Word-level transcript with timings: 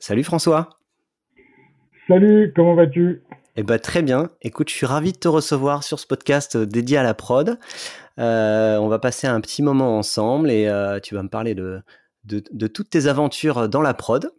Salut 0.00 0.24
François 0.24 0.70
Salut, 2.08 2.54
comment 2.56 2.74
vas-tu? 2.74 3.20
Eh 3.56 3.62
ben, 3.62 3.78
très 3.78 4.00
bien. 4.00 4.30
Écoute, 4.40 4.70
je 4.70 4.74
suis 4.74 4.86
ravi 4.86 5.12
de 5.12 5.18
te 5.18 5.28
recevoir 5.28 5.84
sur 5.84 5.98
ce 5.98 6.06
podcast 6.06 6.56
euh, 6.56 6.64
dédié 6.64 6.96
à 6.96 7.02
la 7.02 7.12
prod. 7.12 7.58
Euh, 8.18 8.78
on 8.78 8.88
va 8.88 8.98
passer 8.98 9.26
un 9.26 9.42
petit 9.42 9.62
moment 9.62 9.98
ensemble 9.98 10.50
et 10.50 10.66
euh, 10.68 11.00
tu 11.00 11.14
vas 11.14 11.22
me 11.22 11.28
parler 11.28 11.54
de, 11.54 11.82
de, 12.24 12.66
toutes 12.66 12.88
tes 12.88 13.08
aventures 13.08 13.68
dans 13.68 13.82
la 13.82 13.92
prod. 13.92 14.30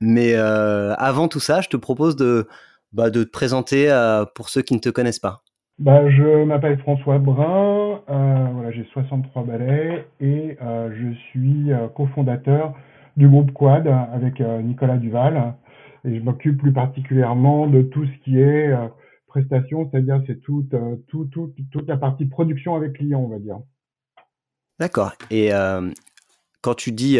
Mais 0.00 0.34
avant 0.34 1.28
tout 1.28 1.40
ça, 1.40 1.60
je 1.60 1.68
te 1.68 1.76
propose 1.76 2.16
de, 2.16 2.48
bah, 2.92 3.10
de 3.10 3.24
te 3.24 3.30
présenter 3.30 3.88
pour 4.34 4.48
ceux 4.48 4.62
qui 4.62 4.74
ne 4.74 4.80
te 4.80 4.88
connaissent 4.88 5.20
pas. 5.20 5.42
Bah, 5.78 6.10
je 6.10 6.44
m'appelle 6.44 6.78
François 6.78 7.18
Brun, 7.18 8.00
voilà, 8.08 8.70
j'ai 8.70 8.86
63 8.92 9.44
balais 9.44 10.06
et 10.20 10.58
je 10.60 11.14
suis 11.30 11.70
cofondateur 11.94 12.74
du 13.16 13.28
groupe 13.28 13.52
Quad 13.52 13.86
avec 13.86 14.40
Nicolas 14.40 14.96
Duval 14.96 15.54
et 16.04 16.18
je 16.18 16.22
m'occupe 16.22 16.58
plus 16.58 16.72
particulièrement 16.72 17.66
de 17.66 17.82
tout 17.82 18.04
ce 18.06 18.24
qui 18.24 18.38
est 18.38 18.68
euh, 18.68 18.88
prestation, 19.26 19.88
c'est-à-dire 19.90 20.22
c'est 20.26 20.40
toute, 20.40 20.72
euh, 20.74 20.96
tout, 21.08 21.24
tout, 21.26 21.52
toute 21.70 21.88
la 21.88 21.96
partie 21.96 22.26
production 22.26 22.76
avec 22.76 22.94
client, 22.94 23.20
on 23.20 23.28
va 23.28 23.38
dire. 23.38 23.58
D'accord. 24.78 25.12
Et 25.30 25.52
euh, 25.54 25.90
quand 26.60 26.74
tu 26.74 26.92
dis, 26.92 27.18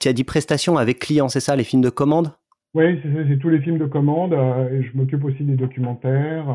tu 0.00 0.08
as 0.08 0.12
dit 0.12 0.24
prestation 0.24 0.76
avec 0.76 0.98
client, 0.98 1.28
c'est 1.28 1.40
ça, 1.40 1.56
les 1.56 1.64
films 1.64 1.82
de 1.82 1.90
commande? 1.90 2.32
Oui, 2.72 3.00
c'est 3.02 3.38
tous 3.38 3.48
les 3.48 3.60
films 3.60 3.78
de 3.78 3.86
commande 3.86 4.32
et 4.32 4.82
je 4.82 4.96
m'occupe 4.96 5.24
aussi 5.24 5.42
des 5.42 5.56
documentaires 5.56 6.46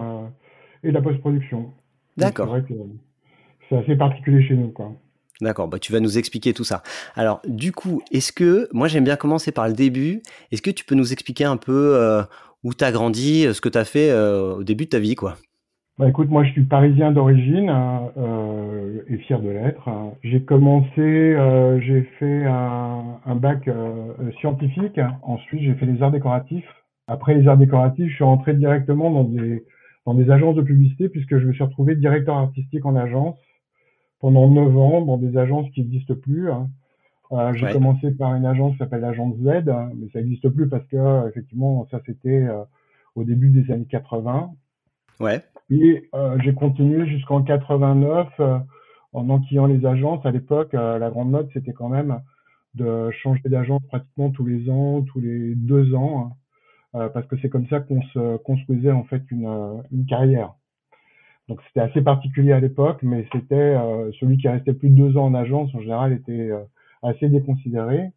et 0.81 0.87
de 0.87 0.93
la 0.93 1.01
post-production. 1.01 1.73
D'accord. 2.15 2.57
C'est 3.67 3.77
assez 3.77 3.95
particulier 3.97 4.41
chez 4.47 4.55
nous, 4.55 4.69
quoi. 4.69 4.93
D'accord, 5.41 5.67
bah 5.67 5.79
tu 5.79 5.91
vas 5.91 5.99
nous 5.99 6.17
expliquer 6.17 6.53
tout 6.53 6.63
ça. 6.63 6.81
Alors, 7.15 7.41
du 7.45 7.73
coup, 7.73 8.01
est-ce 8.11 8.31
que, 8.31 8.69
moi 8.71 8.87
j'aime 8.87 9.03
bien 9.03 9.17
commencer 9.17 9.51
par 9.51 9.67
le 9.67 9.73
début, 9.73 10.21
est-ce 10.51 10.61
que 10.61 10.71
tu 10.71 10.85
peux 10.85 10.95
nous 10.95 11.11
expliquer 11.11 11.43
un 11.43 11.57
peu 11.57 11.95
euh, 11.95 12.23
où 12.63 12.73
tu 12.73 12.83
as 12.85 12.91
grandi, 12.91 13.45
euh, 13.45 13.53
ce 13.53 13.59
que 13.59 13.67
tu 13.67 13.77
as 13.77 13.83
fait 13.83 14.11
euh, 14.11 14.55
au 14.55 14.63
début 14.63 14.85
de 14.85 14.89
ta 14.91 14.99
vie, 14.99 15.15
quoi? 15.15 15.35
Bah 15.97 16.09
écoute, 16.09 16.29
moi 16.29 16.43
je 16.43 16.51
suis 16.51 16.63
parisien 16.63 17.11
d'origine 17.13 17.69
et 19.07 19.17
fier 19.19 19.41
de 19.41 19.47
l'être. 19.47 19.89
J'ai 20.23 20.41
commencé, 20.43 21.37
j'ai 21.87 22.01
fait 22.19 22.43
un, 22.43 23.21
un 23.25 23.35
bac 23.35 23.69
scientifique. 24.41 24.99
Ensuite, 25.21 25.61
j'ai 25.61 25.73
fait 25.75 25.85
les 25.85 26.01
arts 26.01 26.11
décoratifs. 26.11 26.67
Après 27.07 27.33
les 27.33 27.47
arts 27.47 27.55
décoratifs, 27.55 28.09
je 28.09 28.15
suis 28.15 28.25
rentré 28.25 28.55
directement 28.55 29.09
dans 29.09 29.23
des 29.23 29.63
dans 30.05 30.15
des 30.15 30.29
agences 30.29 30.55
de 30.55 30.63
publicité 30.63 31.07
puisque 31.07 31.37
je 31.37 31.45
me 31.45 31.53
suis 31.53 31.63
retrouvé 31.63 31.95
directeur 31.95 32.35
artistique 32.35 32.85
en 32.85 32.97
agence 32.97 33.37
pendant 34.19 34.49
9 34.49 34.77
ans 34.77 35.01
dans 35.01 35.17
des 35.17 35.37
agences 35.37 35.69
qui 35.71 35.81
n'existent 35.81 36.15
plus. 36.15 36.51
Hein. 36.51 36.69
Euh, 37.31 37.53
j'ai 37.53 37.71
commencé 37.71 38.11
par 38.11 38.35
une 38.35 38.45
agence 38.45 38.73
qui 38.73 38.77
s'appelle 38.77 39.01
l'agence 39.01 39.35
Z, 39.37 39.65
mais 39.95 40.09
ça 40.13 40.19
n'existe 40.19 40.47
plus 40.49 40.69
parce 40.69 40.85
que 40.87 41.27
effectivement 41.27 41.87
ça 41.89 41.99
c'était 42.05 42.43
euh, 42.43 42.63
au 43.15 43.23
début 43.23 43.49
des 43.49 43.71
années 43.71 43.87
80. 43.89 44.51
Ouais. 45.19 45.41
Et 45.69 46.07
euh, 46.13 46.37
j'ai 46.43 46.53
continué 46.53 47.07
jusqu'en 47.07 47.41
89 47.41 48.27
euh, 48.39 48.59
en 49.13 49.29
enquillant 49.29 49.65
les 49.65 49.85
agences. 49.85 50.23
À 50.25 50.31
l'époque, 50.31 50.73
la 50.73 51.09
grande 51.09 51.31
mode 51.31 51.49
c'était 51.53 51.73
quand 51.73 51.89
même 51.89 52.19
de 52.75 53.09
changer 53.11 53.41
d'agence 53.45 53.81
pratiquement 53.87 54.29
tous 54.29 54.45
les 54.45 54.69
ans, 54.69 55.01
tous 55.01 55.21
les 55.21 55.55
deux 55.55 55.95
ans, 55.95 56.33
hein, 56.93 57.09
parce 57.13 57.25
que 57.27 57.37
c'est 57.41 57.49
comme 57.49 57.67
ça 57.67 57.79
qu'on 57.79 58.01
se 58.01 58.37
construisait 58.37 58.91
en 58.91 59.05
fait 59.05 59.23
une, 59.31 59.81
une 59.91 60.05
carrière. 60.05 60.53
Donc 61.47 61.59
c'était 61.67 61.81
assez 61.81 62.01
particulier 62.01 62.53
à 62.53 62.59
l'époque, 62.59 62.99
mais 63.03 63.27
c'était 63.31 63.55
euh, 63.55 64.11
celui 64.19 64.37
qui 64.37 64.47
restait 64.47 64.73
plus 64.73 64.89
de 64.89 64.95
deux 64.95 65.17
ans 65.17 65.25
en 65.25 65.35
agence 65.35 65.73
en 65.75 65.79
général 65.79 66.13
était 66.13 66.49
euh, 66.51 66.63
assez 67.03 67.29
déconsidéré. 67.29 68.09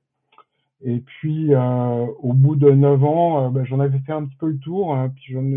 Et 0.82 1.00
puis 1.00 1.54
euh, 1.54 2.06
au 2.20 2.32
bout 2.32 2.56
de 2.56 2.70
neuf 2.70 3.02
ans, 3.04 3.50
ben, 3.50 3.64
j'en 3.64 3.80
avais 3.80 3.98
fait 3.98 4.12
un 4.12 4.24
petit 4.24 4.36
peu 4.36 4.48
le 4.48 4.58
tour. 4.58 4.94
Hein, 4.94 5.12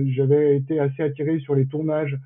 j'avais 0.08 0.58
été 0.58 0.80
assez 0.80 1.04
attiré 1.04 1.40
sur 1.40 1.56
les 1.56 1.66
tournages 1.66 2.18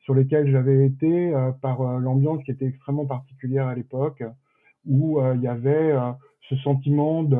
sur 0.00 0.14
lesquels 0.14 0.50
j'avais 0.50 0.86
été 0.86 1.34
par 1.60 1.82
l'ambiance 1.98 2.40
qui 2.44 2.52
était 2.52 2.66
extrêmement 2.66 3.06
particulière 3.06 3.66
à 3.66 3.74
l'époque, 3.74 4.22
où 4.86 5.20
il 5.34 5.40
y 5.40 5.48
avait 5.48 5.92
ce 6.48 6.54
sentiment 6.58 7.24
de 7.24 7.36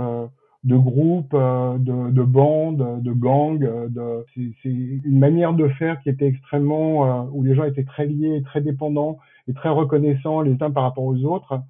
de 0.66 0.76
groupes, 0.76 1.32
euh, 1.32 1.78
de, 1.78 2.10
de 2.10 2.22
bandes, 2.24 3.00
de 3.00 3.12
gangs. 3.12 3.60
De, 3.60 4.26
c'est 4.34 4.68
une 4.68 5.18
manière 5.18 5.52
de 5.52 5.68
faire 5.68 6.00
qui 6.02 6.08
était 6.08 6.26
extrêmement, 6.26 7.06
euh, 7.06 7.30
où 7.32 7.44
les 7.44 7.54
gens 7.54 7.64
étaient 7.64 7.84
très 7.84 8.06
liés, 8.06 8.42
très 8.44 8.60
dépendants 8.60 9.18
et 9.46 9.54
très 9.54 9.68
reconnaissants 9.68 10.40
les 10.40 10.60
uns 10.60 10.72
par 10.72 10.82
rapport 10.82 11.04
aux 11.04 11.22
autres. 11.24 11.60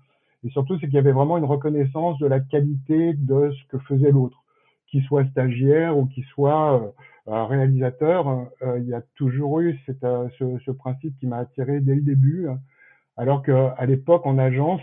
Et 0.44 0.50
surtout, 0.50 0.78
c'est 0.78 0.86
qu'il 0.86 0.94
y 0.94 0.98
avait 0.98 1.12
vraiment 1.12 1.36
une 1.36 1.44
reconnaissance 1.44 2.18
de 2.18 2.26
la 2.26 2.40
qualité 2.40 3.12
de 3.12 3.50
ce 3.50 3.68
que 3.68 3.78
faisait 3.84 4.10
l'autre, 4.10 4.42
qu'il 4.86 5.02
soit 5.02 5.26
stagiaire 5.26 5.98
ou 5.98 6.06
qu'il 6.06 6.24
soit 6.24 6.82
euh, 7.28 7.44
réalisateur. 7.44 8.46
il 8.78 8.84
y 8.84 8.94
a 8.94 9.02
toujours 9.16 9.60
eu 9.60 9.78
cette, 9.84 10.06
ce, 10.38 10.58
ce, 10.64 10.70
principe 10.70 11.18
qui 11.18 11.26
m'a 11.26 11.38
attiré 11.38 11.80
dès 11.80 11.96
le 11.96 12.02
début. 12.02 12.46
Alors 13.18 13.42
qu'à 13.42 13.84
l'époque, 13.86 14.24
en 14.24 14.38
agence, 14.38 14.80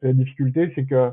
la 0.00 0.12
difficulté, 0.14 0.72
c'est 0.74 0.84
que 0.86 1.12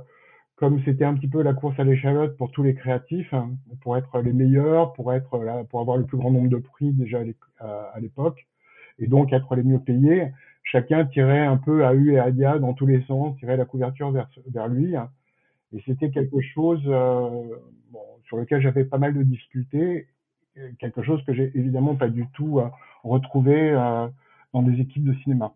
comme 0.59 0.81
c'était 0.83 1.05
un 1.05 1.13
petit 1.13 1.29
peu 1.29 1.41
la 1.41 1.53
course 1.53 1.79
à 1.79 1.85
l'échalote 1.85 2.35
pour 2.35 2.51
tous 2.51 2.63
les 2.63 2.75
créatifs, 2.75 3.33
hein, 3.33 3.51
pour 3.81 3.95
être 3.95 4.19
les 4.19 4.33
meilleurs, 4.33 4.91
pour 4.91 5.13
être 5.13 5.41
là, 5.41 5.63
pour 5.63 5.79
avoir 5.79 5.95
le 5.95 6.05
plus 6.05 6.17
grand 6.17 6.31
nombre 6.31 6.49
de 6.49 6.57
prix 6.57 6.91
déjà 6.91 7.19
à 7.59 7.99
l'époque, 8.01 8.45
et 8.99 9.07
donc 9.07 9.31
être 9.31 9.55
les 9.55 9.63
mieux 9.63 9.79
payés, 9.79 10.33
chacun 10.63 11.05
tirait 11.05 11.45
un 11.45 11.55
peu 11.55 11.85
à 11.85 11.93
U 11.93 12.11
et 12.11 12.19
à 12.19 12.29
dia 12.31 12.59
dans 12.59 12.73
tous 12.73 12.85
les 12.85 13.01
sens, 13.03 13.37
tirait 13.37 13.55
la 13.55 13.63
couverture 13.63 14.11
vers, 14.11 14.67
lui, 14.67 14.95
et 15.71 15.81
c'était 15.85 16.09
quelque 16.09 16.41
chose 16.41 16.81
euh, 16.87 17.43
sur 18.25 18.35
lequel 18.35 18.61
j'avais 18.61 18.83
pas 18.83 18.97
mal 18.97 19.13
de 19.13 19.23
difficultés, 19.23 20.07
quelque 20.77 21.03
chose 21.03 21.23
que 21.25 21.33
j'ai 21.33 21.51
évidemment 21.55 21.95
pas 21.95 22.09
du 22.09 22.27
tout 22.33 22.59
euh, 22.59 22.67
retrouvé 23.03 23.71
euh, 23.71 24.07
dans 24.53 24.61
des 24.61 24.81
équipes 24.81 25.05
de 25.05 25.13
cinéma. 25.23 25.53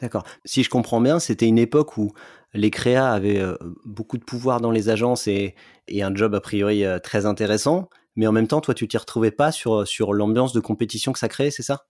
D'accord. 0.00 0.24
Si 0.44 0.62
je 0.62 0.70
comprends 0.70 1.00
bien, 1.00 1.18
c'était 1.18 1.46
une 1.46 1.58
époque 1.58 1.96
où 1.96 2.12
les 2.52 2.70
créas 2.70 3.10
avaient 3.10 3.42
beaucoup 3.84 4.18
de 4.18 4.24
pouvoir 4.24 4.60
dans 4.60 4.70
les 4.70 4.88
agences 4.88 5.26
et, 5.26 5.54
un 5.88 6.14
job 6.14 6.34
a 6.34 6.40
priori 6.40 6.84
très 7.02 7.24
intéressant, 7.24 7.88
mais 8.14 8.26
en 8.26 8.32
même 8.32 8.46
temps, 8.46 8.60
toi, 8.60 8.74
tu 8.74 8.88
t'y 8.88 8.96
retrouvais 8.96 9.30
pas 9.30 9.52
sur, 9.52 9.86
sur 9.86 10.12
l'ambiance 10.12 10.52
de 10.52 10.60
compétition 10.60 11.12
que 11.12 11.18
ça 11.18 11.28
créait, 11.28 11.50
c'est 11.50 11.62
ça? 11.62 11.86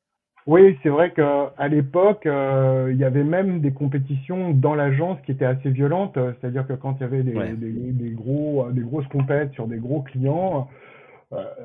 Oui, 0.47 0.79
c'est 0.83 0.91
vrai 0.91 1.13
qu'à 1.13 1.69
l'époque, 1.69 2.25
euh, 2.27 2.91
il 2.93 2.99
y 2.99 3.05
avait 3.05 3.25
même 3.25 3.61
des 3.61 3.73
compétitions 3.73 4.53
dans 4.53 4.77
l'agence 4.77 5.19
qui 5.27 5.33
étaient 5.33 5.45
assez 5.45 5.71
violentes, 5.71 6.17
c'est-à-dire 6.17 6.65
que 6.69 6.75
quand 6.75 6.97
il 6.99 7.01
y 7.01 7.05
avait 7.05 7.23
des, 7.25 8.11
gros, 8.11 8.69
des 8.71 8.83
grosses 8.83 9.09
compètes 9.09 9.53
sur 9.55 9.67
des 9.67 9.79
gros 9.79 10.03
clients, 10.03 10.69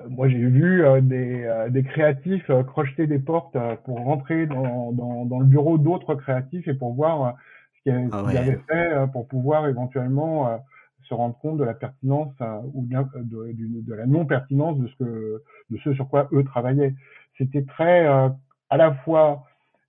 moi, 0.10 0.28
j'ai 0.28 0.38
vu 0.38 0.86
euh, 0.86 1.02
des, 1.02 1.44
euh, 1.44 1.70
des, 1.70 1.84
créatifs 1.84 2.50
crocheter 2.68 3.08
des 3.08 3.20
portes 3.20 3.58
pour 3.86 4.00
rentrer 4.00 4.46
dans, 4.46 4.92
dans, 4.92 5.26
dans 5.26 5.40
le 5.40 5.46
bureau 5.46 5.78
d'autres 5.78 6.16
créatifs 6.16 6.68
et 6.68 6.74
pour 6.74 6.94
voir 6.94 7.36
ce 7.78 7.84
qu'ils 7.84 8.10
ah 8.12 8.20
avaient 8.20 8.60
fait 8.68 9.12
pour 9.12 9.28
pouvoir 9.28 9.68
éventuellement 9.68 10.64
se 11.04 11.14
rendre 11.14 11.38
compte 11.40 11.58
de 11.58 11.64
la 11.64 11.74
pertinence 11.74 12.34
ou 12.74 12.82
bien 12.82 13.10
de, 13.16 13.52
de, 13.54 13.82
de, 13.82 13.94
la 13.94 14.06
non 14.06 14.26
pertinence 14.26 14.78
de 14.78 14.88
ce 14.88 14.96
que 14.98 15.44
de 15.70 15.78
ce 15.84 15.94
sur 15.94 16.08
quoi 16.08 16.30
eux 16.32 16.44
travaillaient. 16.44 16.94
C'était 17.38 17.64
très 17.64 18.06
à 18.06 18.78
la 18.78 18.94
fois 18.94 19.46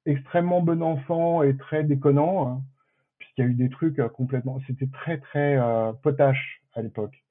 extrêmement 0.06 0.62
bon 0.62 0.82
enfant 0.82 1.42
et 1.42 1.56
très 1.56 1.84
déconnant 1.84 2.48
hein, 2.48 2.60
puisqu'il 3.18 3.44
y 3.44 3.46
a 3.46 3.50
eu 3.50 3.54
des 3.54 3.68
trucs 3.68 4.00
complètement 4.14 4.58
c'était 4.66 4.88
très 4.92 5.18
très 5.18 5.58
potache 6.02 6.62
à 6.74 6.82
l'époque. 6.82 7.22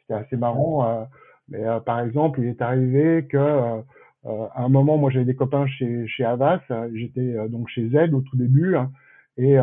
C'était 0.00 0.14
assez 0.14 0.36
marrant. 0.36 1.06
Mais 1.50 1.64
euh, 1.64 1.80
par 1.80 2.00
exemple, 2.00 2.40
il 2.40 2.46
est 2.46 2.62
arrivé 2.62 3.26
que 3.28 3.36
euh, 3.36 3.80
euh, 4.26 4.46
à 4.54 4.62
un 4.62 4.68
moment, 4.68 4.96
moi 4.96 5.10
j'avais 5.10 5.24
des 5.24 5.34
copains 5.34 5.66
chez, 5.66 6.06
chez 6.06 6.24
Avas, 6.24 6.60
j'étais 6.94 7.34
donc 7.48 7.68
chez 7.68 7.88
Z 7.88 8.12
au 8.14 8.20
tout 8.20 8.36
début, 8.36 8.76
hein, 8.76 8.90
et 9.36 9.58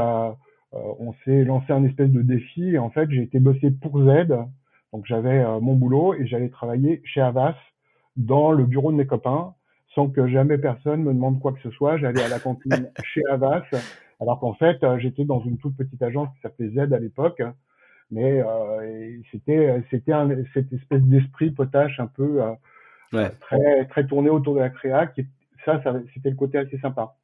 on 0.73 1.13
s'est 1.23 1.43
lancé 1.43 1.71
un 1.71 1.83
espèce 1.83 2.09
de 2.09 2.21
défi. 2.21 2.69
Et 2.69 2.79
en 2.79 2.89
fait, 2.89 3.09
j'ai 3.11 3.21
été 3.21 3.39
bosser 3.39 3.71
pour 3.71 3.99
Z, 3.99 4.29
donc 4.93 5.05
j'avais 5.05 5.43
mon 5.61 5.75
boulot 5.75 6.15
et 6.15 6.25
j'allais 6.25 6.49
travailler 6.49 7.01
chez 7.05 7.21
Avas 7.21 7.55
dans 8.15 8.51
le 8.51 8.65
bureau 8.65 8.91
de 8.91 8.97
mes 8.97 9.05
copains, 9.05 9.53
sans 9.93 10.09
que 10.09 10.27
jamais 10.27 10.57
personne 10.57 11.03
me 11.03 11.13
demande 11.13 11.39
quoi 11.39 11.53
que 11.53 11.61
ce 11.61 11.69
soit. 11.69 11.97
J'allais 11.97 12.23
à 12.23 12.27
la 12.27 12.39
cantine 12.39 12.89
chez 13.03 13.21
Avas, 13.29 13.61
alors 14.19 14.39
qu'en 14.39 14.53
fait, 14.53 14.83
j'étais 14.97 15.23
dans 15.23 15.41
une 15.41 15.59
toute 15.59 15.77
petite 15.77 16.01
agence 16.01 16.29
qui 16.33 16.41
s'appelait 16.41 16.69
Z 16.69 16.91
à 16.93 16.99
l'époque, 16.99 17.43
mais 18.11 18.41
c'était 19.31 19.83
c'était 19.89 20.13
cette 20.53 20.71
espèce 20.73 21.01
d'esprit 21.01 21.51
potache 21.51 21.99
un 21.99 22.07
peu 22.07 22.39
très 23.41 23.85
très 23.85 24.05
tourné 24.07 24.29
autour 24.29 24.55
de 24.55 24.59
la 24.59 24.69
créa. 24.69 25.07
Qui, 25.07 25.25
ça, 25.65 25.81
ça 25.83 25.93
c'était 26.13 26.29
le 26.29 26.35
côté 26.35 26.57
assez 26.57 26.77
sympa. 26.79 27.15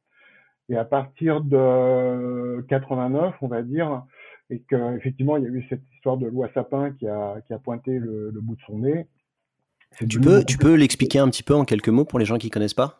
Et 0.68 0.76
à 0.76 0.84
partir 0.84 1.42
de 1.42 2.64
89, 2.68 3.34
on 3.42 3.48
va 3.48 3.62
dire, 3.62 4.02
et 4.50 4.60
qu'effectivement, 4.68 5.36
il 5.36 5.44
y 5.44 5.46
a 5.46 5.50
eu 5.50 5.66
cette 5.68 5.82
histoire 5.94 6.16
de 6.16 6.26
loi 6.26 6.48
Sapin 6.54 6.92
qui 6.92 7.08
a, 7.08 7.36
qui 7.46 7.52
a 7.52 7.58
pointé 7.58 7.98
le, 7.98 8.32
bout 8.40 8.56
de 8.56 8.60
son 8.66 8.78
nez. 8.78 9.06
Tu 10.08 10.20
peux, 10.20 10.44
tu 10.44 10.58
peux 10.58 10.74
l'expliquer 10.74 11.18
un 11.18 11.28
petit 11.28 11.42
peu 11.42 11.54
en 11.54 11.64
quelques 11.64 11.88
mots 11.88 12.04
pour 12.04 12.18
les 12.18 12.24
gens 12.24 12.36
qui 12.36 12.50
connaissent 12.50 12.74
pas? 12.74 12.96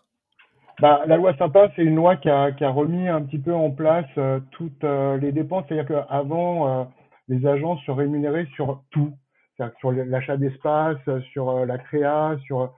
Bah, 0.81 1.03
la 1.07 1.17
loi 1.17 1.35
Sapin, 1.37 1.71
c'est 1.77 1.85
une 1.85 1.97
loi 1.97 2.17
qui 2.17 2.29
a, 2.29 2.53
qui 2.53 2.65
a, 2.65 2.71
remis 2.71 3.09
un 3.09 3.23
petit 3.23 3.39
peu 3.39 3.55
en 3.55 3.71
place 3.71 4.07
euh, 4.19 4.41
toutes 4.53 4.85
euh, 4.85 5.17
les 5.19 5.33
dépenses. 5.33 5.65
C'est-à-dire 5.69 5.87
qu'avant, 5.87 6.69
euh, 6.69 6.85
les 7.29 7.47
agences 7.47 7.81
se 7.85 7.91
rémunéraient 7.91 8.49
sur 8.55 8.83
tout. 8.91 9.13
C'est-à-dire 9.57 9.77
sur 9.79 9.93
l'achat 9.93 10.37
d'espace, 10.37 10.99
sur 11.33 11.65
la 11.65 11.79
créa, 11.79 12.37
sur, 12.45 12.75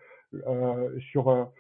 sur 1.11 1.51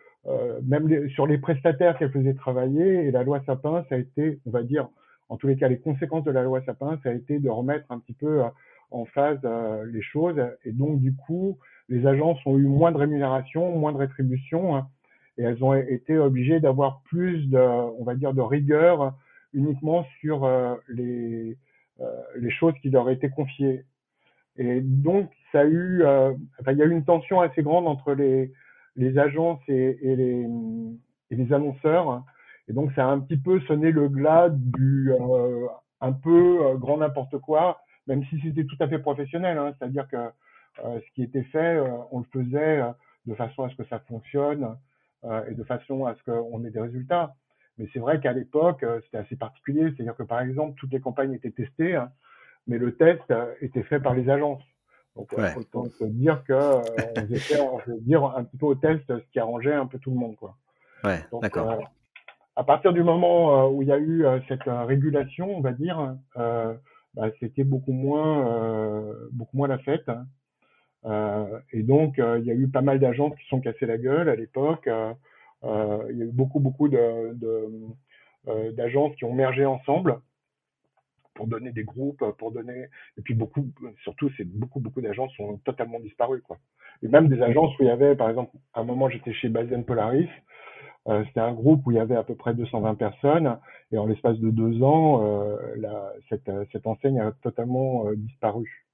même 0.62 1.08
sur 1.08 1.26
les 1.26 1.38
prestataires 1.38 1.96
qu'elles 1.98 2.12
faisaient 2.12 2.34
travailler. 2.34 3.06
Et 3.06 3.10
la 3.10 3.22
loi 3.22 3.40
Sapin, 3.46 3.84
ça 3.88 3.94
a 3.94 3.98
été, 3.98 4.40
on 4.44 4.50
va 4.50 4.62
dire, 4.62 4.88
en 5.28 5.36
tous 5.36 5.48
les 5.48 5.56
cas, 5.56 5.68
les 5.68 5.78
conséquences 5.78 6.24
de 6.24 6.30
la 6.30 6.42
loi 6.42 6.62
Sapin, 6.64 6.98
ça 7.02 7.10
a 7.10 7.12
été 7.12 7.38
de 7.38 7.48
remettre 7.48 7.90
un 7.90 7.98
petit 7.98 8.12
peu 8.12 8.44
euh, 8.44 8.48
en 8.90 9.04
phase 9.06 9.38
euh, 9.44 9.84
les 9.86 10.02
choses. 10.02 10.40
Et 10.64 10.72
donc, 10.72 11.00
du 11.00 11.14
coup, 11.14 11.58
les 11.88 12.06
agences 12.06 12.38
ont 12.46 12.56
eu 12.56 12.66
moins 12.66 12.92
de 12.92 12.96
rémunération, 12.96 13.76
moins 13.76 13.92
de 13.92 13.98
rétribution, 13.98 14.76
hein, 14.76 14.88
et 15.38 15.42
elles 15.42 15.62
ont 15.62 15.74
été 15.74 16.16
obligées 16.16 16.60
d'avoir 16.60 17.02
plus 17.02 17.48
de, 17.48 17.58
on 17.58 18.04
va 18.04 18.14
dire, 18.14 18.32
de 18.32 18.40
rigueur 18.40 19.14
uniquement 19.52 20.04
sur 20.20 20.44
euh, 20.44 20.74
les, 20.88 21.56
les 22.36 22.50
choses 22.50 22.74
qui 22.82 22.90
leur 22.90 23.08
étaient 23.10 23.30
confiées. 23.30 23.84
Et 24.56 24.80
donc, 24.80 25.30
ça 25.52 25.60
a 25.60 25.64
eu, 25.64 26.04
enfin, 26.60 26.72
il 26.72 26.78
y 26.78 26.82
a 26.82 26.86
eu 26.86 26.90
une 26.90 27.04
tension 27.04 27.40
assez 27.40 27.62
grande 27.62 27.86
entre 27.86 28.12
les, 28.12 28.52
les 28.96 29.18
agences 29.18 29.60
et, 29.68 29.98
et, 30.02 30.16
les, 30.16 30.46
et 31.30 31.36
les 31.36 31.52
annonceurs 31.52 32.22
et 32.68 32.72
donc, 32.72 32.92
ça 32.94 33.06
a 33.06 33.10
un 33.10 33.20
petit 33.20 33.36
peu 33.36 33.60
sonné 33.60 33.92
le 33.92 34.08
glas 34.08 34.48
du 34.50 35.12
euh, 35.12 35.66
un 36.00 36.12
peu 36.12 36.66
euh, 36.66 36.74
grand 36.76 36.98
n'importe 36.98 37.38
quoi, 37.38 37.80
même 38.06 38.24
si 38.24 38.40
c'était 38.40 38.64
tout 38.64 38.76
à 38.80 38.88
fait 38.88 38.98
professionnel. 38.98 39.56
Hein, 39.58 39.72
C'est-à-dire 39.78 40.08
que 40.08 40.16
euh, 40.16 41.00
ce 41.00 41.14
qui 41.14 41.22
était 41.22 41.44
fait, 41.44 41.80
on 42.10 42.20
le 42.20 42.26
faisait 42.32 42.82
de 43.26 43.34
façon 43.34 43.64
à 43.64 43.70
ce 43.70 43.76
que 43.76 43.84
ça 43.84 44.00
fonctionne 44.00 44.76
et 45.48 45.54
de 45.54 45.64
façon 45.64 46.04
à 46.04 46.14
ce 46.14 46.22
qu'on 46.22 46.64
ait 46.64 46.70
des 46.70 46.80
résultats. 46.80 47.34
Mais 47.78 47.86
c'est 47.92 47.98
vrai 47.98 48.20
qu'à 48.20 48.32
l'époque, 48.32 48.84
c'était 49.04 49.18
assez 49.18 49.36
particulier. 49.36 49.92
C'est-à-dire 49.94 50.16
que, 50.16 50.22
par 50.22 50.40
exemple, 50.40 50.78
toutes 50.78 50.92
les 50.92 51.00
campagnes 51.00 51.34
étaient 51.34 51.50
testées, 51.50 51.96
hein, 51.96 52.10
mais 52.66 52.78
le 52.78 52.96
test 52.96 53.32
était 53.60 53.82
fait 53.82 54.00
par 54.00 54.14
les 54.14 54.30
agences. 54.30 54.62
Donc, 55.14 55.32
ouais. 55.32 55.54
autant 55.56 55.84
se 55.84 56.04
dire 56.04 56.42
que 56.44 56.52
on 56.54 57.78
faisait, 57.78 58.00
dire 58.00 58.24
un 58.24 58.44
petit 58.44 58.56
peu 58.56 58.66
au 58.66 58.74
test 58.74 59.02
ce 59.08 59.32
qui 59.32 59.38
arrangeait 59.38 59.74
un 59.74 59.86
peu 59.86 59.98
tout 59.98 60.10
le 60.10 60.16
monde, 60.16 60.36
quoi. 60.36 60.56
Ouais, 61.04 61.24
d'accord 61.42 61.78
à 62.56 62.64
partir 62.64 62.92
du 62.92 63.02
moment 63.02 63.66
euh, 63.66 63.70
où 63.70 63.82
il 63.82 63.88
y 63.88 63.92
a 63.92 63.98
eu 63.98 64.24
euh, 64.24 64.40
cette 64.48 64.66
euh, 64.66 64.84
régulation, 64.84 65.56
on 65.56 65.60
va 65.60 65.72
dire, 65.72 66.16
bah, 66.34 67.30
c'était 67.38 67.64
beaucoup 67.64 67.92
moins, 67.92 69.14
beaucoup 69.30 69.56
moins 69.56 69.68
la 69.68 69.78
fête. 69.78 70.08
Hein. 70.08 71.46
et 71.72 71.82
donc, 71.82 72.16
il 72.18 72.44
y 72.44 72.50
a 72.50 72.54
eu 72.54 72.68
pas 72.68 72.82
mal 72.82 72.98
d'agences 72.98 73.34
qui 73.36 73.46
sont 73.48 73.60
cassées 73.60 73.86
la 73.86 73.96
gueule 73.96 74.28
à 74.28 74.36
l'époque. 74.36 74.88
Il 76.10 76.18
y 76.18 76.22
a 76.22 76.26
eu 76.26 76.32
beaucoup, 76.32 76.60
beaucoup 76.60 76.88
de 76.88 77.36
d'agences 78.72 79.14
qui 79.16 79.24
ont 79.24 79.34
mergé 79.34 79.64
ensemble 79.64 80.20
pour 81.34 81.48
donner 81.48 81.72
des 81.72 81.84
groupes, 81.84 82.24
pour 82.38 82.52
donner 82.52 82.86
et 83.18 83.22
puis 83.22 83.34
beaucoup, 83.34 83.66
surtout 84.02 84.30
c'est 84.36 84.44
beaucoup 84.48 84.80
beaucoup 84.80 85.00
d'agences 85.00 85.32
sont 85.36 85.58
totalement 85.58 86.00
disparues 86.00 86.42
quoi. 86.42 86.58
Et 87.02 87.08
même 87.08 87.28
des 87.28 87.42
agences 87.42 87.76
où 87.78 87.82
il 87.82 87.88
y 87.88 87.90
avait, 87.90 88.14
par 88.16 88.30
exemple, 88.30 88.56
à 88.72 88.80
un 88.80 88.84
moment 88.84 89.08
j'étais 89.08 89.32
chez 89.32 89.48
Bazen 89.48 89.84
Polaris, 89.84 90.28
euh, 91.08 91.24
c'était 91.26 91.40
un 91.40 91.52
groupe 91.52 91.86
où 91.86 91.92
il 91.92 91.96
y 91.96 92.00
avait 92.00 92.16
à 92.16 92.24
peu 92.24 92.34
près 92.34 92.54
220 92.54 92.94
personnes 92.96 93.58
et 93.92 93.98
en 93.98 94.06
l'espace 94.06 94.38
de 94.38 94.50
deux 94.50 94.82
ans, 94.82 95.22
euh, 95.24 95.56
cette, 96.28 96.86
enseigne 96.86 97.20
a 97.20 97.32
totalement 97.42 98.08
euh, 98.08 98.16
disparu. 98.16 98.86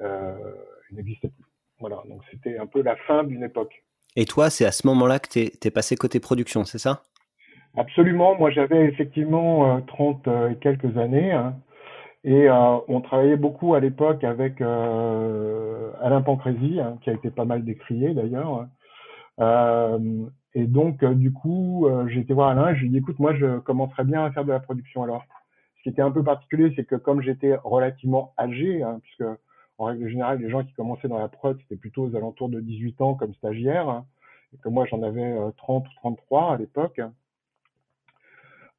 Euh, 0.00 0.54
il 0.90 0.96
n'existait 0.96 1.28
plus. 1.28 1.44
Voilà, 1.78 2.02
donc 2.08 2.22
c'était 2.30 2.58
un 2.58 2.66
peu 2.66 2.82
la 2.82 2.96
fin 2.96 3.24
d'une 3.24 3.44
époque. 3.44 3.84
Et 4.16 4.24
toi, 4.24 4.50
c'est 4.50 4.64
à 4.64 4.72
ce 4.72 4.86
moment-là 4.86 5.18
que 5.18 5.28
tu 5.28 5.40
es, 5.40 5.70
passé 5.70 5.96
côté 5.96 6.20
production, 6.20 6.64
c'est 6.64 6.78
ça? 6.78 7.02
Absolument. 7.76 8.36
Moi, 8.36 8.50
j'avais 8.50 8.84
effectivement 8.84 9.80
30 9.80 10.28
et 10.52 10.56
quelques 10.60 10.96
années. 10.96 11.32
Hein, 11.32 11.54
et 12.22 12.48
on 12.50 13.00
travaillait 13.00 13.36
beaucoup 13.36 13.74
à 13.74 13.80
l'époque 13.80 14.22
avec 14.22 14.60
Alain 14.60 16.22
Pancrézy, 16.24 16.80
hein, 16.80 16.96
qui 17.02 17.10
a 17.10 17.14
été 17.14 17.30
pas 17.30 17.44
mal 17.44 17.64
décrié 17.64 18.14
d'ailleurs. 18.14 18.68
Euh, 19.40 20.26
et 20.54 20.66
donc, 20.66 21.02
euh, 21.02 21.14
du 21.14 21.32
coup, 21.32 21.86
euh, 21.86 22.06
j'ai 22.08 22.20
été 22.20 22.32
voir 22.34 22.50
Alain, 22.50 22.74
je 22.74 22.80
lui 22.80 22.86
ai 22.86 22.90
dit, 22.90 22.98
écoute, 22.98 23.18
moi, 23.18 23.34
je 23.34 23.58
commencerais 23.60 24.04
bien 24.04 24.24
à 24.24 24.30
faire 24.30 24.44
de 24.44 24.52
la 24.52 24.60
production. 24.60 25.02
Alors, 25.02 25.24
ce 25.78 25.82
qui 25.82 25.88
était 25.88 26.02
un 26.02 26.10
peu 26.10 26.22
particulier, 26.22 26.72
c'est 26.76 26.84
que 26.84 26.96
comme 26.96 27.22
j'étais 27.22 27.56
relativement 27.64 28.32
âgé, 28.38 28.82
hein, 28.82 29.00
puisque 29.02 29.28
en 29.78 29.86
règle 29.86 30.08
générale, 30.08 30.38
les 30.38 30.50
gens 30.50 30.62
qui 30.62 30.72
commençaient 30.74 31.08
dans 31.08 31.18
la 31.18 31.28
prod, 31.28 31.58
c'était 31.62 31.76
plutôt 31.76 32.04
aux 32.04 32.16
alentours 32.16 32.48
de 32.48 32.60
18 32.60 33.00
ans 33.00 33.14
comme 33.14 33.34
stagiaire, 33.34 33.88
hein, 33.88 34.06
et 34.54 34.58
que 34.58 34.68
moi, 34.68 34.86
j'en 34.86 35.02
avais 35.02 35.36
30 35.56 35.86
ou 35.86 35.94
33 35.96 36.54
à 36.54 36.56
l'époque. 36.56 37.00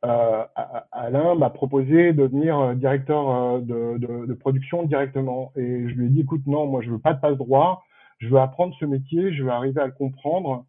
Euh, 0.06 0.45
Alain 0.92 1.36
m'a 1.36 1.50
proposé 1.50 2.13
de 2.13 2.27
devenir 2.27 2.75
directeur 2.75 3.59
de, 3.62 3.97
de, 3.97 4.33
production 4.33 4.83
directement. 4.83 5.51
Et 5.56 5.89
je 5.89 5.95
lui 5.95 6.06
ai 6.07 6.09
dit, 6.09 6.21
écoute, 6.21 6.45
non, 6.45 6.68
moi, 6.68 6.81
je 6.81 6.92
veux 6.92 7.00
pas 7.00 7.13
de 7.13 7.19
passe 7.19 7.38
droit, 7.38 7.83
je 8.19 8.27
veux 8.30 8.39
apprendre 8.39 8.75
ce 8.80 8.86
métier, 8.86 9.33
je 9.33 9.44
veux 9.44 9.50
arriver 9.50 9.81
à 9.81 9.88
le 9.88 9.94
comprendre. 9.94 10.65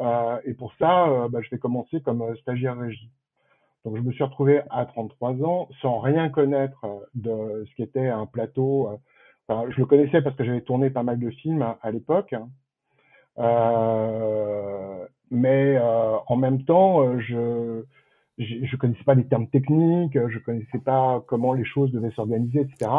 Euh, 0.00 0.40
et 0.44 0.54
pour 0.54 0.72
ça, 0.78 1.08
euh, 1.08 1.28
bah, 1.28 1.40
je 1.42 1.50
vais 1.50 1.58
commencer 1.58 2.00
comme 2.00 2.22
euh, 2.22 2.34
stagiaire 2.36 2.78
régie. 2.78 3.10
Donc 3.84 3.96
je 3.96 4.02
me 4.02 4.12
suis 4.12 4.24
retrouvé 4.24 4.62
à 4.70 4.84
33 4.84 5.42
ans 5.42 5.68
sans 5.80 6.00
rien 6.00 6.28
connaître 6.28 6.84
de 7.14 7.64
ce 7.66 7.74
qu'était 7.76 8.08
un 8.08 8.26
plateau. 8.26 9.00
Je 9.70 9.78
le 9.78 9.86
connaissais 9.86 10.22
parce 10.22 10.36
que 10.36 10.44
j'avais 10.44 10.60
tourné 10.60 10.90
pas 10.90 11.02
mal 11.02 11.18
de 11.18 11.30
films 11.30 11.74
à, 11.82 11.90
l'époque. 11.90 12.34
Euh, 13.38 15.06
mais 15.30 15.76
euh, 15.76 16.16
en 16.26 16.36
même 16.36 16.64
temps, 16.64 17.18
je 17.20 17.84
je 18.38 18.76
connaissais 18.76 19.04
pas 19.04 19.14
les 19.14 19.26
termes 19.26 19.48
techniques, 19.48 20.18
je 20.28 20.38
connaissais 20.38 20.78
pas 20.78 21.22
comment 21.26 21.52
les 21.52 21.64
choses 21.64 21.92
devaient 21.92 22.10
s'organiser, 22.12 22.60
etc. 22.60 22.90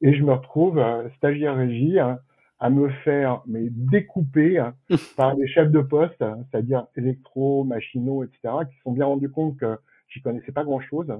Et 0.00 0.14
je 0.14 0.22
me 0.22 0.32
retrouve 0.32 0.80
stagiaire 1.16 1.56
régie 1.56 1.98
hein, 1.98 2.20
à 2.60 2.70
me 2.70 2.88
faire 3.04 3.42
mais 3.46 3.66
découper 3.70 4.58
hein, 4.58 4.74
par 5.16 5.34
les 5.34 5.48
chefs 5.48 5.70
de 5.70 5.80
poste, 5.80 6.22
hein, 6.22 6.38
c'est-à-dire 6.50 6.86
électro, 6.96 7.64
machinaux, 7.64 8.24
etc., 8.24 8.54
qui 8.70 8.76
se 8.76 8.82
sont 8.82 8.92
bien 8.92 9.06
rendus 9.06 9.30
compte 9.30 9.56
que 9.56 9.78
j'y 10.08 10.22
connaissais 10.22 10.52
pas 10.52 10.64
grand-chose. 10.64 11.12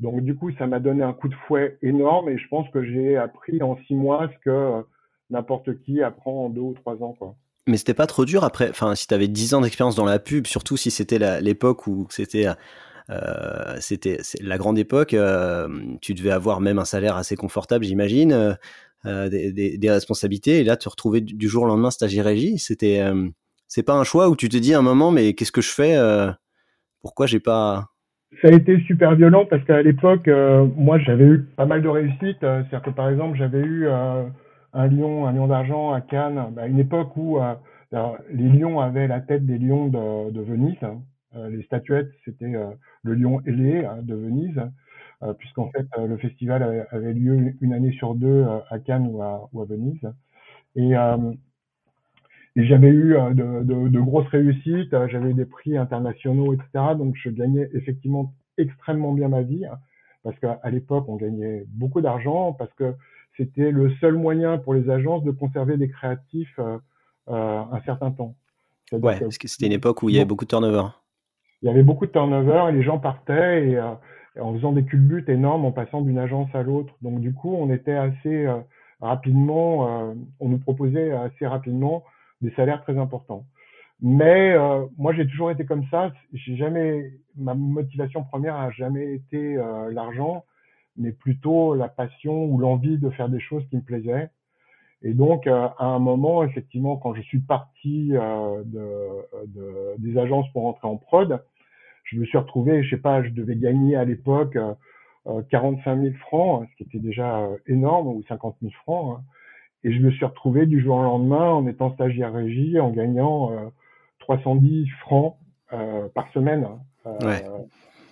Donc 0.00 0.22
du 0.22 0.36
coup, 0.36 0.52
ça 0.58 0.66
m'a 0.66 0.78
donné 0.78 1.02
un 1.02 1.12
coup 1.12 1.28
de 1.28 1.34
fouet 1.46 1.78
énorme 1.82 2.28
et 2.28 2.38
je 2.38 2.46
pense 2.48 2.68
que 2.70 2.84
j'ai 2.84 3.16
appris 3.16 3.62
en 3.62 3.76
six 3.86 3.94
mois 3.94 4.28
ce 4.32 4.38
que 4.44 4.50
euh, 4.50 4.82
n'importe 5.30 5.82
qui 5.82 6.02
apprend 6.02 6.46
en 6.46 6.50
deux 6.50 6.60
ou 6.60 6.74
trois 6.74 7.02
ans. 7.02 7.14
Quoi. 7.18 7.34
Mais 7.66 7.76
c'était 7.76 7.94
pas 7.94 8.06
trop 8.06 8.24
dur 8.24 8.44
après, 8.44 8.70
enfin 8.70 8.94
si 8.94 9.06
tu 9.08 9.14
avais 9.14 9.28
dix 9.28 9.54
ans 9.54 9.60
d'expérience 9.60 9.96
dans 9.96 10.04
la 10.04 10.18
pub, 10.18 10.46
surtout 10.46 10.76
si 10.76 10.90
c'était 10.90 11.40
l'époque 11.40 11.86
où 11.86 12.06
c'était 12.10 12.46
euh, 13.10 13.78
la 14.40 14.58
grande 14.58 14.78
époque, 14.78 15.14
euh, 15.14 15.68
tu 16.00 16.14
devais 16.14 16.30
avoir 16.30 16.60
même 16.60 16.78
un 16.78 16.84
salaire 16.84 17.16
assez 17.16 17.36
confortable, 17.36 17.84
j'imagine. 17.84 18.56
Des, 19.04 19.78
responsabilités 19.84 20.58
et 20.58 20.64
là 20.64 20.76
te 20.76 20.88
retrouver 20.88 21.20
du 21.20 21.48
jour 21.48 21.62
au 21.62 21.66
lendemain 21.66 21.92
stagiaire 21.92 22.24
régie 22.24 22.58
c'était 22.58 23.00
c'est 23.68 23.84
pas 23.84 23.94
un 23.94 24.02
choix 24.02 24.28
où 24.28 24.34
tu 24.34 24.48
te 24.48 24.56
dis 24.56 24.74
un 24.74 24.82
moment 24.82 25.12
mais 25.12 25.34
qu'est-ce 25.34 25.52
que 25.52 25.62
je 25.62 25.70
fais 25.70 25.96
pourquoi 27.00 27.26
j'ai 27.26 27.38
pas 27.38 27.90
ça 28.42 28.48
a 28.48 28.52
été 28.52 28.78
super 28.80 29.14
violent 29.14 29.46
parce 29.46 29.64
qu'à 29.64 29.82
l'époque 29.82 30.28
moi 30.76 30.98
j'avais 30.98 31.24
eu 31.24 31.44
pas 31.56 31.66
mal 31.66 31.82
de 31.82 31.88
réussites 31.88 32.38
c'est-à-dire 32.40 32.82
que 32.82 32.90
par 32.90 33.08
exemple 33.08 33.36
j'avais 33.38 33.60
eu 33.60 33.88
un 33.88 34.86
lion 34.86 35.26
un 35.26 35.32
lion 35.32 35.46
d'argent 35.46 35.92
à 35.92 36.00
Cannes 36.00 36.38
à 36.38 36.48
bah, 36.50 36.66
une 36.66 36.78
époque 36.78 37.16
où 37.16 37.38
les 37.90 38.48
lions 38.48 38.80
avaient 38.80 39.08
la 39.08 39.20
tête 39.20 39.46
des 39.46 39.58
lions 39.58 39.88
de, 39.88 40.40
Venise 40.40 40.76
hein. 40.82 41.00
les 41.48 41.62
statuettes 41.62 42.10
c'était 42.24 42.52
le 43.02 43.14
lion 43.14 43.40
ailé 43.46 43.88
de 44.02 44.14
Venise 44.14 44.60
euh, 45.24 45.32
puisqu'en 45.34 45.68
fait 45.70 45.86
euh, 45.98 46.06
le 46.06 46.16
festival 46.16 46.86
avait, 46.92 47.12
lieu 47.12 47.52
une 47.60 47.72
année 47.72 47.90
sur 47.90 48.14
deux 48.14 48.44
euh, 48.44 48.60
à 48.70 48.78
Cannes 48.78 49.08
ou 49.08 49.20
à, 49.20 49.48
ou 49.52 49.62
à 49.62 49.64
Venise. 49.64 50.00
Et 50.76 50.92
j'avais 52.66 52.88
eu 52.88 53.14
de, 53.34 53.62
de, 53.62 53.88
de, 53.88 54.00
grosses 54.00 54.28
réussites, 54.28 54.94
j'avais 55.08 55.30
eu 55.30 55.34
des 55.34 55.44
prix 55.44 55.76
internationaux, 55.76 56.54
etc. 56.54 56.94
Donc 56.96 57.14
je 57.16 57.30
gagnais 57.30 57.68
effectivement 57.74 58.34
extrêmement 58.56 59.12
bien 59.12 59.28
ma 59.28 59.42
vie, 59.42 59.64
hein, 59.64 59.78
parce 60.24 60.38
qu'à 60.40 60.58
l'époque 60.70 61.04
on 61.08 61.16
gagnait 61.16 61.64
beaucoup 61.68 62.00
d'argent, 62.00 62.52
parce 62.52 62.72
que 62.74 62.94
c'était 63.36 63.70
le 63.70 63.92
seul 64.00 64.14
moyen 64.14 64.58
pour 64.58 64.74
les 64.74 64.90
agences 64.90 65.22
de 65.22 65.30
conserver 65.30 65.76
des 65.76 65.88
créatifs 65.88 66.58
euh, 66.58 66.78
un 67.28 67.80
certain 67.84 68.10
temps. 68.10 68.34
Ouais, 68.92 69.20
parce 69.20 69.38
que 69.38 69.46
c'était 69.46 69.66
une 69.66 69.72
époque 69.72 70.02
où 70.02 70.08
il 70.08 70.16
y 70.16 70.18
avait 70.18 70.24
beaucoup 70.24 70.44
de 70.44 70.50
turnover. 70.50 70.88
Il 71.62 71.66
y 71.66 71.70
avait 71.70 71.82
beaucoup 71.82 72.06
de 72.06 72.10
turnover 72.10 72.66
et 72.70 72.72
les 72.72 72.82
gens 72.82 72.98
partaient 72.98 73.68
et, 73.68 73.80
en 74.40 74.54
faisant 74.54 74.72
des 74.72 74.84
culbutes 74.84 75.28
énormes, 75.28 75.64
en 75.64 75.72
passant 75.72 76.00
d'une 76.00 76.18
agence 76.18 76.48
à 76.54 76.62
l'autre. 76.62 76.94
Donc 77.02 77.20
du 77.20 77.34
coup, 77.34 77.54
on 77.54 77.70
était 77.70 77.92
assez 77.92 78.48
rapidement, 79.00 80.14
on 80.40 80.48
nous 80.48 80.58
proposait 80.58 81.12
assez 81.12 81.46
rapidement 81.46 82.02
des 82.40 82.50
salaires 82.52 82.82
très 82.82 82.98
importants. 82.98 83.44
Mais 84.00 84.52
euh, 84.52 84.86
moi, 84.96 85.12
j'ai 85.12 85.26
toujours 85.26 85.50
été 85.50 85.64
comme 85.64 85.84
ça. 85.90 86.12
J'ai 86.32 86.56
jamais, 86.56 87.10
ma 87.36 87.54
motivation 87.54 88.22
première 88.22 88.56
a 88.56 88.70
jamais 88.70 89.14
été 89.14 89.56
euh, 89.56 89.90
l'argent, 89.92 90.44
mais 90.96 91.12
plutôt 91.12 91.74
la 91.74 91.88
passion 91.88 92.44
ou 92.44 92.58
l'envie 92.58 92.98
de 92.98 93.10
faire 93.10 93.28
des 93.28 93.40
choses 93.40 93.64
qui 93.68 93.76
me 93.76 93.82
plaisaient. 93.82 94.30
Et 95.02 95.14
donc, 95.14 95.46
euh, 95.46 95.68
à 95.78 95.86
un 95.86 95.98
moment, 95.98 96.44
effectivement, 96.44 96.96
quand 96.96 97.14
je 97.14 97.22
suis 97.22 97.40
parti 97.40 98.10
de, 98.10 99.46
de, 99.46 99.94
des 99.98 100.18
agences 100.18 100.50
pour 100.52 100.62
rentrer 100.62 100.88
en 100.88 100.96
prod, 100.96 101.42
je 102.04 102.18
me 102.18 102.24
suis 102.24 102.38
retrouvé, 102.38 102.82
je 102.82 102.90
sais 102.90 103.02
pas, 103.02 103.22
je 103.22 103.30
devais 103.30 103.56
gagner 103.56 103.94
à 103.96 104.04
l'époque 104.04 104.56
45 105.50 106.00
000 106.00 106.14
francs, 106.20 106.66
ce 106.70 106.76
qui 106.76 106.82
était 106.84 107.04
déjà 107.04 107.48
énorme, 107.66 108.08
ou 108.08 108.22
50 108.28 108.56
000 108.62 108.72
francs. 108.82 109.18
Hein. 109.18 109.24
Et 109.84 109.92
je 109.92 110.00
me 110.00 110.10
suis 110.10 110.24
retrouvé 110.24 110.66
du 110.66 110.82
jour 110.82 110.96
au 110.96 111.02
lendemain 111.02 111.50
en 111.50 111.66
étant 111.66 111.92
stagiaire 111.94 112.32
régie, 112.32 112.80
en 112.80 112.90
gagnant 112.90 113.70
310 114.20 114.88
francs 115.00 115.36
euh, 115.72 116.08
par 116.14 116.30
semaine. 116.32 116.66
Euh, 117.06 117.42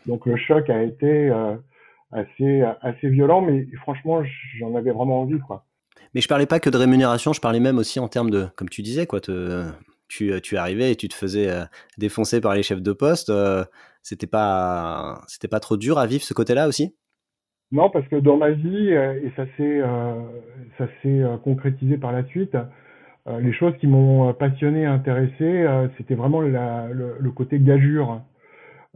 donc 0.06 0.26
le 0.26 0.36
choc 0.36 0.68
a 0.68 0.82
été 0.82 1.30
euh, 1.30 1.56
assez 2.12 2.62
assez 2.82 3.08
violent, 3.08 3.40
mais 3.40 3.66
franchement, 3.80 4.22
j'en 4.58 4.74
avais 4.74 4.90
vraiment 4.90 5.22
envie, 5.22 5.38
quoi. 5.40 5.64
Mais 6.14 6.20
je 6.20 6.28
parlais 6.28 6.46
pas 6.46 6.60
que 6.60 6.70
de 6.70 6.76
rémunération, 6.76 7.32
je 7.32 7.40
parlais 7.40 7.60
même 7.60 7.78
aussi 7.78 7.98
en 7.98 8.08
termes 8.08 8.30
de, 8.30 8.46
comme 8.56 8.68
tu 8.68 8.82
disais, 8.82 9.06
quoi, 9.06 9.20
te, 9.20 9.64
tu, 10.08 10.38
tu 10.42 10.56
arrivais 10.56 10.92
et 10.92 10.96
tu 10.96 11.08
te 11.08 11.14
faisais 11.14 11.50
défoncer 11.98 12.40
par 12.40 12.54
les 12.54 12.62
chefs 12.62 12.82
de 12.82 12.92
poste. 12.92 13.32
c'était 14.02 14.26
pas, 14.26 15.22
c'était 15.26 15.48
pas 15.48 15.60
trop 15.60 15.76
dur 15.76 15.98
à 15.98 16.06
vivre 16.06 16.22
ce 16.22 16.34
côté-là 16.34 16.68
aussi? 16.68 16.94
Non, 17.72 17.90
parce 17.90 18.06
que 18.08 18.16
dans 18.16 18.36
ma 18.36 18.50
vie, 18.50 18.90
et 18.90 19.32
ça 19.36 19.44
s'est, 19.56 19.82
ça 20.78 20.86
s'est 21.02 21.22
concrétisé 21.42 21.98
par 21.98 22.12
la 22.12 22.24
suite, 22.26 22.56
euh, 23.28 23.40
les 23.40 23.52
choses 23.52 23.76
qui 23.78 23.86
m'ont 23.88 24.28
euh, 24.28 24.32
passionné, 24.32 24.86
intéressé, 24.86 25.42
euh, 25.42 25.88
c'était 25.96 26.14
vraiment 26.14 26.40
la, 26.40 26.88
le, 26.88 27.16
le, 27.18 27.30
côté 27.32 27.58
gageure. 27.58 28.22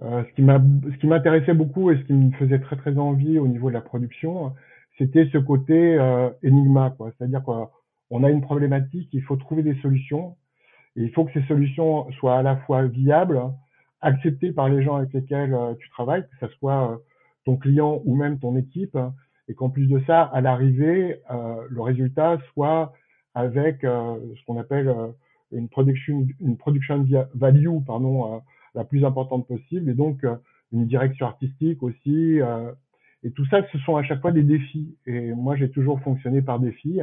ce 0.00 0.32
qui 0.34 0.42
m'a, 0.42 0.60
ce 0.92 0.96
qui 0.98 1.06
m'intéressait 1.08 1.54
beaucoup 1.54 1.90
et 1.90 1.98
ce 1.98 2.02
qui 2.04 2.12
me 2.12 2.30
faisait 2.32 2.60
très 2.60 2.76
très 2.76 2.96
envie 2.96 3.38
au 3.38 3.48
niveau 3.48 3.68
de 3.68 3.74
la 3.74 3.80
production, 3.80 4.54
c'était 4.98 5.28
ce 5.32 5.38
côté 5.38 5.98
énigma, 6.42 6.94
quoi. 6.96 7.10
C'est-à-dire 7.18 7.42
qu'on 7.42 8.24
a 8.24 8.30
une 8.30 8.40
problématique, 8.42 9.08
il 9.12 9.22
faut 9.22 9.36
trouver 9.36 9.62
des 9.62 9.74
solutions, 9.82 10.36
et 10.96 11.02
il 11.02 11.10
faut 11.12 11.24
que 11.24 11.32
ces 11.32 11.46
solutions 11.46 12.10
soient 12.12 12.38
à 12.38 12.42
la 12.42 12.56
fois 12.56 12.86
viables, 12.86 13.40
acceptées 14.00 14.52
par 14.52 14.68
les 14.68 14.82
gens 14.82 14.96
avec 14.96 15.12
lesquels 15.12 15.56
tu 15.80 15.90
travailles, 15.90 16.22
que 16.22 16.46
ce 16.46 16.52
soit 16.54 17.00
ton 17.44 17.56
client 17.56 18.02
ou 18.04 18.14
même 18.14 18.38
ton 18.38 18.56
équipe, 18.56 18.98
et 19.48 19.54
qu'en 19.54 19.70
plus 19.70 19.86
de 19.86 20.00
ça, 20.06 20.22
à 20.22 20.40
l'arrivée, 20.40 21.20
le 21.68 21.80
résultat 21.80 22.38
soit 22.52 22.92
avec 23.34 23.84
euh, 23.84 24.16
ce 24.36 24.44
qu'on 24.44 24.58
appelle 24.58 24.88
euh, 24.88 25.08
une 25.52 25.68
production, 25.68 26.26
une 26.40 26.56
production 26.56 27.06
value, 27.34 27.68
pardon, 27.86 28.34
euh, 28.34 28.38
la 28.74 28.84
plus 28.84 29.04
importante 29.04 29.46
possible, 29.46 29.90
et 29.90 29.94
donc 29.94 30.24
une 30.72 30.86
direction 30.86 31.26
artistique 31.26 31.82
aussi. 31.82 32.38
et 33.24 33.30
tout 33.32 33.44
ça, 33.46 33.66
ce 33.72 33.78
sont 33.78 33.96
à 33.96 34.04
chaque 34.04 34.20
fois 34.20 34.30
des 34.30 34.44
défis. 34.44 34.96
Et 35.06 35.32
moi, 35.32 35.56
j'ai 35.56 35.68
toujours 35.70 36.00
fonctionné 36.02 36.40
par 36.40 36.60
défis. 36.60 37.00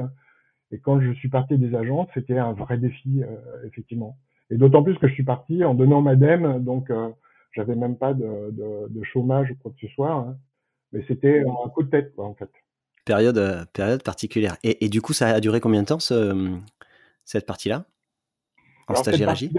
Et 0.72 0.80
quand 0.80 1.02
je 1.02 1.12
suis 1.12 1.28
parti 1.28 1.58
des 1.58 1.76
agences, 1.76 2.08
c'était 2.14 2.38
un 2.38 2.54
vrai 2.54 2.78
défi, 2.78 3.22
effectivement. 3.66 4.16
Et 4.50 4.56
d'autant 4.56 4.84
plus 4.84 4.98
que 4.98 5.08
je 5.08 5.14
suis 5.14 5.24
parti 5.24 5.64
en 5.64 5.74
donnant 5.74 6.02
ma 6.02 6.16
dème, 6.16 6.64
donc 6.64 6.90
euh, 6.90 7.10
j'avais 7.52 7.76
même 7.76 7.98
pas 7.98 8.14
de, 8.14 8.52
de, 8.52 8.88
de, 8.90 9.04
chômage 9.04 9.52
ou 9.52 9.56
quoi 9.56 9.72
que 9.72 9.88
ce 9.88 9.94
soit. 9.94 10.12
Hein. 10.12 10.38
Mais 10.92 11.04
c'était 11.08 11.42
un 11.42 11.70
coup 11.70 11.84
de 11.84 11.90
tête, 11.90 12.14
quoi, 12.16 12.26
en 12.26 12.34
fait 12.36 12.50
période, 13.08 13.38
euh, 13.38 13.66
période 13.74 14.04
particulière. 14.04 14.58
Et, 14.64 14.86
et, 14.86 14.90
du 14.90 15.02
coup, 15.02 15.14
ça 15.14 15.30
a 15.30 15.40
duré 15.40 15.60
combien 15.60 15.82
de 15.82 15.88
temps 15.88 16.00
ce, 16.00 16.58
cette 17.24 17.48
partie-là? 17.48 17.86
En 18.88 18.96
stagiaire 18.96 19.30
régie? 19.30 19.52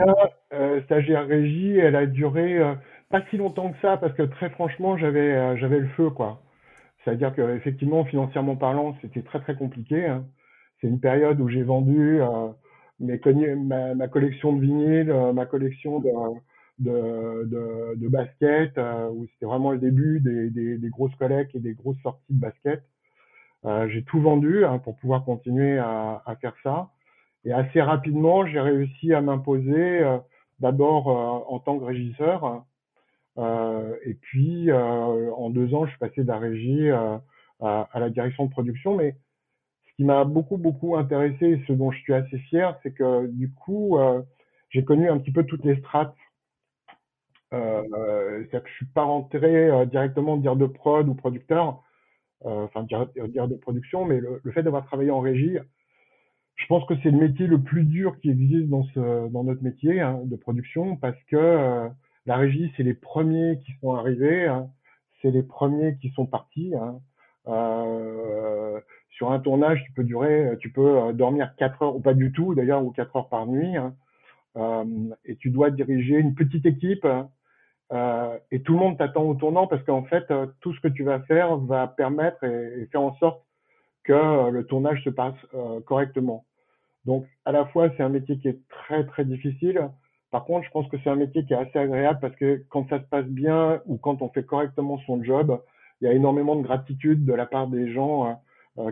euh, 0.52 0.80
Stagiaire 0.82 1.26
régie, 1.26 1.76
elle 1.76 1.96
a 1.96 2.06
duré 2.06 2.58
euh, 2.58 2.74
pas 3.10 3.22
si 3.30 3.36
longtemps 3.36 3.72
que 3.72 3.78
ça, 3.82 3.96
parce 3.96 4.14
que 4.14 4.22
très 4.22 4.50
franchement, 4.50 4.96
j'avais 4.96 5.34
euh, 5.34 5.56
j'avais 5.56 5.80
le 5.80 5.88
feu, 5.88 6.10
quoi. 6.10 6.42
C'est-à-dire 7.04 7.34
qu'effectivement, 7.34 8.04
financièrement 8.04 8.56
parlant, 8.56 8.96
c'était 9.02 9.22
très 9.22 9.40
très 9.40 9.54
compliqué. 9.56 10.06
Hein. 10.06 10.24
C'est 10.80 10.88
une 10.88 11.00
période 11.00 11.40
où 11.40 11.48
j'ai 11.48 11.62
vendu 11.62 12.20
mes, 13.00 13.20
ma, 13.56 13.94
ma, 13.94 14.08
collection 14.08 14.52
de 14.52 14.60
vinyles, 14.60 15.12
ma 15.34 15.46
collection 15.46 16.00
de, 16.00 16.10
de, 16.78 17.44
de, 17.44 17.94
de 17.96 18.08
baskets, 18.08 18.78
où 19.12 19.26
c'était 19.32 19.46
vraiment 19.46 19.72
le 19.72 19.78
début 19.78 20.20
des, 20.20 20.50
des, 20.50 20.78
des, 20.78 20.88
grosses 20.88 21.14
collectes 21.16 21.54
et 21.54 21.60
des 21.60 21.74
grosses 21.74 22.00
sorties 22.02 22.32
de 22.32 22.40
baskets. 22.40 22.84
Euh, 23.64 23.88
j'ai 23.88 24.02
tout 24.04 24.20
vendu 24.20 24.64
hein, 24.64 24.78
pour 24.78 24.96
pouvoir 24.96 25.24
continuer 25.24 25.78
à, 25.78 26.22
à, 26.24 26.36
faire 26.36 26.54
ça. 26.62 26.90
Et 27.44 27.52
assez 27.52 27.80
rapidement, 27.80 28.46
j'ai 28.46 28.60
réussi 28.60 29.12
à 29.12 29.20
m'imposer 29.20 30.00
euh, 30.00 30.18
d'abord 30.60 31.08
euh, 31.08 31.54
en 31.54 31.58
tant 31.58 31.78
que 31.78 31.84
régisseur. 31.84 32.64
et 34.04 34.14
puis, 34.14 34.72
en 34.72 35.50
deux 35.50 35.74
ans, 35.74 35.84
je 35.86 35.90
suis 35.90 35.98
passé 35.98 36.22
de 36.22 36.28
la 36.28 36.38
régie 36.38 36.90
à, 36.90 37.22
à, 37.60 38.00
la 38.00 38.10
direction 38.10 38.46
de 38.46 38.50
production. 38.50 38.96
Mais 38.96 39.16
ce 39.88 39.94
qui 39.96 40.04
m'a 40.04 40.24
beaucoup, 40.24 40.56
beaucoup 40.56 40.96
intéressé 40.96 41.46
et 41.46 41.64
ce 41.66 41.72
dont 41.72 41.90
je 41.92 41.98
suis 42.00 42.14
assez 42.14 42.38
fier, 42.38 42.76
c'est 42.82 42.92
que 42.92 43.28
du 43.28 43.52
coup, 43.52 43.96
j'ai 44.70 44.84
connu 44.84 45.08
un 45.08 45.18
petit 45.18 45.30
peu 45.30 45.44
toutes 45.44 45.64
les 45.64 45.76
strates. 45.76 46.16
Euh, 47.54 47.82
C'est-à-dire 48.40 48.62
que 48.62 48.70
je 48.70 48.74
suis 48.74 48.86
pas 48.86 49.04
rentré 49.04 49.86
directement 49.86 50.36
dire 50.36 50.56
de 50.56 50.66
prod 50.66 51.08
ou 51.08 51.14
producteur 51.14 51.82
euh, 52.44 52.64
enfin 52.64 52.84
dire, 52.84 53.48
de 53.48 53.54
production, 53.56 54.04
mais 54.04 54.20
le, 54.20 54.40
fait 54.52 54.62
d'avoir 54.62 54.84
travaillé 54.86 55.10
en 55.10 55.20
régie, 55.20 55.58
je 56.54 56.66
pense 56.66 56.84
que 56.86 56.94
c'est 57.02 57.10
le 57.10 57.18
métier 57.18 57.46
le 57.46 57.60
plus 57.60 57.84
dur 57.84 58.18
qui 58.20 58.30
existe 58.30 58.68
dans, 58.68 58.84
ce, 58.94 59.28
dans 59.28 59.44
notre 59.44 59.62
métier 59.62 60.00
hein, 60.00 60.20
de 60.24 60.36
production 60.36 60.96
parce 60.96 61.20
que 61.24 61.36
euh, 61.36 61.88
la 62.26 62.36
régie, 62.36 62.72
c'est 62.76 62.82
les 62.82 62.94
premiers 62.94 63.58
qui 63.64 63.72
sont 63.80 63.94
arrivés, 63.94 64.46
hein, 64.46 64.68
c'est 65.22 65.30
les 65.30 65.42
premiers 65.42 65.96
qui 65.98 66.10
sont 66.10 66.26
partis. 66.26 66.74
Hein. 66.74 67.00
Euh, 67.48 68.80
sur 69.10 69.32
un 69.32 69.40
tournage, 69.40 69.82
tu 69.84 69.92
peux 69.92 70.04
durer, 70.04 70.56
tu 70.60 70.70
peux 70.70 70.98
euh, 70.98 71.12
dormir 71.12 71.54
4 71.56 71.82
heures 71.82 71.96
ou 71.96 72.00
pas 72.00 72.14
du 72.14 72.30
tout 72.30 72.54
d'ailleurs 72.54 72.84
ou 72.84 72.90
4 72.92 73.16
heures 73.16 73.28
par 73.28 73.46
nuit, 73.46 73.76
hein. 73.76 73.94
euh, 74.56 74.84
et 75.24 75.36
tu 75.36 75.50
dois 75.50 75.70
diriger 75.70 76.16
une 76.16 76.34
petite 76.34 76.66
équipe 76.66 77.04
hein. 77.04 77.30
Euh, 77.92 78.38
et 78.50 78.62
tout 78.62 78.74
le 78.74 78.78
monde 78.78 78.98
t'attend 78.98 79.22
au 79.22 79.34
tournant 79.34 79.66
parce 79.66 79.82
qu'en 79.84 80.04
fait, 80.04 80.30
euh, 80.30 80.46
tout 80.60 80.74
ce 80.74 80.80
que 80.80 80.88
tu 80.88 81.04
vas 81.04 81.20
faire 81.20 81.56
va 81.56 81.86
permettre 81.86 82.44
et, 82.44 82.86
faire 82.92 83.00
en 83.00 83.14
sorte 83.16 83.42
que 84.04 84.12
euh, 84.12 84.50
le 84.50 84.64
tournage 84.64 85.02
se 85.04 85.10
passe 85.10 85.34
correctement. 85.86 86.44
Donc, 87.04 87.26
à 87.44 87.52
la 87.52 87.64
fois, 87.66 87.88
c'est 87.96 88.02
un 88.02 88.08
métier 88.10 88.38
qui 88.38 88.48
est 88.48 88.60
très, 88.68 89.06
très 89.06 89.24
difficile. 89.24 89.88
Par 90.30 90.44
contre, 90.44 90.66
je 90.66 90.70
pense 90.70 90.86
que 90.88 90.98
c'est 91.02 91.08
un 91.08 91.16
métier 91.16 91.44
qui 91.46 91.54
est 91.54 91.56
assez 91.56 91.78
agréable 91.78 92.18
parce 92.20 92.36
que 92.36 92.62
quand 92.68 92.86
ça 92.90 92.98
se 92.98 93.04
passe 93.04 93.24
bien 93.24 93.80
ou 93.86 93.96
quand 93.96 94.20
on 94.20 94.28
fait 94.28 94.44
correctement 94.44 94.98
son 95.06 95.22
job, 95.22 95.62
il 96.00 96.04
y 96.04 96.08
a 96.08 96.12
énormément 96.12 96.56
de 96.56 96.62
gratitude 96.62 97.24
de 97.24 97.32
la 97.32 97.46
part 97.46 97.68
des 97.68 97.90
gens 97.92 98.38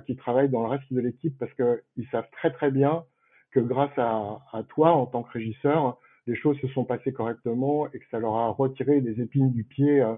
qui 0.06 0.16
travaillent 0.16 0.48
dans 0.48 0.62
le 0.62 0.68
reste 0.68 0.90
de 0.90 1.00
l'équipe 1.00 1.36
parce 1.38 1.52
qu'ils 1.52 2.08
savent 2.10 2.28
très, 2.32 2.50
très 2.50 2.70
bien 2.70 3.04
que 3.52 3.60
grâce 3.60 3.96
à, 3.98 4.40
à 4.52 4.62
toi, 4.62 4.92
en 4.92 5.06
tant 5.06 5.22
que 5.22 5.32
régisseur, 5.32 5.98
les 6.26 6.36
choses 6.36 6.58
se 6.60 6.68
sont 6.68 6.84
passées 6.84 7.12
correctement 7.12 7.86
et 7.92 7.98
que 7.98 8.04
ça 8.10 8.18
leur 8.18 8.34
a 8.34 8.48
retiré 8.48 9.00
des 9.00 9.20
épines 9.20 9.52
du 9.52 9.64
pied 9.64 10.00
euh, 10.00 10.14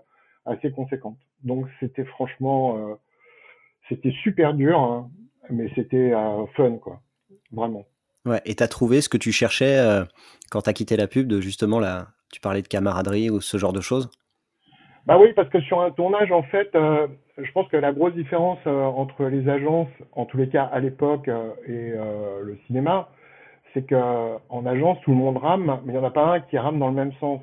assez 0.46 0.70
conséquentes. 0.72 1.18
Donc 1.44 1.66
c'était 1.80 2.04
franchement, 2.04 2.78
euh, 2.78 2.94
c'était 3.88 4.12
super 4.22 4.54
dur, 4.54 4.78
hein, 4.78 5.10
mais 5.50 5.70
c'était 5.74 6.12
euh, 6.12 6.46
fun, 6.56 6.78
quoi, 6.78 7.00
vraiment. 7.52 7.84
Ouais, 8.24 8.40
et 8.44 8.54
tu 8.54 8.62
as 8.62 8.68
trouvé 8.68 9.00
ce 9.00 9.08
que 9.08 9.16
tu 9.16 9.32
cherchais 9.32 9.78
quand 10.50 10.62
tu 10.62 10.70
as 10.70 10.72
quitté 10.72 10.96
la 10.96 11.06
pub, 11.06 11.28
de 11.28 11.40
justement, 11.40 11.78
la, 11.78 12.08
tu 12.32 12.40
parlais 12.40 12.62
de 12.62 12.68
camaraderie 12.68 13.30
ou 13.30 13.40
ce 13.40 13.56
genre 13.56 13.72
de 13.72 13.80
choses? 13.80 14.10
Bah 15.06 15.18
oui, 15.18 15.32
parce 15.34 15.48
que 15.48 15.60
sur 15.62 15.80
un 15.80 15.90
tournage, 15.92 16.30
en 16.30 16.42
fait, 16.42 16.68
je 16.74 17.52
pense 17.52 17.68
que 17.68 17.78
la 17.78 17.92
grosse 17.92 18.12
différence 18.12 18.58
entre 18.66 19.24
les 19.26 19.48
agences, 19.48 19.88
en 20.12 20.26
tous 20.26 20.36
les 20.36 20.48
cas 20.50 20.64
à 20.64 20.80
l'époque, 20.80 21.30
et 21.66 21.92
le 21.92 22.58
cinéma, 22.66 23.08
c'est 23.74 23.88
qu'en 23.88 24.66
agence, 24.66 24.98
tout 25.02 25.10
le 25.10 25.16
monde 25.16 25.36
rame, 25.36 25.80
mais 25.84 25.92
il 25.92 25.98
n'y 25.98 26.02
en 26.02 26.06
a 26.06 26.10
pas 26.10 26.34
un 26.34 26.40
qui 26.40 26.58
rame 26.58 26.78
dans 26.78 26.88
le 26.88 26.94
même 26.94 27.12
sens. 27.14 27.40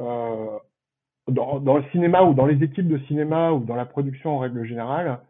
Euh, 0.00 0.58
dans, 1.28 1.58
dans, 1.58 1.76
le 1.78 1.84
cinéma 1.90 2.22
ou 2.22 2.34
dans 2.34 2.46
les 2.46 2.62
équipes 2.62 2.88
de 2.88 2.98
cinéma 3.06 3.52
ou 3.52 3.64
dans 3.64 3.74
la 3.74 3.86
production 3.86 4.36
en 4.36 4.38
règle 4.38 4.64
générale, 4.64 5.20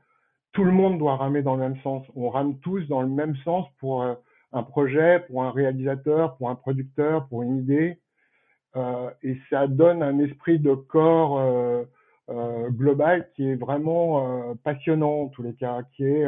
tout 0.56 0.64
le 0.64 0.72
monde 0.72 0.98
doit 0.98 1.16
ramer 1.16 1.42
dans 1.42 1.54
le 1.54 1.60
même 1.60 1.78
sens. 1.82 2.06
On 2.16 2.30
rame 2.30 2.58
tous 2.60 2.80
dans 2.88 3.02
le 3.02 3.08
même 3.08 3.36
sens 3.44 3.66
pour 3.78 4.02
euh, 4.02 4.14
un 4.52 4.62
projet, 4.62 5.20
pour 5.28 5.44
un 5.44 5.50
réalisateur, 5.50 6.36
pour 6.38 6.48
un 6.48 6.54
producteur, 6.54 7.28
pour 7.28 7.42
une 7.42 7.58
idée. 7.58 7.98
Euh, 8.74 9.10
et 9.22 9.36
ça 9.50 9.66
donne 9.66 10.02
un 10.02 10.18
esprit 10.18 10.58
de 10.58 10.74
corps 10.74 11.38
euh, 11.38 11.84
euh 12.30 12.70
global 12.70 13.28
qui 13.36 13.50
est 13.50 13.54
vraiment 13.54 14.54
passionnant 14.64 15.22
en 15.22 15.28
tous 15.28 15.42
les 15.42 15.54
cas, 15.54 15.82
qui 15.92 16.04
est 16.04 16.26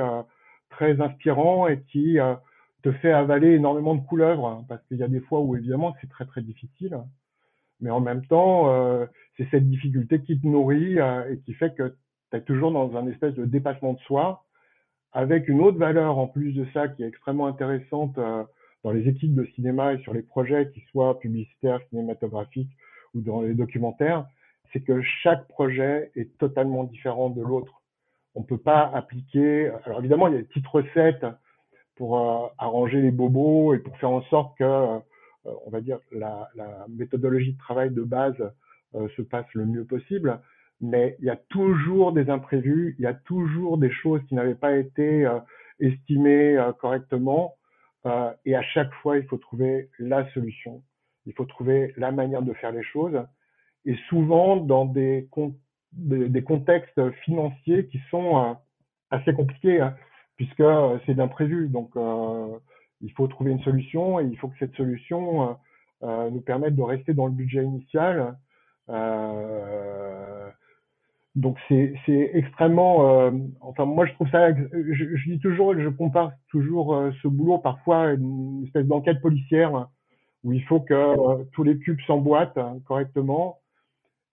très 0.71 1.01
inspirant 1.01 1.67
et 1.67 1.81
qui 1.91 2.19
te 2.83 2.93
fait 2.93 3.13
avaler 3.13 3.55
énormément 3.55 3.95
de 3.95 4.07
couleuvres, 4.07 4.47
hein, 4.47 4.65
parce 4.69 4.83
qu'il 4.87 4.99
y 4.99 5.03
a 5.03 5.09
des 5.09 5.21
fois 5.21 5.41
où 5.41 5.57
évidemment 5.57 5.95
c'est 6.01 6.09
très 6.09 6.27
très 6.27 6.43
difficile. 6.43 6.99
mais 7.81 7.91
en 7.91 8.01
même 8.01 8.25
temps, 8.27 8.71
euh, 8.71 9.07
c'est 9.37 9.49
cette 9.51 9.69
difficulté 9.69 10.21
qui 10.23 10.41
te 10.41 10.47
nourrit 10.47 10.99
euh, 10.99 11.33
et 11.33 11.39
qui 11.41 11.55
fait 11.55 11.75
que 11.75 11.95
tu 12.31 12.37
es 12.37 12.43
toujours 12.43 12.73
dans 12.73 12.97
un 12.97 13.07
espèce 13.09 13.35
de 13.35 13.45
dépassement 13.45 13.95
de 13.95 14.01
soi, 14.01 14.45
avec 15.13 15.49
une 15.49 15.61
autre 15.61 15.79
valeur 15.79 16.19
en 16.19 16.27
plus 16.27 16.53
de 16.53 16.67
ça 16.73 16.89
qui 16.89 17.03
est 17.03 17.09
extrêmement 17.09 17.47
intéressante 17.47 18.19
euh, 18.19 18.45
dans 18.85 18.91
les 18.91 19.09
équipes 19.09 19.35
de 19.35 19.45
cinéma 19.55 19.95
et 19.95 19.99
sur 20.03 20.13
les 20.15 20.23
projets, 20.23 20.71
qui 20.71 20.81
soient 20.93 21.19
publicitaires, 21.19 21.81
cinématographiques 21.91 22.71
ou 23.15 23.21
dans 23.21 23.43
les 23.43 23.55
documentaires, 23.55 24.27
c'est 24.73 24.81
que 24.81 25.01
chaque 25.23 25.49
projet 25.49 26.13
est 26.15 26.37
totalement 26.39 26.85
différent 26.85 27.31
de 27.31 27.43
l'autre. 27.43 27.83
On 28.35 28.43
peut 28.43 28.59
pas 28.59 28.91
appliquer. 28.95 29.71
Alors 29.85 30.01
évidemment, 30.01 30.29
il 30.29 30.35
y 30.35 30.37
a 30.37 30.41
des 30.41 30.47
petites 30.47 30.67
recettes 30.67 31.27
pour 31.99 32.17
euh, 32.17 32.47
arranger 32.59 33.03
les 33.03 33.11
bobos 33.11 33.75
et 33.75 33.81
pour 33.81 33.99
faire 33.99 34.11
en 34.11 34.23
sorte 34.23 34.57
que, 34.57 34.65
euh, 34.65 34.99
on 35.67 35.71
va 35.71 35.81
dire, 35.81 35.99
la, 36.13 36.49
méthodologie 36.89 37.53
de 37.53 37.59
travail 37.59 37.91
de 37.91 38.03
base 38.03 38.37
euh, 38.95 39.09
se 39.17 39.23
passe 39.23 39.47
le 39.53 39.67
mieux 39.67 39.85
possible. 39.85 40.41
Mais 40.81 41.17
il 41.19 41.27
y 41.27 41.31
a 41.31 41.37
toujours 41.37 42.13
des 42.13 42.31
imprévus, 42.31 42.95
il 42.99 43.03
y 43.03 43.07
a 43.07 43.15
toujours 43.15 43.79
des 43.79 43.91
choses 43.91 44.23
qui 44.29 44.37
n'avaient 44.37 44.55
pas 44.55 44.77
été 44.77 45.29
estimées 45.81 46.57
correctement. 46.79 47.57
et 48.45 48.55
à 48.55 48.63
chaque 48.63 48.93
fois, 49.03 49.19
il 49.19 49.25
faut 49.25 49.39
trouver 49.39 49.91
la 49.99 50.31
solution. 50.31 50.85
Il 51.27 51.33
faut 51.33 51.47
trouver 51.47 51.93
la 51.97 52.13
manière 52.13 52.43
de 52.43 52.53
faire 52.55 52.71
les 52.71 52.85
choses 52.85 53.21
et 53.87 53.97
souvent 54.09 54.57
dans 54.57 54.85
des, 54.85 55.29
contextes 56.47 57.11
financiers 57.25 57.89
qui 57.89 58.01
sont 58.09 58.57
assez 59.11 59.33
compliqués, 59.33 59.81
hein, 59.81 59.97
puisque 60.39 60.61
euh, 60.61 60.99
c'est 61.05 61.15
d'imprévu. 61.15 61.69
Donc, 61.69 61.91
euh, 61.97 62.59
il 63.03 63.13
faut 63.13 63.27
trouver 63.29 63.51
une 63.53 63.61
solution 63.61 64.19
et 64.19 64.25
il 64.25 64.39
faut 64.39 64.49
que 64.49 64.59
cette 64.59 64.75
solution 64.75 65.57
nous 66.03 66.41
permette 66.41 66.75
de 66.77 66.83
rester 66.83 67.15
dans 67.15 67.27
le 67.27 67.33
budget 67.33 67.63
initial. 67.63 68.37
donc, 71.37 71.57
c'est 71.69 72.31
extrêmement. 72.35 73.31
enfin, 73.61 73.85
moi, 73.85 74.07
je 74.07 74.15
trouve 74.15 74.29
ça. 74.31 74.53
Je, 74.53 75.31
dis 75.31 75.39
toujours, 75.39 75.79
je 75.79 75.89
compare 75.89 76.33
toujours 76.51 77.01
ce 77.23 77.29
boulot 77.29 77.59
parfois 77.59 78.09
à 78.09 78.13
une 78.15 78.65
espèce 78.65 78.87
d'enquête 78.87 79.21
policière 79.21 79.89
où 80.43 80.53
il 80.53 80.63
faut 80.65 80.81
que 80.81 81.45
tous 81.53 81.63
les 81.63 81.79
cubes 81.79 82.01
s'emboîtent 82.07 82.59
hein, 82.59 82.79
correctement 82.85 83.59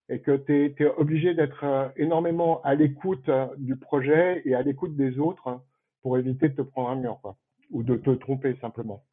et 0.10 0.20
que 0.20 0.38
tu 0.38 0.84
es, 0.84 0.86
obligé 0.98 1.34
d'être 1.34 1.64
euh, 1.64 1.88
énormément 1.98 2.62
à 2.64 2.76
l'écoute 2.76 3.28
euh, 3.30 3.48
du 3.58 3.76
projet 3.76 4.42
et 4.46 4.54
à 4.54 4.62
l'écoute 4.62 4.96
des 4.96 5.18
autres 5.20 5.62
pour 6.06 6.20
éviter 6.20 6.50
de 6.50 6.54
te 6.54 6.62
prendre 6.62 6.90
un 6.90 6.98
mur, 6.98 7.18
quoi, 7.20 7.36
ou 7.72 7.82
de 7.82 7.96
te 7.96 8.12
tromper 8.12 8.56
simplement. 8.62 9.04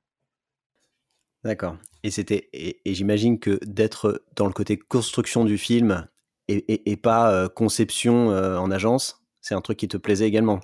D'accord. 1.42 1.78
Et 2.02 2.10
c'était 2.10 2.50
et, 2.52 2.82
j'imagine 2.84 3.38
que 3.38 3.58
d'être 3.64 4.22
dans 4.36 4.46
le 4.46 4.52
côté 4.52 4.76
construction 4.76 5.46
du 5.46 5.56
film 5.56 6.06
et, 6.48 6.92
et, 6.92 6.96
pas 6.98 7.32
euh, 7.32 7.48
conception 7.48 8.28
en 8.28 8.70
agence, 8.70 9.24
c'est 9.40 9.54
un 9.54 9.62
truc 9.62 9.78
qui 9.78 9.88
te 9.88 9.96
plaisait 9.96 10.28
également? 10.28 10.60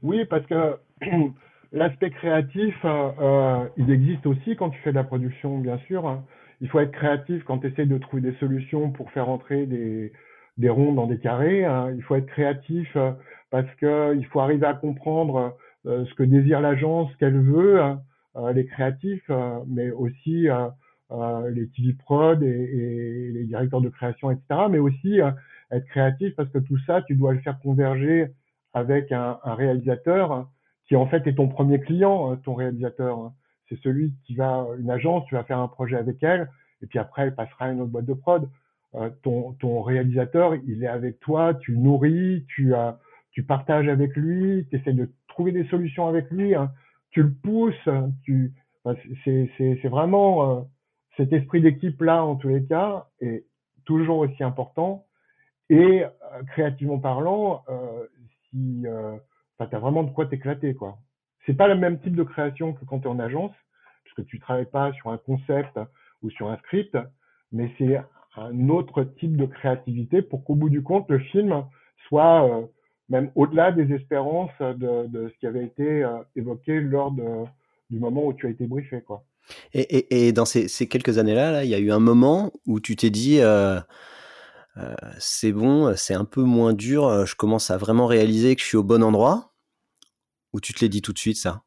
Oui, 0.00 0.24
parce 0.26 0.46
que 0.46 0.78
l'aspect 1.72 2.10
créatif, 2.10 2.76
il 3.78 3.90
existe 3.90 4.26
aussi 4.26 4.54
quand 4.54 4.70
tu 4.70 4.78
fais 4.82 4.90
de 4.90 4.96
la 4.96 5.02
production, 5.02 5.58
bien 5.58 5.78
sûr. 5.88 6.06
Hein 6.06 6.24
il 6.60 6.68
faut 6.68 6.78
être 6.78 6.92
créatif 6.92 7.42
quand 7.44 7.58
tu 7.58 7.66
essaies 7.66 7.86
de 7.86 7.98
trouver 7.98 8.22
des 8.22 8.36
solutions 8.38 8.92
pour 8.92 9.10
faire 9.10 9.28
entrer 9.28 9.66
des, 9.66 10.12
des 10.60 10.68
ronds 10.68 10.92
dans 10.92 11.06
des 11.06 11.18
carrés. 11.18 11.64
Hein. 11.64 11.92
Il 11.96 12.02
faut 12.02 12.14
être 12.14 12.26
créatif 12.26 12.88
euh, 12.96 13.12
parce 13.50 13.68
qu'il 13.76 14.24
faut 14.26 14.40
arriver 14.40 14.66
à 14.66 14.74
comprendre 14.74 15.56
euh, 15.86 16.04
ce 16.04 16.14
que 16.14 16.22
désire 16.22 16.60
l'agence, 16.60 17.10
ce 17.12 17.16
qu'elle 17.16 17.40
veut, 17.40 17.80
hein. 17.80 18.02
euh, 18.36 18.52
les 18.52 18.66
créatifs, 18.66 19.30
mais 19.66 19.90
aussi 19.90 20.46
les 21.52 21.68
TV 21.70 21.94
prod 21.94 22.40
et, 22.42 23.30
les 23.32 23.44
directeurs 23.44 23.80
de 23.80 23.88
création, 23.88 24.30
etc. 24.30 24.66
Mais 24.70 24.78
aussi 24.78 25.18
être 25.72 25.86
créatif 25.86 26.34
parce 26.36 26.48
que 26.50 26.58
tout 26.58 26.78
ça, 26.86 27.02
tu 27.02 27.16
dois 27.16 27.32
le 27.32 27.40
faire 27.40 27.58
converger 27.60 28.28
avec 28.74 29.10
un, 29.10 29.38
un 29.42 29.54
réalisateur 29.54 30.48
qui 30.86 30.94
en 30.94 31.06
fait 31.06 31.26
est 31.26 31.34
ton 31.34 31.48
premier 31.48 31.80
client, 31.80 32.36
ton 32.36 32.54
réalisateur 32.54 33.32
c'est 33.68 33.80
celui 33.82 34.12
qui 34.24 34.34
va, 34.34 34.66
une 34.78 34.90
agence, 34.90 35.24
tu 35.26 35.36
vas 35.36 35.44
faire 35.44 35.58
un 35.58 35.68
projet 35.68 35.96
avec 35.96 36.22
elle, 36.22 36.50
et 36.82 36.86
puis 36.86 36.98
après, 36.98 37.22
elle 37.22 37.34
passera 37.34 37.66
à 37.66 37.70
une 37.70 37.80
autre 37.80 37.90
boîte 37.90 38.06
de 38.06 38.14
prod. 38.14 38.48
Euh, 38.96 39.10
ton, 39.22 39.52
ton 39.54 39.82
réalisateur, 39.82 40.54
il 40.56 40.82
est 40.82 40.88
avec 40.88 41.20
toi, 41.20 41.54
tu 41.54 41.78
nourris, 41.78 42.44
tu, 42.48 42.72
tu 43.30 43.44
partages 43.44 43.88
avec 43.88 44.16
lui, 44.16 44.66
tu 44.68 44.76
essaies 44.76 44.92
de 44.92 45.08
trouver 45.28 45.52
des 45.52 45.64
solutions 45.68 46.08
avec 46.08 46.30
lui, 46.30 46.54
hein. 46.54 46.72
tu 47.10 47.22
le 47.22 47.32
pousses, 47.32 47.88
tu, 48.24 48.52
c'est 49.24 49.88
vraiment 49.88 50.58
euh, 50.58 50.62
cet 51.16 51.32
esprit 51.32 51.60
d'équipe-là, 51.60 52.24
en 52.24 52.34
tous 52.34 52.48
les 52.48 52.64
cas, 52.64 53.06
est 53.20 53.44
toujours 53.84 54.18
aussi 54.18 54.42
important. 54.42 55.06
Et 55.68 56.02
euh, 56.02 56.08
créativement 56.48 56.98
parlant, 56.98 57.64
si, 58.50 58.82
tu 58.82 59.76
as 59.76 59.78
vraiment 59.78 60.02
de 60.02 60.10
quoi 60.10 60.26
t'éclater, 60.26 60.74
quoi 60.74 60.98
c'est 61.46 61.56
pas 61.56 61.68
le 61.68 61.74
même 61.74 61.98
type 62.00 62.16
de 62.16 62.22
création 62.22 62.74
que 62.74 62.84
quand 62.84 63.00
tu 63.00 63.06
es 63.06 63.10
en 63.10 63.18
agence, 63.18 63.52
puisque 64.04 64.28
tu 64.28 64.38
travailles 64.38 64.70
pas 64.70 64.92
sur 64.92 65.10
un 65.10 65.18
concept 65.18 65.78
ou 66.22 66.30
sur 66.30 66.50
un 66.50 66.56
script, 66.58 66.96
mais 67.52 67.72
c'est 67.78 68.00
un 68.36 68.68
autre 68.68 69.04
type 69.18 69.36
de 69.36 69.46
créativité 69.46 70.22
pour 70.22 70.44
qu'au 70.44 70.54
bout 70.54 70.70
du 70.70 70.82
compte, 70.82 71.08
le 71.08 71.18
film 71.18 71.64
soit 72.08 72.48
euh, 72.48 72.66
même 73.08 73.30
au-delà 73.34 73.72
des 73.72 73.92
espérances 73.94 74.50
de, 74.60 75.06
de, 75.08 75.28
ce 75.28 75.38
qui 75.40 75.46
avait 75.46 75.64
été 75.64 76.04
euh, 76.04 76.18
évoqué 76.36 76.80
lors 76.80 77.10
de, 77.10 77.44
du 77.90 77.98
moment 77.98 78.26
où 78.26 78.32
tu 78.32 78.46
as 78.46 78.50
été 78.50 78.66
briefé. 78.66 79.02
Quoi. 79.02 79.24
Et, 79.74 79.80
et, 79.80 80.28
et 80.28 80.32
dans 80.32 80.44
ces, 80.44 80.68
ces 80.68 80.86
quelques 80.86 81.18
années-là, 81.18 81.50
là, 81.50 81.64
il 81.64 81.70
y 81.70 81.74
a 81.74 81.78
eu 81.78 81.90
un 81.90 81.98
moment 81.98 82.52
où 82.66 82.78
tu 82.78 82.94
t'es 82.94 83.10
dit, 83.10 83.40
euh, 83.40 83.80
euh 84.76 84.94
c'est 85.18 85.52
bon, 85.52 85.94
c'est 85.96 86.14
un 86.14 86.24
peu 86.24 86.42
moins 86.42 86.72
dur, 86.72 87.26
je 87.26 87.34
commence 87.34 87.70
à 87.70 87.78
vraiment 87.78 88.06
réaliser 88.06 88.54
que 88.54 88.62
je 88.62 88.66
suis 88.66 88.76
au 88.76 88.84
bon 88.84 89.02
endroit? 89.02 89.52
Ou 90.52 90.60
tu 90.60 90.72
te 90.72 90.80
l'es 90.80 90.88
dit 90.88 91.02
tout 91.02 91.12
de 91.12 91.18
suite, 91.18 91.36
ça? 91.36 91.62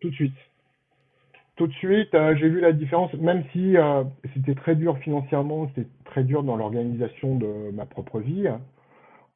Tout 0.00 0.10
de 0.10 0.14
suite. 0.14 0.34
Tout 1.56 1.68
de 1.68 1.72
suite, 1.74 2.14
euh, 2.14 2.34
j'ai 2.36 2.48
vu 2.48 2.60
la 2.60 2.72
différence, 2.72 3.12
même 3.14 3.44
si 3.52 3.76
euh, 3.76 4.02
c'était 4.34 4.56
très 4.56 4.74
dur 4.74 4.98
financièrement, 4.98 5.68
c'était 5.68 5.88
très 6.04 6.24
dur 6.24 6.42
dans 6.42 6.56
l'organisation 6.56 7.36
de 7.36 7.70
ma 7.72 7.86
propre 7.86 8.18
vie, 8.18 8.48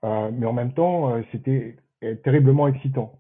euh, 0.05 0.31
mais 0.33 0.47
en 0.47 0.53
même 0.53 0.73
temps, 0.73 1.15
c'était 1.33 1.77
terriblement 2.25 2.69
excitant. 2.69 3.13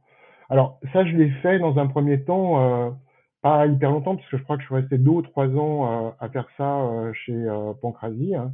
Alors 0.50 0.80
ça, 0.92 1.04
je 1.04 1.16
l'ai 1.16 1.30
fait 1.42 1.58
dans 1.58 1.78
un 1.78 1.86
premier 1.86 2.24
temps, 2.24 2.98
pas 3.42 3.66
hyper 3.66 3.90
longtemps, 3.90 4.16
parce 4.16 4.28
que 4.30 4.38
je 4.38 4.42
crois 4.44 4.56
que 4.56 4.62
je 4.62 4.66
suis 4.66 4.74
resté 4.74 4.98
deux 4.98 5.10
ou 5.10 5.22
trois 5.22 5.48
ans 5.48 6.14
à 6.20 6.28
faire 6.30 6.48
ça 6.56 7.12
chez 7.12 7.46
Pancrasie. 7.82 8.34
Hein. 8.36 8.52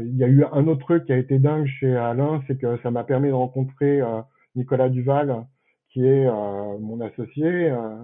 Il 0.00 0.16
y 0.16 0.24
a 0.24 0.28
eu 0.28 0.44
un 0.52 0.66
autre 0.68 0.80
truc 0.80 1.04
qui 1.04 1.12
a 1.12 1.18
été 1.18 1.38
dingue 1.38 1.66
chez 1.66 1.94
Alain, 1.96 2.42
c'est 2.46 2.58
que 2.58 2.78
ça 2.82 2.90
m'a 2.90 3.04
permis 3.04 3.28
de 3.28 3.34
rencontrer 3.34 4.00
Nicolas 4.56 4.88
Duval, 4.88 5.44
qui 5.90 6.06
est 6.06 6.26
euh, 6.26 6.78
mon 6.78 7.00
associé, 7.00 7.70
euh, 7.70 7.96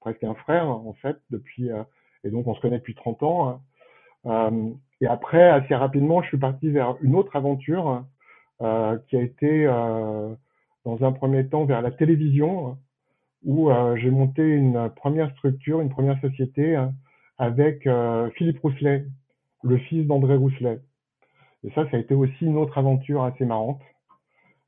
presque 0.00 0.24
un 0.24 0.34
frère 0.34 0.68
en 0.68 0.94
fait, 0.94 1.16
depuis 1.30 1.70
euh, 1.70 1.82
et 2.24 2.30
donc 2.30 2.46
on 2.46 2.54
se 2.54 2.60
connaît 2.60 2.78
depuis 2.78 2.94
30 2.94 3.22
ans. 3.22 3.60
Hein. 4.26 4.52
et 5.00 5.06
après, 5.06 5.48
assez 5.48 5.74
rapidement, 5.74 6.22
je 6.22 6.28
suis 6.28 6.38
parti 6.38 6.70
vers 6.70 6.96
une 7.00 7.14
autre 7.14 7.34
aventure 7.36 8.04
qui 8.58 9.16
a 9.16 9.22
été 9.22 9.64
dans 10.84 11.02
un 11.02 11.12
premier 11.12 11.48
temps 11.48 11.64
vers 11.64 11.80
la 11.80 11.90
télévision, 11.90 12.76
où 13.42 13.70
j'ai 13.96 14.10
monté 14.10 14.42
une 14.42 14.90
première 14.96 15.30
structure, 15.30 15.80
une 15.80 15.88
première 15.88 16.20
société 16.20 16.78
avec 17.38 17.88
Philippe 18.36 18.60
Rousselet, 18.60 19.06
le 19.62 19.78
fils 19.78 20.06
d'André 20.06 20.36
Rousselet. 20.36 20.80
Et 21.64 21.70
ça, 21.70 21.88
ça 21.90 21.96
a 21.96 22.00
été 22.00 22.14
aussi 22.14 22.44
une 22.44 22.58
autre 22.58 22.76
aventure 22.76 23.22
assez 23.24 23.46
marrante 23.46 23.80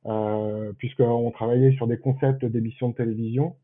euh, 0.07 0.73
puisqu'on 0.79 1.31
travaillait 1.31 1.77
sur 1.77 1.87
des 1.87 1.99
concepts 1.99 2.45
d'émissions 2.45 2.89
de 2.89 2.95
télévision. 2.95 3.55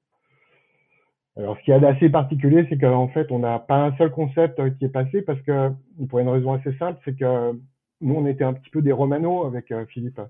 Alors, 1.38 1.56
ce 1.58 1.62
qui 1.62 1.70
est 1.70 1.84
assez 1.84 2.10
particulier, 2.10 2.66
c'est 2.68 2.78
qu'en 2.78 3.08
fait, 3.08 3.30
on 3.30 3.38
n'a 3.38 3.58
pas 3.58 3.86
un 3.86 3.96
seul 3.96 4.10
concept 4.10 4.60
qui 4.76 4.84
est 4.84 4.90
passé 4.90 5.22
parce 5.22 5.40
que, 5.42 5.70
pour 6.08 6.18
une 6.18 6.28
raison 6.28 6.52
assez 6.52 6.72
simple, 6.78 7.00
c'est 7.04 7.16
que 7.16 7.52
nous, 8.00 8.14
on 8.14 8.26
était 8.26 8.44
un 8.44 8.52
petit 8.52 8.70
peu 8.70 8.82
des 8.82 8.92
Romano 8.92 9.44
avec 9.44 9.70
euh, 9.70 9.86
Philippe. 9.86 10.20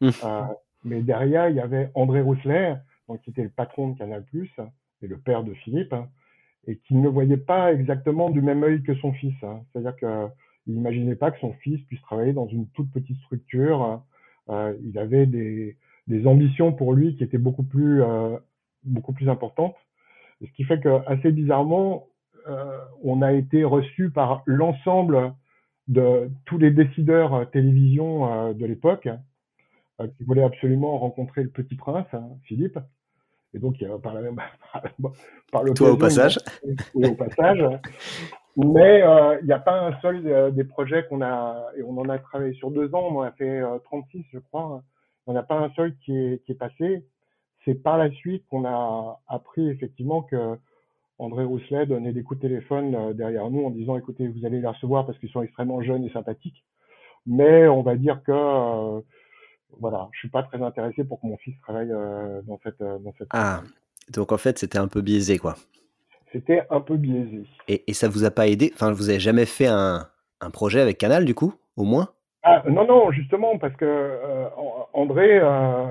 Mmh. 0.00 0.10
Euh, 0.24 0.42
mais 0.84 1.00
derrière, 1.00 1.48
il 1.48 1.56
y 1.56 1.60
avait 1.60 1.90
André 1.94 2.20
Rousselet, 2.20 2.76
donc, 3.08 3.22
qui 3.22 3.30
était 3.30 3.42
le 3.42 3.48
patron 3.48 3.88
de 3.88 3.98
Canal+, 3.98 4.24
et 5.02 5.06
le 5.06 5.16
père 5.16 5.42
de 5.42 5.54
Philippe, 5.54 5.94
et 6.66 6.76
qui 6.76 6.94
ne 6.94 7.08
voyait 7.08 7.38
pas 7.38 7.72
exactement 7.72 8.30
du 8.30 8.42
même 8.42 8.62
œil 8.62 8.82
que 8.82 8.94
son 8.96 9.12
fils. 9.12 9.34
Hein. 9.42 9.62
C'est-à-dire 9.72 9.96
qu'il 9.96 10.74
n'imaginait 10.74 11.16
pas 11.16 11.30
que 11.30 11.40
son 11.40 11.54
fils 11.54 11.80
puisse 11.86 12.02
travailler 12.02 12.34
dans 12.34 12.46
une 12.46 12.66
toute 12.68 12.90
petite 12.92 13.18
structure 13.20 14.02
euh, 14.50 14.74
il 14.82 14.98
avait 14.98 15.26
des, 15.26 15.76
des, 16.06 16.26
ambitions 16.26 16.72
pour 16.72 16.94
lui 16.94 17.16
qui 17.16 17.24
étaient 17.24 17.38
beaucoup 17.38 17.62
plus, 17.62 18.02
euh, 18.02 18.36
beaucoup 18.84 19.12
plus 19.12 19.28
importantes. 19.28 19.76
Ce 20.46 20.52
qui 20.52 20.64
fait 20.64 20.80
que, 20.80 21.00
assez 21.06 21.32
bizarrement, 21.32 22.06
euh, 22.48 22.78
on 23.02 23.22
a 23.22 23.32
été 23.32 23.64
reçu 23.64 24.10
par 24.10 24.42
l'ensemble 24.46 25.34
de 25.88 26.30
tous 26.44 26.58
les 26.58 26.70
décideurs 26.70 27.50
télévision 27.50 28.52
de 28.52 28.66
l'époque 28.66 29.08
qui 30.16 30.24
voulaient 30.24 30.44
absolument 30.44 30.98
rencontrer 30.98 31.42
le 31.42 31.48
petit 31.48 31.74
prince, 31.74 32.06
hein, 32.12 32.28
Philippe. 32.44 32.78
Et 33.54 33.58
donc, 33.58 33.82
par, 34.02 34.14
la 34.14 34.20
même, 34.20 34.36
par, 35.50 35.64
Toi 35.74 35.90
au 35.92 35.96
passage. 35.96 36.38
au 36.94 37.14
passage. 37.14 37.64
Mais 38.56 39.02
il 39.40 39.46
n'y 39.46 39.52
a 39.52 39.58
pas 39.58 39.80
un 39.80 39.98
seul 40.00 40.52
des 40.54 40.64
projets 40.64 41.06
qu'on 41.08 41.22
a, 41.22 41.68
et 41.76 41.82
on 41.82 41.96
en 41.96 42.08
a 42.08 42.18
travaillé 42.18 42.52
sur 42.54 42.70
deux 42.70 42.94
ans, 42.94 43.08
on 43.10 43.18
en 43.20 43.22
a 43.22 43.32
fait 43.32 43.62
36 43.84 44.24
je 44.32 44.38
crois, 44.38 44.82
on 45.26 45.32
n'a 45.32 45.42
pas 45.42 45.56
un 45.56 45.70
seul 45.70 45.94
qui 46.04 46.16
est, 46.16 46.44
qui 46.44 46.52
est 46.52 46.56
passé. 46.56 47.04
C'est 47.68 47.74
par 47.74 47.98
la 47.98 48.10
suite 48.10 48.44
qu'on 48.48 48.64
a 48.64 49.20
appris 49.28 49.68
effectivement 49.68 50.22
que 50.22 50.56
André 51.18 51.44
Rousselet 51.44 51.84
donnait 51.84 52.14
des 52.14 52.22
coups 52.22 52.40
de 52.40 52.48
téléphone 52.48 53.12
derrière 53.12 53.50
nous 53.50 53.62
en 53.66 53.68
disant 53.68 53.98
écoutez, 53.98 54.26
vous 54.26 54.46
allez 54.46 54.62
les 54.62 54.66
recevoir 54.66 55.04
parce 55.04 55.18
qu'ils 55.18 55.28
sont 55.28 55.42
extrêmement 55.42 55.82
jeunes 55.82 56.02
et 56.02 56.10
sympathiques. 56.10 56.64
Mais 57.26 57.68
on 57.68 57.82
va 57.82 57.96
dire 57.96 58.22
que 58.24 59.02
voilà, 59.78 60.08
je 60.12 60.18
suis 60.20 60.30
pas 60.30 60.44
très 60.44 60.62
intéressé 60.62 61.04
pour 61.04 61.20
que 61.20 61.26
mon 61.26 61.36
fils 61.36 61.60
travaille 61.60 61.92
euh, 61.92 62.40
dans 62.46 62.58
cette 62.62 62.80
euh, 62.80 62.98
dans 63.00 63.12
cette. 63.18 63.28
Ah, 63.32 63.60
donc 64.10 64.32
en 64.32 64.38
fait 64.38 64.58
c'était 64.58 64.78
un 64.78 64.88
peu 64.88 65.02
biaisé 65.02 65.36
quoi. 65.36 65.54
C'était 66.32 66.62
un 66.70 66.80
peu 66.80 66.96
biaisé. 66.96 67.42
Et, 67.68 67.84
et, 67.86 67.92
ça 67.92 68.08
vous 68.08 68.24
a 68.24 68.30
pas 68.30 68.48
aidé? 68.48 68.70
Enfin, 68.74 68.92
vous 68.92 69.10
avez 69.10 69.20
jamais 69.20 69.44
fait 69.44 69.66
un, 69.66 70.08
un 70.40 70.50
projet 70.50 70.80
avec 70.80 70.96
Canal 70.96 71.26
du 71.26 71.34
coup, 71.34 71.52
au 71.76 71.84
moins? 71.84 72.08
Ah, 72.42 72.62
Non, 72.66 72.86
non, 72.86 73.10
justement 73.10 73.58
parce 73.58 73.74
que 73.76 73.84
euh, 73.84 74.48
André 74.94 75.38
euh, 75.38 75.86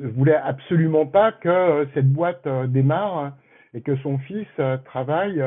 voulait 0.00 0.36
absolument 0.36 1.06
pas 1.06 1.32
que 1.32 1.86
cette 1.94 2.10
boîte 2.10 2.46
démarre 2.68 3.36
et 3.74 3.82
que 3.82 3.96
son 3.96 4.18
fils 4.18 4.46
travaille. 4.84 5.42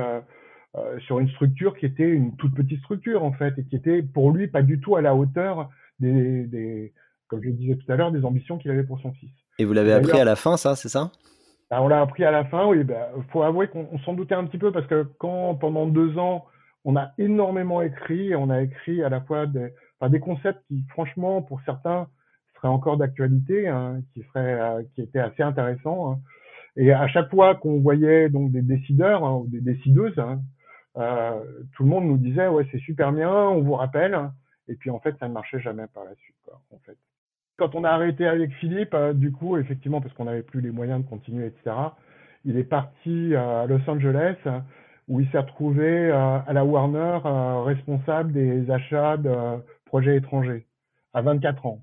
sur 1.00 1.20
une 1.20 1.30
structure 1.30 1.76
qui 1.76 1.86
était 1.86 2.08
une 2.10 2.36
toute 2.38 2.54
petite 2.54 2.80
structure 2.82 3.24
en 3.24 3.34
fait 3.34 3.58
et 3.58 3.64
qui 3.66 3.76
était 3.76 4.04
pour 4.04 4.32
lui 4.32 4.48
pas 4.48 4.62
du 4.62 4.80
tout 4.80 4.96
à 4.96 5.02
la 5.02 5.16
hauteur 5.16 5.70
des, 6.00 6.46
des, 6.46 6.94
comme 7.28 7.42
je 7.42 7.48
le 7.48 7.54
disais 7.54 7.76
tout 7.76 7.92
à 7.92 7.96
l'heure, 7.96 8.12
des 8.12 8.24
ambitions 8.26 8.58
qu'il 8.58 8.72
avait 8.72 8.84
pour 8.84 9.00
son 9.00 9.12
fils. 9.14 9.32
Et 9.60 9.66
vous 9.66 9.74
l'avez 9.74 9.94
appris 9.94 10.20
à 10.20 10.26
la 10.26 10.36
fin, 10.36 10.58
ça, 10.58 10.76
c'est 10.76 10.90
ça? 10.90 11.12
bah, 11.70 11.82
On 11.82 11.88
l'a 11.88 12.02
appris 12.02 12.24
à 12.24 12.32
la 12.32 12.46
fin, 12.46 12.66
oui. 12.68 12.80
Il 12.80 12.84
bah, 12.86 13.10
faut 13.32 13.44
avouer 13.44 13.68
qu'on 13.68 13.98
s'en 14.00 14.14
doutait 14.14 14.36
un 14.36 14.46
petit 14.46 14.58
peu 14.58 14.72
parce 14.72 14.88
que 14.88 15.04
quand, 15.18 15.56
pendant 15.56 15.88
deux 15.88 16.18
ans, 16.18 16.46
on 16.86 16.96
a 16.96 17.12
énormément 17.18 17.82
écrit, 17.82 18.36
on 18.36 18.50
a 18.50 18.62
écrit 18.62 19.04
à 19.04 19.10
la 19.10 19.22
fois 19.22 19.46
des, 19.46 19.74
enfin, 20.00 20.10
des 20.10 20.20
concepts 20.20 20.62
qui, 20.68 20.84
franchement, 20.90 21.42
pour 21.42 21.60
certains, 21.66 22.08
seraient 22.58 22.68
encore 22.68 22.98
d'actualité, 22.98 23.68
hein, 23.68 24.02
qui, 24.14 24.24
seraient, 24.24 24.60
euh, 24.60 24.84
qui 24.94 25.02
étaient 25.02 25.20
assez 25.20 25.44
intéressants. 25.44 26.12
Hein. 26.12 26.20
Et 26.76 26.92
à 26.92 27.08
chaque 27.08 27.30
fois 27.30 27.56
qu'on 27.56 27.80
voyait 27.80 28.30
donc 28.30 28.52
des 28.52 28.62
décideurs 28.62 29.24
hein, 29.24 29.36
ou 29.36 29.48
des 29.48 29.62
décideuses, 29.62 30.20
hein, 30.20 30.42
euh, 30.98 31.40
tout 31.76 31.84
le 31.84 31.90
monde 31.90 32.06
nous 32.06 32.18
disait 32.18 32.48
ouais 32.48 32.68
c'est 32.72 32.80
super 32.80 33.12
bien, 33.12 33.32
on 33.32 33.62
vous 33.62 33.74
rappelle. 33.74 34.18
Et 34.68 34.76
puis 34.76 34.90
en 34.90 35.00
fait 35.00 35.16
ça 35.20 35.28
ne 35.28 35.34
marchait 35.34 35.60
jamais 35.60 35.88
par 35.94 36.04
la 36.04 36.14
suite 36.16 36.36
quoi, 36.44 36.62
en 36.72 36.80
fait. 36.80 36.98
Quand 37.58 37.74
on 37.74 37.84
a 37.84 37.90
arrêté 37.90 38.28
avec 38.28 38.52
Philippe, 38.54 38.94
euh, 38.94 39.14
du 39.14 39.32
coup, 39.32 39.58
effectivement, 39.58 40.00
parce 40.00 40.14
qu'on 40.14 40.26
n'avait 40.26 40.44
plus 40.44 40.62
les 40.62 40.70
moyens 40.70 41.04
de 41.04 41.10
continuer, 41.10 41.48
etc., 41.48 41.76
il 42.46 42.56
est 42.56 42.64
parti 42.64 43.36
à 43.36 43.66
Los 43.66 43.82
Angeles, 43.90 44.36
où 45.08 45.20
il 45.20 45.30
s'est 45.32 45.40
retrouvé 45.40 46.12
euh, 46.12 46.40
à 46.46 46.54
la 46.54 46.64
Warner 46.64 47.20
euh, 47.26 47.62
responsable 47.62 48.32
des 48.32 48.70
achats 48.70 49.18
de 49.18 49.34
projets 49.86 50.18
étrangers, 50.18 50.68
à 51.14 51.24
24 51.24 51.66
ans. 51.66 51.82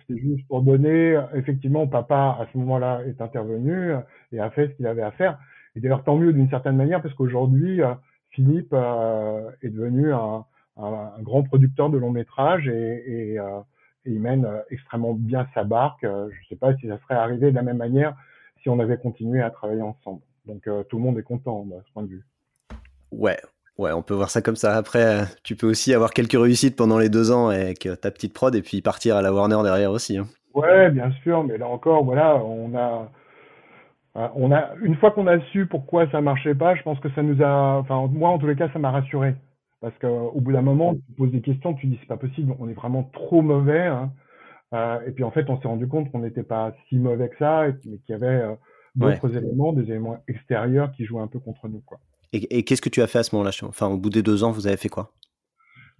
C'était 0.00 0.20
juste 0.20 0.46
pour 0.48 0.62
donner, 0.62 1.20
effectivement, 1.34 1.86
papa 1.86 2.36
à 2.40 2.46
ce 2.52 2.58
moment-là 2.58 3.02
est 3.06 3.20
intervenu 3.20 3.92
et 4.32 4.40
a 4.40 4.50
fait 4.50 4.68
ce 4.68 4.72
qu'il 4.74 4.86
avait 4.86 5.02
à 5.02 5.10
faire. 5.12 5.38
Et 5.76 5.80
d'ailleurs 5.80 6.04
tant 6.04 6.16
mieux 6.16 6.32
d'une 6.32 6.48
certaine 6.50 6.76
manière 6.76 7.02
parce 7.02 7.14
qu'aujourd'hui 7.14 7.80
Philippe 8.30 8.72
est 8.74 9.68
devenu 9.68 10.12
un, 10.12 10.44
grand 11.20 11.42
producteur 11.42 11.90
de 11.90 11.98
long 11.98 12.10
métrage 12.10 12.68
et, 12.68 13.38
il 14.08 14.20
mène 14.20 14.44
euh, 14.44 14.60
extrêmement 14.70 15.14
bien 15.14 15.46
sa 15.54 15.64
barque. 15.64 16.04
Euh, 16.04 16.28
je 16.30 16.36
ne 16.36 16.44
sais 16.48 16.56
pas 16.56 16.74
si 16.76 16.88
ça 16.88 16.98
serait 17.00 17.14
arrivé 17.14 17.50
de 17.50 17.56
la 17.56 17.62
même 17.62 17.76
manière 17.76 18.14
si 18.62 18.68
on 18.68 18.78
avait 18.80 18.98
continué 18.98 19.40
à 19.40 19.50
travailler 19.50 19.82
ensemble. 19.82 20.22
Donc 20.46 20.66
euh, 20.66 20.82
tout 20.84 20.96
le 20.96 21.02
monde 21.02 21.18
est 21.18 21.22
content 21.22 21.64
de 21.64 21.76
ce 21.86 21.92
point 21.92 22.02
de 22.02 22.08
vue. 22.08 22.24
Ouais, 23.12 23.38
ouais, 23.78 23.92
on 23.92 24.02
peut 24.02 24.14
voir 24.14 24.30
ça 24.30 24.42
comme 24.42 24.56
ça. 24.56 24.76
Après, 24.76 25.22
tu 25.44 25.56
peux 25.56 25.68
aussi 25.68 25.94
avoir 25.94 26.10
quelques 26.10 26.32
réussites 26.32 26.76
pendant 26.76 26.98
les 26.98 27.08
deux 27.08 27.32
ans 27.32 27.48
avec 27.48 27.88
ta 28.00 28.10
petite 28.10 28.34
prod 28.34 28.54
et 28.54 28.62
puis 28.62 28.82
partir 28.82 29.16
à 29.16 29.22
la 29.22 29.32
Warner 29.32 29.58
derrière 29.62 29.90
aussi. 29.90 30.18
Hein. 30.18 30.26
Ouais, 30.54 30.90
bien 30.90 31.10
sûr, 31.22 31.44
mais 31.44 31.58
là 31.58 31.68
encore, 31.68 32.04
voilà, 32.04 32.36
on 32.36 32.74
a, 32.76 33.10
on 34.34 34.50
a, 34.50 34.74
une 34.82 34.96
fois 34.96 35.12
qu'on 35.12 35.26
a 35.26 35.38
su 35.52 35.66
pourquoi 35.66 36.10
ça 36.10 36.20
marchait 36.20 36.54
pas, 36.54 36.74
je 36.74 36.82
pense 36.82 36.98
que 37.00 37.10
ça 37.10 37.22
nous 37.22 37.42
a, 37.42 37.78
enfin 37.78 38.08
moi 38.10 38.30
en 38.30 38.38
tous 38.38 38.48
les 38.48 38.56
cas, 38.56 38.68
ça 38.72 38.78
m'a 38.78 38.90
rassuré. 38.90 39.34
Parce 39.80 39.96
qu'au 39.98 40.40
bout 40.40 40.52
d'un 40.52 40.62
moment, 40.62 40.94
tu 40.94 41.12
poses 41.16 41.30
des 41.30 41.40
questions, 41.40 41.74
tu 41.74 41.86
dis 41.86 41.98
c'est 42.00 42.08
pas 42.08 42.16
possible, 42.16 42.52
on 42.58 42.68
est 42.68 42.74
vraiment 42.74 43.04
trop 43.12 43.42
mauvais. 43.42 43.86
Hein. 43.86 44.10
Euh, 44.74 44.98
et 45.06 45.12
puis 45.12 45.24
en 45.24 45.30
fait, 45.30 45.48
on 45.48 45.60
s'est 45.60 45.68
rendu 45.68 45.86
compte 45.86 46.10
qu'on 46.10 46.18
n'était 46.18 46.42
pas 46.42 46.74
si 46.88 46.98
mauvais 46.98 47.28
que 47.28 47.38
ça, 47.38 47.66
mais 47.84 47.98
qu'il 47.98 48.10
y 48.10 48.14
avait 48.14 48.26
euh, 48.26 48.54
d'autres 48.96 49.36
éléments, 49.36 49.72
des 49.72 49.84
éléments 49.84 50.18
extérieurs 50.26 50.90
qui 50.92 51.04
jouaient 51.04 51.22
un 51.22 51.28
peu 51.28 51.38
contre 51.38 51.68
nous. 51.68 51.80
Quoi. 51.86 52.00
Et, 52.32 52.62
qu'est-ce 52.62 52.82
que 52.82 52.88
tu 52.88 53.02
as 53.02 53.06
fait 53.06 53.20
à 53.20 53.22
ce 53.22 53.34
moment-là 53.34 53.50
Enfin, 53.62 53.86
au 53.86 53.96
bout 53.96 54.10
des 54.10 54.22
deux 54.22 54.44
ans, 54.44 54.50
vous 54.50 54.66
avez 54.66 54.76
fait 54.76 54.88
quoi? 54.88 55.12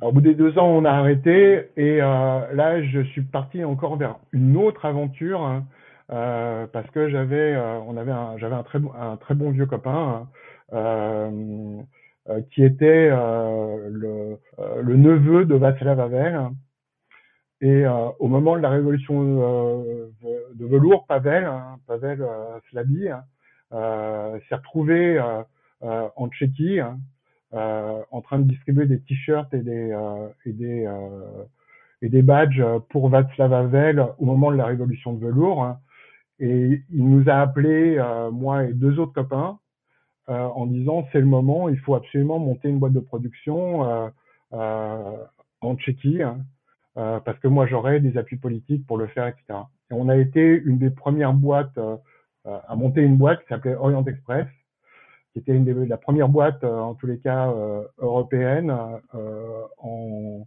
Au 0.00 0.12
bout 0.12 0.20
des 0.20 0.34
deux 0.34 0.58
ans, 0.58 0.66
on 0.68 0.84
a 0.84 0.92
arrêté, 0.92 1.70
et 1.76 2.00
euh, 2.00 2.54
là, 2.54 2.82
je 2.82 3.00
suis 3.00 3.22
parti 3.22 3.64
encore 3.64 3.96
vers 3.96 4.16
une 4.32 4.56
autre 4.56 4.84
aventure, 4.84 5.42
hein, 5.42 5.64
euh, 6.12 6.66
parce 6.72 6.88
que 6.90 7.08
j'avais, 7.08 7.54
euh, 7.54 7.78
on 7.80 7.96
avait, 7.96 8.12
j'avais 8.38 8.54
un 8.54 8.62
très, 8.62 8.78
un 9.00 9.16
très 9.16 9.34
bon 9.34 9.50
vieux 9.50 9.66
copain. 9.66 10.26
Hein, 10.72 11.82
euh, 12.30 12.42
qui 12.50 12.62
était 12.62 13.08
euh, 13.10 13.88
le, 13.90 14.38
euh, 14.58 14.82
neveu 14.82 15.46
de 15.46 15.54
Václav 15.54 15.98
Havel. 15.98 16.50
Et 17.60 17.84
au 18.20 18.28
moment 18.28 18.56
de 18.56 18.62
la 18.62 18.70
révolution 18.70 19.20
de 20.54 20.64
velours, 20.64 21.06
Pavel, 21.08 21.44
hein, 21.44 21.80
Pavel 21.88 22.24
Slaby, 22.70 23.08
s'est 23.72 24.54
retrouvé 24.54 25.20
en 25.80 26.28
Tchéquie 26.28 26.80
hein, 26.80 26.98
en 27.52 28.20
train 28.20 28.38
de 28.38 28.48
distribuer 28.48 28.86
des 28.86 29.00
t-shirts 29.00 29.52
et 29.54 29.60
des 29.60 29.96
et 30.44 30.52
des 30.52 30.88
et 32.02 32.08
des 32.08 32.22
badges 32.22 32.62
pour 32.90 33.08
Václav 33.08 33.52
Havel 33.52 34.06
au 34.18 34.24
moment 34.24 34.50
de 34.50 34.56
la 34.56 34.66
révolution 34.66 35.12
de 35.12 35.24
velours. 35.24 35.64
Hein. 35.64 35.78
Et 36.40 36.82
il 36.90 37.08
nous 37.08 37.28
a 37.28 37.34
appelé, 37.34 37.98
moi 38.32 38.64
et 38.64 38.72
deux 38.72 38.98
autres 38.98 39.12
copains, 39.12 39.58
euh, 40.28 40.34
en 40.34 40.66
disant 40.66 41.08
c'est 41.10 41.20
le 41.20 41.26
moment, 41.26 41.70
il 41.70 41.78
faut 41.78 41.94
absolument 41.94 42.38
monter 42.38 42.68
une 42.68 42.78
boîte 42.78 42.92
de 42.92 43.00
production 43.00 43.84
euh, 43.84 44.08
euh, 44.52 45.16
en 45.62 45.74
Tchéquie, 45.76 46.22
hein, 46.22 46.38
parce 46.94 47.38
que 47.38 47.48
moi 47.48 47.66
j'aurais 47.66 48.00
des 48.00 48.18
appuis 48.18 48.36
politiques 48.36 48.86
pour 48.86 48.98
le 48.98 49.06
faire, 49.06 49.26
etc. 49.26 49.60
Et 49.90 49.94
on 49.94 50.08
a 50.08 50.16
été 50.16 50.42
une 50.42 50.78
des 50.78 50.90
premières 50.90 51.32
boîtes 51.32 51.78
à 52.44 52.76
monter 52.76 53.02
une 53.02 53.16
boîte 53.16 53.40
qui 53.42 53.48
s'appelait 53.48 53.74
Orient 53.74 54.04
Express, 54.04 54.46
qui 55.38 55.51
était 55.51 55.57
une 55.57 55.64
des 55.64 55.87
la 55.87 55.96
première 55.96 56.29
boîte, 56.29 56.64
en 56.64 56.94
tous 56.94 57.07
les 57.07 57.18
cas 57.18 57.53
européenne, 57.98 58.74
en, 59.79 60.46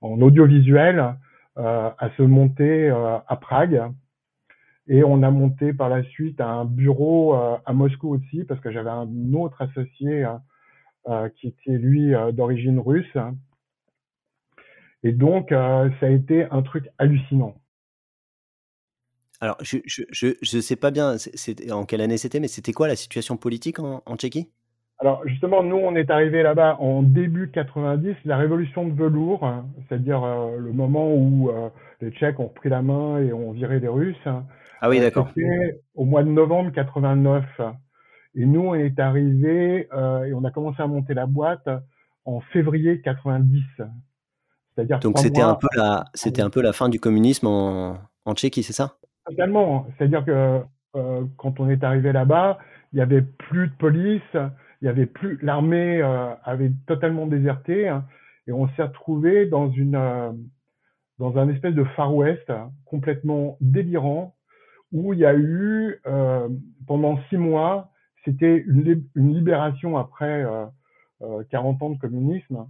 en, 0.00 0.22
audiovisuel, 0.22 1.16
à 1.56 2.10
se 2.16 2.22
monter 2.22 2.88
à 2.90 3.36
Prague 3.36 3.90
et 4.90 5.04
on 5.04 5.22
a 5.22 5.30
monté 5.30 5.72
par 5.72 5.88
la 5.88 6.02
suite 6.02 6.40
un 6.40 6.64
bureau 6.64 7.36
euh, 7.36 7.56
à 7.64 7.72
Moscou 7.72 8.12
aussi, 8.12 8.42
parce 8.42 8.60
que 8.60 8.72
j'avais 8.72 8.90
un 8.90 9.32
autre 9.34 9.62
associé 9.62 10.26
euh, 11.08 11.28
qui 11.36 11.46
était 11.46 11.78
lui 11.78 12.12
euh, 12.12 12.32
d'origine 12.32 12.80
russe. 12.80 13.16
Et 15.04 15.12
donc, 15.12 15.48
ça 15.50 15.88
a 16.02 16.08
été 16.08 16.44
un 16.50 16.60
truc 16.60 16.90
hallucinant. 16.98 17.54
Alors, 19.40 19.56
je 19.60 19.78
je, 19.86 20.02
je, 20.40 20.60
sais 20.60 20.76
pas 20.76 20.90
bien 20.90 21.16
en 21.70 21.84
quelle 21.84 22.00
année 22.00 22.18
c'était, 22.18 22.40
mais 22.40 22.48
c'était 22.48 22.72
quoi 22.72 22.88
la 22.88 22.96
situation 22.96 23.36
politique 23.36 23.78
en, 23.78 24.02
en 24.04 24.16
Tchéquie? 24.16 24.50
Alors 24.98 25.26
justement, 25.26 25.62
nous, 25.62 25.76
on 25.76 25.96
est 25.96 26.10
arrivé 26.10 26.42
là-bas 26.42 26.76
en 26.78 27.02
début 27.02 27.50
90, 27.50 28.16
la 28.26 28.36
révolution 28.36 28.86
de 28.86 28.92
velours, 28.92 29.46
hein, 29.46 29.64
c'est-à-dire 29.88 30.20
le 30.58 30.72
moment 30.72 31.14
où 31.14 31.50
les 32.02 32.10
Tchèques 32.10 32.38
ont 32.38 32.48
pris 32.48 32.68
la 32.68 32.82
main 32.82 33.18
et 33.18 33.32
ont 33.32 33.52
viré 33.52 33.80
les 33.80 33.88
Russes. 33.88 34.16
Hein, 34.26 34.44
ah 34.80 34.88
oui, 34.88 35.00
d'accord. 35.00 35.28
C'était 35.34 35.80
au 35.94 36.04
mois 36.04 36.22
de 36.22 36.28
novembre 36.28 36.72
89. 36.72 37.44
Et 38.34 38.46
nous, 38.46 38.60
on 38.60 38.74
est 38.74 38.98
arrivé 38.98 39.88
euh, 39.92 40.24
et 40.24 40.34
on 40.34 40.44
a 40.44 40.50
commencé 40.50 40.80
à 40.82 40.86
monter 40.86 41.14
la 41.14 41.26
boîte 41.26 41.68
en 42.24 42.40
février 42.52 43.00
90. 43.02 43.62
C'est-à-dire 44.74 45.00
donc 45.00 45.18
c'était 45.18 45.40
un 45.40 45.56
peu 45.56 45.66
la 45.76 46.04
c'était 46.14 46.42
un 46.42 46.50
peu 46.50 46.62
la 46.62 46.72
fin 46.72 46.88
du 46.88 47.00
communisme 47.00 47.48
en, 47.48 47.98
en 48.24 48.34
Tchéquie, 48.34 48.62
c'est 48.62 48.72
ça? 48.72 48.96
Totalement. 49.26 49.86
C'est-à-dire 49.96 50.24
que 50.24 50.60
euh, 50.96 51.24
quand 51.36 51.60
on 51.60 51.68
est 51.68 51.84
arrivé 51.84 52.12
là-bas, 52.12 52.58
il 52.92 52.98
y 52.98 53.02
avait 53.02 53.22
plus 53.22 53.68
de 53.68 53.74
police, 53.74 54.22
il 54.34 54.86
y 54.86 54.88
avait 54.88 55.06
plus 55.06 55.38
l'armée 55.42 56.00
euh, 56.02 56.34
avait 56.44 56.72
totalement 56.86 57.26
déserté 57.26 57.88
hein, 57.88 58.04
et 58.46 58.52
on 58.52 58.68
s'est 58.70 58.82
retrouvé 58.82 59.46
dans 59.46 59.70
une 59.70 59.94
euh, 59.94 60.32
dans 61.18 61.36
un 61.36 61.48
espèce 61.50 61.74
de 61.74 61.84
Far 61.84 62.14
West 62.14 62.50
complètement 62.86 63.58
délirant 63.60 64.34
où 64.92 65.12
il 65.12 65.20
y 65.20 65.26
a 65.26 65.34
eu 65.34 66.00
euh, 66.06 66.48
pendant 66.86 67.18
six 67.28 67.36
mois, 67.36 67.90
c'était 68.24 68.64
une, 68.66 69.04
libération 69.14 69.96
après 69.96 70.44
euh, 70.44 70.66
euh, 71.22 71.44
40 71.50 71.82
ans 71.82 71.90
de 71.90 71.98
communisme, 71.98 72.66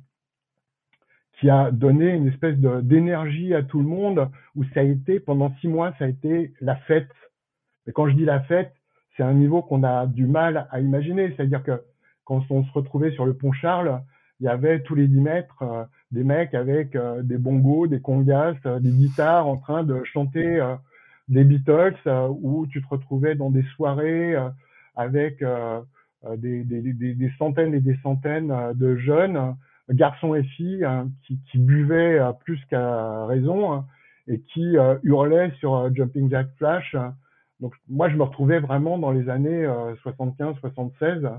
qui 1.40 1.48
a 1.48 1.70
donné 1.70 2.10
une 2.10 2.28
espèce 2.28 2.56
d'énergie 2.58 3.54
à 3.54 3.62
tout 3.62 3.80
le 3.80 3.86
monde, 3.86 4.28
où 4.54 4.64
ça 4.74 4.80
a 4.80 4.82
été, 4.82 5.20
pendant 5.20 5.54
six 5.60 5.68
mois, 5.68 5.94
ça 5.98 6.04
a 6.04 6.08
été 6.08 6.52
la 6.60 6.76
fête. 6.76 7.10
Et 7.86 7.92
quand 7.92 8.08
je 8.08 8.14
dis 8.14 8.26
la 8.26 8.40
fête, 8.40 8.72
c'est 9.16 9.22
un 9.22 9.32
niveau 9.32 9.62
qu'on 9.62 9.82
a 9.82 10.06
du 10.06 10.26
mal 10.26 10.68
à 10.70 10.80
imaginer. 10.80 11.32
C'est-à-dire 11.34 11.62
que 11.62 11.82
quand 12.24 12.42
on 12.50 12.62
se 12.62 12.72
retrouvait 12.72 13.12
sur 13.12 13.24
le 13.24 13.34
pont 13.34 13.52
Charles, 13.52 14.02
il 14.38 14.44
y 14.44 14.48
avait 14.48 14.80
tous 14.80 14.94
les 14.94 15.08
10 15.08 15.20
mètres 15.20 15.88
des 16.10 16.24
mecs 16.24 16.54
avec 16.54 16.96
des 17.22 17.38
bongos, 17.38 17.86
des 17.86 18.00
congas, 18.00 18.54
des 18.80 18.90
guitares 18.90 19.46
en 19.46 19.56
train 19.56 19.82
de 19.82 20.02
chanter 20.04 20.62
des 21.28 21.44
Beatles, 21.44 21.96
où 22.42 22.66
tu 22.66 22.82
te 22.82 22.88
retrouvais 22.88 23.34
dans 23.34 23.50
des 23.50 23.64
soirées 23.74 24.36
avec 24.94 25.42
des, 26.36 26.64
des, 26.64 26.92
des, 26.92 27.32
centaines 27.38 27.74
et 27.74 27.80
des 27.80 27.96
centaines 28.02 28.52
de 28.74 28.96
jeunes, 28.96 29.56
garçons 29.90 30.34
et 30.34 30.42
filles, 30.42 30.84
hein, 30.84 31.10
qui, 31.26 31.38
qui, 31.50 31.58
buvaient 31.58 32.20
plus 32.44 32.60
qu'à 32.68 33.26
raison 33.26 33.72
hein, 33.72 33.86
et 34.28 34.40
qui 34.40 34.76
hurlaient 35.02 35.52
sur 35.58 35.94
Jumping 35.94 36.30
Jack 36.30 36.48
Flash. 36.58 36.96
Donc 37.60 37.74
moi, 37.88 38.08
je 38.08 38.16
me 38.16 38.22
retrouvais 38.22 38.60
vraiment 38.60 38.98
dans 38.98 39.10
les 39.10 39.28
années 39.28 39.66
75-76. 40.04 41.30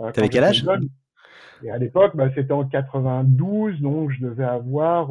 Euh, 0.00 0.10
T'avais 0.12 0.28
quel 0.28 0.44
âge? 0.44 0.64
Et 1.64 1.70
à 1.70 1.78
l'époque, 1.78 2.16
bah, 2.16 2.28
c'était 2.34 2.52
en 2.52 2.64
92, 2.64 3.80
donc 3.80 4.10
je 4.10 4.20
devais 4.26 4.44
avoir 4.44 5.08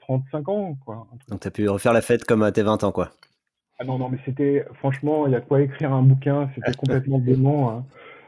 35 0.00 0.48
ans. 0.48 0.76
Quoi, 0.84 1.06
donc 1.28 1.40
tu 1.40 1.48
as 1.48 1.50
pu 1.50 1.68
refaire 1.68 1.92
la 1.92 2.00
fête 2.00 2.24
comme 2.24 2.42
à 2.42 2.52
tes 2.52 2.62
20 2.62 2.84
ans, 2.84 2.92
quoi. 2.92 3.10
Ah 3.78 3.84
non, 3.84 3.98
non, 3.98 4.08
mais 4.08 4.18
c'était, 4.24 4.64
franchement, 4.74 5.26
il 5.26 5.32
y 5.32 5.36
a 5.36 5.40
quoi 5.40 5.60
écrire 5.60 5.92
un 5.92 6.02
bouquin, 6.02 6.48
c'était 6.54 6.72
complètement 6.78 7.18
dément. 7.18 7.70
Hein. 7.70 7.84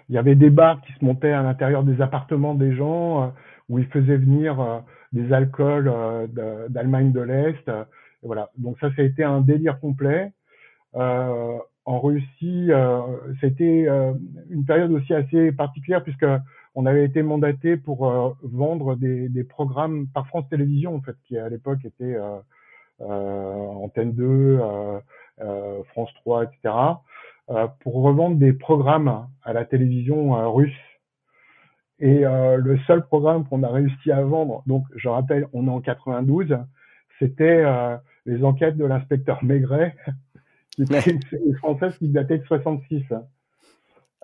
Il 0.09 0.15
y 0.15 0.19
avait 0.19 0.35
des 0.35 0.51
bars 0.51 0.81
qui 0.83 0.93
se 0.95 1.05
montaient 1.05 1.33
à 1.33 1.43
l'intérieur 1.43 1.83
des 1.85 2.01
appartements 2.01 2.55
des 2.55 2.75
gens, 2.75 3.23
euh, 3.23 3.27
où 3.69 3.79
ils 3.79 3.87
faisaient 3.87 4.17
venir 4.17 4.61
euh, 4.61 4.79
des 5.13 5.33
alcools 5.33 5.91
d'Allemagne 6.69 7.13
de 7.13 7.21
l'Est. 7.21 7.71
voilà. 8.23 8.51
Donc 8.59 8.79
ça, 8.81 8.91
ça 8.95 9.03
a 9.03 9.05
été 9.05 9.25
un 9.25 9.41
délire 9.41 9.81
complet. 9.81 10.33
Euh, 10.95 11.59
en 11.85 12.01
Russie, 12.01 12.67
euh, 12.71 13.01
c'était 13.41 13.87
euh, 13.89 14.13
une 14.51 14.65
période 14.65 14.91
aussi 14.93 15.15
assez 15.15 15.53
particulière 15.53 16.03
puisque 16.03 16.27
on 16.75 16.87
avait 16.87 17.05
été 17.05 17.23
mandaté 17.23 17.77
pour 17.77 18.37
vendre 18.43 18.95
des, 18.95 19.29
des, 19.29 19.45
programmes 19.45 20.07
par 20.09 20.27
France 20.29 20.49
Télévisions 20.49 20.95
en 20.97 21.01
fait, 21.01 21.17
qui 21.27 21.37
à 21.37 21.49
l'époque 21.49 21.85
était 21.85 22.17
Antenne 23.01 24.13
2, 24.13 24.61
France 25.89 26.11
3, 26.21 26.45
etc. 26.45 26.75
pour 27.81 28.03
revendre 28.03 28.37
des 28.37 28.53
programmes 28.53 29.27
à 29.43 29.53
la 29.53 29.65
télévision 29.65 30.53
russe. 30.53 30.77
Et 31.99 32.21
le 32.21 32.79
seul 32.87 33.07
programme 33.07 33.49
qu'on 33.49 33.63
a 33.63 33.69
réussi 33.69 34.13
à 34.13 34.23
vendre, 34.23 34.63
donc 34.67 34.85
je 34.95 35.09
rappelle, 35.09 35.47
on 35.53 35.67
est 35.67 35.71
en 35.71 35.81
92, 35.81 36.59
c'était 37.19 37.65
les 38.27 38.45
enquêtes 38.45 38.77
de 38.77 38.85
l'inspecteur 38.85 39.43
Maigret 39.43 39.97
c'est 41.03 41.33
une 41.33 41.57
française 41.57 41.97
qui 41.99 42.09
datait 42.09 42.39
de 42.39 42.45
66. 42.45 43.05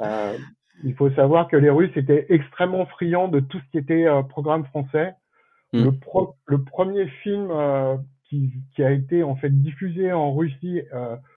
Euh, 0.00 0.38
il 0.84 0.94
faut 0.94 1.10
savoir 1.10 1.48
que 1.48 1.56
les 1.56 1.70
Russes 1.70 1.96
étaient 1.96 2.26
extrêmement 2.28 2.86
friands 2.86 3.28
de 3.28 3.40
tout 3.40 3.58
ce 3.58 3.70
qui 3.70 3.78
était 3.78 4.06
euh, 4.06 4.22
programme 4.22 4.64
français. 4.66 5.14
Hmm. 5.72 5.90
Le, 6.46 6.64
premier 6.64 7.08
film 7.22 7.48
euh, 7.50 7.96
qui, 8.28 8.50
a 8.78 8.90
été 8.90 9.22
en 9.22 9.36
fait 9.36 9.50
diffusé 9.50 10.12
en 10.12 10.34
Russie, 10.34 10.82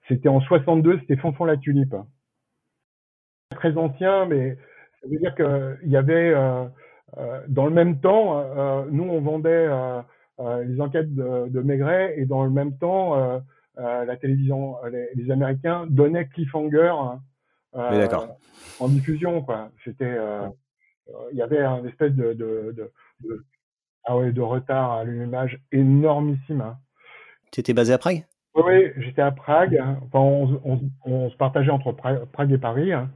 c'était 0.08 0.28
en 0.28 0.40
62, 0.40 0.98
c'était 1.00 1.16
Fanfan 1.16 1.44
la 1.44 1.56
tulipe. 1.56 1.94
Très 3.50 3.76
ancien, 3.76 4.26
mais 4.26 4.56
ça 5.00 5.08
veut 5.08 5.18
dire 5.18 5.34
qu'il 5.34 5.90
y 5.90 5.96
avait 5.96 6.34
dans 7.48 7.66
le 7.66 7.72
même 7.72 8.00
temps, 8.00 8.42
nous 8.90 9.04
on 9.04 9.20
vendait 9.20 9.68
les 10.64 10.80
enquêtes 10.80 11.14
de, 11.14 11.48
de, 11.48 11.60
Maigret 11.60 12.14
et 12.16 12.26
dans 12.26 12.44
le 12.44 12.50
même 12.50 12.76
temps 12.78 13.40
euh, 13.78 14.04
la 14.04 14.16
télévision, 14.16 14.76
euh, 14.84 15.06
les, 15.14 15.30
Américains 15.30 15.86
donnaient 15.88 16.26
Cliffhanger 16.26 16.94
euh, 17.76 18.08
en 18.80 18.88
diffusion. 18.88 19.42
Quoi. 19.42 19.70
C'était, 19.84 20.16
il 21.32 21.38
y 21.38 21.42
avait 21.42 21.62
un 21.62 21.84
espèce 21.86 22.12
de, 22.12 22.32
de, 22.32 22.74
de, 23.20 23.44
ah 24.04 24.16
ouais, 24.16 24.32
de 24.32 24.40
retard 24.40 24.92
à 24.92 25.04
l'image 25.04 25.60
énormissime. 25.72 26.60
Hein. 26.60 26.76
Tu 27.52 27.60
étais 27.60 27.74
basé 27.74 27.92
à 27.92 27.98
Prague? 27.98 28.24
Oui, 28.54 28.90
j'étais 28.96 29.22
à 29.22 29.30
Prague. 29.30 29.78
Enfin, 30.02 30.18
on, 30.64 30.80
on, 31.04 31.30
se 31.30 31.36
partageait 31.36 31.70
entre 31.70 31.92
Prague 31.92 32.52
et 32.52 32.58
Paris. 32.58 32.92
Hein. 32.92 33.10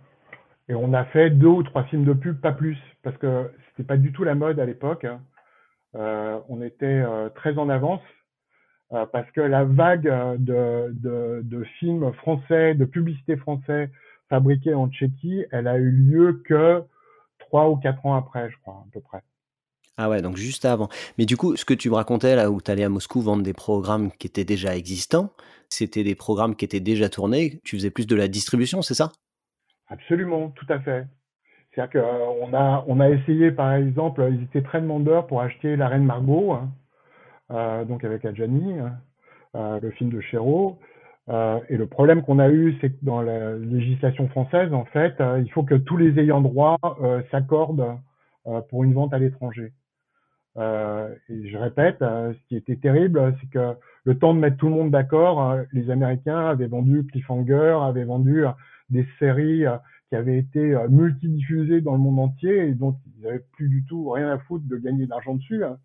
Et 0.68 0.75
on 0.75 0.92
a 0.92 1.05
fait 1.07 1.31
deux 1.31 1.49
ou 1.49 1.62
trois 1.62 1.85
films 1.85 2.05
de 2.05 2.12
pub, 2.12 2.40
pas 2.40 2.53
plus, 2.53 2.79
parce 3.03 3.16
que 3.16 3.51
c'était 3.68 3.87
pas 3.87 3.97
du 3.97 4.12
tout 4.12 4.25
la 4.25 4.35
mode 4.35 4.61
à 4.61 4.64
l'époque. 4.64 5.05
Hein. 5.05 5.21
Euh, 5.95 6.38
on 6.49 6.62
était 6.62 7.03
très 7.35 7.59
en 7.59 7.68
avance. 7.68 8.03
Euh, 8.92 9.07
parce 9.07 9.31
que 9.31 9.40
la 9.40 9.64
vague 9.64 10.07
euh, 10.07 10.37
de, 10.38 10.92
de, 10.92 11.40
de, 11.45 11.64
films 11.79 12.12
français, 12.12 12.75
de 12.75 12.85
publicités 12.85 13.37
français 13.38 13.90
fabriqués 14.29 14.75
en 14.75 14.88
Tchéquie, 14.88 15.47
elle 15.51 15.66
a 15.66 15.79
eu 15.79 15.90
lieu 15.90 16.42
que 16.45 16.83
trois 17.38 17.71
ou 17.71 17.77
quatre 17.77 18.05
ans 18.05 18.14
après, 18.14 18.51
je 18.51 18.57
crois, 18.59 18.85
à 18.87 18.92
peu 18.92 19.01
près. 19.01 19.23
Ah 19.98 20.09
ouais, 20.09 20.22
donc 20.22 20.37
juste 20.37 20.64
avant. 20.64 20.88
Mais 21.18 21.26
du 21.26 21.37
coup, 21.37 21.55
ce 21.57 21.64
que 21.64 21.74
tu 21.74 21.90
me 21.90 21.94
racontais 21.94 22.35
là 22.35 22.50
où 22.50 22.61
tu 22.61 22.70
allais 22.70 22.85
à 22.85 22.88
Moscou 22.88 23.20
vendre 23.20 23.42
des 23.42 23.52
programmes 23.52 24.11
qui 24.12 24.26
étaient 24.26 24.44
déjà 24.44 24.74
existants, 24.74 25.31
c'était 25.68 26.02
des 26.02 26.14
programmes 26.14 26.57
qui 26.57 26.64
étaient 26.64 26.81
déjà 26.81 27.09
tournés, 27.09 27.61
tu 27.64 27.76
faisais 27.76 27.90
plus 27.90 28.07
de 28.07 28.16
la 28.16 28.28
distribution, 28.28 28.83
c'est 28.83 28.94
ça? 28.94 29.12
Absolument, 29.88 30.50
tout 30.50 30.66
à 30.70 30.81
fait. 30.81 31.07
C'est-à-dire 31.74 32.02
qu'on 32.02 32.55
a, 32.55 32.85
on 32.87 33.00
a 33.00 33.11
essayé, 33.11 33.50
par 33.50 33.74
exemple, 33.74 34.26
ils 34.31 34.42
étaient 34.44 34.62
très 34.62 34.81
demandeurs 34.81 35.26
pour 35.26 35.40
acheter 35.40 35.76
La 35.76 35.88
Reine 35.88 36.05
Margot, 36.05 36.52
hein, 36.52 36.70
euh, 37.50 37.85
donc 37.85 38.05
avec 38.05 38.24
Adjani, 38.24 38.78
hein, 38.78 38.96
euh, 39.55 39.81
le 39.81 39.90
film 39.92 40.11
de 40.11 40.20
Chéreau. 40.20 40.78
Euh, 41.28 41.61
et 41.68 41.76
le 41.76 41.87
problème 41.87 42.22
qu'on 42.22 42.38
a 42.38 42.48
eu, 42.48 42.76
c'est 42.81 42.90
que 42.90 42.98
dans 43.02 43.22
la 43.22 43.57
législation 43.57 44.28
française, 44.28 44.72
en 44.72 44.85
fait, 44.87 45.14
il 45.38 45.50
faut 45.52 45.62
que 45.62 45.74
tous 45.74 45.96
les 45.96 46.18
ayants 46.18 46.40
droit 46.40 46.78
s'accordent 47.31 47.98
pour 48.70 48.85
une 48.85 48.92
vente 48.92 49.14
à 49.14 49.18
l'étranger. 49.18 49.72
Euh, 50.59 51.15
et 51.29 51.49
je 51.49 51.57
répète, 51.57 51.99
ce 52.01 52.49
qui 52.49 52.57
était 52.57 52.77
terrible, 52.77 53.35
c'est 53.41 53.51
que 53.51 53.75
le 54.05 54.19
temps 54.19 54.35
de 54.35 54.38
mettre 54.38 54.57
tout 54.57 54.69
le 54.69 54.75
monde 54.75 54.91
d'accord, 54.91 55.57
les 55.73 55.91
Américains 55.91 56.49
avaient 56.49 56.67
vendu 56.67 57.07
Cliffhanger, 57.07 57.79
avaient 57.83 58.05
vendu 58.05 58.45
des 58.91 59.07
séries 59.19 59.65
qui 60.09 60.17
avaient 60.17 60.38
été 60.38 60.77
multidiffusées 60.91 61.81
dans 61.81 61.93
le 61.93 62.01
monde 62.01 62.19
entier 62.19 62.69
et 62.69 62.75
donc 62.75 62.97
ils 63.07 63.25
n'avaient 63.25 63.45
plus 63.53 63.69
du 63.69 63.85
tout 63.87 64.11
rien 64.11 64.31
à 64.31 64.38
foutre 64.38 64.67
de 64.69 64.77
gagner 64.77 65.07
de 65.07 65.11
l'argent 65.11 65.35
dessus. 65.35 65.65
Hein. 65.65 65.79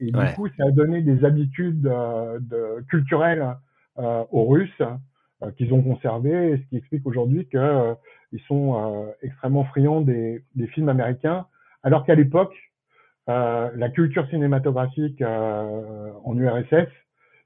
Et 0.00 0.10
du 0.10 0.34
coup, 0.34 0.48
ça 0.56 0.64
a 0.66 0.70
donné 0.70 1.00
des 1.00 1.24
habitudes 1.24 1.86
euh, 1.86 2.38
de, 2.40 2.84
culturelles 2.88 3.56
euh, 3.98 4.24
aux 4.30 4.46
Russes 4.46 4.82
euh, 5.42 5.50
qu'ils 5.56 5.72
ont 5.72 5.82
conservées, 5.82 6.58
ce 6.62 6.68
qui 6.68 6.76
explique 6.76 7.06
aujourd'hui 7.06 7.46
qu'ils 7.48 8.40
sont 8.46 9.06
extrêmement 9.22 9.64
friands 9.64 10.00
des, 10.00 10.42
des, 10.54 10.66
films 10.68 10.88
américains, 10.88 11.46
alors 11.82 12.04
qu'à 12.04 12.14
l'époque, 12.14 12.54
la 13.26 13.88
culture 13.90 14.28
cinématographique 14.28 15.22
en 15.22 16.36
URSS, 16.36 16.88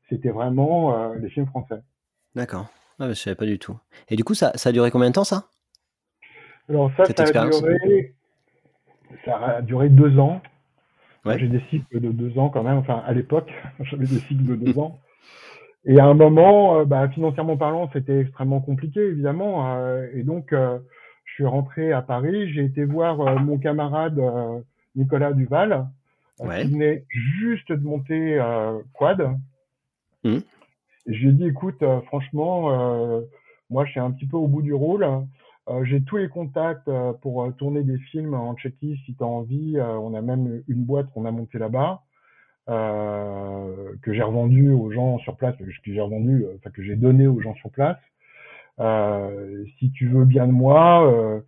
c'était 0.08 0.30
vraiment 0.30 1.14
les 1.14 1.30
films 1.30 1.46
français. 1.46 1.80
D'accord. 2.34 2.66
Ah, 2.98 3.08
je 3.08 3.14
savais 3.14 3.36
pas 3.36 3.46
du 3.46 3.58
tout. 3.58 3.78
Et 4.10 4.16
du 4.16 4.24
coup, 4.24 4.34
ça, 4.34 4.52
ça 4.56 4.68
a 4.68 4.72
duré 4.72 4.90
combien 4.90 5.08
de 5.08 5.14
temps, 5.14 5.24
ça? 5.24 5.44
Alors 6.68 6.90
ça, 6.96 7.04
ça 7.06 7.22
a, 7.22 7.48
duré, 7.48 8.14
ça 9.24 9.36
a 9.36 9.62
duré 9.62 9.88
deux 9.88 10.18
ans. 10.18 10.40
J'ai 11.24 11.48
des 11.48 11.62
cycles 11.70 12.00
de 12.00 12.10
deux 12.10 12.38
ans 12.38 12.48
quand 12.48 12.62
même. 12.62 12.78
Enfin, 12.78 13.02
à 13.06 13.12
l'époque, 13.12 13.50
j'avais 13.80 14.06
des 14.06 14.20
cycles 14.20 14.44
de 14.44 14.54
deux 14.54 14.78
ans. 14.78 14.98
Et 15.84 15.98
à 15.98 16.04
un 16.04 16.14
moment, 16.14 16.80
euh, 16.80 16.84
bah, 16.84 17.08
financièrement 17.08 17.56
parlant, 17.56 17.90
c'était 17.92 18.20
extrêmement 18.20 18.60
compliqué, 18.60 19.00
évidemment. 19.00 19.76
Euh, 19.76 20.06
et 20.14 20.22
donc, 20.22 20.52
euh, 20.52 20.78
je 21.24 21.34
suis 21.34 21.46
rentré 21.46 21.92
à 21.92 22.02
Paris. 22.02 22.52
J'ai 22.52 22.64
été 22.64 22.84
voir 22.84 23.40
mon 23.40 23.58
camarade 23.58 24.20
Nicolas 24.96 25.32
Duval, 25.32 25.88
qui 26.38 26.44
venait 26.44 27.04
juste 27.08 27.72
de 27.72 27.84
monter 27.84 28.38
Quad. 28.92 29.36
Mmh. 30.24 30.38
Et 31.06 31.14
je 31.14 31.20
lui 31.22 31.28
ai 31.28 31.32
dit, 31.32 31.46
écoute, 31.46 31.82
franchement, 32.06 33.22
moi, 33.70 33.84
je 33.84 33.92
suis 33.92 34.00
un 34.00 34.10
petit 34.10 34.26
peu 34.26 34.36
au 34.36 34.48
bout 34.48 34.62
du 34.62 34.74
rôle. 34.74 35.06
Euh, 35.70 35.84
j'ai 35.84 36.02
tous 36.02 36.16
les 36.16 36.28
contacts 36.28 36.88
euh, 36.88 37.12
pour 37.12 37.44
euh, 37.44 37.50
tourner 37.52 37.84
des 37.84 37.98
films 37.98 38.34
en 38.34 38.54
Tchéquie 38.54 39.00
si 39.04 39.14
tu 39.14 39.22
as 39.22 39.26
envie. 39.26 39.76
on 39.80 40.14
a 40.14 40.20
même 40.20 40.62
une 40.68 40.84
boîte 40.84 41.10
qu'on 41.12 41.24
a 41.24 41.30
montée 41.30 41.58
là-bas. 41.58 42.02
que 42.66 44.12
j'ai 44.12 44.22
revendu 44.22 44.70
aux 44.70 44.90
gens 44.92 45.18
sur 45.18 45.36
place, 45.36 45.56
que 45.56 45.64
j'ai 45.84 46.00
revendu, 46.00 46.46
enfin 46.56 46.70
que 46.70 46.82
j'ai 46.82 46.96
donné 46.96 47.26
aux 47.26 47.40
gens 47.40 47.54
sur 47.54 47.70
place. 47.70 47.98
si 49.78 49.90
tu 49.92 50.08
veux 50.08 50.24
bien 50.24 50.46
de 50.46 50.52
moi, 50.52 51.42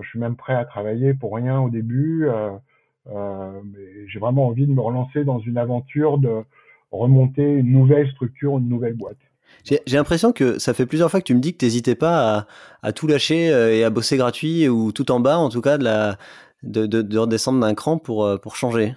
je 0.00 0.08
suis 0.08 0.18
même 0.18 0.36
prêt 0.36 0.54
à 0.54 0.64
travailler 0.64 1.14
pour 1.14 1.34
rien 1.34 1.60
au 1.60 1.70
début. 1.70 2.28
Mais 3.06 4.08
j'ai 4.08 4.18
vraiment 4.18 4.46
envie 4.48 4.66
de 4.66 4.72
me 4.72 4.80
relancer 4.80 5.24
dans 5.24 5.40
une 5.40 5.58
aventure 5.58 6.18
de 6.18 6.44
remonter 6.90 7.42
une 7.42 7.72
nouvelle 7.72 8.10
structure, 8.10 8.58
une 8.58 8.68
nouvelle 8.68 8.94
boîte. 8.94 9.18
J'ai 9.64 9.96
l'impression 9.96 10.32
que 10.32 10.58
ça 10.58 10.74
fait 10.74 10.86
plusieurs 10.86 11.10
fois 11.10 11.20
que 11.20 11.26
tu 11.26 11.34
me 11.34 11.40
dis 11.40 11.52
que 11.52 11.58
tu 11.58 11.64
n'hésitais 11.66 11.94
pas 11.94 12.46
à, 12.82 12.92
tout 12.92 13.06
lâcher 13.06 13.52
euh, 13.52 13.74
et 13.74 13.84
à 13.84 13.90
bosser 13.90 14.16
gratuit 14.16 14.68
ou 14.68 14.92
tout 14.92 15.10
en 15.10 15.20
bas, 15.20 15.36
en 15.36 15.48
tout 15.48 15.60
cas, 15.60 15.76
de, 15.76 15.84
la, 15.84 16.16
de, 16.62 16.86
de, 16.86 17.18
redescendre 17.18 17.60
d'un 17.60 17.74
cran 17.74 17.98
pour, 17.98 18.24
euh, 18.24 18.38
pour 18.38 18.56
changer. 18.56 18.94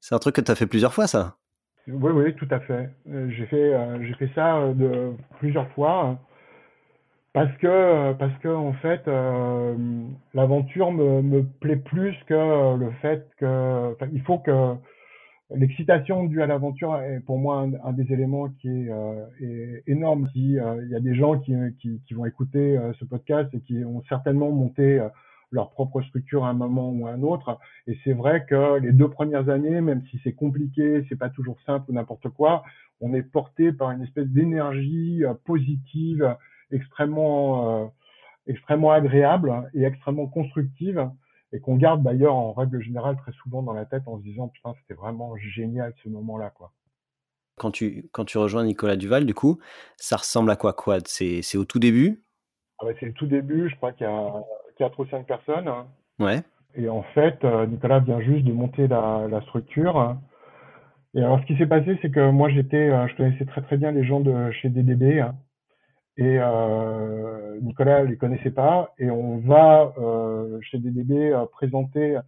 C'est 0.00 0.14
un 0.14 0.18
truc 0.18 0.36
que 0.36 0.40
tu 0.40 0.50
as 0.50 0.54
fait 0.54 0.66
plusieurs 0.66 0.94
fois, 0.94 1.06
ça 1.06 1.36
Oui, 1.88 2.12
oui, 2.12 2.34
tout 2.34 2.48
à 2.50 2.60
fait. 2.60 2.90
Euh, 3.08 3.28
j'ai 3.30 3.46
fait, 3.46 3.72
j'ai 4.06 4.14
fait 4.14 4.30
ça 4.34 4.72
de 4.74 5.12
plusieurs 5.38 5.68
fois. 5.72 6.18
Parce 7.34 7.54
que 7.58 8.12
parce 8.14 8.38
que 8.38 8.48
en 8.48 8.72
fait 8.74 9.06
l'aventure 10.32 10.92
me, 10.92 11.20
me 11.20 11.42
plaît 11.42 11.76
plus 11.76 12.14
que 12.26 12.76
le 12.76 12.90
fait 13.02 13.28
que 13.38 13.94
il 14.12 14.22
faut 14.22 14.38
que 14.38 14.76
L'excitation 15.50 16.24
due 16.24 16.42
à 16.42 16.46
l'aventure 16.46 16.96
est 16.96 17.20
pour 17.20 17.38
moi 17.38 17.68
un, 17.84 17.92
des 17.92 18.10
éléments 18.12 18.48
qui 18.60 18.68
est, 18.68 18.88
euh, 18.90 19.80
énorme. 19.86 20.28
Si 20.32 20.58
euh, 20.58 20.82
il 20.84 20.90
y 20.90 20.94
a 20.96 21.00
des 21.00 21.14
gens 21.14 21.38
qui, 21.38 21.54
qui, 21.80 22.00
qui 22.06 22.14
vont 22.14 22.24
écouter 22.24 22.78
euh, 22.78 22.92
ce 22.98 23.04
podcast 23.04 23.50
et 23.52 23.60
qui 23.60 23.84
ont 23.84 24.02
certainement 24.08 24.50
monté 24.50 24.98
euh, 24.98 25.08
leur 25.50 25.70
propre 25.70 26.00
structure 26.02 26.44
à 26.44 26.48
un 26.48 26.54
moment 26.54 26.90
ou 26.90 27.06
à 27.06 27.10
un 27.10 27.22
autre, 27.22 27.58
et 27.86 27.96
c'est 28.02 28.14
vrai 28.14 28.44
que 28.48 28.78
les 28.80 28.92
deux 28.92 29.08
premières 29.08 29.48
années, 29.50 29.80
même 29.82 30.02
si 30.10 30.18
c'est 30.24 30.32
compliqué, 30.32 31.04
c'est 31.08 31.18
pas 31.18 31.28
toujours 31.28 31.60
simple 31.66 31.90
ou 31.90 31.94
n'importe 31.94 32.28
quoi, 32.30 32.64
on 33.00 33.12
est 33.14 33.22
porté 33.22 33.70
par 33.72 33.90
une 33.92 34.02
espèce 34.02 34.26
d'énergie 34.26 35.22
positive, 35.44 36.36
extrêmement 36.74 37.92
extrêmement 38.46 38.92
agréable 38.92 39.70
et 39.74 39.84
extrêmement 39.84 40.26
constructive 40.26 41.08
et 41.52 41.60
qu'on 41.60 41.76
garde 41.76 42.02
d'ailleurs 42.02 42.34
en 42.34 42.52
règle 42.52 42.82
générale 42.82 43.16
très 43.16 43.32
souvent 43.32 43.62
dans 43.62 43.72
la 43.72 43.86
tête 43.86 44.02
en 44.06 44.18
se 44.18 44.22
disant 44.22 44.48
putain 44.48 44.74
c'était 44.80 44.94
vraiment 44.94 45.34
génial 45.36 45.94
ce 46.02 46.08
moment-là 46.08 46.50
quoi. 46.50 46.72
Quand 47.56 47.70
tu, 47.70 48.08
quand 48.12 48.24
tu 48.24 48.38
rejoins 48.38 48.64
Nicolas 48.64 48.96
Duval, 48.96 49.26
du 49.26 49.34
coup, 49.34 49.60
ça 49.96 50.16
ressemble 50.16 50.50
à 50.50 50.56
quoi 50.56 50.72
Quad 50.72 51.06
C'est 51.06 51.56
au 51.56 51.64
tout 51.64 51.78
début? 51.78 52.24
Ah 52.80 52.86
C'est 52.98 53.06
le 53.06 53.12
tout 53.12 53.26
début, 53.26 53.70
je 53.70 53.76
crois 53.76 53.92
qu'il 53.92 54.06
y 54.06 54.10
a 54.10 54.32
4 54.78 54.98
ou 54.98 55.06
5 55.06 55.24
personnes. 55.24 55.70
Ouais. 56.18 56.42
Et 56.74 56.88
en 56.88 57.04
fait, 57.14 57.44
euh, 57.44 57.66
Nicolas 57.66 58.00
vient 58.00 58.20
juste 58.20 58.44
de 58.44 58.52
monter 58.52 58.88
la, 58.88 59.28
la 59.30 59.40
structure. 59.42 60.16
Et 61.14 61.20
alors, 61.20 61.40
ce 61.40 61.46
qui 61.46 61.56
s'est 61.56 61.66
passé, 61.66 61.96
c'est 62.02 62.10
que 62.10 62.30
moi, 62.30 62.48
j'étais, 62.50 62.90
euh, 62.90 63.06
je 63.06 63.16
connaissais 63.16 63.44
très 63.44 63.62
très 63.62 63.76
bien 63.76 63.92
les 63.92 64.04
gens 64.04 64.18
de 64.18 64.50
chez 64.50 64.68
DDB. 64.68 65.22
Et 66.16 66.38
euh, 66.38 67.58
Nicolas 67.60 68.04
les 68.04 68.16
connaissait 68.16 68.50
pas. 68.50 68.94
Et 68.98 69.10
on 69.10 69.38
va 69.38 69.92
euh, 69.98 70.60
chez 70.62 70.78
DDB 70.78 71.32
euh, 71.32 71.46
présenter 71.46 72.18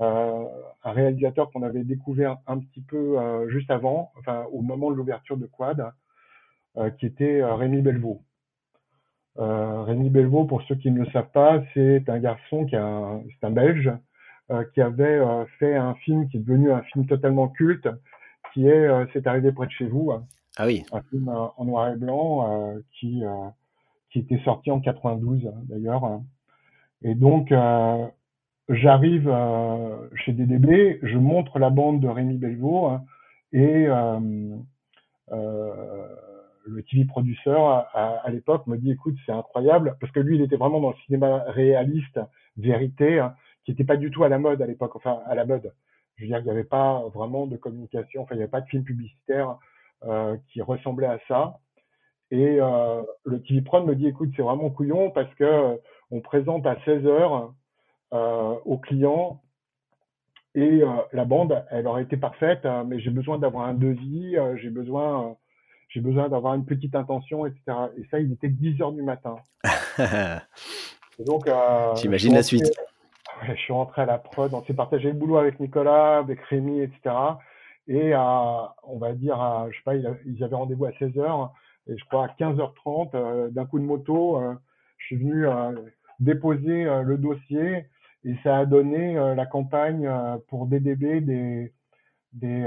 euh, 0.00 0.44
un 0.84 0.92
réalisateur 0.92 1.50
qu'on 1.50 1.62
avait 1.62 1.84
découvert 1.84 2.38
un 2.46 2.58
petit 2.58 2.80
peu 2.80 3.16
juste 3.48 3.70
avant, 3.70 4.12
enfin 4.18 4.44
au 4.52 4.60
moment 4.60 4.90
de 4.90 4.96
l'ouverture 4.96 5.36
de 5.36 5.46
Quad, 5.46 5.92
qui 6.98 7.06
était 7.06 7.44
Rémi 7.44 7.80
Belvaux. 7.80 8.20
Rémi 9.36 10.10
Belvaux, 10.10 10.44
pour 10.44 10.62
ceux 10.62 10.74
qui 10.74 10.90
ne 10.90 11.04
le 11.04 11.10
savent 11.12 11.30
pas, 11.32 11.62
c'est 11.72 12.08
un 12.08 12.18
garçon 12.18 12.66
qui 12.66 12.76
a, 12.76 13.20
c'est 13.40 13.46
un 13.46 13.50
Belge, 13.50 13.92
qui 14.74 14.80
avait 14.82 15.22
fait 15.58 15.76
un 15.76 15.94
film 15.94 16.28
qui 16.28 16.38
est 16.38 16.40
devenu 16.40 16.72
un 16.72 16.82
film 16.82 17.06
totalement 17.06 17.48
culte, 17.48 17.88
qui 18.52 18.66
est 18.68 18.88
C'est 19.12 19.26
arrivé 19.28 19.52
près 19.52 19.66
de 19.66 19.72
chez 19.72 19.86
vous. 19.86 20.12
Ah 20.56 20.66
oui. 20.66 20.84
Un 20.92 21.02
film 21.02 21.28
euh, 21.28 21.46
en 21.56 21.64
noir 21.64 21.88
et 21.92 21.96
blanc 21.96 22.48
euh, 22.48 22.80
qui, 22.98 23.24
euh, 23.24 23.48
qui 24.10 24.20
était 24.20 24.38
sorti 24.44 24.70
en 24.70 24.80
92 24.80 25.50
d'ailleurs. 25.64 26.20
Et 27.02 27.14
donc, 27.14 27.52
j'arrive 28.68 29.30
chez 30.14 30.32
DDB, 30.32 31.00
je 31.02 31.18
montre 31.18 31.58
la 31.58 31.68
bande 31.68 32.00
de 32.00 32.08
Rémi 32.08 32.38
Belvaux 32.38 32.86
hein, 32.86 33.04
et 33.52 33.86
le 35.28 36.82
TV 36.88 37.04
produceur 37.04 37.66
à, 37.94 38.24
l'époque 38.30 38.66
me 38.66 38.78
dit 38.78 38.90
écoute 38.92 39.16
c'est 39.26 39.32
incroyable 39.32 39.98
parce 40.00 40.10
que 40.12 40.20
lui 40.20 40.36
il 40.36 40.42
était 40.42 40.56
vraiment 40.56 40.80
dans 40.80 40.92
le 40.92 40.96
cinéma 41.04 41.44
réaliste 41.48 42.18
vérité 42.56 43.18
hein, 43.18 43.34
qui 43.66 43.72
n'était 43.72 43.84
pas 43.84 43.98
du 43.98 44.10
tout 44.10 44.24
à 44.24 44.30
la 44.30 44.38
mode 44.38 44.62
à 44.62 44.66
l'époque 44.66 44.96
enfin 44.96 45.20
à 45.26 45.34
la 45.34 45.44
mode 45.44 45.74
je 46.16 46.22
veux 46.22 46.28
dire 46.28 46.38
il 46.38 46.44
n'y 46.44 46.50
avait 46.50 46.64
pas 46.64 47.02
vraiment 47.14 47.46
de 47.46 47.58
communication 47.58 48.22
enfin 48.22 48.34
il 48.34 48.38
n'y 48.38 48.44
avait 48.44 48.50
pas 48.50 48.62
de 48.62 48.68
film 48.68 48.82
publicitaire 48.82 49.58
qui 50.52 50.60
ressemblait 50.62 51.06
à 51.06 51.18
ça. 51.28 51.58
Et 52.34 52.58
euh, 52.60 53.02
le 53.24 53.42
TV 53.42 53.60
Prod 53.60 53.86
me 53.86 53.94
dit 53.94 54.08
écoute, 54.08 54.30
c'est 54.34 54.42
vraiment 54.42 54.70
couillon 54.70 55.10
parce 55.10 55.32
que 55.34 55.44
euh, 55.44 55.76
on 56.10 56.20
présente 56.20 56.66
à 56.66 56.76
16 56.84 57.06
heures 57.06 57.52
euh, 58.12 58.54
aux 58.64 58.78
clients 58.78 59.40
et 60.56 60.82
la 61.12 61.24
bande, 61.24 61.64
elle 61.72 61.88
aurait 61.88 62.04
été 62.04 62.16
parfaite, 62.16 62.64
mais 62.86 63.00
j'ai 63.00 63.10
besoin 63.10 63.40
d'avoir 63.40 63.66
un 63.66 63.74
devis, 63.74 64.36
j'ai 64.62 64.70
besoin, 64.70 65.36
j'ai 65.88 65.98
besoin 65.98 66.28
d'avoir 66.28 66.54
une 66.54 66.64
petite 66.64 66.94
intention, 66.94 67.44
etc. 67.44 67.60
Et 67.98 68.04
ça, 68.08 68.20
il 68.20 68.30
était 68.30 68.50
10 68.50 68.80
heures 68.80 68.92
du 68.92 69.02
matin. 69.02 69.34
donc, 71.26 71.50
j'imagine 71.96 72.34
la 72.34 72.44
suite. 72.44 72.72
je 73.48 73.54
suis 73.54 73.72
rentré 73.72 74.02
à 74.02 74.06
la 74.06 74.18
prod, 74.18 74.54
on 74.54 74.62
s'est 74.62 74.74
partagé 74.74 75.08
le 75.08 75.18
boulot 75.18 75.38
avec 75.38 75.58
Nicolas, 75.58 76.18
avec 76.18 76.40
Rémi, 76.42 76.82
etc. 76.82 77.16
Et 77.86 78.12
à, 78.14 78.74
on 78.84 78.98
va 78.98 79.12
dire, 79.12 79.40
à, 79.40 79.68
je 79.70 79.76
sais 79.76 79.82
pas, 79.84 79.94
ils 79.94 80.42
avaient 80.42 80.56
rendez-vous 80.56 80.86
à 80.86 80.90
16h, 80.90 81.50
et 81.86 81.96
je 81.96 82.04
crois 82.06 82.26
à 82.26 82.28
15h30, 82.38 83.10
euh, 83.14 83.50
d'un 83.50 83.66
coup 83.66 83.78
de 83.78 83.84
moto, 83.84 84.40
euh, 84.40 84.54
je 84.98 85.06
suis 85.06 85.16
venu 85.16 85.46
euh, 85.46 85.72
déposer 86.18 86.84
le 86.84 87.18
dossier, 87.18 87.86
et 88.24 88.34
ça 88.42 88.58
a 88.58 88.66
donné 88.66 89.14
la 89.14 89.44
campagne 89.44 90.08
pour 90.48 90.66
DDB 90.66 91.20
des, 91.20 91.74
des, 92.32 92.66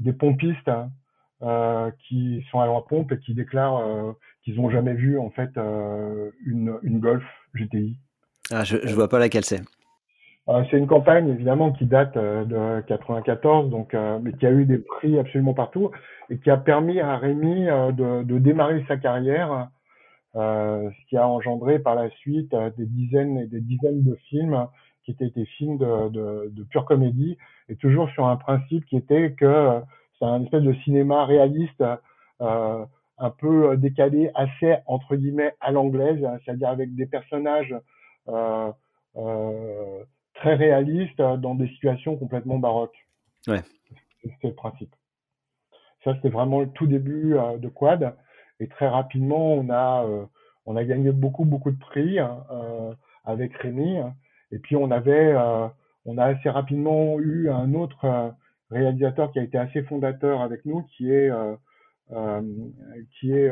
des 0.00 0.12
pompistes 0.12 0.68
hein, 0.68 1.90
qui 2.00 2.44
sont 2.50 2.60
à 2.60 2.66
la 2.66 2.80
pompe 2.82 3.12
et 3.12 3.18
qui 3.18 3.32
déclarent 3.32 4.14
qu'ils 4.42 4.56
n'ont 4.56 4.68
jamais 4.68 4.92
vu 4.92 5.18
en 5.18 5.30
fait 5.30 5.56
une, 5.56 6.78
une 6.82 7.00
Golf 7.00 7.24
GTI. 7.54 7.96
Ah, 8.50 8.64
je, 8.64 8.76
je 8.84 8.94
vois 8.94 9.08
pas 9.08 9.18
laquelle 9.18 9.44
c'est. 9.44 9.62
Euh, 10.48 10.64
c'est 10.70 10.78
une 10.78 10.88
campagne 10.88 11.28
évidemment 11.28 11.70
qui 11.72 11.86
date 11.86 12.16
euh, 12.16 12.44
de 12.44 12.80
94, 12.86 13.70
donc 13.70 13.94
euh, 13.94 14.18
mais 14.20 14.32
qui 14.32 14.46
a 14.46 14.50
eu 14.50 14.64
des 14.64 14.78
prix 14.78 15.18
absolument 15.18 15.54
partout 15.54 15.90
et 16.30 16.38
qui 16.38 16.50
a 16.50 16.56
permis 16.56 16.98
à 17.00 17.16
Rémi 17.16 17.66
de, 17.66 18.24
de, 18.24 18.38
démarrer 18.38 18.84
sa 18.88 18.96
carrière, 18.96 19.68
ce 20.34 21.08
qui 21.08 21.16
a 21.16 21.28
engendré 21.28 21.78
par 21.78 21.94
la 21.94 22.08
suite 22.10 22.54
des 22.76 22.86
dizaines 22.86 23.38
et 23.38 23.46
des 23.46 23.60
dizaines 23.60 24.02
de 24.02 24.14
films 24.28 24.66
qui 25.04 25.10
étaient 25.12 25.30
des 25.30 25.44
films 25.44 25.78
de, 25.78 26.08
de, 26.08 26.50
de, 26.50 26.62
pure 26.64 26.86
comédie 26.86 27.36
et 27.68 27.76
toujours 27.76 28.08
sur 28.10 28.26
un 28.26 28.36
principe 28.36 28.84
qui 28.86 28.96
était 28.96 29.32
que 29.32 29.80
c'est 30.18 30.24
un 30.24 30.42
espèce 30.42 30.62
de 30.62 30.74
cinéma 30.84 31.24
réaliste. 31.26 31.84
un 32.40 33.30
peu 33.38 33.76
décalé, 33.76 34.30
assez 34.34 34.76
entre 34.86 35.14
guillemets 35.16 35.54
à 35.60 35.70
l'anglaise, 35.70 36.26
c'est-à-dire 36.44 36.70
avec 36.70 36.94
des 36.94 37.06
personnages 37.06 37.74
euh, 38.28 38.72
euh, 39.16 40.04
très 40.42 40.54
réaliste 40.54 41.20
euh, 41.20 41.36
dans 41.36 41.54
des 41.54 41.68
situations 41.68 42.16
complètement 42.16 42.58
baroques. 42.58 43.06
Ouais. 43.46 43.62
C'était 44.22 44.48
le 44.48 44.54
principe. 44.54 44.94
Ça, 46.04 46.14
c'était 46.16 46.30
vraiment 46.30 46.60
le 46.60 46.68
tout 46.70 46.86
début 46.86 47.36
euh, 47.36 47.58
de 47.58 47.68
Quad. 47.68 48.16
Et 48.58 48.66
très 48.66 48.88
rapidement, 48.88 49.52
on 49.52 49.70
a, 49.70 50.04
euh, 50.04 50.24
on 50.66 50.76
a 50.76 50.84
gagné 50.84 51.12
beaucoup, 51.12 51.44
beaucoup 51.44 51.70
de 51.70 51.78
prix 51.78 52.18
hein, 52.18 52.44
avec 53.24 53.56
Rémi. 53.56 53.98
Et 54.50 54.58
puis, 54.58 54.76
on 54.76 54.90
avait, 54.90 55.34
on 56.04 56.18
a 56.18 56.26
assez 56.26 56.48
rapidement 56.48 57.18
eu 57.18 57.50
un 57.50 57.74
autre 57.74 58.32
réalisateur 58.70 59.32
qui 59.32 59.40
a 59.40 59.42
été 59.42 59.58
assez 59.58 59.82
fondateur 59.82 60.40
avec 60.42 60.64
nous, 60.64 60.82
qui 60.82 61.10
est, 61.10 61.32
qui 63.18 63.32
est 63.32 63.50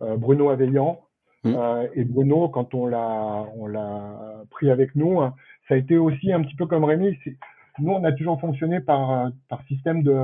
Bruno 0.00 0.50
Aveillant, 0.50 1.00
Mmh. 1.44 1.54
Euh, 1.56 1.86
et 1.94 2.04
Bruno, 2.04 2.48
quand 2.48 2.74
on 2.74 2.86
l'a, 2.86 3.44
on 3.56 3.66
l'a 3.66 4.44
pris 4.50 4.70
avec 4.70 4.94
nous, 4.94 5.20
hein, 5.20 5.34
ça 5.68 5.74
a 5.74 5.78
été 5.78 5.96
aussi 5.96 6.32
un 6.32 6.42
petit 6.42 6.56
peu 6.56 6.66
comme 6.66 6.84
Rémi. 6.84 7.16
Nous, 7.78 7.92
on 7.92 8.04
a 8.04 8.12
toujours 8.12 8.38
fonctionné 8.40 8.80
par, 8.80 9.10
euh, 9.10 9.28
par 9.48 9.62
système 9.66 10.02
de, 10.02 10.14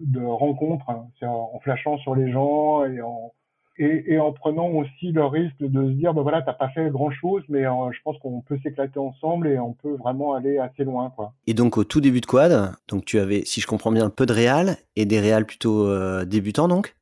de 0.00 0.24
rencontre, 0.24 0.88
hein, 0.88 1.06
en, 1.26 1.58
flashant 1.62 1.98
sur 1.98 2.14
les 2.14 2.32
gens 2.32 2.86
et 2.86 3.02
en, 3.02 3.32
et, 3.76 4.14
et, 4.14 4.18
en 4.18 4.32
prenant 4.32 4.68
aussi 4.68 5.12
le 5.12 5.24
risque 5.24 5.60
de 5.60 5.88
se 5.88 5.92
dire, 5.92 6.14
ben 6.14 6.22
voilà, 6.22 6.40
t'as 6.40 6.52
pas 6.54 6.68
fait 6.70 6.88
grand 6.90 7.10
chose, 7.10 7.42
mais 7.48 7.66
euh, 7.66 7.90
je 7.90 7.98
pense 8.02 8.16
qu'on 8.18 8.40
peut 8.40 8.58
s'éclater 8.62 8.98
ensemble 8.98 9.48
et 9.48 9.58
on 9.58 9.74
peut 9.74 9.96
vraiment 9.96 10.34
aller 10.34 10.58
assez 10.58 10.84
loin, 10.84 11.10
quoi. 11.14 11.34
Et 11.46 11.54
donc, 11.54 11.76
au 11.76 11.84
tout 11.84 12.00
début 12.00 12.20
de 12.20 12.26
Quad, 12.26 12.72
donc 12.88 13.04
tu 13.04 13.18
avais, 13.18 13.42
si 13.44 13.60
je 13.60 13.66
comprends 13.66 13.92
bien, 13.92 14.06
un 14.06 14.10
peu 14.10 14.24
de 14.24 14.32
réal 14.32 14.76
et 14.96 15.04
des 15.04 15.20
réals 15.20 15.44
plutôt 15.44 15.90
débutants, 16.24 16.68
donc? 16.68 16.94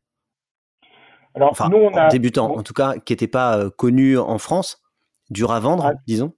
Alors, 1.34 1.50
enfin, 1.50 1.68
nous, 1.68 1.76
on 1.76 1.94
a, 1.94 2.08
débutant, 2.08 2.56
en 2.56 2.62
tout 2.62 2.72
cas, 2.72 2.94
qui 2.98 3.12
n'était 3.12 3.28
pas 3.28 3.58
euh, 3.58 3.70
connu 3.70 4.18
en 4.18 4.38
France, 4.38 4.82
dur 5.30 5.52
à 5.52 5.60
vendre, 5.60 5.86
ah, 5.86 5.92
disons. 6.06 6.32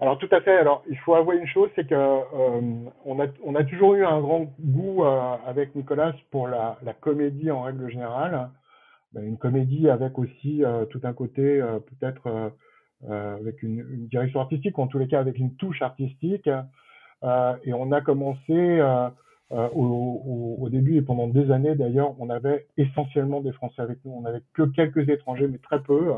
Alors 0.00 0.18
tout 0.18 0.28
à 0.32 0.40
fait. 0.40 0.56
Alors 0.58 0.82
il 0.90 0.98
faut 0.98 1.14
avouer 1.14 1.36
une 1.36 1.46
chose, 1.46 1.70
c'est 1.76 1.86
que 1.86 1.94
euh, 1.94 2.60
on, 3.04 3.20
a, 3.20 3.26
on 3.44 3.54
a 3.54 3.62
toujours 3.64 3.94
eu 3.94 4.04
un 4.04 4.20
grand 4.20 4.52
goût 4.60 5.04
euh, 5.04 5.36
avec 5.46 5.74
Nicolas 5.74 6.12
pour 6.30 6.48
la, 6.48 6.78
la, 6.82 6.92
comédie 6.92 7.50
en 7.50 7.62
règle 7.62 7.88
générale. 7.88 8.50
Ben, 9.12 9.24
une 9.24 9.38
comédie 9.38 9.88
avec 9.88 10.18
aussi 10.18 10.62
tout 10.90 11.00
un 11.04 11.12
côté 11.12 11.62
peut-être 11.86 12.52
avec 13.08 13.62
une, 13.62 13.78
une, 13.78 14.08
direction 14.08 14.40
artistique, 14.40 14.76
ou 14.76 14.82
en 14.82 14.88
tous 14.88 14.98
les 14.98 15.06
cas 15.06 15.20
avec 15.20 15.38
une 15.38 15.54
touche 15.54 15.80
artistique. 15.80 16.48
et 16.48 17.72
on 17.72 17.92
a 17.92 18.00
commencé 18.00 18.80
euh, 19.52 19.68
au, 19.74 20.56
au, 20.60 20.68
début 20.68 20.96
et 20.96 21.02
pendant 21.02 21.28
des 21.28 21.50
années 21.50 21.74
d'ailleurs, 21.74 22.14
on 22.18 22.30
avait 22.30 22.66
essentiellement 22.76 23.40
des 23.40 23.52
Français 23.52 23.82
avec 23.82 23.98
nous. 24.04 24.12
On 24.12 24.22
n'avait 24.22 24.42
que 24.54 24.62
quelques 24.62 25.08
étrangers, 25.08 25.48
mais 25.48 25.58
très 25.58 25.82
peu. 25.82 26.14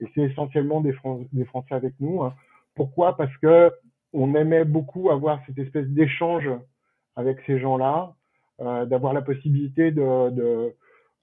Et 0.00 0.06
c'est 0.14 0.22
essentiellement 0.22 0.80
des, 0.80 0.94
des, 1.32 1.44
Français 1.44 1.74
avec 1.74 1.94
nous. 2.00 2.22
Hein. 2.22 2.34
Pourquoi? 2.74 3.16
Parce 3.16 3.34
que 3.38 3.72
on 4.12 4.34
aimait 4.34 4.64
beaucoup 4.64 5.10
avoir 5.10 5.40
cette 5.46 5.58
espèce 5.58 5.86
d'échange 5.88 6.48
avec 7.16 7.38
ces 7.46 7.58
gens-là, 7.58 8.14
euh, 8.60 8.84
d'avoir 8.86 9.12
la 9.12 9.22
possibilité 9.22 9.90
de, 9.90 10.30
de, 10.30 10.74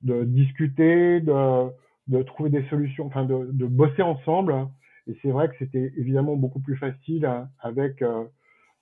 de 0.01 0.23
discuter, 0.23 1.19
de, 1.21 1.69
de 2.07 2.23
trouver 2.23 2.49
des 2.49 2.63
solutions, 2.69 3.05
enfin 3.07 3.25
de, 3.25 3.65
bosser 3.65 4.01
ensemble. 4.01 4.67
Et 5.07 5.17
c'est 5.21 5.31
vrai 5.31 5.49
que 5.49 5.55
c'était 5.59 5.91
évidemment 5.97 6.35
beaucoup 6.35 6.59
plus 6.59 6.77
facile 6.77 7.29
avec 7.59 8.01
euh, 8.01 8.23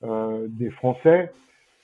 euh, 0.03 0.47
des 0.49 0.69
Français, 0.71 1.31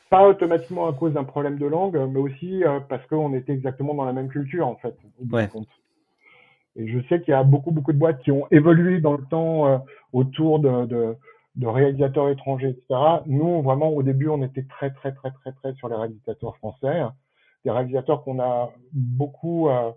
pas 0.10 0.28
automatiquement 0.28 0.88
à 0.88 0.94
cause 0.94 1.14
d'un 1.14 1.24
problème 1.24 1.58
de 1.58 1.66
langue, 1.66 1.98
mais 2.12 2.20
aussi 2.20 2.64
euh, 2.64 2.80
parce 2.88 3.06
qu'on 3.08 3.34
était 3.34 3.54
exactement 3.54 3.94
dans 3.94 4.06
la 4.06 4.14
même 4.14 4.30
culture 4.30 4.68
en 4.68 4.76
fait. 4.76 4.96
Au 5.20 5.26
bout 5.26 5.36
Ouais. 5.36 5.46
du 5.46 5.50
compte. 5.52 5.68
Et 6.76 6.88
je 6.88 7.00
sais 7.08 7.22
qu'il 7.22 7.32
y 7.32 7.36
a 7.36 7.44
beaucoup 7.44 7.72
beaucoup 7.72 7.92
de 7.94 7.98
boîtes 7.98 8.22
qui 8.22 8.32
ont 8.32 8.48
évolué 8.52 9.00
dans 9.02 9.14
le 9.14 9.24
temps 9.26 9.68
euh, 9.68 9.78
autour 10.14 10.60
de, 10.60 10.86
de, 10.86 11.16
de 11.56 11.68
réalisateurs 11.68 12.30
étrangers, 12.30 12.70
etc. 12.70 13.00
Nous, 13.26 13.62
vraiment, 13.64 13.90
au 13.90 14.04
début, 14.04 14.30
on 14.30 14.44
était 14.44 14.64
très 14.64 14.92
très 14.92 15.12
très 15.14 15.32
très 15.32 15.52
très 15.54 15.74
sur 15.74 15.90
les 15.90 15.96
réalisateurs 15.96 16.56
français, 16.58 17.02
des 17.66 17.72
réalisateurs 17.72 18.24
qu'on 18.24 18.40
a 18.40 18.72
beaucoup 18.94 19.70
euh, 19.70 19.92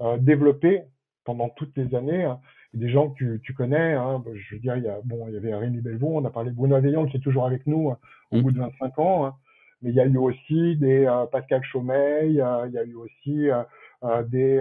euh, 0.00 0.16
développés 0.18 0.82
pendant 1.24 1.48
toutes 1.50 1.76
les 1.76 1.94
années. 1.94 2.28
Et 2.74 2.78
des 2.78 2.88
gens 2.90 3.10
que 3.10 3.14
tu, 3.14 3.40
tu 3.44 3.54
connais, 3.54 3.92
hein, 3.94 4.20
bah, 4.24 4.32
je 4.34 4.56
veux 4.56 4.60
dire, 4.60 4.76
il 4.76 4.82
y 4.82 4.88
a, 4.88 4.98
bon, 5.04 5.26
il 5.28 5.34
y 5.34 5.36
avait 5.36 5.54
Rémi 5.54 5.80
Belvaux, 5.80 6.10
on 6.16 6.24
a 6.24 6.30
parlé 6.30 6.50
de 6.50 6.56
Bruno 6.56 6.74
Aveillon 6.74 7.06
qui 7.06 7.18
est 7.18 7.20
toujours 7.20 7.46
avec 7.46 7.64
nous 7.68 7.90
hein, 7.92 7.98
au 8.32 8.38
Mm. 8.38 8.42
bout 8.42 8.50
de 8.50 8.58
25 8.58 8.98
ans, 8.98 9.24
hein. 9.26 9.34
Mais 9.84 9.90
il 9.90 9.94
y 9.94 10.00
a 10.00 10.06
eu 10.06 10.16
aussi 10.16 10.76
des 10.76 11.06
euh, 11.06 11.26
Pascal 11.26 11.62
Chaumeil, 11.62 12.40
euh, 12.40 12.66
il 12.66 12.72
y 12.72 12.78
a 12.78 12.82
eu 12.84 12.94
aussi 12.94 13.48
euh, 13.50 14.22
des 14.24 14.60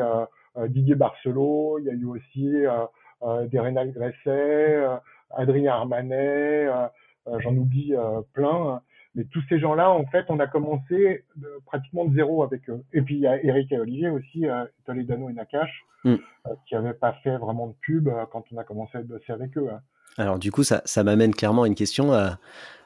Didier 0.68 0.94
Barcelot, 0.96 1.80
il 1.80 1.86
y 1.86 1.90
a 1.90 1.94
eu 1.94 2.06
aussi 2.06 2.66
euh, 2.66 2.86
euh, 3.24 3.48
des 3.48 3.60
Rénal 3.60 3.92
Gresset, 3.92 4.20
euh, 4.28 4.98
Adrien 5.32 5.74
Armanet, 5.74 6.68
euh, 6.68 6.88
euh, 7.28 7.40
j'en 7.40 7.56
oublie 7.56 7.96
euh, 7.96 8.22
plein. 8.34 8.82
Mais 9.16 9.24
tous 9.26 9.42
ces 9.48 9.60
gens-là, 9.60 9.92
en 9.92 10.06
fait, 10.08 10.26
on 10.30 10.40
a 10.40 10.48
commencé 10.48 11.24
de- 11.36 11.60
pratiquement 11.66 12.06
de 12.06 12.16
zéro 12.16 12.44
avec 12.44 12.70
eux. 12.70 12.84
Et 12.94 13.02
puis 13.02 13.16
il 13.16 13.22
y 13.22 13.28
a 13.28 13.42
Eric 13.44 13.72
et 13.72 13.80
Olivier 13.80 14.10
aussi, 14.10 14.48
euh, 14.48 14.66
Toledano 14.86 15.30
et 15.30 15.34
Nakash, 15.34 15.72
Mm. 16.06 16.16
euh, 16.48 16.50
qui 16.68 16.76
n'avaient 16.76 16.94
pas 16.94 17.14
fait 17.24 17.38
vraiment 17.38 17.68
de 17.68 17.74
pub 17.82 18.08
euh, 18.10 18.26
quand 18.32 18.44
on 18.52 18.58
a 18.58 18.64
commencé 18.66 18.98
à 18.98 19.02
bosser 19.04 19.32
avec 19.32 19.58
eux. 19.58 19.70
hein. 19.72 19.80
Alors 20.18 20.40
du 20.40 20.52
coup, 20.52 20.64
ça, 20.64 20.82
ça 20.86 21.04
m'amène 21.04 21.34
clairement 21.34 21.64
à 21.64 21.68
une 21.68 21.76
question. 21.76 22.14
euh, 22.14 22.30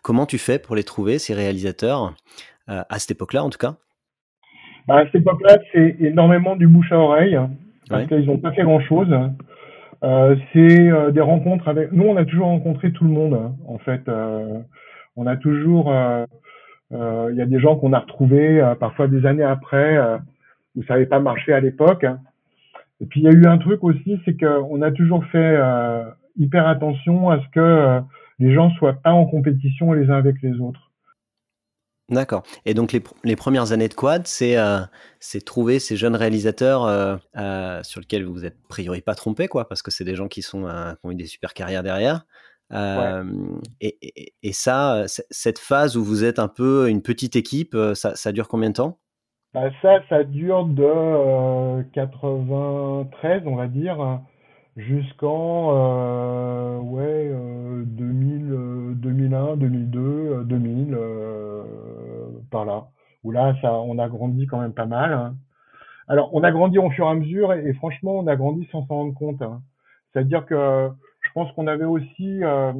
comment 0.01 0.25
tu 0.25 0.37
fais 0.37 0.59
pour 0.59 0.75
les 0.75 0.83
trouver, 0.83 1.19
ces 1.19 1.33
réalisateurs, 1.33 2.13
euh, 2.69 2.83
à 2.89 2.99
cette 2.99 3.11
époque-là 3.11 3.43
en 3.43 3.49
tout 3.49 3.57
cas? 3.57 3.75
Bah, 4.87 4.97
à 4.99 5.05
cette 5.05 5.15
époque-là, 5.15 5.57
c'est 5.73 5.97
énormément 5.99 6.55
du 6.55 6.67
bouche 6.67 6.91
à 6.93 6.97
oreille, 6.97 7.35
hein, 7.35 7.51
parce 7.89 8.03
Ouais. 8.03 8.07
qu'ils 8.07 8.25
n'ont 8.27 8.37
pas 8.37 8.53
fait 8.53 8.63
grand-chose. 8.63 9.13
Euh, 10.03 10.35
c'est 10.53 10.89
euh, 10.89 11.11
des 11.11 11.21
rencontres 11.21 11.67
avec. 11.67 11.91
Nous, 11.91 12.05
on 12.05 12.15
a 12.15 12.23
toujours 12.23 12.47
rencontré 12.47 12.91
tout 12.93 13.03
le 13.03 13.09
monde. 13.09 13.33
hein, 13.33 13.55
en 13.67 13.79
fait, 13.79 14.03
on 15.15 15.27
a 15.27 15.35
toujours. 15.35 15.93
Il 16.91 17.35
y 17.35 17.41
a 17.41 17.45
des 17.45 17.59
gens 17.59 17.75
qu'on 17.75 17.91
a 17.91 17.99
retrouvés 17.99 18.63
parfois 18.79 19.07
des 19.09 19.25
années 19.25 19.43
après 19.43 19.97
où 20.75 20.83
ça 20.83 20.93
n'avait 20.93 21.05
pas 21.07 21.19
marché 21.19 21.51
à 21.51 21.59
l'époque. 21.59 22.05
hein. 22.05 22.19
Et 23.01 23.05
puis 23.05 23.19
il 23.19 23.23
y 23.25 23.27
a 23.27 23.31
eu 23.31 23.45
un 23.45 23.57
truc 23.57 23.83
aussi, 23.83 24.19
c'est 24.23 24.37
qu'on 24.39 24.81
a 24.81 24.91
toujours 24.91 25.25
fait 25.25 25.57
hyper 26.37 26.67
attention 26.67 27.29
à 27.29 27.39
ce 27.41 27.47
que 27.49 27.59
euh, 27.59 28.01
les 28.39 28.53
gens 28.53 28.69
soient 28.71 28.93
pas 28.93 29.11
en 29.11 29.25
compétition 29.25 29.93
les 29.93 30.09
uns 30.09 30.17
avec 30.17 30.41
les 30.41 30.59
autres. 30.59 30.91
D'accord. 32.09 32.43
Et 32.65 32.73
donc 32.73 32.93
les, 32.93 33.01
pr- 33.01 33.11
les 33.25 33.35
premières 33.35 33.73
années 33.73 33.89
de 33.89 33.93
Quad, 33.93 34.27
c'est 34.27 34.57
euh, 34.57 34.79
c'est 35.19 35.43
trouver 35.43 35.77
ces 35.79 35.97
jeunes 35.97 36.15
réalisateurs 36.15 36.85
euh, 36.85 37.17
euh, 37.35 37.83
sur 37.83 37.99
lesquels 37.99 38.23
vous 38.23 38.45
êtes 38.45 38.53
a 38.55 38.67
priori 38.69 39.01
pas 39.01 39.13
trompé, 39.13 39.49
quoi, 39.49 39.67
parce 39.67 39.81
que 39.81 39.91
c'est 39.91 40.05
des 40.05 40.15
gens 40.15 40.29
qui, 40.29 40.41
sont, 40.41 40.67
euh, 40.67 40.93
qui 40.93 40.99
ont 41.03 41.11
eu 41.11 41.15
des 41.15 41.25
super 41.25 41.53
carrières 41.53 41.83
derrière. 41.83 42.25
Euh, 42.71 43.25
et, 43.81 43.97
et- 44.01 44.33
et 44.41 44.53
ça, 44.53 45.03
cette 45.07 45.59
phase 45.59 45.97
où 45.97 46.03
vous 46.03 46.23
êtes 46.23 46.39
un 46.39 46.47
peu 46.47 46.87
une 46.89 47.01
petite 47.01 47.35
équipe, 47.35 47.75
ça, 47.93 48.15
ça 48.15 48.31
dure 48.31 48.47
combien 48.47 48.69
de 48.69 48.75
temps? 48.75 48.99
Bah, 49.53 49.69
ça, 49.81 49.99
ça 50.07 50.23
dure 50.23 50.65
de 50.65 50.83
euh, 50.83 51.83
93, 51.93 53.43
on 53.45 53.55
va 53.55 53.67
dire, 53.67 54.21
jusqu'en 54.77 55.71
euh, 55.75 56.79
ouais, 56.79 57.31
euh, 57.33 57.83
2000, 57.85 58.51
euh, 58.53 58.93
2001, 58.95 59.57
2002, 59.57 59.99
euh, 60.01 60.43
2000, 60.45 60.95
euh, 60.95 61.63
par 62.51 62.65
là. 62.65 62.87
Où 63.25 63.31
là, 63.31 63.55
ça, 63.61 63.73
on 63.75 63.99
a 63.99 64.09
grandi 64.09 64.47
quand 64.47 64.61
même 64.61 64.73
pas 64.73 64.87
mal. 64.87 65.13
hein. 65.13 65.35
Alors, 66.07 66.29
on 66.35 66.43
a 66.43 66.51
grandi 66.51 66.79
au 66.79 66.89
fur 66.91 67.07
et 67.07 67.11
à 67.11 67.15
mesure 67.15 67.53
et, 67.53 67.73
franchement, 67.75 68.13
on 68.19 68.27
a 68.27 68.35
grandi 68.37 68.67
sans 68.71 68.85
s'en 68.87 68.95
rendre 68.95 69.15
compte. 69.15 69.41
hein. 69.43 69.61
C'est-à-dire 70.13 70.45
que 70.45 70.89
je 71.21 71.31
pense 71.33 71.51
qu'on 71.53 71.67
avait 71.67 71.85
aussi, 71.85 72.43
euh, 72.43 72.73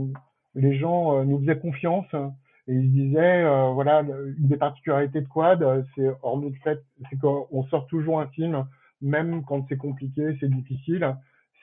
les 0.56 0.78
gens 0.78 1.18
euh, 1.20 1.26
nous 1.26 1.40
faisaient 1.40 1.60
confiance 1.60 2.06
hein, 2.14 2.34
et 2.68 2.74
ils 2.76 2.92
disaient, 2.92 3.44
euh, 3.44 3.72
voilà, 3.74 4.02
une 4.02 4.48
des 4.48 4.58
particularités 4.58 5.22
de 5.22 5.28
Quad, 5.28 5.86
c'est 5.96 6.10
hormis 6.24 6.52
le 6.52 6.58
fait, 6.64 6.82
c'est 7.10 7.18
qu'on 7.20 7.64
sort 7.70 7.88
toujours 7.88 8.22
un 8.22 8.28
film, 8.28 8.66
même 9.02 9.44
quand 9.46 9.66
c'est 9.70 9.78
compliqué, 9.78 10.38
c'est 10.40 10.50
difficile. 10.50 11.16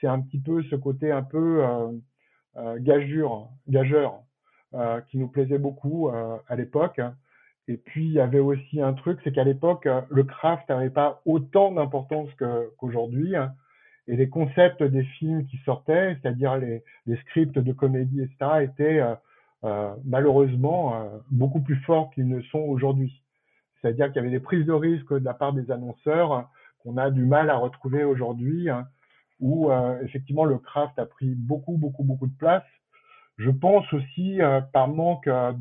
C'est 0.04 0.10
un 0.10 0.20
petit 0.20 0.38
peu 0.38 0.62
ce 0.64 0.76
côté 0.76 1.10
un 1.10 1.22
peu 1.22 1.64
euh, 1.64 1.90
euh, 2.58 2.76
gageur, 2.78 3.48
gageur, 3.68 4.20
euh, 4.74 5.00
qui 5.00 5.16
nous 5.16 5.28
plaisait 5.28 5.56
beaucoup 5.56 6.10
euh, 6.10 6.36
à 6.46 6.56
l'époque. 6.56 7.00
Et 7.68 7.78
puis 7.78 8.04
il 8.04 8.12
y 8.12 8.20
avait 8.20 8.38
aussi 8.38 8.82
un 8.82 8.92
truc, 8.92 9.18
c'est 9.24 9.32
qu'à 9.32 9.44
l'époque, 9.44 9.88
le 10.10 10.24
craft 10.24 10.68
n'avait 10.68 10.90
pas 10.90 11.22
autant 11.24 11.72
d'importance 11.72 12.28
qu'aujourd'hui. 12.34 13.34
hein. 13.34 13.54
et 14.08 14.16
les 14.16 14.28
concepts 14.28 14.82
des 14.82 15.04
films 15.04 15.46
qui 15.46 15.56
sortaient, 15.64 16.18
c'est-à-dire 16.20 16.58
les, 16.58 16.82
scripts 17.22 17.58
de 17.58 17.72
comédie, 17.72 18.20
etc., 18.20 18.64
étaient 18.64 19.02
malheureusement 20.04 21.10
beaucoup 21.30 21.62
plus 21.62 21.76
forts 21.86 22.10
qu'ils 22.10 22.28
ne 22.28 22.42
sont 22.42 22.58
aujourd'hui. 22.58 23.22
C'est-à-dire 23.80 24.08
qu'il 24.08 24.16
y 24.16 24.18
avait 24.18 24.30
des 24.30 24.40
prises 24.40 24.66
de 24.66 24.72
risque 24.74 25.14
de 25.14 25.24
la 25.24 25.32
part 25.32 25.54
des 25.54 25.70
annonceurs 25.70 26.50
qu'on 26.82 26.98
a 26.98 27.10
du 27.10 27.24
mal 27.24 27.48
à 27.48 27.56
retrouver 27.56 28.04
aujourd'hui, 28.04 28.68
hein, 28.68 28.86
où 29.40 29.70
euh, 29.70 30.00
effectivement 30.02 30.44
le 30.44 30.58
craft 30.58 30.98
a 30.98 31.06
pris 31.06 31.34
beaucoup, 31.34 31.76
beaucoup, 31.76 32.04
beaucoup 32.04 32.26
de 32.26 32.36
place. 32.36 32.64
Je 33.36 33.50
pense 33.50 33.84
aussi 33.92 34.40
euh, 34.40 34.60
par 34.60 34.88
manque 34.88 35.26
euh, 35.26 35.52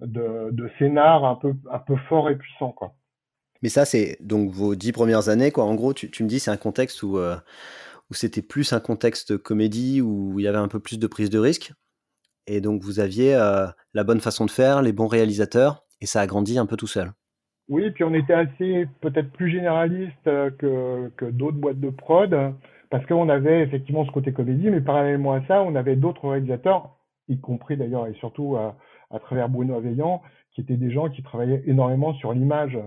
de, 0.00 0.70
scénar 0.78 1.24
un 1.24 1.34
peu, 1.34 1.54
un 1.70 1.78
peu 1.78 1.96
fort 2.08 2.30
et 2.30 2.36
puissant, 2.36 2.72
quoi. 2.72 2.94
Mais 3.62 3.68
ça, 3.70 3.84
c'est 3.84 4.18
donc 4.20 4.50
vos 4.50 4.74
dix 4.74 4.92
premières 4.92 5.28
années, 5.28 5.50
quoi. 5.50 5.64
En 5.64 5.74
gros, 5.74 5.94
tu, 5.94 6.10
tu 6.10 6.22
me 6.22 6.28
dis, 6.28 6.38
c'est 6.38 6.50
un 6.50 6.58
contexte 6.58 7.02
où, 7.02 7.18
où 7.18 8.14
c'était 8.14 8.42
plus 8.42 8.74
un 8.74 8.80
contexte 8.80 9.38
comédie, 9.38 10.02
où 10.02 10.38
il 10.38 10.42
y 10.42 10.48
avait 10.48 10.58
un 10.58 10.68
peu 10.68 10.80
plus 10.80 10.98
de 10.98 11.06
prise 11.06 11.30
de 11.30 11.38
risque. 11.38 11.72
Et 12.46 12.60
donc, 12.60 12.82
vous 12.82 13.00
aviez 13.00 13.32
la 13.94 14.04
bonne 14.04 14.20
façon 14.20 14.44
de 14.44 14.50
faire, 14.50 14.82
les 14.82 14.92
bons 14.92 15.06
réalisateurs, 15.06 15.86
et 16.02 16.06
ça 16.06 16.20
a 16.20 16.26
grandi 16.26 16.58
un 16.58 16.66
peu 16.66 16.76
tout 16.76 16.86
seul. 16.86 17.14
Oui, 17.68 17.90
puis 17.90 18.04
on 18.04 18.12
était 18.12 18.34
assez 18.34 18.86
peut-être 19.00 19.32
plus 19.32 19.50
généraliste 19.50 20.26
euh, 20.26 20.50
que, 21.16 21.30
d'autres 21.30 21.56
boîtes 21.56 21.80
de 21.80 21.90
prod, 21.90 22.54
parce 22.90 23.06
qu'on 23.06 23.28
avait 23.28 23.62
effectivement 23.62 24.04
ce 24.04 24.10
côté 24.10 24.32
comédie, 24.32 24.70
mais 24.70 24.80
parallèlement 24.80 25.32
à 25.32 25.46
ça, 25.46 25.62
on 25.62 25.74
avait 25.74 25.96
d'autres 25.96 26.28
réalisateurs, 26.28 26.96
y 27.28 27.38
compris 27.40 27.76
d'ailleurs 27.76 28.06
et 28.06 28.14
surtout 28.14 28.56
à, 28.56 28.76
à 29.10 29.18
travers 29.18 29.48
Bruno 29.48 29.74
Aveillant, 29.74 30.22
qui 30.52 30.60
étaient 30.60 30.76
des 30.76 30.90
gens 30.90 31.08
qui 31.08 31.22
travaillaient 31.22 31.62
énormément 31.66 32.14
sur 32.14 32.32
l'image 32.32 32.78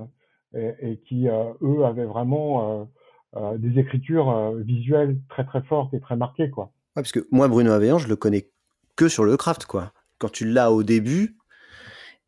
et, 0.54 1.02
qui, 1.08 1.28
euh, 1.28 1.52
eux, 1.62 1.84
avaient 1.84 2.06
vraiment 2.06 2.88
euh, 3.36 3.58
des 3.58 3.80
écritures 3.80 4.54
visuelles 4.58 5.18
très 5.30 5.44
très 5.44 5.62
fortes 5.64 5.94
et 5.94 6.00
très 6.00 6.16
marquées, 6.16 6.50
quoi. 6.50 6.72
Ouais, 6.96 7.04
parce 7.04 7.12
que 7.12 7.28
moi, 7.32 7.48
Bruno 7.48 7.72
Aveillant, 7.72 7.98
je 7.98 8.08
le 8.08 8.16
connais 8.16 8.48
que 8.96 9.10
sur 9.10 9.26
le 9.26 9.38
craft, 9.38 9.66
quoi. 9.66 9.92
Quand 10.20 10.32
tu 10.32 10.46
l'as 10.46 10.72
au 10.72 10.84
début, 10.84 11.38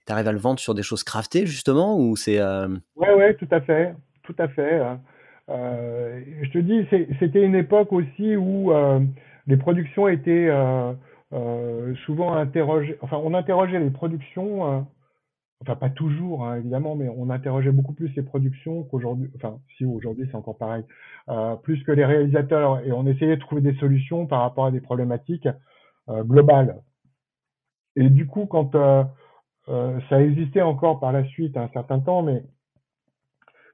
tu 0.09 0.13
arrives 0.13 0.27
à 0.27 0.31
le 0.31 0.39
vendre 0.39 0.59
sur 0.59 0.73
des 0.73 0.81
choses 0.81 1.03
craftées, 1.03 1.45
justement, 1.45 1.97
ou 1.99 2.15
c'est... 2.15 2.39
euh, 2.39 2.67
Ouais, 2.95 3.13
ouais, 3.13 3.35
tout 3.35 3.47
à 3.51 3.61
fait, 3.61 3.93
tout 4.23 4.35
à 4.39 4.47
fait. 4.47 4.79
hein. 4.79 4.99
Euh, 5.49 6.21
je 6.41 6.49
te 6.49 6.57
dis, 6.57 6.85
c'était 7.19 7.43
une 7.43 7.53
époque 7.55 7.93
aussi 7.93 8.35
où 8.35 8.71
euh, 8.71 8.99
les 9.47 9.57
productions 9.57 10.07
étaient 10.07 10.49
souvent 12.05 12.33
interrogées. 12.33 12.97
Enfin, 13.01 13.17
on 13.23 13.35
interrogeait 13.35 13.79
les 13.79 13.91
productions. 13.91 14.85
enfin, 15.61 15.75
pas 15.75 15.89
toujours, 15.91 16.45
hein, 16.45 16.57
évidemment, 16.57 16.95
mais 16.95 17.07
on 17.15 17.29
interrogeait 17.29 17.71
beaucoup 17.71 17.93
plus 17.93 18.09
les 18.15 18.23
productions 18.23 18.83
qu'aujourd'hui. 18.83 19.29
Enfin, 19.35 19.59
si 19.77 19.85
aujourd'hui 19.85 20.27
c'est 20.31 20.37
encore 20.37 20.57
pareil, 20.57 20.83
plus 21.63 21.83
que 21.83 21.91
les 21.91 22.05
réalisateurs, 22.05 22.79
et 22.79 22.91
on 22.91 23.05
essayait 23.05 23.35
de 23.35 23.41
trouver 23.41 23.61
des 23.61 23.75
solutions 23.75 24.25
par 24.25 24.41
rapport 24.41 24.65
à 24.65 24.71
des 24.71 24.81
problématiques 24.81 25.47
globales. 26.09 26.81
Et 27.95 28.09
du 28.09 28.25
coup, 28.27 28.45
quand 28.47 28.71
euh, 29.69 29.99
ça 30.09 30.21
existait 30.21 30.61
encore 30.61 30.99
par 30.99 31.11
la 31.11 31.23
suite 31.25 31.55
un 31.55 31.69
certain 31.69 31.99
temps, 31.99 32.23
mais 32.23 32.43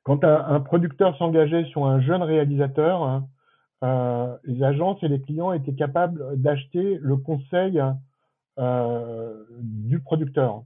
quand 0.04 0.24
un, 0.24 0.60
producteur 0.60 1.18
s'engageait 1.18 1.66
sur 1.66 1.86
un 1.86 2.00
jeune 2.00 2.22
réalisateur, 2.22 3.24
euh, 3.84 4.38
les 4.44 4.64
agences 4.64 5.02
et 5.04 5.08
les 5.08 5.22
clients 5.22 5.52
étaient 5.52 5.74
capables 5.74 6.40
d'acheter 6.40 7.00
le 7.02 7.18
conseil 7.18 7.82
euh, 8.60 9.44
du 9.62 10.00
producteur. 10.00 10.64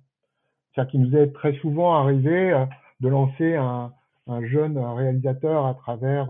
C'est-à-dire 0.74 0.92
qu'il 0.92 1.02
nous 1.02 1.16
est 1.16 1.32
très 1.34 1.54
souvent 1.60 1.94
arrivé 1.94 2.66
de 3.00 3.08
lancer 3.08 3.56
un, 3.56 3.94
un 4.28 4.46
jeune 4.46 4.78
réalisateur 4.78 5.66
à 5.66 5.74
travers 5.74 6.30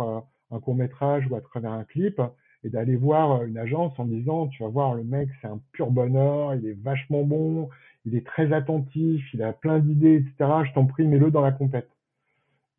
un 0.52 0.60
court 0.60 0.76
métrage 0.76 1.26
ou 1.30 1.36
à 1.36 1.42
travers 1.42 1.72
un 1.72 1.84
clip 1.84 2.22
et 2.64 2.70
d'aller 2.70 2.96
voir 2.96 3.44
une 3.44 3.58
agence 3.58 3.98
en 3.98 4.06
disant 4.06 4.48
tu 4.48 4.64
vas 4.64 4.70
voir 4.70 4.94
le 4.94 5.04
mec 5.04 5.30
c'est 5.42 5.48
un 5.48 5.60
pur 5.72 5.92
bonheur, 5.92 6.56
il 6.56 6.66
est 6.66 6.82
vachement 6.82 7.24
bon, 7.24 7.70
il 8.06 8.16
est 8.16 8.26
très 8.26 8.54
attentif, 8.54 9.24
il 9.34 9.44
a 9.44 9.54
plein 9.54 9.80
d'idées, 9.80 10.16
etc. 10.16 10.52
Je 10.68 10.74
t'en 10.74 10.86
prie, 10.86 11.08
mets-le 11.08 11.32
dans 11.32 11.42
la 11.42 11.52
compète. 11.52 11.90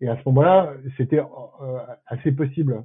Et 0.00 0.08
à 0.08 0.16
ce 0.16 0.22
moment-là, 0.26 0.74
c'était 0.96 1.20
euh, 1.20 1.78
assez 2.06 2.32
possible. 2.32 2.84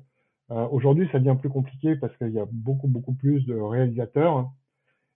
Aujourd'hui, 0.49 1.09
ça 1.11 1.17
devient 1.17 1.37
plus 1.39 1.49
compliqué 1.49 1.95
parce 1.95 2.15
qu'il 2.17 2.29
y 2.29 2.39
a 2.39 2.45
beaucoup, 2.51 2.87
beaucoup 2.87 3.13
plus 3.13 3.43
de 3.47 3.55
réalisateurs 3.55 4.51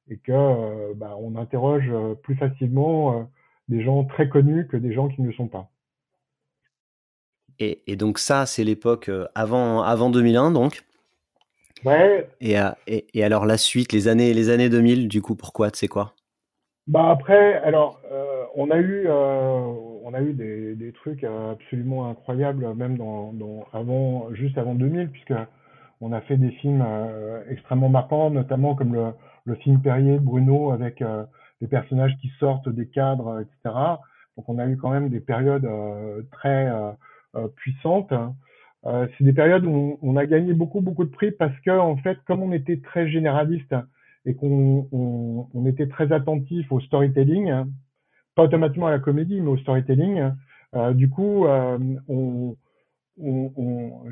et 0.10 0.18
que 0.18 0.94
bah, 0.96 1.16
on 1.20 1.36
interroge 1.36 1.92
plus 2.24 2.36
facilement 2.36 3.30
des 3.68 3.84
gens 3.84 4.06
très 4.06 4.28
connus 4.28 4.66
que 4.68 4.76
des 4.76 4.92
gens 4.92 5.08
qui 5.08 5.22
ne 5.22 5.28
le 5.28 5.34
sont 5.34 5.48
pas. 5.48 5.70
Et, 7.60 7.96
donc 7.96 8.18
ça, 8.18 8.46
c'est 8.46 8.64
l'époque 8.64 9.12
avant, 9.36 9.84
avant 9.84 10.10
2001, 10.10 10.52
donc? 10.52 10.82
Ouais. 11.86 12.28
Et, 12.42 12.56
et, 12.88 13.06
et, 13.14 13.24
alors 13.24 13.46
la 13.46 13.58
suite, 13.58 13.92
les 13.92 14.08
années, 14.08 14.34
les 14.34 14.50
années 14.50 14.70
2000, 14.70 15.08
du 15.08 15.22
coup, 15.22 15.36
pourquoi, 15.36 15.70
tu 15.70 15.80
sais 15.80 15.88
quoi? 15.88 16.16
Bah 16.90 17.12
après, 17.12 17.56
alors 17.64 18.02
on 18.56 18.70
a 18.72 18.78
eu, 18.80 19.08
on 19.08 20.12
a 20.14 20.22
eu 20.22 20.34
des, 20.34 20.76
des, 20.76 20.92
trucs 20.92 21.24
absolument 21.24 22.10
incroyables, 22.10 22.74
même 22.76 22.98
dans, 22.98 23.32
dans, 23.32 23.66
avant, 23.74 24.34
juste 24.34 24.58
avant 24.58 24.76
2000, 24.76 25.10
puisque 25.10 25.34
on 26.02 26.12
a 26.12 26.22
fait 26.22 26.36
des 26.36 26.52
films 26.52 26.84
extrêmement 27.50 27.90
marquants, 27.90 28.32
notamment 28.32 28.76
comme 28.76 28.96
le, 28.96 29.12
le 29.46 29.56
film 29.56 29.82
Perrier 29.82 30.18
Bruno 30.18 30.72
avec 30.72 31.04
des 31.62 31.68
personnages 31.68 32.18
qui 32.22 32.32
sortent 32.40 32.70
des 32.70 32.88
cadres, 32.88 33.42
etc. 33.42 33.76
Donc 34.38 34.48
on 34.48 34.58
a 34.58 34.66
eu 34.68 34.78
quand 34.78 34.92
même 34.92 35.10
des 35.10 35.20
périodes 35.20 35.66
euh, 35.66 36.22
très 36.32 36.68
euh, 36.68 36.92
euh, 37.36 37.48
puissantes. 37.58 38.14
c'est 38.86 39.24
des 39.24 39.34
périodes 39.34 39.66
où 39.66 40.00
on, 40.02 40.16
a 40.16 40.26
gagné 40.26 40.54
beaucoup 40.54 40.80
beaucoup 40.80 41.04
de 41.04 41.10
prix 41.10 41.32
parce 41.32 41.60
que 41.60 41.72
en 41.72 41.98
fait, 41.98 42.18
comme 42.26 42.42
on 42.42 42.54
était 42.54 42.80
très 42.80 43.10
généraliste 43.10 43.76
et 44.26 44.36
qu'on 44.36 44.88
on, 44.92 45.48
on 45.54 45.66
était 45.66 45.88
très 45.88 46.12
attentif 46.12 46.72
au 46.72 46.80
storytelling, 46.80 47.66
pas 48.36 48.44
automatiquement 48.44 48.88
à 48.88 48.92
la 48.92 49.00
comédie, 49.00 49.42
mais 49.42 49.50
au 49.50 49.58
storytelling, 49.58 50.32
du 50.94 51.10
coup, 51.10 51.46
on, 51.46 52.56
on, 53.18 53.52
on 53.58 54.04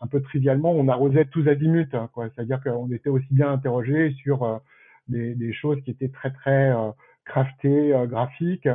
un 0.00 0.06
peu 0.06 0.20
trivialement, 0.22 0.72
on 0.72 0.88
arrosait 0.88 1.26
tous 1.26 1.46
azimuts, 1.48 1.88
hein, 1.92 2.08
quoi. 2.12 2.28
C'est-à-dire 2.34 2.60
qu'on 2.62 2.90
était 2.90 3.10
aussi 3.10 3.28
bien 3.30 3.52
interrogé 3.52 4.12
sur 4.22 4.60
des, 5.08 5.34
des, 5.34 5.52
choses 5.52 5.80
qui 5.82 5.90
étaient 5.90 6.08
très 6.08 6.30
très 6.30 6.70
euh, 6.70 6.90
craftées, 7.24 7.94
euh, 7.94 8.06
graphiques, 8.06 8.68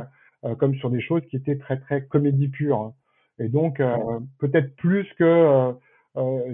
euh, 0.44 0.54
comme 0.56 0.74
sur 0.76 0.90
des 0.90 1.00
choses 1.00 1.22
qui 1.30 1.36
étaient 1.36 1.58
très 1.58 1.78
très 1.78 2.04
comédie 2.04 2.48
pure. 2.48 2.92
Et 3.38 3.48
donc 3.48 3.82
peut-être 4.38 4.76
plus 4.76 5.12
que 5.18 5.74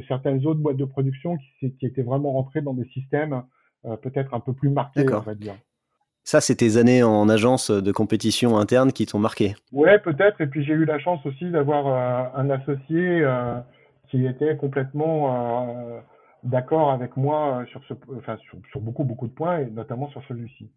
certaines 0.09 0.47
autres 0.47 0.61
boîtes 0.61 0.79
de 0.79 0.87
production 0.87 1.37
qui, 1.37 1.75
qui 1.75 1.85
étaient 1.85 2.01
vraiment 2.01 2.33
rentrées 2.33 2.63
dans 2.63 2.73
des 2.73 2.87
systèmes 2.87 3.43
peut-être 4.03 4.35
un 4.35 4.41
peu 4.41 4.53
plus 4.53 4.71
marqués, 4.71 5.07
on 5.13 5.21
va 5.21 5.35
dire. 5.35 5.55
Ça, 6.23 6.41
c'est 6.41 6.57
tes 6.57 6.77
années 6.77 7.03
en 7.03 7.29
agence 7.29 7.71
de 7.71 7.93
compétition 7.93 8.59
interne 8.59 8.93
qui 8.93 9.07
t'ont 9.07 9.19
marqué. 9.19 9.55
Ouais, 9.73 9.99
peut-être. 9.99 10.41
Et 10.41 10.47
puis 10.47 10.65
j'ai 10.65 10.75
eu 10.75 10.85
la 10.85 10.99
chance 10.99 11.25
aussi 11.25 11.51
d'avoir 11.51 12.37
un 12.37 12.51
associé 12.51 13.27
qui 14.11 14.27
était 14.27 14.57
complètement 14.57 16.03
d'accord 16.43 16.91
avec 16.91 17.17
moi 17.17 17.61
euh, 17.61 17.67
sur, 17.67 17.83
ce, 17.85 17.95
enfin, 18.17 18.37
sur, 18.39 18.59
sur, 18.71 18.81
beaucoup, 18.81 19.05
beaucoup 19.05 19.27
de 19.27 19.33
points, 19.33 19.59
et 19.59 19.67
notamment 19.67 20.09
sur 20.11 20.23
celui-ci. 20.27 20.71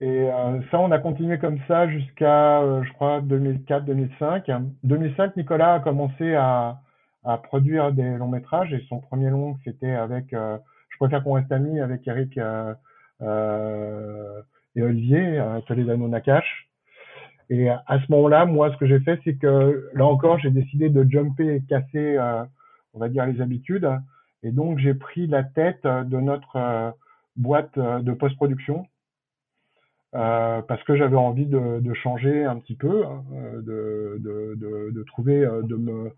Et 0.00 0.30
euh, 0.30 0.60
ça, 0.70 0.80
on 0.80 0.90
a 0.92 0.98
continué 0.98 1.38
comme 1.38 1.58
ça 1.68 1.88
jusqu'à, 1.88 2.62
euh, 2.62 2.82
je 2.84 2.92
crois, 2.94 3.20
2004-2005. 3.20 4.70
2005, 4.82 5.36
Nicolas 5.36 5.74
a 5.74 5.80
commencé 5.80 6.34
à, 6.34 6.80
à, 7.24 7.38
produire 7.38 7.92
des 7.92 8.16
longs 8.16 8.28
métrages, 8.28 8.72
et 8.72 8.84
son 8.88 9.00
premier 9.00 9.30
long, 9.30 9.56
c'était 9.64 9.92
avec, 9.92 10.32
euh, 10.32 10.58
je 10.90 10.96
préfère 10.98 11.22
qu'on 11.22 11.34
reste 11.34 11.52
amis, 11.52 11.80
avec 11.80 12.06
Eric 12.06 12.38
euh, 12.38 12.74
et 14.76 14.82
Olivier, 14.82 15.42
Toledano 15.66 16.08
Nakash. 16.08 16.68
Et 17.48 17.68
à 17.68 17.82
ce 17.88 18.12
moment-là, 18.12 18.46
moi, 18.46 18.70
ce 18.72 18.76
que 18.76 18.86
j'ai 18.86 19.00
fait, 19.00 19.18
c'est 19.24 19.34
que 19.34 19.90
là 19.94 20.06
encore, 20.06 20.38
j'ai 20.38 20.50
décidé 20.50 20.88
de 20.88 21.04
jumper 21.10 21.56
et 21.56 21.62
casser 21.62 22.16
on 22.94 22.98
va 22.98 23.08
dire, 23.08 23.26
les 23.26 23.40
habitudes. 23.40 23.88
Et 24.42 24.52
donc, 24.52 24.78
j'ai 24.78 24.94
pris 24.94 25.26
la 25.26 25.44
tête 25.44 25.84
de 25.84 26.16
notre 26.18 26.56
euh, 26.56 26.90
boîte 27.36 27.76
euh, 27.78 28.00
de 28.00 28.12
post-production 28.12 28.86
euh, 30.14 30.62
parce 30.62 30.82
que 30.84 30.96
j'avais 30.96 31.16
envie 31.16 31.46
de, 31.46 31.80
de, 31.80 31.94
changer 31.94 32.44
un 32.44 32.58
petit 32.58 32.74
peu, 32.74 33.04
hein, 33.04 33.22
de, 33.56 34.16
de, 34.18 34.90
de, 34.90 35.02
trouver, 35.04 35.40
de 35.40 35.76
me, 35.76 36.10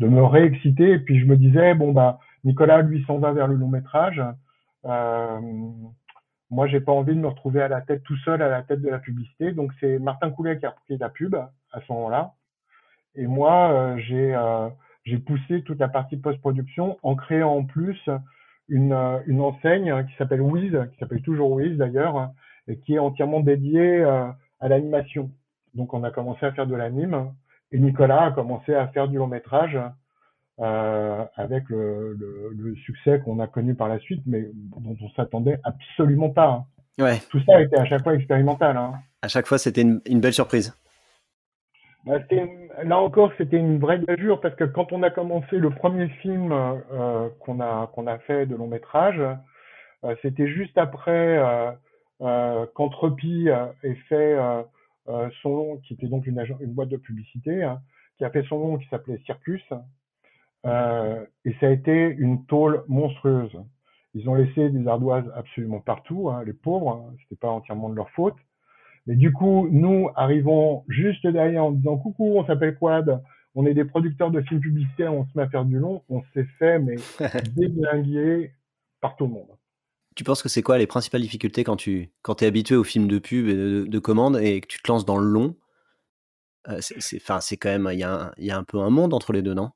de 0.00 0.08
me 0.08 0.24
réexciter. 0.24 0.92
Et 0.92 0.98
puis, 0.98 1.20
je 1.20 1.26
me 1.26 1.36
disais, 1.36 1.74
bon, 1.74 1.92
bah, 1.92 2.18
Nicolas, 2.44 2.82
lui, 2.82 3.04
s'en 3.04 3.18
va 3.18 3.32
vers 3.32 3.46
le 3.46 3.54
long 3.54 3.68
métrage. 3.68 4.22
Euh, 4.86 5.40
moi, 6.50 6.66
j'ai 6.66 6.80
pas 6.80 6.92
envie 6.92 7.14
de 7.14 7.20
me 7.20 7.28
retrouver 7.28 7.62
à 7.62 7.68
la 7.68 7.80
tête 7.80 8.02
tout 8.02 8.16
seul 8.18 8.42
à 8.42 8.48
la 8.48 8.62
tête 8.62 8.82
de 8.82 8.88
la 8.88 8.98
publicité. 8.98 9.52
Donc, 9.52 9.72
c'est 9.78 9.98
Martin 9.98 10.30
Coulet 10.30 10.58
qui 10.58 10.66
a 10.66 10.70
repris 10.70 10.98
la 10.98 11.08
pub 11.08 11.36
à 11.36 11.80
ce 11.80 11.92
moment-là. 11.92 12.32
Et 13.14 13.26
moi, 13.26 13.96
j'ai 13.98 14.36
j'ai 15.04 15.18
poussé 15.18 15.62
toute 15.62 15.78
la 15.78 15.88
partie 15.88 16.16
post-production 16.16 16.98
en 17.02 17.14
créant 17.16 17.56
en 17.56 17.64
plus 17.64 17.98
une, 18.68 18.92
une 19.26 19.40
enseigne 19.40 20.06
qui 20.06 20.14
s'appelle 20.16 20.42
Wiz, 20.42 20.72
qui 20.92 20.98
s'appelle 20.98 21.22
toujours 21.22 21.52
Wiz 21.52 21.76
d'ailleurs, 21.76 22.30
et 22.68 22.78
qui 22.78 22.94
est 22.94 22.98
entièrement 22.98 23.40
dédiée 23.40 24.02
euh, 24.02 24.28
à 24.60 24.68
l'animation. 24.68 25.30
Donc 25.74 25.94
on 25.94 26.04
a 26.04 26.10
commencé 26.10 26.46
à 26.46 26.52
faire 26.52 26.66
de 26.66 26.74
l'anime 26.74 27.32
et 27.72 27.78
Nicolas 27.78 28.24
a 28.24 28.30
commencé 28.32 28.74
à 28.74 28.88
faire 28.88 29.08
du 29.08 29.18
long 29.18 29.26
métrage 29.26 29.78
euh, 30.60 31.24
avec 31.36 31.68
le, 31.68 32.14
le, 32.14 32.50
le 32.56 32.74
succès 32.76 33.20
qu'on 33.24 33.38
a 33.40 33.46
connu 33.46 33.74
par 33.74 33.88
la 33.88 33.98
suite, 33.98 34.22
mais 34.26 34.48
dont 34.52 34.96
on 35.00 35.10
s'attendait 35.10 35.58
absolument 35.64 36.30
pas. 36.30 36.64
Ouais. 36.98 37.18
Tout 37.30 37.40
ça 37.46 37.60
été 37.60 37.78
à 37.78 37.84
chaque 37.86 38.02
fois 38.02 38.14
expérimental. 38.14 38.76
Hein. 38.76 38.94
À 39.22 39.28
chaque 39.28 39.46
fois, 39.46 39.58
c'était 39.58 39.82
une, 39.82 40.00
une 40.06 40.20
belle 40.20 40.34
surprise. 40.34 40.76
Bah, 42.06 42.18
là 42.82 42.98
encore, 42.98 43.30
c'était 43.36 43.58
une 43.58 43.78
vraie 43.78 44.00
gageure 44.00 44.40
parce 44.40 44.54
que 44.54 44.64
quand 44.64 44.92
on 44.92 45.02
a 45.02 45.10
commencé 45.10 45.58
le 45.58 45.70
premier 45.70 46.08
film 46.22 46.50
euh, 46.50 47.28
qu'on 47.40 47.60
a 47.60 47.90
qu'on 47.94 48.06
a 48.06 48.18
fait 48.18 48.46
de 48.46 48.56
long 48.56 48.68
métrage, 48.68 49.20
euh, 50.04 50.14
c'était 50.22 50.48
juste 50.48 50.78
après 50.78 51.38
euh, 51.38 52.64
ait 53.82 53.94
fait 54.08 54.36
son 55.42 55.56
long, 55.56 55.76
qui 55.78 55.94
était 55.94 56.08
donc 56.08 56.26
une, 56.26 56.42
une 56.60 56.72
boîte 56.72 56.88
de 56.88 56.96
publicité, 56.96 57.62
hein, 57.62 57.80
qui 58.18 58.24
a 58.24 58.30
fait 58.30 58.44
son 58.44 58.58
long 58.58 58.78
qui 58.78 58.88
s'appelait 58.88 59.20
Circus, 59.26 59.62
et 60.64 61.54
ça 61.60 61.66
a 61.66 61.70
été 61.70 62.08
une 62.18 62.44
tôle 62.46 62.84
monstrueuse. 62.88 63.56
Ils 64.14 64.28
ont 64.28 64.34
laissé 64.34 64.70
des 64.70 64.86
ardoises 64.88 65.30
absolument 65.34 65.80
partout, 65.80 66.30
hein, 66.30 66.42
les 66.44 66.52
pauvres, 66.52 66.90
hein, 66.90 67.14
c'était 67.22 67.38
pas 67.38 67.48
entièrement 67.48 67.88
de 67.88 67.94
leur 67.94 68.10
faute. 68.10 68.36
Mais 69.06 69.14
du 69.14 69.32
coup, 69.32 69.68
nous 69.70 70.10
arrivons 70.16 70.84
juste 70.88 71.26
derrière 71.26 71.64
en 71.64 71.72
disant 71.72 71.96
coucou, 71.96 72.34
on 72.36 72.44
s'appelle 72.44 72.76
Quad, 72.76 73.22
on 73.54 73.66
est 73.66 73.74
des 73.74 73.84
producteurs 73.84 74.30
de 74.30 74.40
films 74.42 74.60
publicitaires, 74.60 75.14
on 75.14 75.24
se 75.26 75.30
met 75.36 75.44
à 75.44 75.48
faire 75.48 75.64
du 75.64 75.78
long, 75.78 76.02
on 76.08 76.22
s'est 76.34 76.46
fait 76.58 76.78
mais 76.78 76.96
déglinguer 77.56 78.52
par 79.00 79.16
tout 79.16 79.26
le 79.26 79.32
monde. 79.32 79.48
Tu 80.20 80.24
penses 80.24 80.42
que 80.42 80.50
c'est 80.50 80.60
quoi 80.60 80.76
les 80.76 80.86
principales 80.86 81.22
difficultés 81.22 81.64
quand 81.64 81.76
tu 81.76 82.10
quand 82.20 82.42
es 82.42 82.46
habitué 82.46 82.76
aux 82.76 82.84
films 82.84 83.08
de 83.08 83.18
pub 83.18 83.48
et 83.48 83.54
de, 83.54 83.86
de 83.88 83.98
commande 83.98 84.36
et 84.36 84.60
que 84.60 84.66
tu 84.66 84.78
te 84.82 84.92
lances 84.92 85.06
dans 85.06 85.16
le 85.16 85.24
long? 85.24 85.56
Euh, 86.68 86.76
C'est 86.82 87.56
quand 87.56 87.70
même, 87.70 87.88
il 87.90 88.00
y, 88.00 88.02
a 88.02 88.12
un, 88.12 88.30
y 88.36 88.50
a 88.50 88.58
un 88.58 88.62
peu 88.62 88.80
un 88.80 88.90
monde 88.90 89.14
entre 89.14 89.32
les 89.32 89.40
deux, 89.40 89.54
non? 89.54 89.70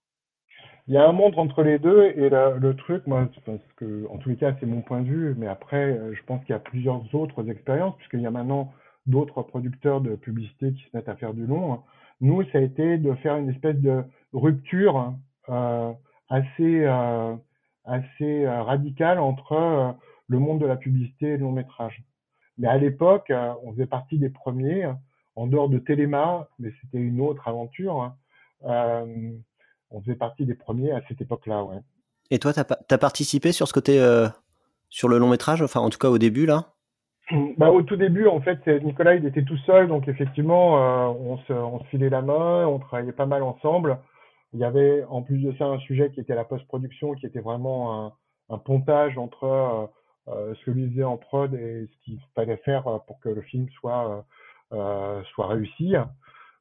Il 0.86 0.92
y 0.92 0.99
a 0.99 1.09
un 1.09 1.12
monde 1.12 1.32
entre 1.38 1.62
les 1.62 1.78
deux 1.78 2.03
et 2.03 2.28
le 2.28 2.74
truc, 2.76 3.07
moi, 3.07 3.26
parce 3.47 3.59
que 3.76 4.07
en 4.11 4.18
tous 4.18 4.28
les 4.28 4.36
cas, 4.36 4.55
c'est 4.61 4.66
mon 4.66 4.82
point 4.82 5.01
de 5.01 5.07
vue, 5.07 5.34
mais 5.38 5.47
après, 5.47 5.99
je 6.12 6.22
pense 6.26 6.45
qu'il 6.45 6.51
y 6.51 6.57
a 6.57 6.59
plusieurs 6.59 7.03
autres 7.14 7.49
expériences 7.49 7.97
puisqu'il 7.97 8.20
y 8.20 8.26
a 8.26 8.30
maintenant 8.30 8.70
d'autres 9.07 9.40
producteurs 9.45 10.03
de 10.03 10.14
publicité 10.14 10.74
qui 10.74 10.82
se 10.82 10.95
mettent 10.95 11.09
à 11.09 11.16
faire 11.16 11.32
du 11.32 11.47
long. 11.47 11.80
Nous, 12.20 12.42
ça 12.53 12.59
a 12.59 12.61
été 12.61 12.99
de 12.99 13.14
faire 13.14 13.36
une 13.38 13.49
espèce 13.49 13.76
de 13.76 14.03
rupture 14.34 15.14
euh, 15.49 15.90
assez 16.28 16.84
euh, 16.84 17.34
assez 17.84 18.45
euh, 18.45 18.62
radicale 18.62 19.18
entre 19.18 19.53
euh, 19.53 19.92
le 20.28 20.38
monde 20.38 20.60
de 20.60 20.66
la 20.66 20.76
publicité 20.76 21.26
et 21.26 21.36
le 21.36 21.44
long 21.44 21.52
métrage. 21.52 22.02
Mais 22.58 22.68
à 22.68 22.78
l'époque, 22.78 23.30
euh, 23.30 23.52
on 23.62 23.72
faisait 23.72 23.86
partie 23.86 24.18
des 24.18 24.30
premiers, 24.30 24.90
en 25.36 25.46
dehors 25.46 25.68
de 25.68 25.78
Téléma, 25.78 26.48
mais 26.58 26.72
c'était 26.80 26.98
une 26.98 27.20
autre 27.20 27.48
aventure. 27.48 28.14
on 28.62 30.00
faisait 30.02 30.14
partie 30.14 30.46
des 30.46 30.54
premiers 30.54 30.92
à 30.92 31.02
cette 31.08 31.20
époque-là, 31.20 31.64
ouais. 31.64 31.80
Et 32.30 32.38
toi, 32.38 32.52
tu 32.52 32.60
as, 32.60 32.66
as, 32.90 32.98
participé 32.98 33.52
sur 33.52 33.68
ce 33.68 33.72
côté, 33.72 33.98
sur 34.88 35.08
le 35.08 35.18
long 35.18 35.28
métrage, 35.28 35.60
enfin 35.60 35.80
en 35.80 35.90
tout 35.90 35.98
cas 35.98 36.08
au 36.08 36.18
début 36.18 36.46
là? 36.46 36.74
Bah, 37.58 37.70
au 37.70 37.82
tout 37.82 37.96
début, 37.96 38.26
en 38.26 38.40
fait, 38.40 38.66
Nicolas, 38.82 39.14
il 39.14 39.26
était 39.26 39.44
tout 39.44 39.56
seul, 39.58 39.88
donc 39.88 40.08
effectivement, 40.08 40.78
euh, 40.78 41.06
on, 41.08 41.38
se, 41.38 41.52
on 41.52 41.80
se 41.80 41.84
filait 41.86 42.10
la 42.10 42.22
main, 42.22 42.66
on 42.66 42.78
travaillait 42.78 43.12
pas 43.12 43.26
mal 43.26 43.42
ensemble. 43.42 43.98
Il 44.52 44.60
y 44.60 44.64
avait, 44.64 45.04
en 45.08 45.22
plus 45.22 45.38
de 45.38 45.52
ça, 45.56 45.64
un 45.64 45.78
sujet 45.80 46.10
qui 46.10 46.20
était 46.20 46.34
la 46.34 46.44
post-production, 46.44 47.14
qui 47.14 47.26
était 47.26 47.40
vraiment 47.40 48.06
un, 48.06 48.12
un 48.50 48.58
pontage 48.58 49.18
entre 49.18 49.44
euh, 49.44 49.82
euh 49.82 49.86
ce 50.26 50.64
que 50.64 50.70
lui 50.70 50.90
faisait 50.90 51.04
en 51.04 51.16
prod 51.16 51.52
et 51.54 51.86
ce 51.86 52.04
qu'il 52.04 52.18
fallait 52.34 52.56
faire 52.58 52.84
pour 53.06 53.20
que 53.20 53.28
le 53.28 53.42
film 53.42 53.68
soit, 53.70 54.24
euh, 54.72 55.22
soit 55.34 55.48
réussi. 55.48 55.94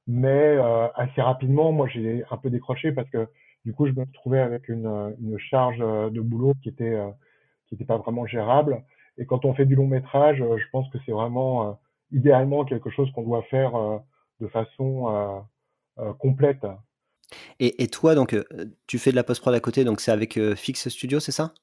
Mais 0.07 0.57
euh, 0.57 0.87
assez 0.95 1.21
rapidement, 1.21 1.71
moi, 1.71 1.87
j'ai 1.87 2.23
un 2.29 2.37
peu 2.37 2.49
décroché 2.49 2.91
parce 2.91 3.09
que 3.09 3.27
du 3.63 3.73
coup, 3.73 3.87
je 3.87 3.93
me 3.93 4.05
trouvais 4.11 4.41
avec 4.41 4.67
une, 4.67 5.15
une 5.21 5.39
charge 5.39 5.79
de 5.79 6.19
boulot 6.19 6.53
qui 6.61 6.69
était, 6.69 6.99
qui 7.67 7.75
était 7.75 7.85
pas 7.85 7.97
vraiment 7.97 8.25
gérable. 8.25 8.83
Et 9.17 9.25
quand 9.25 9.45
on 9.45 9.53
fait 9.53 9.65
du 9.65 9.75
long 9.75 9.87
métrage, 9.87 10.41
euh, 10.41 10.57
je 10.57 10.63
pense 10.71 10.89
que 10.89 10.97
c'est 11.05 11.11
vraiment 11.11 11.69
euh, 11.69 11.73
idéalement 12.11 12.65
quelque 12.65 12.89
chose 12.89 13.11
qu'on 13.13 13.23
doit 13.23 13.43
faire 13.43 13.75
euh, 13.75 13.97
de 14.39 14.47
façon 14.47 15.45
complète. 16.19 16.65
Et, 17.59 17.87
toi, 17.87 18.15
donc, 18.15 18.35
tu 18.87 18.99
fais 18.99 19.11
de 19.11 19.15
la 19.15 19.23
post-prod 19.23 19.53
à 19.53 19.59
côté, 19.59 19.83
donc 19.83 20.01
c'est 20.01 20.11
avec 20.11 20.39
Fix 20.55 20.89
Studio, 20.89 21.19
c'est 21.19 21.31
ça? 21.31 21.53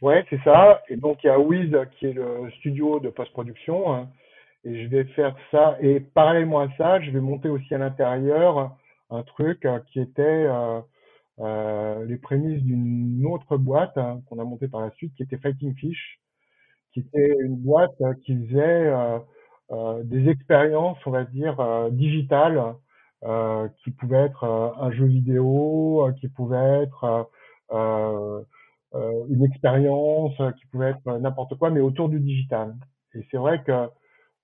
Ouais, 0.00 0.24
c'est 0.30 0.40
ça. 0.44 0.82
Et 0.88 0.96
donc, 0.96 1.22
il 1.24 1.26
y 1.26 1.30
a 1.30 1.38
Wiz 1.38 1.76
qui 1.98 2.06
est 2.06 2.12
le 2.12 2.50
studio 2.58 3.00
de 3.00 3.10
post-production. 3.10 3.92
Hein. 3.94 4.08
et 4.64 4.84
je 4.84 4.88
vais 4.88 5.04
faire 5.16 5.36
ça. 5.50 5.76
Et 5.80 6.00
parallèlement 6.00 6.60
à 6.60 6.68
ça, 6.76 7.00
je 7.00 7.10
vais 7.10 7.20
monter 7.20 7.48
aussi 7.48 7.74
à 7.74 7.78
l'intérieur 7.78 8.76
un 9.10 9.22
truc 9.24 9.66
qui 9.92 10.00
était 10.00 10.46
euh, 11.40 12.04
les 12.06 12.18
prémices 12.18 12.62
d'une 12.62 13.26
autre 13.26 13.56
boîte 13.56 13.96
hein, 13.96 14.20
qu'on 14.28 14.38
a 14.38 14.44
montée 14.44 14.68
par 14.68 14.82
la 14.82 14.90
suite, 14.92 15.14
qui 15.14 15.22
était 15.22 15.38
Fighting 15.38 15.74
Fish, 15.76 16.20
qui 16.92 17.00
était 17.00 17.36
une 17.40 17.56
boîte 17.56 18.00
euh, 18.00 18.14
qui 18.24 18.36
faisait 18.46 18.60
euh, 18.60 19.18
euh, 19.70 20.02
des 20.04 20.28
expériences, 20.28 20.98
on 21.06 21.10
va 21.10 21.24
dire, 21.24 21.56
digitales, 21.92 22.74
qui 23.84 23.90
pouvaient 23.90 24.24
être 24.24 24.44
un 24.44 24.90
jeu 24.92 25.04
vidéo, 25.04 26.08
qui 26.20 26.28
pouvait 26.28 26.84
être 26.84 27.28
une 28.92 29.44
expérience, 29.44 30.36
qui 30.58 30.66
pouvait 30.66 30.90
être 30.90 31.18
n'importe 31.18 31.56
quoi, 31.56 31.70
mais 31.70 31.80
autour 31.80 32.08
du 32.08 32.20
digital. 32.20 32.74
Et 33.14 33.24
c'est 33.30 33.36
vrai 33.36 33.62
que 33.62 33.88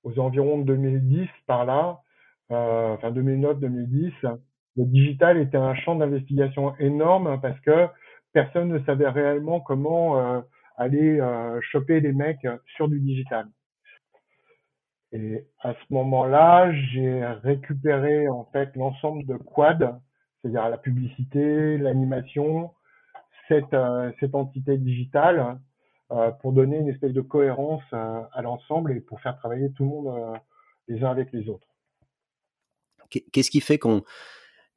aux 0.04 0.18
environs 0.20 0.58
de 0.58 0.64
2010, 0.64 1.28
par 1.46 1.64
là, 1.64 2.00
enfin 2.48 3.10
2009-2010, 3.10 4.38
le 4.76 4.84
digital 4.84 5.38
était 5.38 5.56
un 5.56 5.74
champ 5.74 5.96
d'investigation 5.96 6.76
énorme 6.78 7.40
parce 7.40 7.58
que 7.60 7.88
personne 8.32 8.68
ne 8.68 8.78
savait 8.84 9.08
réellement 9.08 9.60
comment 9.60 10.18
euh, 10.18 10.40
aller 10.76 11.18
euh, 11.18 11.58
choper 11.62 12.00
les 12.00 12.12
mecs 12.12 12.46
sur 12.76 12.88
du 12.88 13.00
digital. 13.00 13.46
Et 15.12 15.46
à 15.62 15.72
ce 15.72 15.94
moment-là, 15.94 16.70
j'ai 16.92 17.24
récupéré 17.24 18.28
en 18.28 18.44
fait 18.52 18.74
l'ensemble 18.76 19.24
de 19.24 19.36
Quad, 19.36 19.98
c'est-à-dire 20.42 20.68
la 20.68 20.76
publicité, 20.76 21.78
l'animation, 21.78 22.72
cette, 23.48 23.74
euh, 23.74 24.10
cette 24.20 24.34
entité 24.34 24.78
digitale, 24.78 25.58
pour 26.40 26.52
donner 26.52 26.76
une 26.76 26.88
espèce 26.88 27.12
de 27.12 27.20
cohérence 27.20 27.82
à 27.92 28.40
l'ensemble 28.40 28.92
et 28.92 29.00
pour 29.00 29.20
faire 29.20 29.36
travailler 29.38 29.72
tout 29.72 29.82
le 29.82 29.88
monde 29.88 30.38
les 30.86 31.02
uns 31.02 31.10
avec 31.10 31.32
les 31.32 31.48
autres. 31.48 31.66
Qu'est-ce 33.32 33.50
qui 33.50 33.60
fait 33.60 33.78
qu'on 33.78 34.04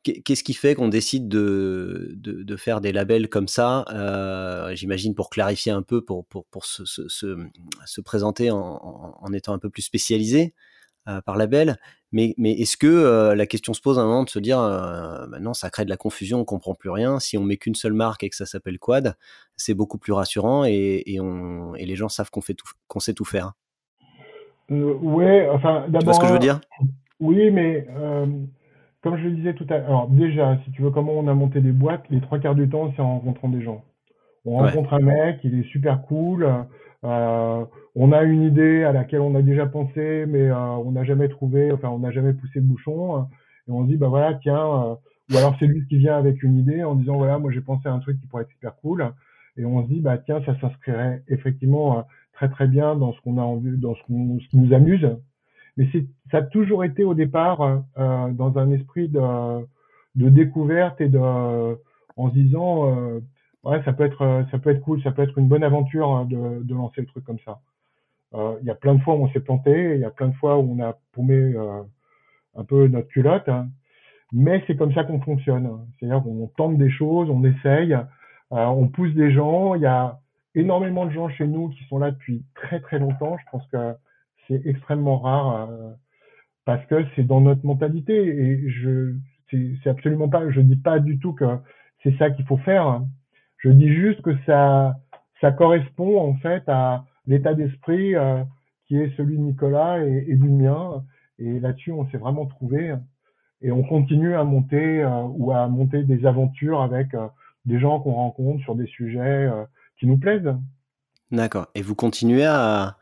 Qu'est-ce 0.01 0.43
qui 0.43 0.53
fait 0.53 0.75
qu'on 0.75 0.87
décide 0.87 1.27
de, 1.27 2.13
de, 2.15 2.55
faire 2.55 2.79
des 2.79 2.93
labels 2.93 3.27
comme 3.27 3.49
ça 3.49 3.83
euh, 3.91 4.73
J'imagine 4.73 5.13
pour 5.13 5.29
clarifier 5.29 5.73
un 5.73 5.81
peu, 5.81 6.01
pour, 6.03 6.25
pour, 6.25 6.45
pour 6.45 6.65
se, 6.65 6.85
se, 6.85 7.09
se, 7.09 8.01
présenter 8.01 8.49
en, 8.49 8.57
en, 8.57 9.33
étant 9.33 9.53
un 9.53 9.59
peu 9.59 9.69
plus 9.69 9.81
spécialisé? 9.81 10.53
euh, 10.55 10.78
par 11.25 11.37
label. 11.37 11.77
Mais, 12.11 12.33
mais 12.37 12.53
est-ce 12.53 12.75
que 12.75 12.87
euh, 12.87 13.35
la 13.35 13.45
question 13.45 13.73
se 13.73 13.81
pose 13.81 13.99
à 13.99 14.01
un 14.01 14.05
moment 14.05 14.23
de 14.23 14.29
se 14.29 14.39
dire 14.39 14.59
maintenant 15.29 15.53
ça 15.53 15.69
crée 15.69 15.85
de 15.85 15.89
la 15.89 15.97
confusion, 15.97 16.39
on 16.39 16.45
comprend 16.45 16.73
plus 16.73 16.89
rien. 16.89 17.19
Si 17.19 17.37
on 17.37 17.43
met 17.43 17.57
qu'une 17.57 17.75
seule 17.75 17.93
marque 17.93 18.23
et 18.23 18.29
que 18.29 18.35
ça 18.35 18.45
s'appelle 18.45 18.79
Quad, 18.79 19.15
c'est 19.55 19.73
beaucoup 19.73 19.97
plus 19.97 20.13
rassurant 20.13 20.65
et, 20.65 21.03
et, 21.05 21.19
on, 21.19 21.75
et 21.75 21.85
les 21.85 21.95
gens 21.95 22.09
savent 22.09 22.31
qu'on 22.31 22.41
fait 22.41 22.55
tout, 22.55 22.67
qu'on 22.87 22.99
sait 22.99 23.13
tout 23.13 23.25
faire. 23.25 23.53
ouais, 24.69 25.47
enfin 25.49 25.85
d'abord. 25.87 25.99
Tu 25.99 26.05
vois 26.05 26.13
ce 26.13 26.19
que 26.19 26.27
je 26.27 26.33
veux 26.33 26.39
dire? 26.39 26.61
Oui, 27.19 27.51
mais 27.51 27.87
comme 29.01 29.17
je 29.17 29.23
le 29.23 29.31
disais 29.31 29.53
tout 29.53 29.65
à 29.69 29.77
l'heure, 29.77 29.87
alors 29.87 30.07
déjà, 30.09 30.57
si 30.65 30.71
tu 30.71 30.81
veux, 30.81 30.91
comment 30.91 31.13
on 31.13 31.27
a 31.27 31.33
monté 31.33 31.61
des 31.61 31.71
boîtes, 31.71 32.03
les 32.09 32.21
trois 32.21 32.39
quarts 32.39 32.55
du 32.55 32.67
temps, 32.67 32.91
c'est 32.95 33.01
en 33.01 33.19
rencontrant 33.19 33.49
des 33.49 33.61
gens. 33.61 33.83
On 34.45 34.57
rencontre 34.57 34.93
un 34.93 34.99
mec, 34.99 35.39
il 35.43 35.59
est 35.59 35.69
super 35.69 36.01
cool, 36.03 36.47
euh, 37.05 37.65
on 37.95 38.11
a 38.11 38.23
une 38.23 38.43
idée 38.43 38.83
à 38.83 38.91
laquelle 38.91 39.21
on 39.21 39.35
a 39.35 39.41
déjà 39.41 39.65
pensé, 39.65 40.25
mais 40.27 40.49
euh, 40.49 40.55
on 40.55 40.91
n'a 40.91 41.03
jamais 41.03 41.29
trouvé, 41.29 41.71
enfin, 41.71 41.89
on 41.89 41.99
n'a 41.99 42.11
jamais 42.11 42.33
poussé 42.33 42.59
le 42.59 42.65
bouchon, 42.65 43.27
et 43.67 43.71
on 43.71 43.83
se 43.83 43.89
dit, 43.89 43.97
bah 43.97 44.09
voilà, 44.09 44.33
tiens, 44.41 44.57
euh, 44.57 44.95
ou 45.31 45.37
alors 45.37 45.55
c'est 45.59 45.67
lui 45.67 45.85
qui 45.87 45.97
vient 45.97 46.17
avec 46.17 46.43
une 46.43 46.57
idée 46.57 46.83
en 46.83 46.95
disant, 46.95 47.17
voilà, 47.17 47.39
moi 47.39 47.51
j'ai 47.51 47.61
pensé 47.61 47.87
à 47.87 47.93
un 47.93 47.99
truc 47.99 48.19
qui 48.19 48.27
pourrait 48.27 48.43
être 48.43 48.49
super 48.49 48.75
cool, 48.77 49.13
et 49.57 49.65
on 49.65 49.83
se 49.83 49.87
dit, 49.87 50.01
bah 50.01 50.17
tiens, 50.17 50.41
ça 50.45 50.59
s'inscrirait 50.59 51.23
effectivement 51.27 52.05
très 52.33 52.49
très 52.49 52.67
bien 52.67 52.95
dans 52.95 53.13
ce 53.13 53.21
qu'on 53.21 53.37
a 53.37 53.41
envie, 53.41 53.77
dans 53.77 53.95
ce, 53.95 54.01
ce 54.01 54.49
qui 54.49 54.57
nous 54.57 54.73
amuse, 54.73 55.09
mais 55.77 55.87
ça 56.31 56.39
a 56.39 56.41
toujours 56.41 56.83
été 56.83 57.05
au 57.05 57.13
départ 57.13 57.61
euh, 57.97 58.31
dans 58.31 58.57
un 58.57 58.71
esprit 58.71 59.07
de, 59.07 59.21
de, 60.15 60.29
découverte 60.29 60.99
et 60.99 61.07
de, 61.07 61.19
en 61.19 62.29
se 62.29 62.33
disant, 62.33 62.93
euh, 62.93 63.19
ouais, 63.63 63.81
ça 63.83 63.93
peut 63.93 64.05
être, 64.05 64.45
ça 64.51 64.59
peut 64.59 64.69
être 64.71 64.81
cool, 64.81 65.01
ça 65.03 65.11
peut 65.11 65.23
être 65.23 65.37
une 65.37 65.47
bonne 65.47 65.63
aventure 65.63 66.09
hein, 66.09 66.25
de, 66.25 66.73
lancer 66.73 67.01
le 67.01 67.07
truc 67.07 67.23
comme 67.23 67.39
ça. 67.39 67.59
Euh, 68.35 68.57
il 68.61 68.67
y 68.67 68.71
a 68.71 68.75
plein 68.75 68.95
de 68.95 69.01
fois 69.01 69.15
où 69.15 69.23
on 69.23 69.31
s'est 69.31 69.39
planté, 69.39 69.95
il 69.95 70.01
y 70.01 70.05
a 70.05 70.11
plein 70.11 70.27
de 70.27 70.35
fois 70.35 70.57
où 70.57 70.75
on 70.77 70.83
a 70.83 70.97
paumé 71.13 71.55
un 72.55 72.63
peu 72.63 72.87
notre 72.87 73.07
culotte, 73.07 73.49
hein. 73.49 73.69
mais 74.31 74.63
c'est 74.67 74.75
comme 74.75 74.93
ça 74.93 75.03
qu'on 75.03 75.21
fonctionne. 75.21 75.69
C'est-à-dire 75.99 76.21
qu'on 76.23 76.47
tente 76.57 76.77
des 76.77 76.91
choses, 76.91 77.29
on 77.29 77.43
essaye, 77.43 77.97
on 78.51 78.87
pousse 78.87 79.13
des 79.13 79.31
gens. 79.31 79.75
Il 79.75 79.81
y 79.81 79.87
a 79.87 80.19
énormément 80.55 81.05
de 81.05 81.11
gens 81.11 81.29
chez 81.29 81.47
nous 81.47 81.69
qui 81.69 81.83
sont 81.85 81.99
là 81.99 82.11
depuis 82.11 82.43
très 82.55 82.79
très 82.79 82.99
longtemps. 82.99 83.37
Je 83.37 83.51
pense 83.51 83.65
que 83.67 83.95
c'est 84.47 84.65
extrêmement 84.65 85.19
rare 85.19 85.69
euh, 85.69 85.91
parce 86.65 86.85
que 86.87 87.05
c'est 87.15 87.23
dans 87.23 87.41
notre 87.41 87.65
mentalité 87.65 88.15
et 88.15 88.69
je 88.69 89.15
c'est 89.51 89.89
absolument 89.89 90.29
pas 90.29 90.49
je 90.51 90.61
dis 90.61 90.75
pas 90.75 90.99
du 90.99 91.17
tout 91.17 91.33
que 91.33 91.45
c'est 92.03 92.15
ça 92.17 92.29
qu'il 92.29 92.45
faut 92.45 92.57
faire 92.57 93.01
je 93.59 93.69
dis 93.69 93.93
juste 93.93 94.21
que 94.21 94.35
ça 94.45 94.97
ça 95.41 95.51
correspond 95.51 96.19
en 96.19 96.35
fait 96.35 96.63
à 96.67 97.05
l'état 97.27 97.53
d'esprit 97.53 98.15
euh, 98.15 98.43
qui 98.87 98.97
est 98.97 99.15
celui 99.15 99.37
de 99.37 99.41
Nicolas 99.41 100.03
et, 100.05 100.25
et 100.27 100.35
du 100.35 100.49
mien 100.49 101.03
et 101.37 101.59
là-dessus 101.59 101.91
on 101.91 102.09
s'est 102.09 102.17
vraiment 102.17 102.45
trouvé 102.45 102.95
et 103.61 103.71
on 103.71 103.83
continue 103.83 104.35
à 104.35 104.43
monter 104.43 105.01
euh, 105.01 105.23
ou 105.37 105.51
à 105.51 105.67
monter 105.67 106.03
des 106.03 106.25
aventures 106.25 106.81
avec 106.81 107.09
des 107.65 107.79
gens 107.79 107.99
qu'on 107.99 108.13
rencontre 108.13 108.63
sur 108.63 108.75
des 108.75 108.87
sujets 108.87 109.49
qui 109.99 110.07
nous 110.07 110.17
plaisent. 110.17 110.55
D'accord. 111.31 111.67
Et 111.75 111.81
vous 111.81 111.93
continuez 111.93 112.45
à, 112.45 112.97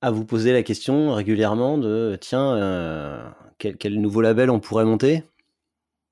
à 0.00 0.10
vous 0.10 0.24
poser 0.24 0.52
la 0.52 0.62
question 0.62 1.12
régulièrement 1.12 1.78
de 1.78 2.16
tiens, 2.20 2.54
euh, 2.54 3.28
quel, 3.58 4.00
nouveau 4.00 4.20
label 4.20 4.50
on 4.50 4.60
pourrait 4.60 4.84
monter? 4.84 5.24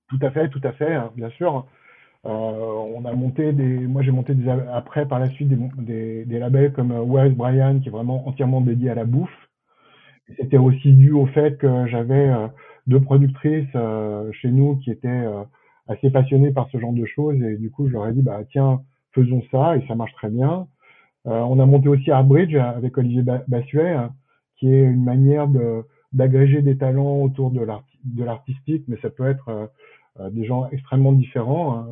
Tout 0.09 0.19
à 0.23 0.31
fait, 0.31 0.49
tout 0.49 0.61
à 0.65 0.73
fait, 0.73 0.95
hein, 0.95 1.13
bien 1.17 1.31
sûr. 1.31 1.67
Euh, 2.27 2.29
on 2.29 3.05
a 3.05 3.13
monté 3.13 3.53
des, 3.53 3.87
moi 3.87 4.03
j'ai 4.03 4.11
monté 4.11 4.35
après 4.73 5.07
par 5.07 5.21
la 5.21 5.31
suite 5.31 5.49
des, 5.49 6.25
des, 6.25 6.39
labels 6.39 6.73
comme 6.73 6.91
euh, 6.91 7.01
Where 7.01 7.27
is 7.27 7.35
Brian 7.35 7.79
qui 7.81 7.89
est 7.89 7.93
vraiment 7.93 8.27
entièrement 8.29 8.61
dédié 8.61 8.91
à 8.91 8.95
la 8.95 9.05
bouffe. 9.05 9.49
C'était 10.37 10.59
aussi 10.59 10.93
dû 10.93 11.13
au 11.13 11.27
fait 11.27 11.57
que 11.59 11.87
j'avais 11.87 12.29
deux 12.89 13.01
productrices 13.01 13.77
chez 14.33 14.51
nous 14.51 14.77
qui 14.79 14.91
étaient 14.91 15.25
assez 15.87 16.11
passionnées 16.11 16.51
par 16.51 16.69
ce 16.71 16.79
genre 16.79 16.93
de 16.93 17.05
choses 17.05 17.41
et 17.43 17.57
du 17.57 17.71
coup 17.71 17.87
je 17.87 17.93
leur 17.93 18.09
ai 18.09 18.13
dit 18.13 18.23
bah 18.23 18.41
tiens 18.51 18.81
faisons 19.13 19.43
ça 19.53 19.77
et 19.77 19.87
ça 19.87 19.95
marche 19.95 20.13
très 20.15 20.29
bien. 20.29 20.67
Euh, 21.27 21.41
on 21.41 21.59
a 21.59 21.67
monté 21.67 21.89
aussi 21.89 22.11
Arbridge 22.11 22.55
avec 22.55 22.97
Olivier 22.99 23.23
Bassuet, 23.49 23.91
hein, 23.91 24.11
qui 24.59 24.73
est 24.73 24.85
une 24.85 25.03
manière 25.03 25.49
d'agréger 26.13 26.63
des 26.63 26.79
talents 26.79 27.23
autour 27.23 27.51
de 27.51 28.25
l'artistique, 28.25 28.85
mais 28.87 28.97
ça 29.03 29.11
peut 29.11 29.27
être 29.27 29.49
euh, 29.49 29.63
euh, 29.65 29.67
des 30.31 30.45
gens 30.45 30.69
extrêmement 30.71 31.13
différents 31.13 31.77
hein, 31.79 31.87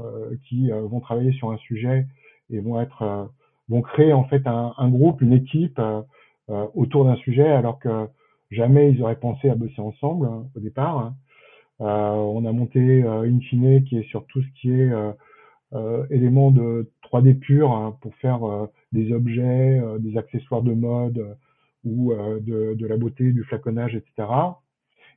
qui 0.49 0.71
vont 0.71 1.01
travailler 1.01 1.33
sur 1.33 1.51
un 1.51 1.59
sujet 1.59 2.07
et 2.51 2.61
vont 2.61 2.81
être 2.81 3.31
vont 3.69 3.83
créer 3.83 4.13
en 4.13 4.25
fait 4.25 4.47
un, 4.47 4.73
un 4.77 4.89
groupe, 4.89 5.21
une 5.23 5.33
équipe 5.33 5.81
autour 6.49 7.05
d'un 7.05 7.17
sujet, 7.17 7.49
alors 7.49 7.79
que 7.79 8.07
jamais 8.51 8.93
ils 8.93 9.03
auraient 9.03 9.21
pensé 9.21 9.51
à 9.51 9.55
bosser 9.55 9.81
ensemble 9.81 10.27
hein, 10.27 10.45
au 10.57 10.61
départ. 10.61 11.13
on 11.81 12.45
a 12.47 12.53
monté 12.53 13.03
Infine 13.03 13.85
qui 13.85 13.99
est 13.99 14.09
sur 14.09 14.27
tout 14.27 14.43
ce 14.43 14.61
qui 14.61 14.71
est 14.71 14.91
euh, 15.75 16.07
éléments 16.11 16.53
de 16.53 16.89
3D 17.11 17.37
pur 17.37 17.73
hein, 17.73 17.97
pour 18.01 18.15
faire 18.17 18.45
euh, 18.45 18.67
des 18.93 19.13
objets, 19.13 19.81
euh, 19.81 19.99
des 19.99 20.17
accessoires 20.17 20.63
de 20.63 20.73
mode 20.73 21.37
ou 21.85 22.15
de, 22.15 22.75
de, 22.75 22.87
la 22.87 22.97
beauté, 22.97 23.31
du 23.33 23.45
flaconnage, 23.45 23.95
etc. 23.95 24.27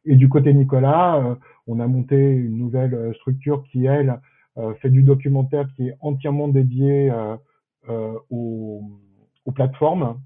Et 0.04 0.16
du 0.16 0.28
côté 0.28 0.54
Nicolas, 0.54 1.38
on 1.68 1.80
a 1.80 1.88
monté 1.88 2.16
une 2.16 2.58
nouvelle 2.58 3.14
structure 3.16 3.64
qui, 3.72 3.86
elle, 3.86 4.20
fait 4.82 4.90
du 4.90 5.04
documentaire 5.04 5.68
qui 5.76 5.90
est 5.90 5.96
entièrement 6.02 6.48
dédié 6.48 7.12
aux, 7.88 8.84
aux, 9.46 9.52
plateformes. 9.52 10.20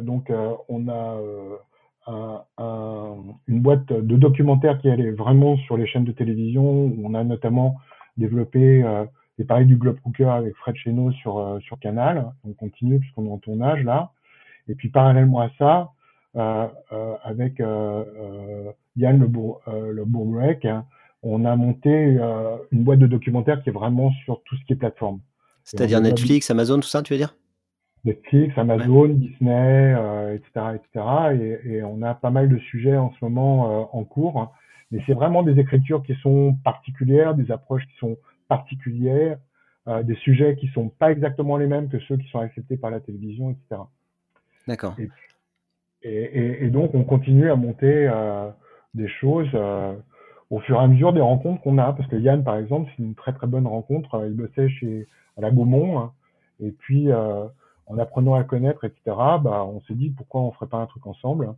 donc, 0.00 0.32
on 0.68 0.88
a 0.88 1.20
un, 2.06 2.42
un, 2.56 3.16
une 3.46 3.60
boîte 3.60 3.92
de 3.92 4.16
documentaire 4.16 4.78
qui 4.78 4.88
est 4.88 5.10
vraiment 5.10 5.56
sur 5.58 5.76
les 5.76 5.86
chaînes 5.86 6.04
de 6.04 6.12
télévision. 6.12 6.94
On 7.02 7.12
a 7.14 7.22
notamment 7.22 7.76
développé 8.16 8.82
et 9.38 9.44
pareil 9.44 9.66
du 9.66 9.76
Globe 9.76 9.98
Cooker 10.00 10.28
avec 10.28 10.54
Fred 10.56 10.76
Cheno 10.76 11.10
sur, 11.12 11.38
euh, 11.38 11.58
Canal. 11.80 12.32
On 12.44 12.52
continue 12.52 13.00
puisqu'on 13.00 13.26
est 13.26 13.30
en 13.30 13.38
tournage 13.38 13.82
là. 13.82 14.10
Et 14.68 14.74
puis 14.74 14.88
parallèlement 14.88 15.40
à 15.40 15.50
ça, 15.58 15.90
euh, 16.36 16.68
euh, 16.92 17.16
avec 17.24 17.60
Yann 18.96 19.18
Le, 19.18 19.26
Bour, 19.26 19.60
le 19.66 20.04
Bourbrec, 20.04 20.64
hein, 20.64 20.86
on 21.22 21.44
a 21.44 21.56
monté 21.56 22.18
une 22.70 22.84
boîte 22.84 22.98
de 22.98 23.06
documentaires 23.06 23.62
qui 23.62 23.70
est 23.70 23.72
vraiment 23.72 24.12
sur 24.24 24.42
tout 24.44 24.56
ce 24.56 24.64
qui 24.64 24.74
est 24.74 24.76
plateforme. 24.76 25.20
C'est-à-dire 25.64 26.00
Netflix, 26.00 26.50
Amazon, 26.50 26.76
tout 26.76 26.88
ça, 26.88 27.02
tu 27.02 27.12
veux 27.12 27.18
dire? 27.18 27.34
Netflix, 28.04 28.56
Amazon, 28.58 29.08
Disney, 29.08 29.96
etc., 30.34 30.76
etc. 30.76 31.60
Et, 31.64 31.76
et, 31.76 31.82
on 31.82 32.02
a 32.02 32.14
pas 32.14 32.30
mal 32.30 32.48
de 32.48 32.58
sujets 32.58 32.96
en 32.96 33.12
ce 33.18 33.24
moment 33.24 33.96
en 33.96 34.04
cours. 34.04 34.52
mais 34.90 35.02
c'est 35.06 35.14
vraiment 35.14 35.42
des 35.42 35.58
écritures 35.58 36.02
qui 36.02 36.14
sont 36.22 36.56
particulières, 36.62 37.34
des 37.34 37.50
approches 37.50 37.86
qui 37.86 37.96
sont 37.96 38.16
particulières, 38.48 39.38
euh, 39.86 40.02
des 40.02 40.14
sujets 40.16 40.56
qui 40.56 40.68
sont 40.68 40.88
pas 40.88 41.12
exactement 41.12 41.58
les 41.58 41.66
mêmes 41.66 41.90
que 41.90 41.98
ceux 42.00 42.16
qui 42.16 42.26
sont 42.28 42.38
acceptés 42.38 42.78
par 42.78 42.90
la 42.90 43.00
télévision, 43.00 43.50
etc. 43.50 43.82
D'accord. 44.66 44.96
Et, 44.98 45.10
et, 46.02 46.64
et, 46.64 46.70
donc, 46.70 46.94
on 46.94 47.04
continue 47.04 47.50
à 47.50 47.56
monter 47.56 48.08
euh, 48.08 48.50
des 48.94 49.08
choses 49.08 49.48
euh, 49.54 49.94
au 50.50 50.60
fur 50.60 50.76
et 50.80 50.84
à 50.84 50.86
mesure 50.86 51.12
des 51.12 51.20
rencontres 51.20 51.60
qu'on 51.62 51.78
a. 51.78 51.92
Parce 51.92 52.08
que 52.08 52.16
Yann, 52.16 52.44
par 52.44 52.56
exemple, 52.56 52.90
c'est 52.96 53.02
une 53.02 53.14
très 53.14 53.32
très 53.32 53.46
bonne 53.46 53.66
rencontre. 53.66 54.24
Il 54.26 54.34
bossait 54.34 54.68
chez 54.68 55.06
à 55.36 55.40
la 55.40 55.50
Gaumont. 55.50 55.98
Hein. 55.98 56.12
et 56.60 56.70
puis, 56.70 57.10
euh, 57.10 57.44
en 57.86 57.98
apprenant 57.98 58.34
à 58.34 58.44
connaître, 58.44 58.84
etc., 58.84 59.00
bah, 59.06 59.64
on 59.66 59.82
s'est 59.82 59.94
dit 59.94 60.10
pourquoi 60.10 60.40
on 60.40 60.52
ferait 60.52 60.68
pas 60.68 60.78
un 60.78 60.86
truc 60.86 61.06
ensemble? 61.06 61.54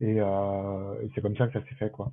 Et, 0.00 0.20
euh, 0.20 0.94
et 1.02 1.10
c'est 1.14 1.20
comme 1.20 1.36
ça 1.36 1.48
que 1.48 1.58
ça 1.58 1.66
s'est 1.66 1.74
fait, 1.74 1.90
quoi. 1.90 2.12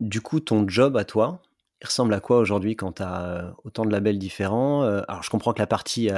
Du 0.00 0.20
coup, 0.20 0.40
ton 0.40 0.68
job 0.68 0.96
à 0.96 1.04
toi, 1.04 1.40
il 1.80 1.86
ressemble 1.86 2.12
à 2.12 2.20
quoi 2.20 2.38
aujourd'hui 2.38 2.76
quand 2.76 2.92
tu 2.92 3.02
as 3.02 3.54
autant 3.64 3.84
de 3.84 3.90
labels 3.90 4.18
différents? 4.18 4.82
Alors, 4.82 5.22
je 5.22 5.30
comprends 5.30 5.52
que 5.52 5.60
la 5.60 5.66
partie, 5.66 6.10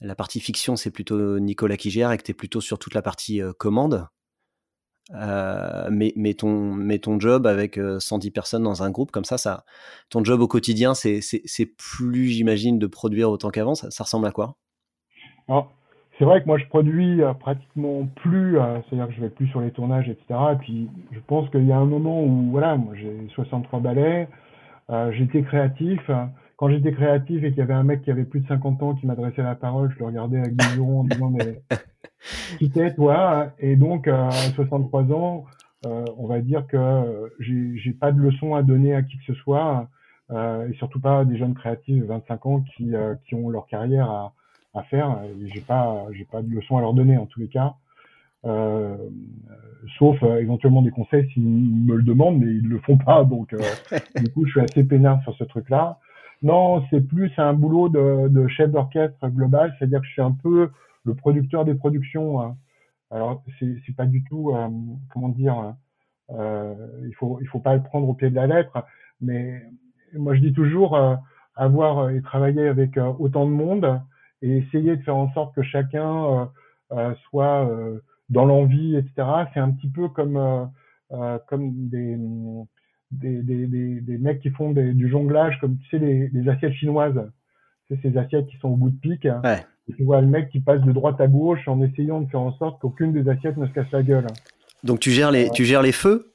la 0.00 0.14
partie 0.14 0.38
fiction, 0.38 0.76
c'est 0.76 0.90
plutôt 0.90 1.38
Nicolas 1.40 1.78
qui 1.78 1.90
gère 1.90 2.12
et 2.12 2.18
que 2.18 2.22
tu 2.22 2.32
es 2.32 2.34
plutôt 2.34 2.60
sur 2.60 2.78
toute 2.78 2.94
la 2.94 3.02
partie 3.02 3.40
commande. 3.58 4.06
Mais, 5.12 6.12
mais, 6.16 6.34
ton, 6.34 6.74
mais 6.74 6.98
ton 6.98 7.18
job 7.18 7.46
avec 7.46 7.78
110 7.98 8.30
personnes 8.30 8.62
dans 8.62 8.82
un 8.82 8.90
groupe 8.90 9.10
comme 9.10 9.24
ça, 9.24 9.38
ça 9.38 9.64
ton 10.08 10.24
job 10.24 10.40
au 10.40 10.48
quotidien, 10.48 10.94
c'est 10.94 11.20
plus, 11.76 12.28
j'imagine, 12.28 12.78
de 12.78 12.86
produire 12.86 13.30
autant 13.30 13.50
qu'avant. 13.50 13.74
Ça, 13.74 13.90
ça, 13.90 14.04
ressemble 14.04 14.26
à 14.26 14.32
quoi? 14.32 14.56
C'est 16.20 16.26
vrai 16.26 16.42
que 16.42 16.46
moi 16.46 16.58
je 16.58 16.66
produis 16.66 17.22
euh, 17.22 17.32
pratiquement 17.32 18.06
plus, 18.16 18.58
euh, 18.58 18.78
c'est-à-dire 18.82 19.08
que 19.08 19.14
je 19.14 19.20
vais 19.22 19.30
plus 19.30 19.46
sur 19.46 19.62
les 19.62 19.70
tournages, 19.70 20.06
etc. 20.06 20.38
Et 20.52 20.56
puis 20.56 20.90
je 21.12 21.18
pense 21.26 21.48
qu'il 21.48 21.64
y 21.64 21.72
a 21.72 21.78
un 21.78 21.86
moment 21.86 22.22
où 22.22 22.50
voilà, 22.50 22.76
moi 22.76 22.92
j'ai 22.94 23.26
63 23.34 23.80
ballets, 23.80 24.28
euh, 24.90 25.10
j'étais 25.12 25.40
créatif. 25.40 25.98
Quand 26.58 26.68
j'étais 26.68 26.92
créatif 26.92 27.42
et 27.42 27.48
qu'il 27.48 27.60
y 27.60 27.62
avait 27.62 27.72
un 27.72 27.84
mec 27.84 28.02
qui 28.02 28.10
avait 28.10 28.24
plus 28.24 28.40
de 28.40 28.48
50 28.48 28.82
ans 28.82 28.94
qui 28.96 29.06
m'adressait 29.06 29.42
la 29.42 29.54
parole, 29.54 29.90
je 29.94 29.98
le 29.98 30.04
regardais 30.04 30.40
avec 30.40 30.56
des 30.56 30.76
yeux 30.76 30.82
en 30.82 31.04
disant 31.04 31.30
mais 31.30 31.62
qui 32.58 32.70
t'es 32.70 32.94
toi 32.94 33.52
Et 33.58 33.76
donc 33.76 34.08
à 34.08 34.30
63 34.30 35.12
ans, 35.12 35.44
on 35.84 36.26
va 36.26 36.40
dire 36.40 36.66
que 36.66 37.32
j'ai 37.38 37.92
pas 37.92 38.12
de 38.12 38.20
leçon 38.20 38.54
à 38.54 38.62
donner 38.62 38.94
à 38.94 39.02
qui 39.02 39.18
que 39.18 39.24
ce 39.32 39.34
soit. 39.34 39.88
et 40.30 40.72
surtout 40.74 41.00
pas 41.00 41.24
des 41.24 41.38
jeunes 41.38 41.54
créatifs 41.54 42.00
de 42.00 42.04
25 42.04 42.46
ans 42.46 42.60
qui, 42.60 42.92
qui 43.26 43.34
ont 43.34 43.48
leur 43.48 43.66
carrière 43.66 44.10
à, 44.10 44.32
à 44.74 44.82
faire. 44.84 45.18
Et 45.24 45.48
j'ai 45.48 45.60
pas, 45.60 46.06
j'ai 46.12 46.24
pas 46.24 46.42
de 46.42 46.50
leçon 46.50 46.76
à 46.76 46.80
leur 46.80 46.94
donner 46.94 47.16
en 47.16 47.26
tous 47.26 47.40
les 47.40 47.48
cas. 47.48 47.74
Euh, 48.46 48.96
sauf 49.98 50.16
euh, 50.22 50.40
éventuellement 50.40 50.80
des 50.80 50.90
conseils 50.90 51.28
s'ils 51.32 51.42
me 51.42 51.96
le 51.96 52.02
demandent, 52.02 52.38
mais 52.38 52.46
ils 52.46 52.66
le 52.66 52.78
font 52.80 52.96
pas. 52.96 53.24
Donc, 53.24 53.52
euh, 53.52 53.58
du 54.16 54.30
coup, 54.30 54.46
je 54.46 54.52
suis 54.52 54.60
assez 54.60 54.84
peinard 54.84 55.22
sur 55.22 55.34
ce 55.34 55.44
truc-là. 55.44 55.98
Non, 56.42 56.84
c'est 56.88 57.06
plus 57.06 57.30
un 57.36 57.52
boulot 57.52 57.88
de, 57.90 58.28
de 58.28 58.48
chef 58.48 58.70
d'orchestre 58.70 59.28
global, 59.28 59.74
c'est-à-dire 59.78 60.00
que 60.00 60.06
je 60.06 60.12
suis 60.12 60.22
un 60.22 60.36
peu 60.42 60.70
le 61.04 61.14
producteur 61.14 61.64
des 61.64 61.74
productions. 61.74 62.40
Hein. 62.40 62.56
Alors, 63.10 63.42
c'est, 63.58 63.96
pas 63.96 64.06
du 64.06 64.22
tout, 64.24 64.52
euh, 64.54 64.68
comment 65.12 65.30
dire, 65.30 65.74
il 66.30 67.14
faut, 67.18 67.38
il 67.40 67.46
faut 67.48 67.58
pas 67.58 67.74
le 67.74 67.82
prendre 67.82 68.08
au 68.08 68.14
pied 68.14 68.30
de 68.30 68.36
la 68.36 68.46
lettre, 68.46 68.84
mais 69.20 69.62
moi 70.14 70.34
je 70.36 70.40
dis 70.40 70.52
toujours 70.52 70.96
avoir 71.56 72.10
et 72.10 72.22
travailler 72.22 72.68
avec 72.68 72.96
autant 73.18 73.46
de 73.46 73.50
monde, 73.50 74.00
et 74.42 74.58
essayer 74.58 74.96
de 74.96 75.02
faire 75.02 75.16
en 75.16 75.32
sorte 75.32 75.54
que 75.54 75.62
chacun 75.62 76.24
euh, 76.24 76.44
euh, 76.92 77.14
soit 77.28 77.68
euh, 77.68 78.00
dans 78.28 78.44
l'envie, 78.44 78.96
etc. 78.96 79.28
C'est 79.52 79.60
un 79.60 79.70
petit 79.70 79.88
peu 79.88 80.08
comme 80.08 80.70
comme 81.48 81.88
des 81.88 82.16
des, 83.10 83.42
des, 83.42 83.66
des, 83.66 84.18
mecs 84.18 84.40
qui 84.40 84.50
font 84.50 84.70
du 84.70 85.08
jonglage, 85.08 85.58
comme 85.60 85.76
tu 85.78 85.88
sais, 85.88 85.98
les, 85.98 86.48
assiettes 86.48 86.74
chinoises. 86.74 87.20
C'est 87.88 88.00
ces 88.02 88.16
assiettes 88.16 88.46
qui 88.46 88.56
sont 88.58 88.68
au 88.68 88.76
bout 88.76 88.90
de 88.90 88.96
pique. 88.96 89.26
Tu 89.96 90.04
vois 90.04 90.20
le 90.20 90.26
mec 90.26 90.50
qui 90.50 90.60
passe 90.60 90.80
de 90.82 90.92
droite 90.92 91.20
à 91.20 91.26
gauche 91.26 91.66
en 91.68 91.80
essayant 91.82 92.20
de 92.20 92.30
faire 92.30 92.40
en 92.40 92.52
sorte 92.52 92.80
qu'aucune 92.80 93.12
des 93.12 93.28
assiettes 93.28 93.56
ne 93.56 93.66
se 93.66 93.72
casse 93.72 93.90
la 93.92 94.02
gueule. 94.02 94.26
Donc 94.84 95.00
tu 95.00 95.10
gères 95.10 95.30
les, 95.30 95.50
tu 95.50 95.64
gères 95.64 95.82
les 95.82 95.92
feux? 95.92 96.32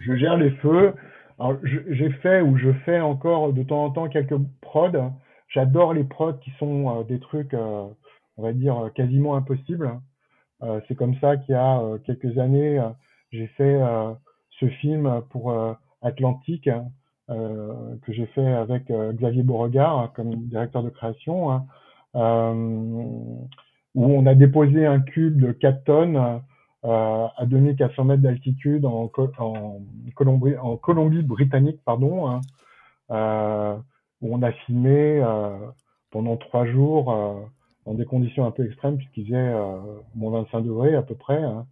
Je 0.00 0.14
gère 0.16 0.36
les 0.36 0.50
feux. 0.50 0.92
Alors 1.38 1.56
j'ai 1.62 2.10
fait 2.22 2.40
ou 2.40 2.56
je 2.56 2.72
fais 2.84 3.00
encore 3.00 3.52
de 3.52 3.62
temps 3.62 3.84
en 3.84 3.90
temps 3.90 4.08
quelques 4.08 4.38
prods 4.60 5.12
J'adore 5.52 5.92
les 5.92 6.04
prods 6.04 6.38
qui 6.38 6.50
sont 6.58 6.88
euh, 6.88 7.04
des 7.04 7.20
trucs, 7.20 7.52
euh, 7.52 7.86
on 8.36 8.42
va 8.42 8.52
dire, 8.52 8.90
quasiment 8.94 9.36
impossibles. 9.36 10.00
Euh, 10.62 10.80
c'est 10.88 10.94
comme 10.94 11.14
ça 11.20 11.36
qu'il 11.36 11.54
y 11.54 11.58
a 11.58 11.80
quelques 12.04 12.38
années, 12.38 12.80
j'ai 13.32 13.48
fait 13.48 13.80
ce 14.60 14.68
film 14.68 15.22
pour 15.30 15.54
Atlantique, 16.02 16.70
que 17.28 18.12
j'ai 18.12 18.26
fait 18.26 18.46
avec 18.46 18.84
Xavier 18.90 19.42
Beauregard 19.42 20.12
comme 20.14 20.34
directeur 20.46 20.82
de 20.82 20.90
création, 20.90 21.50
hein, 21.50 21.66
où 22.14 23.48
on 23.94 24.26
a 24.26 24.34
déposé 24.34 24.86
un 24.86 25.00
cube 25.00 25.40
de 25.40 25.52
4 25.52 25.84
tonnes 25.84 26.40
à 26.84 27.46
2400 27.46 28.04
mètres 28.04 28.22
d'altitude 28.22 28.84
en, 28.86 29.08
Colombie, 30.14 31.22
britannique, 31.22 31.80
pardon, 31.84 32.28
hein, 32.28 32.40
où 34.22 34.34
on 34.34 34.42
a 34.42 34.52
filmé 34.52 35.20
euh, 35.22 35.56
pendant 36.10 36.36
trois 36.36 36.64
jours 36.66 37.12
euh, 37.12 37.34
dans 37.86 37.94
des 37.94 38.04
conditions 38.04 38.46
un 38.46 38.50
peu 38.52 38.64
extrêmes 38.64 38.96
puisqu'il 38.96 39.26
faisait 39.26 39.36
euh, 39.36 39.76
moins 40.14 40.42
25 40.42 40.60
degrés 40.62 40.94
à 40.94 41.02
peu 41.02 41.14
près. 41.14 41.42
Hein. 41.42 41.66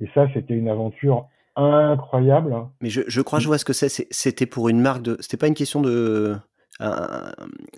et 0.00 0.08
ça, 0.14 0.26
c'était 0.32 0.54
une 0.54 0.68
aventure 0.68 1.28
incroyable. 1.56 2.54
Mais 2.80 2.88
je, 2.88 3.02
je 3.06 3.20
crois 3.20 3.38
je 3.38 3.46
vois 3.46 3.58
ce 3.58 3.64
que 3.64 3.72
c'est. 3.72 4.06
C'était 4.10 4.46
pour 4.46 4.68
une 4.68 4.80
marque 4.80 5.02
de. 5.02 5.16
C'était 5.20 5.36
pas 5.36 5.48
une 5.48 5.54
question 5.54 5.82
de. 5.82 6.36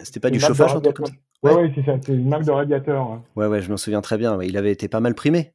C'était 0.03 0.21
pas 0.21 0.31
du 0.31 0.41
chauffage, 0.41 0.75
un 0.75 0.81
truc 0.81 0.97
comme 0.97 1.07
ça. 1.07 1.13
Ouais, 1.43 1.55
ouais, 1.55 1.73
c'est 1.75 1.85
ça. 1.85 1.97
C'est 2.01 2.15
une 2.15 2.29
marque 2.29 2.45
de 2.45 2.51
radiateur. 2.51 3.03
Hein. 3.03 3.23
Ouais, 3.37 3.47
ouais, 3.47 3.61
je 3.61 3.71
m'en 3.71 3.77
souviens 3.77 4.01
très 4.01 4.19
bien. 4.19 4.43
Il 4.43 4.57
avait 4.57 4.73
été 4.73 4.89
pas 4.89 5.01
mal 5.01 5.15
primé. 5.15 5.53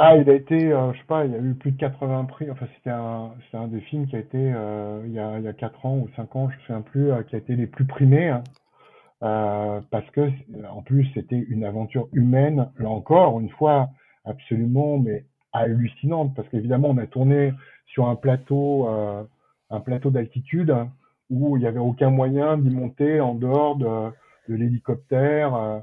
Ah, 0.00 0.16
il 0.16 0.30
a 0.30 0.34
été, 0.34 0.72
euh, 0.72 0.92
je 0.92 0.98
sais 0.98 1.06
pas, 1.08 1.24
il 1.24 1.32
y 1.32 1.34
a 1.34 1.38
eu 1.38 1.54
plus 1.54 1.72
de 1.72 1.76
80 1.76 2.26
prix. 2.26 2.48
Enfin, 2.52 2.66
c'était 2.76 2.90
un, 2.90 3.32
un 3.52 3.66
des 3.66 3.80
films 3.80 4.06
qui 4.06 4.14
a 4.14 4.20
été 4.20 4.38
euh, 4.38 5.02
il 5.06 5.12
y 5.12 5.18
a 5.18 5.38
il 5.38 5.44
y 5.44 5.48
a 5.48 5.52
quatre 5.52 5.84
ans 5.84 5.96
ou 5.96 6.08
cinq 6.14 6.36
ans, 6.36 6.48
je 6.50 6.54
me 6.54 6.60
souviens 6.60 6.82
plus, 6.82 7.10
euh, 7.10 7.22
qui 7.24 7.34
a 7.34 7.38
été 7.38 7.56
les 7.56 7.66
plus 7.66 7.84
primés. 7.84 8.28
Hein. 8.28 8.44
parce 9.90 10.08
que 10.12 10.30
en 10.70 10.82
plus 10.82 11.10
c'était 11.14 11.44
une 11.48 11.64
aventure 11.64 12.08
humaine, 12.12 12.70
là 12.78 12.88
encore 12.88 13.40
une 13.40 13.50
fois 13.50 13.88
absolument 14.24 14.98
mais 14.98 15.24
hallucinante 15.52 16.32
parce 16.36 16.48
qu'évidemment 16.50 16.90
on 16.90 16.98
a 16.98 17.06
tourné 17.08 17.52
sur 17.86 18.06
un 18.06 18.14
plateau 18.14 18.86
un 19.70 19.80
plateau 19.80 20.10
d'altitude 20.10 20.72
où 21.30 21.56
il 21.56 21.62
y 21.62 21.66
avait 21.66 21.78
aucun 21.78 22.10
moyen 22.10 22.58
d'y 22.58 22.70
monter 22.70 23.20
en 23.20 23.34
dehors 23.34 23.76
de, 23.76 24.10
de 24.48 24.54
l'hélicoptère 24.54 25.82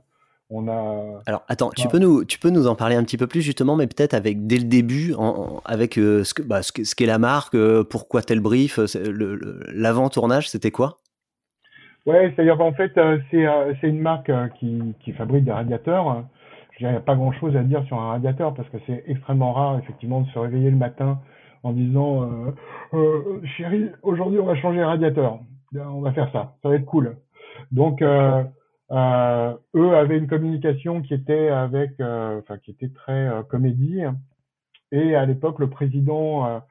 on 0.50 0.68
a. 0.68 1.22
Alors 1.26 1.44
attends, 1.48 1.70
tu 1.76 1.88
peux 1.88 2.00
nous, 2.00 2.24
tu 2.24 2.40
peux 2.40 2.50
nous 2.50 2.68
en 2.68 2.76
parler 2.76 2.96
un 2.96 3.04
petit 3.04 3.18
peu 3.18 3.28
plus 3.28 3.42
justement, 3.42 3.76
mais 3.76 3.88
peut-être 3.88 4.14
avec 4.14 4.46
dès 4.48 4.58
le 4.58 4.66
début, 4.66 5.14
en, 5.18 5.62
avec 5.66 5.98
euh, 5.98 6.24
ce 6.24 6.34
que, 6.34 6.42
bah, 6.44 6.62
ce 6.62 6.96
qu'est 6.96 7.06
la 7.06 7.18
marque, 7.18 7.56
euh, 7.56 7.84
pourquoi 7.84 8.22
tel 8.22 8.40
brief, 8.40 8.80
euh, 8.80 9.40
l'avant 9.74 10.10
tournage, 10.10 10.50
c'était 10.50 10.72
quoi? 10.72 10.98
Ouais, 12.06 12.32
c'est-à-dire 12.36 12.58
qu'en 12.58 12.74
fait, 12.74 12.92
c'est 13.32 13.88
une 13.88 14.00
marque 14.00 14.32
qui, 14.60 14.94
qui 15.00 15.12
fabrique 15.14 15.44
des 15.44 15.52
radiateurs. 15.52 16.24
Il 16.80 16.88
n'y 16.88 16.94
a 16.94 17.00
pas 17.00 17.16
grand-chose 17.16 17.56
à 17.56 17.64
dire 17.64 17.84
sur 17.86 18.00
un 18.00 18.10
radiateur 18.10 18.54
parce 18.54 18.70
que 18.70 18.78
c'est 18.86 19.04
extrêmement 19.08 19.54
rare 19.54 19.80
effectivement 19.80 20.22
de 20.22 20.30
se 20.30 20.38
réveiller 20.38 20.70
le 20.70 20.78
matin 20.78 21.20
en 21.66 21.74
disant 21.74 22.30
chérie, 23.58 23.90
aujourd'hui 24.04 24.40
on 24.40 24.46
va 24.46 24.56
changer 24.56 24.82
un 24.82 24.88
radiateur, 24.88 25.40
on 25.74 26.02
va 26.02 26.14
faire 26.14 26.32
ça, 26.32 26.56
ça 26.62 26.70
va 26.70 26.76
être 26.76 26.86
cool. 26.86 27.18
Donc 27.72 28.02
euh, 28.92 29.54
eux 29.76 29.96
avaient 29.96 30.18
une 30.18 30.28
communication 30.28 31.02
qui 31.02 31.14
était 31.14 31.50
avec, 31.50 32.00
euh, 32.00 32.40
enfin 32.40 32.58
qui 32.60 32.72
était 32.72 32.90
très 32.90 33.28
euh, 33.28 33.44
comédie. 33.44 34.02
Et 34.92 35.16
à 35.16 35.26
l'époque, 35.26 35.60
le 35.60 35.70
président 35.70 36.62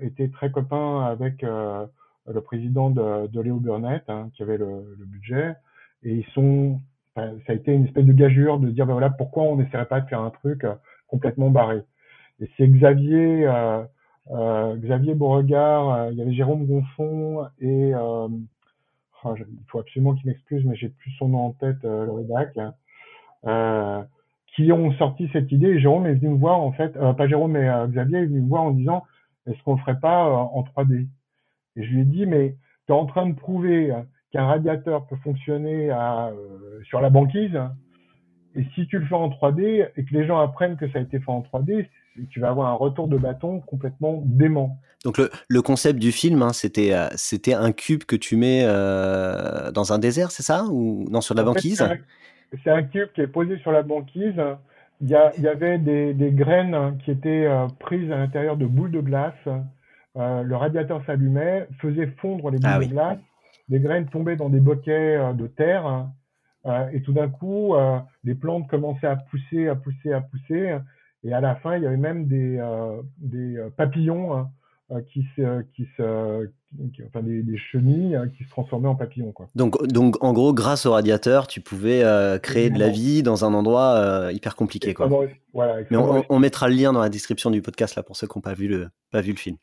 était 0.00 0.28
très 0.28 0.50
copain 0.50 1.04
avec 1.04 1.42
le 1.42 2.40
président 2.40 2.90
de, 2.90 3.26
de 3.26 3.40
Léo 3.40 3.56
Burnett, 3.56 4.04
hein, 4.08 4.30
qui 4.34 4.42
avait 4.42 4.56
le, 4.56 4.96
budget. 5.00 5.56
Et 6.04 6.14
ils 6.14 6.26
sont, 6.26 6.80
ça 7.16 7.32
a 7.48 7.52
été 7.52 7.72
une 7.72 7.86
espèce 7.86 8.06
de 8.06 8.12
gageure 8.12 8.60
de 8.60 8.70
dire, 8.70 8.86
ben 8.86 8.92
voilà, 8.92 9.10
pourquoi 9.10 9.42
on 9.42 9.56
n'essaierait 9.56 9.88
pas 9.88 10.00
de 10.00 10.08
faire 10.08 10.20
un 10.20 10.30
truc 10.30 10.64
complètement 11.08 11.50
barré. 11.50 11.82
Et 12.40 12.48
c'est 12.56 12.68
Xavier, 12.68 13.46
euh, 13.46 13.82
Xavier 14.28 15.14
Beauregard, 15.14 16.10
il 16.10 16.18
y 16.18 16.22
avait 16.22 16.32
Jérôme 16.32 16.66
Gonfond 16.66 17.46
et 17.60 17.92
ah, 19.22 19.34
il 19.38 19.64
faut 19.68 19.80
absolument 19.80 20.14
qu'il 20.14 20.30
m'excuse, 20.30 20.64
mais 20.64 20.76
j'ai 20.76 20.88
plus 20.88 21.10
son 21.12 21.28
nom 21.28 21.46
en 21.46 21.52
tête, 21.52 21.84
euh, 21.84 22.06
le 22.06 22.12
rédac, 22.12 22.56
euh, 23.46 24.02
qui 24.54 24.72
ont 24.72 24.92
sorti 24.94 25.28
cette 25.32 25.52
idée. 25.52 25.78
Jérôme 25.78 26.06
est 26.06 26.14
venu 26.14 26.30
me 26.30 26.38
voir, 26.38 26.60
en 26.60 26.72
fait, 26.72 26.96
euh, 26.96 27.12
pas 27.12 27.28
Jérôme, 27.28 27.52
mais 27.52 27.68
Xavier 27.88 28.18
est 28.18 28.26
venu 28.26 28.40
me 28.40 28.48
voir 28.48 28.62
en 28.62 28.70
disant, 28.70 29.04
est-ce 29.46 29.62
qu'on 29.62 29.74
le 29.74 29.80
ferait 29.80 30.00
pas 30.00 30.26
en 30.26 30.62
3D 30.62 31.06
Et 31.76 31.84
je 31.84 31.90
lui 31.90 32.00
ai 32.00 32.04
dit, 32.04 32.26
mais 32.26 32.56
tu 32.86 32.92
es 32.92 32.96
en 32.96 33.06
train 33.06 33.26
de 33.26 33.34
prouver 33.34 33.94
qu'un 34.32 34.46
radiateur 34.46 35.06
peut 35.06 35.16
fonctionner 35.16 35.90
sur 36.84 37.00
la 37.00 37.10
banquise. 37.10 37.58
Et 38.54 38.64
si 38.74 38.86
tu 38.86 38.98
le 38.98 39.06
fais 39.06 39.14
en 39.14 39.28
3D 39.28 39.88
et 39.96 40.04
que 40.04 40.14
les 40.14 40.26
gens 40.26 40.38
apprennent 40.38 40.76
que 40.76 40.90
ça 40.90 40.98
a 40.98 41.02
été 41.02 41.18
fait 41.20 41.30
en 41.30 41.40
3D, 41.40 41.88
tu 42.30 42.40
vas 42.40 42.48
avoir 42.48 42.68
un 42.68 42.74
retour 42.74 43.08
de 43.08 43.16
bâton 43.16 43.60
complètement 43.60 44.22
dément. 44.26 44.78
Donc 45.04 45.18
le, 45.18 45.62
concept 45.62 45.98
du 45.98 46.12
film, 46.12 46.42
hein, 46.42 46.52
c'était 46.52 46.92
euh, 46.92 47.08
c'était 47.14 47.54
un 47.54 47.72
cube 47.72 48.04
que 48.04 48.16
tu 48.16 48.36
mets 48.36 48.62
euh, 48.64 49.70
dans 49.70 49.92
un 49.92 49.98
désert, 49.98 50.30
c'est 50.30 50.42
ça? 50.42 50.64
Ou 50.70 51.06
non 51.10 51.20
sur 51.20 51.34
de 51.34 51.40
la 51.40 51.46
banquise? 51.46 51.82
C'est 52.62 52.70
un, 52.70 52.82
cube 52.82 53.08
qui 53.14 53.20
est 53.20 53.28
posé 53.28 53.58
sur 53.58 53.72
la 53.72 53.82
banquise. 53.82 54.40
Il 55.00 55.08
y, 55.08 55.14
a, 55.14 55.32
il 55.38 55.44
y 55.44 55.48
avait 55.48 55.78
des, 55.78 56.12
des, 56.12 56.30
graines 56.30 56.98
qui 57.02 57.10
étaient 57.10 57.46
euh, 57.46 57.68
prises 57.78 58.10
à 58.12 58.16
l'intérieur 58.16 58.58
de 58.58 58.66
boules 58.66 58.90
de 58.90 59.00
glace. 59.00 59.48
le 60.16 60.54
radiateur 60.54 61.02
s'allumait, 61.06 61.66
faisait 61.80 62.08
fondre 62.20 62.50
les 62.50 62.58
boules 62.58 62.70
ah 62.70 62.78
de 62.80 62.84
glace. 62.84 63.18
Les 63.70 63.80
graines 63.80 64.06
tombaient 64.08 64.36
dans 64.36 64.50
des 64.50 64.60
bouquets 64.60 65.32
de 65.32 65.46
terre. 65.46 66.08
et 66.92 67.00
tout 67.02 67.12
d'un 67.12 67.28
coup, 67.28 67.74
les 68.24 68.34
plantes 68.34 68.68
commençaient 68.68 69.06
à 69.06 69.16
pousser, 69.16 69.68
à 69.68 69.76
pousser, 69.76 70.12
à 70.12 70.20
pousser. 70.20 70.76
Et 71.24 71.32
à 71.32 71.40
la 71.40 71.54
fin, 71.56 71.76
il 71.76 71.82
y 71.82 71.86
avait 71.86 71.96
même 71.96 72.26
des, 72.26 72.62
des 73.18 73.62
papillons 73.76 74.34
hein, 74.34 74.50
euh, 74.92 75.02
qui 75.12 75.24
se, 75.36 75.62
qui 75.76 75.86
se, 75.96 76.48
enfin 77.06 77.22
des, 77.22 77.44
chenilles 77.70 78.16
hein, 78.16 78.28
qui 78.36 78.42
se 78.42 78.50
transformaient 78.50 78.88
en 78.88 78.96
papillons. 78.96 79.30
Quoi. 79.30 79.46
Donc, 79.54 79.80
donc, 79.86 80.16
en 80.20 80.32
gros, 80.32 80.52
grâce 80.52 80.84
au 80.84 80.90
radiateur, 80.92 81.46
tu 81.46 81.60
pouvais 81.60 82.02
euh, 82.02 82.40
créer 82.40 82.70
de 82.70 82.78
la 82.80 82.88
vie 82.88 83.22
dans 83.22 83.44
un 83.44 83.54
endroit 83.54 83.94
euh, 83.94 84.32
hyper 84.32 84.56
compliqué. 84.56 84.92
Quoi. 84.92 85.08
Voilà, 85.54 85.76
Mais 85.92 85.96
on, 85.96 86.38
mettra 86.40 86.68
le 86.68 86.74
lien 86.74 86.92
dans 86.92 87.02
la 87.02 87.08
description 87.08 87.52
du 87.52 87.62
podcast 87.62 87.94
là 87.94 88.02
pour 88.02 88.16
ceux 88.16 88.26
qui 88.26 88.36
n'ont 88.36 88.42
pas 88.42 88.54
vu 88.54 88.66
le, 88.66 88.88
pas 89.12 89.20
vu 89.20 89.30
le 89.30 89.38
film. 89.38 89.58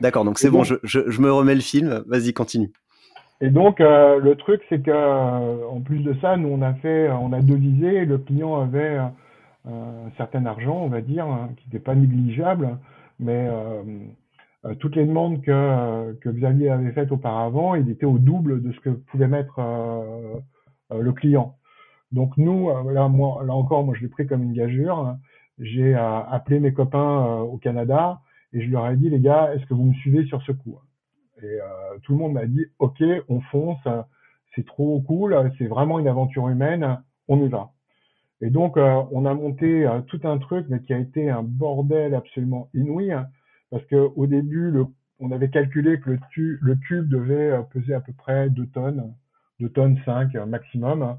D'accord, 0.00 0.24
donc 0.24 0.38
c'est 0.38 0.48
bon, 0.48 0.64
je, 0.64 0.76
je, 0.82 1.10
je, 1.10 1.20
me 1.20 1.30
remets 1.30 1.54
le 1.54 1.60
film. 1.60 2.02
Vas-y, 2.06 2.32
continue. 2.32 2.72
Et 3.42 3.50
donc 3.50 3.80
le 3.80 4.34
truc, 4.34 4.62
c'est 4.70 4.80
que 4.80 5.66
en 5.66 5.82
plus 5.82 5.98
de 5.98 6.16
ça, 6.22 6.38
nous 6.38 6.48
on 6.48 6.62
a 6.62 6.72
fait, 6.72 7.10
on 7.10 7.34
a 7.34 7.42
devisé. 7.42 8.06
Le 8.06 8.16
client 8.16 8.62
avait 8.62 8.98
un 9.64 10.10
certain 10.16 10.44
argent, 10.46 10.76
on 10.82 10.88
va 10.88 11.00
dire, 11.00 11.26
hein, 11.26 11.50
qui 11.56 11.66
n'était 11.66 11.82
pas 11.82 11.94
négligeable, 11.94 12.78
mais 13.18 13.48
euh, 14.66 14.74
toutes 14.76 14.96
les 14.96 15.04
demandes 15.04 15.42
que, 15.42 15.50
euh, 15.50 16.14
que 16.20 16.30
Xavier 16.30 16.70
avait 16.70 16.92
faites 16.92 17.12
auparavant, 17.12 17.74
il 17.74 17.90
était 17.90 18.06
au 18.06 18.18
double 18.18 18.62
de 18.62 18.72
ce 18.72 18.80
que 18.80 18.90
pouvait 18.90 19.28
mettre 19.28 19.58
euh, 19.58 20.38
le 20.90 21.12
client. 21.12 21.56
Donc 22.12 22.36
nous, 22.36 22.70
là, 22.90 23.08
moi, 23.08 23.44
là 23.44 23.54
encore, 23.54 23.84
moi 23.84 23.94
je 23.96 24.02
l'ai 24.02 24.08
pris 24.08 24.26
comme 24.26 24.42
une 24.42 24.52
gageure. 24.52 25.16
J'ai 25.58 25.94
appelé 25.94 26.60
mes 26.60 26.72
copains 26.72 27.40
au 27.40 27.58
Canada 27.58 28.20
et 28.52 28.60
je 28.64 28.70
leur 28.70 28.88
ai 28.88 28.96
dit, 28.96 29.10
les 29.10 29.20
gars, 29.20 29.52
est-ce 29.54 29.66
que 29.66 29.74
vous 29.74 29.84
me 29.84 29.94
suivez 29.94 30.24
sur 30.26 30.40
ce 30.42 30.52
coup? 30.52 30.78
Et 31.42 31.58
tout 32.02 32.12
le 32.12 32.18
monde 32.18 32.34
m'a 32.34 32.46
dit, 32.46 32.66
ok, 32.78 33.02
on 33.28 33.40
fonce, 33.40 33.82
c'est 34.54 34.66
trop 34.66 35.00
cool, 35.00 35.50
c'est 35.58 35.66
vraiment 35.66 35.98
une 35.98 36.06
aventure 36.06 36.48
humaine, 36.48 37.02
on 37.26 37.44
y 37.44 37.48
va. 37.48 37.70
Et 38.44 38.50
donc, 38.50 38.76
on 38.76 39.24
a 39.24 39.32
monté 39.32 39.88
tout 40.08 40.20
un 40.24 40.36
truc, 40.36 40.66
mais 40.68 40.80
qui 40.82 40.92
a 40.92 40.98
été 40.98 41.30
un 41.30 41.42
bordel 41.42 42.14
absolument 42.14 42.68
inouï 42.74 43.12
parce 43.70 43.84
qu'au 43.86 44.26
début, 44.26 44.72
on 45.20 45.32
avait 45.32 45.50
calculé 45.50 45.98
que 46.00 46.10
le, 46.36 46.76
cube 46.76 47.08
devait 47.08 47.50
euh, 47.50 47.62
peser 47.62 47.94
à 47.94 48.00
peu 48.00 48.12
près 48.12 48.50
2 48.50 48.66
tonnes, 48.68 49.14
2 49.60 49.68
tonnes 49.70 49.98
5 50.04 50.34
euh, 50.34 50.46
maximum. 50.46 51.16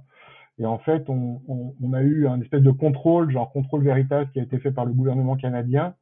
Et 0.57 0.65
en 0.65 0.77
fait, 0.77 1.03
on, 1.09 1.93
a 1.93 2.01
eu 2.01 2.27
un 2.27 2.39
espèce 2.39 2.61
de 2.61 2.71
contrôle, 2.71 3.29
genre 3.29 3.51
contrôle 3.51 3.83
véritable 3.83 4.31
qui 4.31 4.39
a 4.39 4.43
été 4.43 4.57
fait 4.59 4.71
par 4.71 4.85
le 4.85 4.93
gouvernement 4.93 5.35
canadien, 5.35 5.95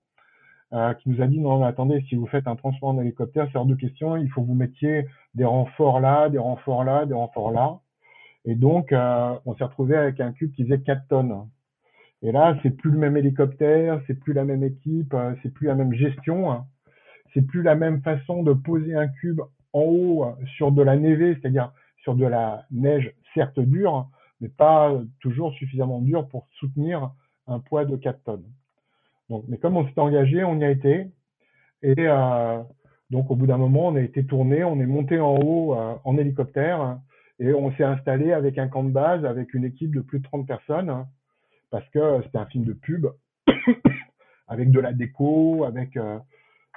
euh, 0.74 0.94
qui 0.94 1.10
nous 1.10 1.22
a 1.22 1.28
dit 1.28 1.40
non, 1.40 1.64
attendez, 1.64 2.02
si 2.08 2.16
vous 2.16 2.28
faites 2.28 2.48
un 2.48 2.56
transport 2.56 2.90
en 2.90 3.02
hélicoptère, 3.02 3.48
c'est 3.52 3.58
hors 3.58 3.66
de 3.66 3.76
question, 3.76 4.16
il 4.16 4.30
faut 4.30 4.42
que 4.42 4.48
vous 4.48 4.54
mettiez 4.54 5.08
des 5.34 5.46
renforts 5.46 6.00
là, 6.00 6.30
des 6.30 6.38
renforts 6.38 6.84
là, 6.84 7.08
des 7.08 7.16
renforts 7.16 7.52
là. 7.52 7.80
Et 8.46 8.56
donc, 8.56 8.92
euh, 8.92 9.36
on 9.46 9.56
s'est 9.56 9.64
retrouvé 9.64 9.96
avec 9.96 10.20
un 10.20 10.32
cube 10.34 10.52
qui 10.54 10.64
faisait 10.64 10.82
4 10.82 11.08
tonnes. 11.08 11.48
Et 12.22 12.32
là, 12.32 12.58
c'est 12.64 12.72
plus 12.72 12.92
le 12.92 12.98
même 12.98 13.18
hélicoptère, 13.18 14.02
c'est 14.08 14.20
plus 14.20 14.34
la 14.34 14.46
même 14.46 14.64
équipe, 14.64 15.14
euh, 15.14 15.34
c'est 15.42 15.54
plus 15.54 15.68
la 15.68 15.76
même 15.76 15.94
gestion, 15.94 16.52
hein. 16.52 16.66
c'est 17.34 17.42
plus 17.42 17.62
la 17.62 17.76
même 17.76 18.02
façon 18.02 18.44
de 18.44 18.54
poser 18.54 18.96
un 18.96 19.08
cube 19.08 19.42
en 19.74 19.82
haut 19.82 20.26
euh, 20.26 20.46
sur 20.56 20.72
de 20.72 20.82
la 20.82 20.96
névée, 20.96 21.36
c'est-à-dire 21.36 21.74
sur 22.02 22.16
de 22.16 22.26
la 22.26 22.66
neige 22.72 23.14
certes 23.34 23.60
dure, 23.60 24.10
mais 24.40 24.50
pas 24.50 24.94
toujours 25.20 25.54
suffisamment 25.54 26.00
dure 26.00 26.28
pour 26.28 26.48
soutenir 26.60 27.12
un 27.48 27.60
poids 27.60 27.86
de 27.86 27.96
4 27.96 28.24
tonnes. 28.24 28.46
Donc, 29.30 29.46
mais 29.48 29.58
comme 29.58 29.76
on 29.78 29.86
s'est 29.86 30.00
engagé, 30.00 30.44
on 30.44 30.60
y 30.60 30.66
a 30.66 30.70
été. 30.70 31.08
Et 31.82 31.96
euh, 31.98 32.62
donc 33.10 33.32
au 33.32 33.36
bout 33.36 33.48
d'un 33.48 33.58
moment, 33.58 33.88
on 33.88 33.96
a 33.96 34.02
été 34.02 34.26
tourné, 34.26 34.64
on 34.64 34.80
est 34.80 34.86
monté 34.86 35.20
en 35.20 35.36
haut 35.36 35.76
en 35.76 36.18
hélicoptère 36.18 37.00
et 37.44 37.54
on 37.54 37.72
s'est 37.76 37.84
installé 37.84 38.32
avec 38.32 38.58
un 38.58 38.68
camp 38.70 38.84
de 38.84 38.92
base, 38.92 39.26
avec 39.26 39.54
une 39.54 39.66
équipe 39.66 39.94
de 39.94 40.00
plus 40.00 40.20
de 40.20 40.24
30 40.24 40.48
personnes 40.48 41.06
parce 41.70 41.88
que 41.90 42.22
c'était 42.24 42.38
un 42.38 42.46
film 42.46 42.64
de 42.64 42.74
pub 42.74 43.08
avec 44.48 44.72
de 44.72 44.80
la 44.80 44.94
déco, 44.94 45.66
avec 45.66 45.98
euh, 45.98 46.20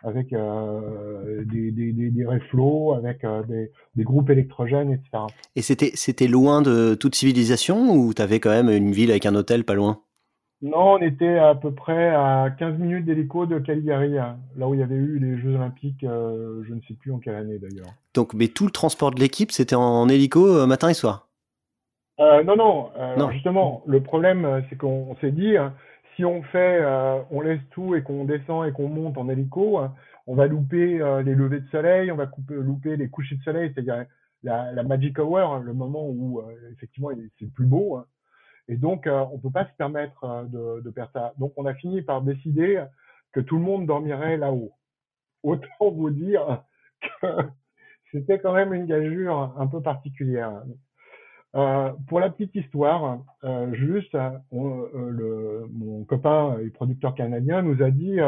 avec 0.03 0.33
euh, 0.33 1.45
des, 1.45 1.71
des, 1.71 1.93
des, 1.93 2.25
reflots, 2.25 2.95
avec 2.95 3.23
euh, 3.25 3.43
des, 3.45 3.71
des, 3.95 4.05
groupes 4.05 4.31
électrogènes, 4.31 4.93
etc. 4.93 5.25
Et 5.55 5.63
c'était 5.63 5.93
c'était 5.95 6.29
loin 6.29 6.63
de 6.63 6.95
toute 6.95 7.15
civilisation 7.15 7.93
ou 7.95 8.13
tu 8.15 8.23
avais 8.23 8.41
quand 8.41 8.51
même 8.51 8.71
une 8.71 8.93
ville 8.93 9.11
avec 9.11 9.27
un 9.27 9.35
hôtel 9.35 9.65
pas 9.65 9.75
loin? 9.75 10.01
Non, 10.63 10.95
on 10.95 10.99
était 10.99 11.39
à 11.39 11.55
peu 11.55 11.73
près 11.73 12.09
à 12.09 12.51
15 12.59 12.79
minutes 12.79 13.05
d'hélico 13.05 13.45
de 13.47 13.59
Caligari, 13.59 14.19
hein, 14.19 14.39
là 14.57 14.67
où 14.67 14.75
il 14.75 14.81
y 14.81 14.83
avait 14.83 14.95
eu 14.95 15.19
les 15.19 15.39
Jeux 15.39 15.55
Olympiques, 15.55 16.01
je 16.03 16.73
ne 16.73 16.81
sais 16.89 16.95
plus 16.95 17.13
en 17.13 17.19
quelle 17.19 17.35
année 17.35 17.59
d'ailleurs. 17.59 17.93
Donc, 18.15 18.33
mais 18.33 18.49
tout 18.49 18.65
le 18.65 18.71
transport 18.71 19.11
de 19.11 19.21
l'équipe, 19.21 19.53
c'était 19.53 19.77
en 19.77 20.09
hélico 20.09 20.67
matin 20.67 20.89
et 20.89 20.95
soir? 20.95 21.27
Euh, 22.19 22.43
non, 22.45 22.57
non, 22.57 22.91
euh, 22.97 23.17
non. 23.17 23.31
Justement, 23.31 23.83
le 23.87 24.03
problème, 24.03 24.45
euh, 24.45 24.61
c'est 24.69 24.77
qu'on 24.77 25.15
s'est 25.21 25.33
dit, 25.33 25.57
hein, 25.57 25.75
si 26.15 26.25
on 26.25 26.43
fait, 26.43 26.79
euh, 26.81 27.21
on 27.31 27.43
laisse 27.43 27.61
tout 27.71 27.95
et 27.95 28.03
qu'on 28.03 28.25
descend 28.25 28.67
et 28.67 28.73
qu'on 28.73 28.89
monte 28.89 29.19
en 29.19 29.29
hélico, 29.29 29.79
hein, 29.79 29.95
on 30.27 30.35
va 30.35 30.47
louper 30.47 30.99
les 31.25 31.35
levées 31.37 31.61
de 31.61 31.69
soleil, 31.69 32.11
on 32.11 32.17
va 32.17 32.27
couper, 32.27 32.55
louper 32.55 32.97
les 32.97 33.09
couchers 33.09 33.37
de 33.37 33.43
soleil, 33.43 33.71
c'est-à-dire 33.73 34.07
la, 34.43 34.73
la, 34.73 34.83
magic 34.83 35.21
hour, 35.21 35.39
hein, 35.39 35.63
le 35.65 35.73
moment 35.73 36.05
où 36.09 36.43
effectivement 36.73 37.11
c'est 37.39 37.53
plus 37.53 37.67
beau. 37.67 38.01
Et 38.69 38.77
donc, 38.77 39.07
on 39.07 39.39
peut 39.39 39.51
pas 39.51 39.67
se 39.67 39.77
permettre 39.77 40.47
de, 40.49 40.81
de 40.81 40.91
perdre 40.91 41.13
ça. 41.13 41.33
Donc, 41.39 41.53
on 41.57 41.67
a 41.67 41.75
fini 41.75 42.03
par 42.03 42.23
décider 42.23 42.85
que 43.33 43.41
tout 43.41 43.57
le 43.57 43.63
monde 43.63 43.87
dormirait 43.87 44.37
là-haut. 44.37 44.73
Autant 45.43 45.91
vous 45.93 46.11
dire 46.11 46.65
que 47.21 47.27
c'était 48.13 48.39
quand 48.39 48.55
même 48.55 48.73
une 48.75 48.87
gageure 48.87 49.55
un 49.61 49.67
peu 49.67 49.81
particulière. 49.81 50.63
Euh, 51.55 51.91
pour 52.09 52.21
la 52.21 52.29
petite 52.29 52.55
histoire, 52.55 53.21
euh, 53.45 53.73
juste, 53.75 54.15
euh, 54.15 54.31
le, 54.53 55.67
mon 55.73 56.05
copain 56.05 56.59
et 56.61 56.69
producteur 56.69 57.15
canadien 57.15 57.63
nous 57.63 57.83
a 57.83 57.91
dit, 57.91 58.19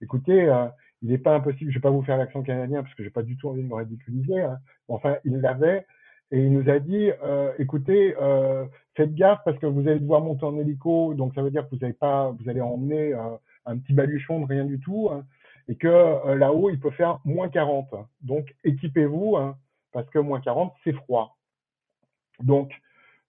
écoutez, 0.00 0.48
il 1.02 1.10
n'est 1.10 1.18
pas 1.18 1.34
impossible, 1.34 1.70
je 1.70 1.78
vais 1.78 1.82
pas 1.82 1.90
vous 1.90 2.02
faire 2.02 2.16
l'accent 2.16 2.42
canadien 2.42 2.82
parce 2.82 2.94
que 2.94 3.02
j'ai 3.02 3.10
pas 3.10 3.22
du 3.22 3.36
tout 3.36 3.48
envie 3.48 3.62
de 3.62 3.68
me 3.68 3.74
ridiculiser. 3.74 4.40
Hein. 4.40 4.58
Enfin, 4.88 5.16
il 5.24 5.40
l'avait 5.40 5.86
et 6.30 6.38
il 6.38 6.52
nous 6.52 6.70
a 6.70 6.78
dit, 6.78 7.10
écoutez, 7.58 8.14
faites 8.94 9.14
gaffe 9.14 9.40
parce 9.44 9.58
que 9.58 9.66
vous 9.66 9.86
allez 9.88 10.00
devoir 10.00 10.20
monter 10.20 10.44
en 10.44 10.58
hélico, 10.58 11.14
donc 11.14 11.34
ça 11.34 11.42
veut 11.42 11.50
dire 11.50 11.68
que 11.68 11.76
vous 11.76 11.84
allez 11.84 11.94
pas, 11.94 12.30
vous 12.30 12.48
allez 12.48 12.60
emmener 12.60 13.14
un 13.66 13.78
petit 13.78 13.92
baluchon 13.92 14.40
de 14.40 14.46
rien 14.46 14.64
du 14.64 14.80
tout, 14.80 15.08
hein, 15.12 15.24
et 15.68 15.76
que 15.76 16.34
là-haut 16.34 16.70
il 16.70 16.80
peut 16.80 16.90
faire 16.90 17.20
moins 17.24 17.48
40. 17.48 17.88
Donc 18.22 18.54
équipez-vous 18.64 19.36
hein, 19.36 19.56
parce 19.92 20.08
que 20.10 20.18
moins 20.18 20.40
40 20.40 20.72
c'est 20.84 20.92
froid. 20.92 21.36
Donc, 22.42 22.72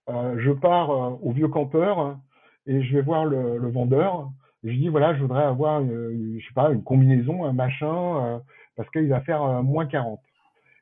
euh, 0.09 0.35
je 0.39 0.51
pars 0.51 0.89
euh, 0.89 1.17
au 1.21 1.31
vieux 1.31 1.47
campeur 1.47 1.99
hein, 1.99 2.21
et 2.65 2.81
je 2.81 2.95
vais 2.95 3.01
voir 3.01 3.25
le, 3.25 3.69
vendeur. 3.69 4.29
je 4.63 4.71
dis 4.71 4.89
voilà, 4.89 5.13
je 5.15 5.21
voudrais 5.21 5.43
avoir, 5.43 5.81
une, 5.81 6.39
je 6.39 6.45
sais 6.45 6.53
pas, 6.53 6.71
une 6.71 6.83
combinaison, 6.83 7.45
un 7.45 7.53
machin, 7.53 8.25
euh, 8.25 8.39
parce 8.75 8.89
qu'il 8.89 9.07
va 9.07 9.21
faire 9.21 9.63
moins 9.63 9.85
40. 9.85 10.19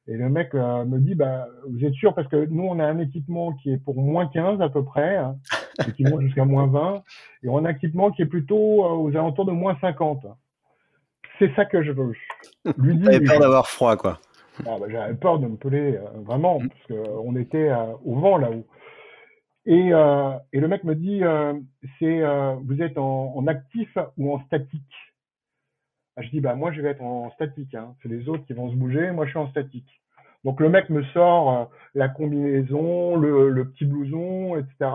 Et 0.09 0.17
le 0.17 0.27
mec 0.27 0.53
me 0.53 0.97
dit 0.97 1.15
bah 1.15 1.47
vous 1.69 1.85
êtes 1.85 1.93
sûr? 1.93 2.13
Parce 2.13 2.27
que 2.27 2.45
nous 2.45 2.63
on 2.63 2.79
a 2.79 2.85
un 2.85 2.99
équipement 2.99 3.53
qui 3.53 3.71
est 3.71 3.77
pour 3.77 3.95
moins 3.95 4.27
15 4.27 4.61
à 4.61 4.69
peu 4.69 4.83
près, 4.83 5.17
hein, 5.17 5.37
et 5.87 5.91
qui 5.93 6.03
monte 6.03 6.21
jusqu'à 6.21 6.45
moins 6.45 6.67
20, 6.67 7.03
et 7.43 7.49
on 7.49 7.63
a 7.63 7.69
un 7.69 7.71
équipement 7.71 8.11
qui 8.11 8.23
est 8.23 8.27
plutôt 8.27 8.83
aux 8.83 9.09
alentours 9.09 9.45
de 9.45 9.51
moins 9.51 9.77
50. 9.79 10.25
C'est 11.37 11.53
ça 11.55 11.65
que 11.65 11.83
je 11.83 11.91
veux. 11.91 12.13
Lui 12.77 12.97
dit, 12.97 13.19
peur 13.25 13.39
d'avoir 13.39 13.67
froid 13.67 13.95
quoi. 13.95 14.19
Ah, 14.65 14.77
bah, 14.79 14.87
j'avais 14.89 15.13
peur 15.15 15.39
de 15.39 15.47
me 15.47 15.55
peler, 15.55 15.95
euh, 15.95 16.19
vraiment, 16.21 16.59
mm. 16.59 16.69
parce 16.69 16.87
qu'on 16.87 17.35
était 17.35 17.69
euh, 17.69 17.93
au 18.03 18.19
vent 18.19 18.37
là-haut. 18.37 18.65
Et, 19.65 19.93
euh, 19.93 20.31
et, 20.51 20.59
le 20.59 20.67
mec 20.67 20.83
me 20.83 20.95
dit, 20.95 21.21
c'est, 21.99 22.21
vous 22.63 22.81
êtes 22.81 22.97
en, 22.97 23.45
actif 23.45 23.89
ou 24.17 24.33
en 24.33 24.39
statique? 24.45 24.81
Je 26.21 26.29
dis, 26.29 26.41
bah 26.41 26.55
moi 26.55 26.71
je 26.71 26.81
vais 26.81 26.89
être 26.89 27.01
en 27.01 27.31
statique, 27.31 27.75
hein. 27.75 27.95
c'est 28.01 28.09
les 28.09 28.27
autres 28.29 28.45
qui 28.45 28.53
vont 28.53 28.69
se 28.69 28.75
bouger, 28.75 29.11
moi 29.11 29.25
je 29.25 29.31
suis 29.31 29.39
en 29.39 29.49
statique. 29.49 30.01
Donc 30.43 30.59
le 30.59 30.69
mec 30.69 30.89
me 30.89 31.03
sort 31.05 31.69
la 31.95 32.07
combinaison, 32.09 33.15
le, 33.17 33.69
petit 33.69 33.85
blouson, 33.85 34.55
etc. 34.57 34.91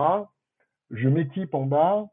Je 0.91 1.07
m'équipe 1.07 1.53
en 1.53 1.65
bas, 1.65 2.07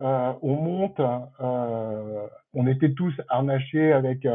on 0.00 0.56
monte, 0.56 1.00
on 1.40 2.66
était 2.66 2.92
tous 2.92 3.14
harnachés 3.28 3.92
avec 3.92 4.26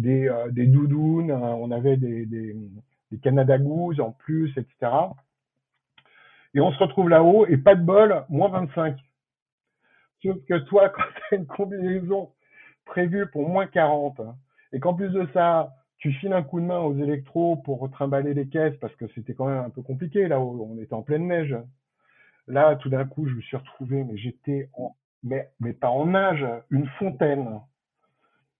des, 0.00 0.28
euh, 0.28 0.50
des 0.50 0.66
doudounes, 0.66 1.30
euh, 1.30 1.34
on 1.34 1.70
avait 1.70 1.96
des, 1.96 2.26
des, 2.26 2.56
en 4.00 4.12
plus, 4.12 4.50
etc. 4.56 4.92
Et 6.54 6.60
on 6.60 6.72
se 6.72 6.78
retrouve 6.78 7.08
là-haut 7.08 7.46
et 7.46 7.56
pas 7.56 7.74
de 7.74 7.82
bol, 7.82 8.24
moins 8.28 8.48
25. 8.48 8.96
Sauf 10.22 10.36
que 10.48 10.58
toi, 10.64 10.88
quand 10.94 11.02
tu 11.02 11.34
as 11.34 11.38
une 11.38 11.46
combinaison 11.46 12.30
prévue 12.90 13.26
pour 13.28 13.48
moins 13.48 13.66
40, 13.66 14.20
et 14.72 14.80
qu'en 14.80 14.94
plus 14.94 15.10
de 15.10 15.26
ça, 15.32 15.72
tu 15.98 16.12
files 16.12 16.32
un 16.32 16.42
coup 16.42 16.60
de 16.60 16.66
main 16.66 16.80
aux 16.80 16.96
électros 16.96 17.56
pour 17.56 17.88
trimballer 17.90 18.34
les 18.34 18.48
caisses 18.48 18.76
parce 18.80 18.94
que 18.96 19.06
c'était 19.14 19.34
quand 19.34 19.46
même 19.46 19.64
un 19.64 19.70
peu 19.70 19.82
compliqué 19.82 20.28
là 20.28 20.40
on 20.40 20.76
était 20.78 20.94
en 20.94 21.02
pleine 21.02 21.28
neige. 21.28 21.56
Là, 22.48 22.74
tout 22.76 22.88
d'un 22.88 23.04
coup, 23.04 23.28
je 23.28 23.34
me 23.34 23.40
suis 23.42 23.56
retrouvé, 23.56 24.02
mais 24.02 24.16
j'étais 24.16 24.70
en, 24.74 24.96
mais, 25.22 25.50
mais 25.60 25.72
pas 25.72 25.90
en 25.90 26.06
nage, 26.06 26.44
une 26.70 26.88
fontaine. 26.98 27.60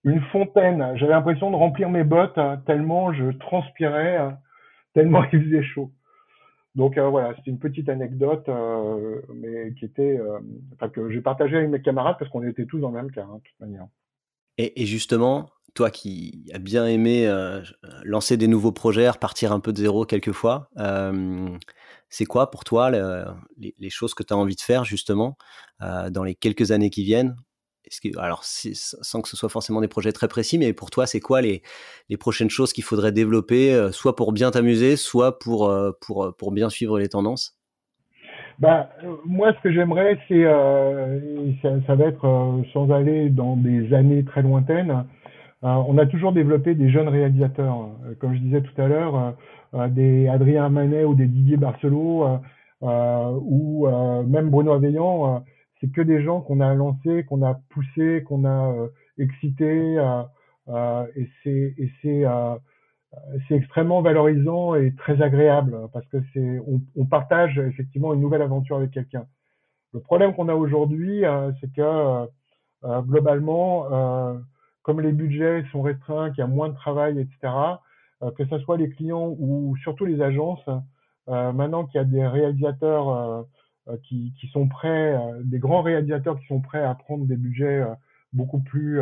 Une 0.05 0.20
fontaine. 0.33 0.97
J'avais 0.97 1.12
l'impression 1.12 1.51
de 1.51 1.57
remplir 1.57 1.91
mes 1.91 2.05
bottes 2.05 2.39
hein, 2.39 2.62
tellement 2.66 3.12
je 3.12 3.31
transpirais, 3.33 4.16
hein, 4.16 4.39
tellement 4.95 5.24
il 5.33 5.43
faisait 5.43 5.62
chaud. 5.62 5.91
Donc 6.76 6.99
euh, 6.99 7.09
voilà, 7.09 7.35
c'est 7.35 7.51
une 7.51 7.59
petite 7.59 7.89
anecdote, 7.89 8.49
euh, 8.49 9.20
mais 9.35 9.72
qui 9.74 9.87
était, 9.87 10.20
euh, 10.20 10.89
que 10.93 11.11
j'ai 11.11 11.20
partagé 11.20 11.57
avec 11.57 11.70
mes 11.70 11.83
camarades 11.83 12.16
parce 12.18 12.31
qu'on 12.31 12.45
était 12.45 12.66
tous 12.66 12.78
dans 12.78 12.91
le 12.91 13.03
même 13.03 13.11
cas, 13.11 13.24
hein, 13.24 13.39
de 13.39 13.43
toute 13.43 13.61
manière. 13.61 13.87
Et, 14.62 14.86
justement, 14.86 15.50
toi 15.74 15.90
qui 15.90 16.44
as 16.52 16.58
bien 16.58 16.86
aimé 16.86 17.26
lancer 18.04 18.36
des 18.36 18.48
nouveaux 18.48 18.72
projets, 18.72 19.08
repartir 19.08 19.52
un 19.52 19.61
peu 19.61 19.72
de 19.72 19.78
zéro 19.78 20.04
quelquefois, 20.04 20.68
c'est 22.08 22.26
quoi 22.26 22.50
pour 22.50 22.64
toi 22.64 22.90
les, 22.90 23.90
choses 23.90 24.14
que 24.14 24.22
tu 24.22 24.34
as 24.34 24.36
envie 24.36 24.56
de 24.56 24.61
faire 24.61 24.84
justement 24.84 25.38
dans 25.80 26.24
les 26.24 26.34
quelques 26.34 26.72
années 26.72 26.90
qui 26.90 27.04
viennent? 27.04 27.36
Alors, 28.18 28.44
sans 28.44 29.22
que 29.22 29.28
ce 29.28 29.36
soit 29.36 29.48
forcément 29.48 29.80
des 29.80 29.88
projets 29.88 30.12
très 30.12 30.28
précis, 30.28 30.58
mais 30.58 30.72
pour 30.74 30.90
toi, 30.90 31.06
c'est 31.06 31.20
quoi 31.20 31.40
les, 31.40 31.62
prochaines 32.18 32.50
choses 32.50 32.72
qu'il 32.74 32.84
faudrait 32.84 33.12
développer, 33.12 33.88
soit 33.92 34.16
pour 34.16 34.32
bien 34.32 34.50
t'amuser, 34.50 34.96
soit 34.96 35.38
pour 35.38 35.72
bien 36.52 36.68
suivre 36.68 36.98
les 36.98 37.08
tendances? 37.08 37.59
Bah, 38.61 38.90
moi, 39.24 39.54
ce 39.54 39.61
que 39.62 39.72
j'aimerais, 39.72 40.18
c'est, 40.28 40.44
euh, 40.44 41.50
ça, 41.62 41.70
ça, 41.86 41.94
va 41.94 42.06
être 42.06 42.26
euh, 42.26 42.62
sans 42.74 42.90
aller 42.90 43.30
dans 43.30 43.56
des 43.56 43.94
années 43.94 44.22
très 44.22 44.42
lointaines. 44.42 45.06
Euh, 45.64 45.68
on 45.88 45.96
a 45.96 46.04
toujours 46.04 46.32
développé 46.32 46.74
des 46.74 46.90
jeunes 46.90 47.08
réalisateurs, 47.08 47.88
comme 48.20 48.34
je 48.34 48.40
disais 48.40 48.61
tout 48.61 48.80
à 48.80 48.86
l'heure, 48.86 49.34
des 49.90 50.28
Adrien 50.28 50.68
Manet 50.68 51.04
ou 51.04 51.14
des 51.14 51.26
Didier 51.26 51.56
Barcelot 51.56 52.40
ou 52.82 53.86
même 54.26 54.50
Bruno 54.50 54.72
Aveillant. 54.72 55.44
c'est 55.80 55.92
que 55.92 56.00
des 56.00 56.22
gens 56.22 56.40
qu'on 56.40 56.61
a 56.61 56.74
lancés, 56.74 57.24
qu'on 57.28 57.42
a 57.42 57.61
poussés, 57.70 58.24
qu'on 58.26 58.46
a 58.46 58.74
excités, 59.18 59.96
et 61.16 61.28
c'est 61.42 61.74
et 61.76 61.90
c'est 62.02 62.24
c'est 63.48 63.54
extrêmement 63.54 64.02
valorisant 64.02 64.74
et 64.74 64.94
très 64.94 65.20
agréable 65.20 65.76
parce 65.92 66.06
que 66.06 66.18
c'est 66.32 66.61
on, 66.96 67.06
partage 67.06 67.58
effectivement 67.58 68.14
une 68.14 68.20
nouvelle 68.20 68.42
aventure 68.42 68.76
avec 68.76 68.92
quelqu'un. 68.92 69.26
Le 69.92 70.00
problème 70.00 70.34
qu'on 70.34 70.48
a 70.48 70.54
aujourd'hui, 70.54 71.24
euh, 71.24 71.50
c'est 71.61 71.72
que 71.72 71.80
euh, 71.80 72.26
euh 72.84 73.02
globalement, 73.02 73.92
euh, 73.92 74.38
comme 74.82 75.00
les 75.00 75.12
budgets 75.12 75.64
sont 75.72 75.82
restreints, 75.82 76.30
qu'il 76.30 76.38
y 76.38 76.42
a 76.42 76.46
moins 76.46 76.68
de 76.68 76.74
travail, 76.74 77.18
etc., 77.18 77.52
euh, 78.22 78.30
que 78.32 78.46
ce 78.46 78.58
soit 78.61 78.76
les 78.76 78.90
clients 78.90 79.34
ou 79.38 79.76
surtout 79.82 80.04
les 80.04 80.20
agences, 80.22 80.68
maintenant 81.26 81.84
qu'il 81.84 81.98
y 81.98 82.02
a 82.02 82.04
des 82.04 82.26
réalisateurs 82.26 83.46
qui, 84.02 84.34
qui, 84.40 84.48
sont 84.48 84.66
prêts, 84.66 85.16
des 85.44 85.61
grands 85.61 85.80
réalisateurs 85.80 86.36
qui 86.40 86.46
sont 86.46 86.61
prêts 86.61 86.82
à 86.82 86.92
prendre 86.96 87.24
des 87.24 87.36
budgets 87.36 87.84
beaucoup 88.32 88.58
plus 88.58 89.00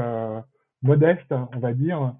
modestes, 0.82 1.32
on 1.32 1.58
va 1.58 1.72
dire, 1.72 2.12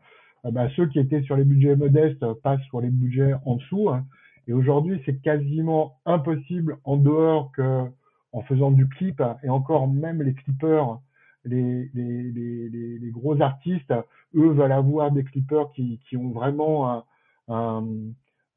bah, 0.45 0.69
ceux 0.77 0.87
qui 0.87 0.99
étaient 0.99 1.23
sur 1.23 1.37
les 1.37 1.45
budgets 1.45 1.77
modestes 1.77 2.25
passent 2.43 2.63
sur 2.63 2.81
les 2.81 2.91
budgets 2.91 3.35
en 3.45 3.57
dessous. 3.57 3.91
Hein. 3.91 4.05
Et 4.47 4.53
aujourd'hui, 4.53 5.01
c'est 5.05 5.21
quasiment 5.21 5.99
impossible 6.07 6.79
en 6.85 6.97
dehors 6.97 7.53
que 7.53 7.85
en 8.33 8.43
faisant 8.43 8.71
du 8.71 8.87
clip, 8.89 9.23
et 9.43 9.49
encore 9.49 9.89
même 9.89 10.23
les 10.23 10.35
clippers, 10.35 10.99
les, 11.45 11.91
les, 11.95 12.23
les, 12.25 12.99
les 12.99 13.11
gros 13.11 13.41
artistes, 13.41 13.93
eux 14.35 14.51
veulent 14.51 14.73
avoir 14.73 15.11
des 15.11 15.25
clippers 15.25 15.71
qui, 15.73 16.01
qui 16.09 16.17
ont 16.17 16.31
vraiment 16.31 17.05
un, 17.49 17.85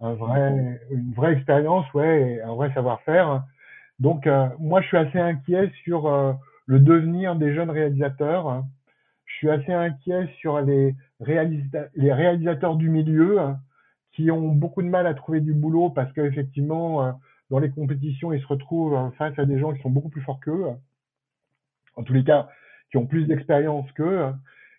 un, 0.01 0.13
vrai, 0.13 0.81
une 0.91 1.13
vraie 1.13 1.33
expérience, 1.33 1.85
ouais, 1.93 2.33
et 2.33 2.41
un 2.41 2.53
vrai 2.53 2.73
savoir-faire. 2.73 3.43
Donc, 3.99 4.27
euh, 4.27 4.47
moi, 4.59 4.81
je 4.81 4.87
suis 4.87 4.97
assez 4.97 5.19
inquiet 5.19 5.71
sur 5.83 6.07
euh, 6.07 6.33
le 6.65 6.79
devenir 6.79 7.35
des 7.35 7.53
jeunes 7.53 7.69
réalisateurs. 7.69 8.63
Je 9.25 9.35
suis 9.35 9.49
assez 9.49 9.71
inquiet 9.71 10.27
sur 10.39 10.59
les, 10.59 10.95
les 11.21 12.13
réalisateurs 12.13 12.75
du 12.75 12.89
milieu 12.89 13.39
hein, 13.39 13.59
qui 14.13 14.31
ont 14.31 14.49
beaucoup 14.49 14.81
de 14.81 14.87
mal 14.87 15.07
à 15.07 15.13
trouver 15.13 15.39
du 15.39 15.53
boulot 15.53 15.89
parce 15.89 16.11
qu'effectivement, 16.13 17.05
euh, 17.05 17.11
dans 17.49 17.59
les 17.59 17.69
compétitions, 17.69 18.33
ils 18.33 18.41
se 18.41 18.47
retrouvent 18.47 18.95
euh, 18.95 19.09
face 19.11 19.37
à 19.39 19.45
des 19.45 19.59
gens 19.59 19.73
qui 19.73 19.81
sont 19.81 19.89
beaucoup 19.89 20.09
plus 20.09 20.21
forts 20.21 20.39
qu'eux. 20.39 20.65
En 21.95 22.03
tous 22.03 22.13
les 22.13 22.23
cas, 22.23 22.49
qui 22.89 22.97
ont 22.97 23.05
plus 23.05 23.25
d'expérience 23.25 23.89
qu'eux. 23.93 24.31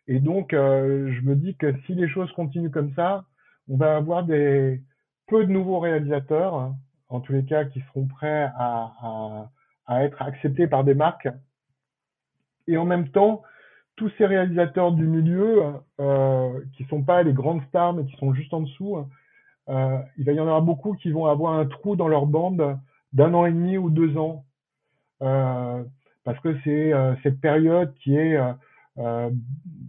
Et 0.09 0.21
donc, 0.21 0.53
euh, 0.53 1.13
je 1.13 1.21
me 1.23 1.37
dis 1.37 1.55
que 1.57 1.75
si 1.87 1.95
les 1.95 2.09
choses 2.09 2.31
continuent 2.33 2.71
comme 2.71 2.93
ça, 2.95 3.25
on 3.69 3.77
va 3.77 3.97
avoir 3.97 4.27
peu 4.27 5.47
de 5.47 5.53
nouveaux 5.53 5.79
réalisateurs, 5.79 6.75
en 7.09 7.21
tous 7.21 7.33
les 7.33 7.45
cas, 7.45 7.65
qui 7.65 7.81
seront 7.81 8.07
prêts 8.07 8.51
à, 8.57 9.49
à 9.87 10.05
être 10.05 10.21
acceptés 10.21 10.67
par 10.67 10.85
des 10.85 10.95
marques. 10.95 11.29
Et 12.67 12.77
en 12.77 12.85
même 12.85 13.09
temps, 13.09 13.43
tous 13.97 14.11
ces 14.19 14.27
réalisateurs 14.27 14.93
du 14.93 15.07
milieu, 15.07 15.63
euh, 16.01 16.61
qui 16.77 16.85
sont 16.85 17.03
pas 17.03 17.23
les 17.23 17.33
grandes 17.33 17.63
stars, 17.69 17.93
mais 17.93 18.05
qui 18.05 18.17
sont 18.17 18.33
juste 18.33 18.53
en 18.55 18.61
dessous, 18.61 18.99
euh, 19.69 19.99
il 20.19 20.25
va 20.25 20.33
y 20.33 20.41
en 20.41 20.45
avoir 20.45 20.63
beaucoup 20.63 20.95
qui 20.95 21.11
vont 21.13 21.27
avoir 21.27 21.55
un 21.55 21.67
trou 21.67 21.97
dans 21.97 22.09
leur 22.09 22.27
bande 22.27 22.79
d'un 23.13 23.35
an 23.35 23.47
et 23.47 23.53
demi 23.53 23.79
ou 23.79 23.91
deux 23.91 24.17
ans. 24.17 24.45
Euh, 25.23 25.85
parce 26.25 26.39
que 26.41 26.57
c'est 26.65 26.93
euh, 26.93 27.15
cette 27.23 27.41
période 27.41 27.95
qui 27.97 28.17
est... 28.17 28.37
Euh, 28.37 28.53
euh, 28.99 29.31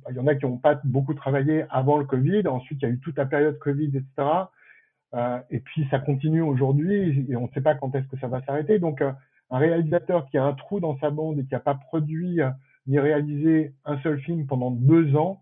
il 0.09 0.15
y 0.15 0.19
en 0.19 0.27
a 0.27 0.35
qui 0.35 0.45
n'ont 0.45 0.57
pas 0.57 0.79
beaucoup 0.83 1.13
travaillé 1.13 1.65
avant 1.69 1.97
le 1.97 2.05
Covid, 2.05 2.47
ensuite 2.47 2.81
il 2.81 2.85
y 2.85 2.87
a 2.89 2.93
eu 2.93 2.99
toute 2.99 3.17
la 3.17 3.25
période 3.25 3.57
Covid, 3.59 3.87
etc. 3.87 4.27
et 5.49 5.59
puis 5.59 5.87
ça 5.91 5.99
continue 5.99 6.41
aujourd'hui 6.41 7.25
et 7.29 7.35
on 7.35 7.47
ne 7.47 7.51
sait 7.53 7.61
pas 7.61 7.75
quand 7.75 7.93
est-ce 7.95 8.07
que 8.07 8.17
ça 8.19 8.27
va 8.27 8.41
s'arrêter. 8.43 8.79
Donc 8.79 9.01
un 9.01 9.57
réalisateur 9.57 10.25
qui 10.29 10.37
a 10.37 10.43
un 10.45 10.53
trou 10.53 10.79
dans 10.79 10.97
sa 10.99 11.09
bande 11.09 11.39
et 11.39 11.45
qui 11.45 11.53
n'a 11.53 11.59
pas 11.59 11.75
produit 11.75 12.39
ni 12.87 12.99
réalisé 12.99 13.73
un 13.85 13.97
seul 13.99 14.19
film 14.21 14.45
pendant 14.45 14.71
deux 14.71 15.15
ans, 15.15 15.41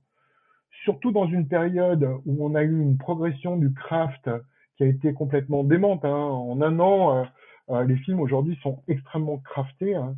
surtout 0.84 1.12
dans 1.12 1.28
une 1.28 1.48
période 1.48 2.08
où 2.26 2.46
on 2.46 2.56
a 2.56 2.64
eu 2.64 2.82
une 2.82 2.98
progression 2.98 3.58
du 3.58 3.74
craft 3.74 4.30
qui 4.78 4.84
a 4.84 4.88
été 4.88 5.14
complètement 5.14 5.64
démente. 5.64 6.06
Hein. 6.06 6.10
En 6.10 6.62
un 6.62 6.80
an, 6.80 7.16
euh, 7.16 7.24
euh, 7.70 7.84
les 7.84 7.98
films 7.98 8.20
aujourd'hui 8.20 8.58
sont 8.64 8.82
extrêmement 8.88 9.38
craftés. 9.38 9.96
Hein. 9.96 10.16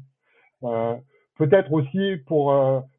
Euh, 0.63 0.95
Peut-être 1.35 1.73
aussi 1.73 2.17
pour 2.27 2.53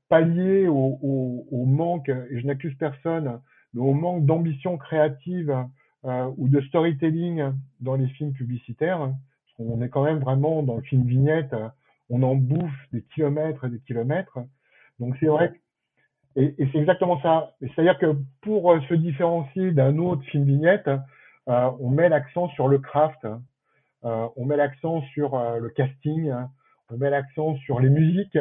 pallier 0.08 0.66
au, 0.66 1.64
manque, 1.66 2.08
et 2.08 2.40
je 2.40 2.44
n'accuse 2.44 2.74
personne, 2.74 3.40
au 3.76 3.94
manque 3.94 4.26
d'ambition 4.26 4.76
créative 4.76 5.56
ou 6.02 6.48
de 6.48 6.60
storytelling 6.62 7.52
dans 7.80 7.94
les 7.94 8.08
films 8.08 8.32
publicitaires. 8.32 8.98
Parce 8.98 9.56
qu'on 9.56 9.80
est 9.82 9.88
quand 9.88 10.02
même 10.02 10.18
vraiment 10.18 10.64
dans 10.64 10.74
le 10.74 10.82
film 10.82 11.04
vignette 11.06 11.54
on 12.14 12.22
en 12.22 12.36
bouffe 12.36 12.80
des 12.92 13.02
kilomètres 13.14 13.64
et 13.64 13.70
des 13.70 13.80
kilomètres. 13.80 14.38
Donc 15.00 15.16
c'est 15.18 15.26
vrai, 15.26 15.52
et, 16.36 16.54
et 16.58 16.68
c'est 16.70 16.78
exactement 16.78 17.20
ça. 17.20 17.54
C'est-à-dire 17.60 17.98
que 17.98 18.16
pour 18.42 18.72
euh, 18.72 18.80
se 18.88 18.94
différencier 18.94 19.72
d'un 19.72 19.98
autre 19.98 20.22
film 20.30 20.44
vignette, 20.44 20.88
euh, 21.48 21.70
on 21.80 21.90
met 21.90 22.08
l'accent 22.08 22.48
sur 22.50 22.68
le 22.68 22.78
craft, 22.78 23.26
euh, 24.04 24.28
on 24.36 24.44
met 24.46 24.56
l'accent 24.56 25.02
sur 25.12 25.34
euh, 25.34 25.58
le 25.58 25.68
casting, 25.70 26.32
on 26.90 26.96
met 26.96 27.10
l'accent 27.10 27.56
sur 27.56 27.80
les 27.80 27.90
musiques. 27.90 28.38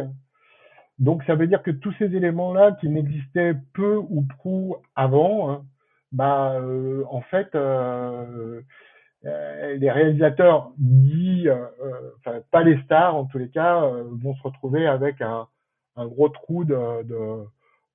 Donc 0.99 1.23
ça 1.23 1.35
veut 1.35 1.47
dire 1.47 1.63
que 1.63 1.71
tous 1.71 1.93
ces 1.97 2.15
éléments-là 2.15 2.73
qui 2.79 2.89
n'existaient 2.89 3.55
peu 3.73 3.97
ou 3.97 4.23
prou 4.37 4.77
avant, 4.95 5.49
hein, 5.49 5.65
bah 6.11 6.61
en 7.09 7.21
fait 7.21 7.49
les 9.23 9.91
réalisateurs 9.91 10.71
dits, 10.77 11.47
euh, 11.47 11.55
euh, 11.81 12.11
enfin 12.19 12.41
pas 12.51 12.63
les 12.63 12.81
stars 12.83 13.15
en 13.15 13.25
tous 13.25 13.37
les 13.37 13.49
cas, 13.49 13.81
vont 14.21 14.35
se 14.35 14.43
retrouver 14.43 14.85
avec 14.85 15.21
un, 15.21 15.47
un 15.95 16.07
gros 16.07 16.29
trou 16.29 16.65
de, 16.65 17.03
de 17.03 17.45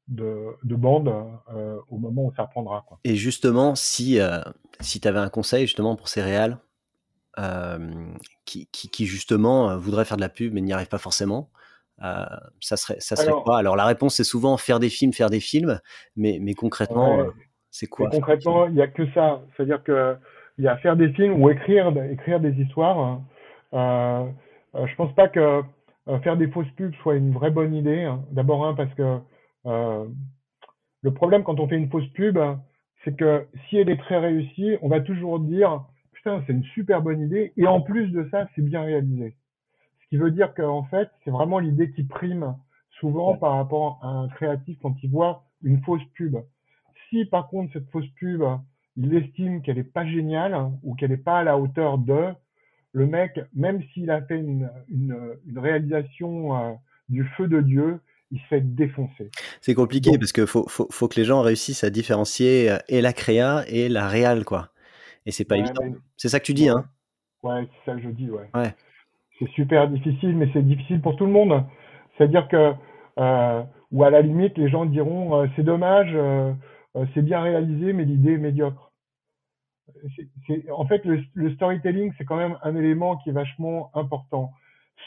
de, 0.09 0.57
de 0.65 0.75
bande 0.75 1.13
euh, 1.55 1.79
au 1.91 1.99
moment 1.99 2.25
où 2.25 2.33
ça 2.35 2.45
reprendra. 2.45 2.83
Quoi. 2.89 2.99
Et 3.05 3.15
justement, 3.15 3.75
si, 3.75 4.19
euh, 4.19 4.41
si 4.81 5.01
tu 5.03 5.07
avais 5.07 5.19
un 5.19 5.29
conseil 5.29 5.67
justement 5.67 5.97
pour 5.97 6.09
ces 6.09 6.23
réals 6.23 6.57
euh, 7.39 8.15
qui, 8.47 8.69
qui, 8.73 8.89
qui, 8.89 9.05
justement 9.05 9.77
voudraient 9.77 10.07
faire 10.07 10.17
de 10.17 10.23
la 10.23 10.31
pub 10.31 10.55
mais 10.55 10.63
n'y 10.63 10.73
arrivent 10.73 10.89
pas 10.89 10.97
forcément, 10.97 11.51
ça 12.01 12.77
serait, 12.79 13.01
ça 13.01 13.17
serait 13.17 13.29
alors, 13.29 13.45
quoi? 13.45 13.59
Alors 13.59 13.77
la 13.77 13.85
réponse 13.85 14.15
c'est 14.15 14.25
souvent 14.25 14.57
faire 14.57 14.81
des 14.81 14.89
films, 14.89 15.13
faire 15.13 15.29
des 15.29 15.41
films, 15.41 15.79
mais, 16.17 16.39
mais 16.41 16.55
concrètement, 16.55 17.27
c'est 17.71 17.87
quoi? 17.87 18.09
Concrètement, 18.09 18.67
il 18.67 18.75
n'y 18.75 18.83
a 18.83 18.89
que 18.89 19.13
ça. 19.13 19.43
C'est-à-dire 19.57 19.83
que 19.83 20.17
il 20.59 20.65
y 20.65 20.69
a 20.69 20.77
faire 20.79 20.97
des 20.97 21.13
films 21.13 21.41
ou 21.41 21.51
écrire, 21.51 21.93
écrire 22.11 22.41
des 22.41 22.53
histoires. 22.61 23.21
Euh, 23.73 24.27
euh, 24.75 24.87
je 24.87 24.95
pense 24.97 25.15
pas 25.15 25.29
que 25.29 25.63
euh, 26.09 26.19
faire 26.21 26.37
des 26.37 26.49
fausses 26.49 26.71
pubs 26.77 26.95
soit 26.97 27.17
une 27.17 27.33
vraie 27.33 27.51
bonne 27.51 27.75
idée. 27.75 28.03
Hein. 28.03 28.25
D'abord, 28.33 28.67
hein, 28.67 28.75
parce 28.75 28.93
que 28.95 29.19
euh, 29.67 30.07
le 31.03 31.15
problème 31.15 31.45
quand 31.45 31.61
on 31.61 31.69
fait 31.69 31.77
une 31.77 31.91
fausse 31.91 32.09
pub, 32.09 32.39
c'est 33.05 33.17
que 33.17 33.47
si 33.69 33.79
elle 33.79 33.89
est 33.89 33.99
très 33.99 34.19
réussie, 34.19 34.77
on 34.83 34.89
va 34.89 35.01
toujours 35.01 35.39
dire 35.41 35.85
putain, 36.13 36.43
c'est 36.47 36.53
une 36.53 36.65
super 36.65 37.03
bonne 37.03 37.21
idée. 37.21 37.53
Et 37.57 37.67
en 37.67 37.81
plus 37.81 38.09
de 38.11 38.29
ça, 38.31 38.49
c'est 38.55 38.63
bien 38.63 38.83
réalisé. 38.83 39.37
Ce 40.03 40.09
qui 40.09 40.17
veut 40.17 40.31
dire 40.31 40.55
qu'en 40.55 40.85
fait, 40.85 41.09
c'est 41.25 41.31
vraiment 41.31 41.59
l'idée 41.59 41.93
qui 41.93 42.03
prime 42.03 42.57
souvent 42.99 43.37
par 43.37 43.55
rapport 43.55 44.01
à 44.03 44.09
un 44.09 44.29
créatif 44.29 44.77
quand 44.83 44.97
il 45.03 45.11
voit 45.11 45.45
une 45.63 45.81
fausse 45.83 46.03
pub. 46.15 46.37
Si 47.09 47.25
par 47.27 47.49
contre 47.49 47.73
cette 47.73 47.89
fausse 47.91 48.09
pub, 48.19 48.43
il 48.99 49.15
estime 49.15 49.63
qu'elle 49.63 49.79
est 49.79 49.85
pas 49.85 50.05
géniale 50.05 50.57
ou 50.83 50.95
qu'elle 50.95 51.11
n'est 51.11 51.17
pas 51.17 51.39
à 51.39 51.45
la 51.45 51.57
hauteur 51.57 51.99
de, 51.99 52.35
le 52.93 53.07
mec, 53.07 53.39
même 53.55 53.83
s'il 53.93 54.11
a 54.11 54.23
fait 54.23 54.37
une, 54.37 54.71
une, 54.89 55.17
une 55.47 55.59
réalisation 55.59 56.57
euh, 56.57 56.73
du 57.09 57.25
feu 57.37 57.47
de 57.47 57.61
Dieu, 57.61 58.01
il 58.31 58.41
se 58.41 58.47
fait 58.47 58.61
défoncer. 58.61 59.31
C'est 59.61 59.75
compliqué 59.75 60.19
parce 60.19 60.33
que 60.33 60.45
faut, 60.45 60.67
faut, 60.69 60.89
faut, 60.91 61.09
que 61.09 61.19
les 61.19 61.25
gens 61.25 61.41
réussissent 61.41 61.85
à 61.85 61.91
différencier 61.91 62.71
euh, 62.71 62.79
et 62.89 63.01
la 63.01 63.13
créa 63.13 63.65
et 63.69 63.89
la 63.89 64.09
réal, 64.09 64.45
quoi. 64.45 64.69
Et 65.27 65.31
c'est 65.31 65.45
pas 65.45 65.57
évident. 65.57 65.83
C'est 66.17 66.29
ça 66.29 66.41
que 66.41 66.45
tu 66.45 66.55
dis, 66.55 66.69
hein 66.69 66.85
Ouais, 67.43 67.67
c'est 67.67 67.91
ça 67.91 67.97
que 67.97 68.03
je 68.03 68.09
dis, 68.09 68.31
ouais. 68.31 68.51
ouais. 68.55 68.75
C'est 69.39 69.49
super 69.51 69.89
difficile, 69.89 70.37
mais 70.37 70.51
c'est 70.53 70.67
difficile 70.67 71.01
pour 71.01 71.17
tout 71.17 71.25
le 71.25 71.33
monde. 71.33 71.65
C'est-à-dire 72.17 72.49
que, 72.49 72.73
euh, 73.19 73.63
ou 73.93 74.05
à 74.05 74.11
la 74.11 74.23
limite, 74.23 74.59
les 74.59 74.69
gens 74.69 74.85
diront, 74.87 75.37
euh, 75.37 75.47
c'est 75.55 75.63
dommage, 75.63 76.17
c'est 77.15 77.23
bien 77.23 77.41
réalisé, 77.41 77.93
mais 77.93 78.05
l'idée 78.05 78.33
est 78.33 78.39
médiocre. 78.39 78.88
En 80.73 80.87
fait, 80.87 81.05
le, 81.05 81.55
storytelling, 81.55 82.13
c'est 82.19 82.25
quand 82.25 82.37
même 82.37 82.59
un 82.63 82.77
élément 82.77 83.17
qui 83.19 83.31
est 83.31 83.33
vachement 83.33 83.91
important. 83.95 84.53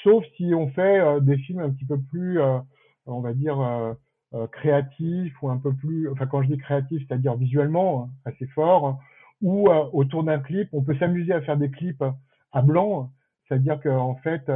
Sauf 0.04 0.24
si 0.38 0.54
on 0.56 0.70
fait 0.70 1.00
euh, 1.00 1.20
des 1.20 1.38
films 1.38 1.60
un 1.60 1.70
petit 1.70 1.86
peu 1.86 2.00
plus 2.00 2.40
on 3.06 3.22
va 3.22 3.34
dire, 3.34 3.60
euh, 3.60 3.94
euh, 4.34 4.48
créatif 4.48 5.34
ou 5.42 5.50
un 5.50 5.58
peu 5.58 5.74
plus, 5.74 6.10
enfin 6.10 6.28
quand 6.28 6.42
je 6.44 6.48
dis 6.48 6.58
créatif, 6.58 7.04
c'est-à-dire 7.08 7.36
visuellement 7.36 8.04
hein, 8.04 8.10
assez 8.26 8.48
fort, 8.48 9.00
ou 9.42 9.70
euh, 9.70 9.86
autour 9.94 10.24
d'un 10.24 10.40
clip, 10.40 10.70
on 10.74 10.84
peut 10.84 10.96
s'amuser 10.98 11.34
à 11.34 11.42
faire 11.42 11.58
des 11.58 11.72
clips 11.72 12.04
à 12.52 12.62
blanc, 12.62 13.12
c'est-à-dire 13.48 13.82
qu'en 13.82 14.16
fait, 14.16 14.50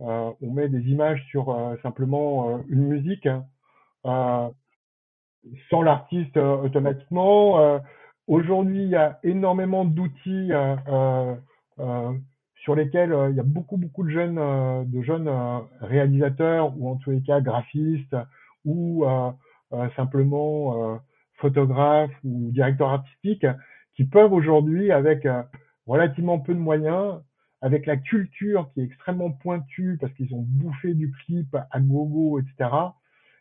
on 0.00 0.50
met 0.52 0.68
des 0.68 0.90
images 0.90 1.24
sur 1.30 1.56
simplement 1.82 2.60
une 2.68 2.86
musique, 2.88 3.28
sans 4.04 4.52
l'artiste 5.82 6.36
automatiquement. 6.36 7.80
Aujourd'hui, 8.26 8.82
il 8.82 8.88
y 8.88 8.96
a 8.96 9.18
énormément 9.22 9.84
d'outils 9.84 10.52
sur 12.64 12.74
lesquels 12.74 13.12
euh, 13.12 13.30
il 13.30 13.36
y 13.36 13.40
a 13.40 13.44
beaucoup 13.44 13.76
beaucoup 13.76 14.02
de 14.02 14.08
jeunes 14.08 14.38
euh, 14.38 14.84
de 14.86 15.02
jeunes 15.02 15.28
euh, 15.28 15.58
réalisateurs 15.80 16.72
ou 16.78 16.88
en 16.88 16.96
tous 16.96 17.10
les 17.10 17.22
cas 17.22 17.40
graphistes 17.40 18.16
ou 18.64 19.04
simplement 19.94 20.98
photographes 21.34 22.16
ou 22.24 22.50
directeurs 22.50 22.88
artistiques 22.88 23.46
qui 23.94 24.04
peuvent 24.04 24.32
aujourd'hui 24.32 24.90
avec 24.90 25.28
relativement 25.86 26.38
peu 26.38 26.54
de 26.54 26.58
moyens 26.58 27.20
avec 27.60 27.84
la 27.84 27.98
culture 27.98 28.70
qui 28.72 28.80
est 28.80 28.84
extrêmement 28.84 29.30
pointue 29.30 29.98
parce 30.00 30.14
qu'ils 30.14 30.32
ont 30.34 30.46
bouffé 30.48 30.94
du 30.94 31.12
clip 31.12 31.54
à 31.70 31.78
gogo, 31.78 32.38
etc., 32.38 32.70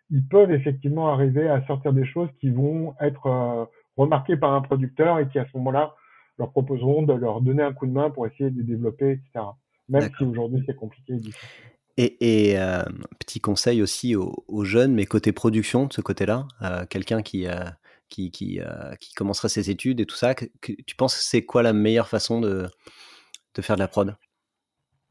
ils 0.10 0.28
peuvent 0.28 0.52
effectivement 0.52 1.08
arriver 1.08 1.48
à 1.48 1.66
sortir 1.68 1.94
des 1.94 2.06
choses 2.06 2.30
qui 2.42 2.50
vont 2.50 2.96
être 3.00 3.70
remarquées 3.98 4.38
par 4.38 4.54
un 4.54 4.62
producteur 4.62 5.20
et 5.20 5.28
qui 5.28 5.40
à 5.40 5.46
ce 5.46 5.58
moment-là 5.58 5.96
leur 6.38 6.52
proposeront 6.52 7.04
de 7.04 7.14
leur 7.14 7.42
donner 7.42 7.64
un 7.64 7.74
coup 7.74 7.86
de 7.86 7.92
main 7.92 8.10
pour 8.10 8.26
essayer 8.28 8.50
de 8.50 8.62
développer, 8.62 9.12
etc. 9.12 9.46
Même 9.90 10.10
si 10.18 10.24
aujourd'hui 10.24 10.64
c'est 10.66 10.76
compliqué. 10.76 11.16
Et, 11.98 12.52
et 12.52 12.60
euh, 12.60 12.82
petit 13.20 13.40
conseil 13.40 13.82
aussi 13.82 14.16
aux, 14.16 14.64
jeunes, 14.64 14.94
mais 14.94 15.06
côté 15.06 15.32
production, 15.32 15.86
de 15.86 15.94
ce 15.94 16.02
côté-là, 16.02 16.48
euh, 16.64 16.86
quelqu'un 16.90 17.22
qui, 17.22 17.48
euh, 17.48 17.66
qui, 18.10 18.32
qui, 18.32 18.60
qui, 19.00 19.14
commencerait 19.14 19.50
ses 19.50 19.70
études 19.70 20.00
et 20.00 20.06
tout 20.06 20.16
ça, 20.16 20.34
que, 20.34 20.46
tu 20.62 20.96
penses 20.96 21.16
c'est 21.16 21.44
quoi 21.44 21.62
la 21.62 21.74
meilleure 21.74 22.08
façon 22.08 22.42
de, 22.42 22.66
de 23.56 23.62
faire 23.62 23.76
de 23.76 23.82
la 23.82 23.88
prod? 23.88 24.16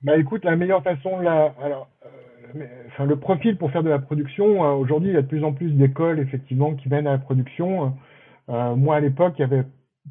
Bah 0.02 0.16
écoute, 0.16 0.44
la 0.44 0.56
meilleure 0.56 0.82
façon, 0.82 1.20
là, 1.20 1.54
alors, 1.62 1.88
enfin, 2.88 3.04
le 3.04 3.16
profil 3.16 3.56
pour 3.56 3.70
faire 3.70 3.84
de 3.84 3.90
la 3.90 4.00
production, 4.00 4.60
aujourd'hui, 4.78 5.10
il 5.10 5.14
y 5.14 5.18
a 5.18 5.22
de 5.22 5.28
plus 5.28 5.44
en 5.44 5.52
plus 5.52 5.70
d'écoles, 5.70 6.18
effectivement, 6.18 6.74
qui 6.74 6.88
mènent 6.88 7.06
à 7.06 7.12
la 7.12 7.18
production. 7.18 7.96
Moi, 8.76 8.96
à 8.96 9.00
l'époque, 9.00 9.34
il 9.38 9.40
y 9.40 9.44
avait 9.44 9.64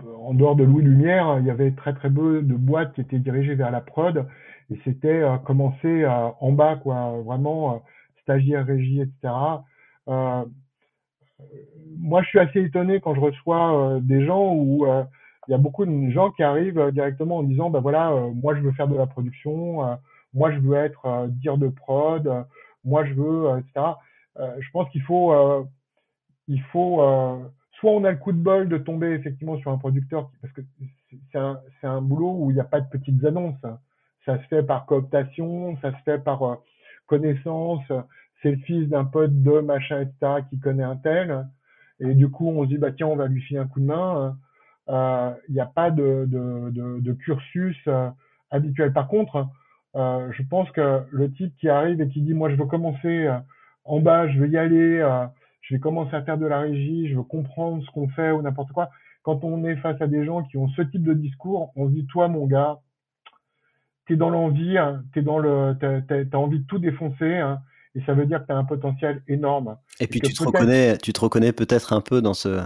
en 0.06 0.34
dehors 0.34 0.56
de 0.56 0.64
Louis 0.64 0.84
Lumière, 0.84 1.38
il 1.40 1.46
y 1.46 1.52
avait 1.52 1.72
très 1.72 1.94
très 1.94 2.10
peu 2.10 2.42
de 2.42 2.56
boîtes 2.56 2.94
qui 2.94 3.02
étaient 3.02 3.20
dirigées 3.20 3.56
vers 3.56 3.72
la 3.72 3.82
prod 3.82 4.26
et 4.70 4.80
c'était 4.84 5.22
euh, 5.22 5.38
commencer 5.38 6.04
euh, 6.04 6.30
en 6.40 6.52
bas 6.52 6.78
quoi, 6.78 7.22
vraiment 7.26 7.76
euh, 7.76 7.78
stagiaire, 8.22 8.66
régie, 8.66 9.02
etc. 9.02 9.34
Euh, 10.08 10.46
moi, 11.98 12.22
je 12.22 12.28
suis 12.30 12.40
assez 12.40 12.62
étonné 12.62 13.02
quand 13.02 13.16
je 13.16 13.20
reçois 13.20 14.00
des 14.02 14.26
gens 14.26 14.54
où 14.54 14.86
il 15.48 15.52
y 15.52 15.56
a 15.56 15.58
beaucoup 15.58 15.86
de 15.86 16.10
gens 16.12 16.30
qui 16.32 16.44
arrivent 16.44 16.92
directement 16.92 17.38
en 17.38 17.44
disant, 17.44 17.72
ben 17.72 17.80
voilà, 17.80 18.12
moi 18.36 18.56
je 18.56 18.62
veux 18.62 18.72
faire 18.74 18.88
de 18.88 18.96
la 18.96 19.08
production, 19.08 19.98
moi 20.36 20.52
je 20.52 20.60
veux 20.60 20.76
être 20.76 21.28
dire 21.30 21.58
de 21.58 21.68
prod, 21.68 22.46
moi 22.86 23.06
je 23.06 23.14
veux, 23.16 23.58
etc. 23.58 23.88
je 24.38 24.70
pense 24.72 24.88
qu'il 24.92 25.02
faut, 25.02 25.34
il 26.48 26.62
faut 26.72 27.02
soit 27.82 27.92
on 27.92 28.04
a 28.04 28.12
le 28.12 28.18
coup 28.18 28.32
de 28.32 28.38
bol 28.38 28.70
de 28.70 28.78
tomber 28.78 29.10
effectivement 29.10 29.58
sur 29.58 29.72
un 29.72 29.78
producteur, 29.78 30.30
parce 30.40 30.54
que 30.54 30.62
c'est 31.32 31.40
un, 31.40 31.60
un, 31.82 32.02
boulot 32.02 32.36
où 32.38 32.52
il 32.52 32.54
n'y 32.54 32.60
a 32.60 32.66
pas 32.66 32.80
de 32.80 32.88
petites 32.88 33.26
annonces. 33.26 33.60
Ça 34.24 34.38
se 34.38 34.48
fait 34.48 34.62
par 34.62 34.86
cooptation, 34.86 35.76
ça 35.82 35.92
se 35.92 35.98
fait 36.06 36.20
par 36.20 36.44
euh, 36.44 36.56
connaissance. 37.08 37.82
C'est 38.42 38.52
le 38.52 38.58
fils 38.58 38.88
d'un 38.88 39.04
pote 39.04 39.42
de 39.42 39.60
machin, 39.62 40.02
etc., 40.02 40.44
qui 40.50 40.60
connaît 40.60 40.84
un 40.84 40.96
tel. 40.96 41.48
Et 42.00 42.14
du 42.14 42.30
coup, 42.30 42.48
on 42.50 42.64
se 42.64 42.70
dit, 42.70 42.78
bah 42.78 42.92
tiens, 42.92 43.08
on 43.08 43.16
va 43.16 43.26
lui 43.26 43.42
filer 43.42 43.60
un 43.60 43.68
coup 43.68 43.80
de 43.80 43.86
main. 43.86 44.38
Euh, 44.90 45.32
il 45.50 45.56
n'y 45.56 45.60
a 45.60 45.66
pas 45.66 45.90
de, 45.90 46.26
de, 46.28 46.70
de, 46.70 47.00
de 47.00 47.14
cursus 47.14 47.78
euh, 47.88 48.10
habituel. 48.52 48.94
Par 48.94 49.08
contre, 49.08 49.48
je 49.96 50.44
pense 50.44 50.70
que 50.72 51.02
le 51.10 51.32
type 51.32 51.56
qui 51.58 51.68
arrive 51.68 52.00
et 52.00 52.08
qui 52.08 52.22
dit, 52.22 52.36
moi, 52.36 52.52
je 52.52 52.56
veux 52.56 52.66
commencer 52.66 53.28
en 53.86 54.00
bas, 54.00 54.28
je 54.28 54.40
veux 54.40 54.48
y 54.48 54.58
aller 54.58 55.02
je 55.62 55.76
vais 55.76 55.80
commencer 55.80 56.16
à 56.16 56.24
faire 56.24 56.38
de 56.38 56.46
la 56.46 56.60
régie, 56.60 57.08
je 57.10 57.16
veux 57.16 57.24
comprendre 57.24 57.84
ce 57.86 57.92
qu'on 57.92 58.08
fait 58.10 58.32
ou 58.32 58.42
n'importe 58.42 58.72
quoi. 58.72 58.90
Quand 59.24 59.44
on 59.44 59.64
est 59.66 59.76
face 59.78 60.02
à 60.02 60.08
des 60.08 60.26
gens 60.26 60.44
qui 60.44 60.58
ont 60.58 60.68
ce 60.70 60.82
type 60.82 61.04
de 61.04 61.14
discours, 61.14 61.72
on 61.76 61.88
se 61.88 61.94
dit, 61.94 62.06
toi, 62.08 62.28
mon 62.28 62.48
gars, 62.48 62.80
t'es 64.08 64.16
dans 64.16 64.30
l'envie, 64.30 64.78
hein, 64.78 65.04
t'es 65.14 65.22
dans 65.22 65.38
le, 65.38 65.76
t'as, 65.80 66.38
envie 66.38 66.60
de 66.60 66.66
tout 66.66 66.80
défoncer, 66.80 67.38
hein, 67.38 67.60
et 67.94 68.02
ça 68.06 68.14
veut 68.14 68.26
dire 68.26 68.42
que 68.42 68.48
t'as 68.48 68.56
un 68.56 68.64
potentiel 68.64 69.22
énorme. 69.28 69.78
Et 70.00 70.08
puis 70.08 70.22
tu 70.22 70.34
te 70.34 70.44
reconnais, 70.44 70.98
tu 70.98 71.14
te 71.14 71.20
reconnais 71.20 71.52
peut-être 71.52 71.94
un 71.94 72.02
peu 72.02 72.22
dans 72.22 72.34
ce, 72.34 72.62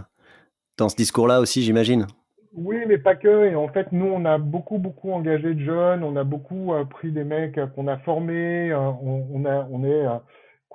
dans 0.77 0.87
ce 0.87 0.95
discours-là 0.95 1.41
aussi, 1.41 1.63
j'imagine. 1.63 2.07
Oui, 2.55 2.77
mais 2.87 2.97
pas 2.97 3.15
que. 3.15 3.47
Et 3.47 3.55
en 3.55 3.67
fait, 3.67 3.91
nous, 3.91 4.05
on 4.05 4.23
a 4.23 4.37
beaucoup, 4.37 4.77
beaucoup 4.77 5.11
engagé 5.11 5.53
de 5.53 5.59
jeunes. 5.59 6.03
On 6.03 6.15
a 6.15 6.23
beaucoup 6.23 6.73
euh, 6.73 6.85
pris 6.85 7.11
des 7.11 7.25
mecs 7.25 7.57
euh, 7.57 7.67
qu'on 7.67 7.87
a 7.87 7.97
formés. 7.97 8.71
Euh, 8.71 8.79
on, 8.79 9.27
on, 9.33 9.45
a, 9.45 9.67
on 9.69 9.83
est 9.83 10.05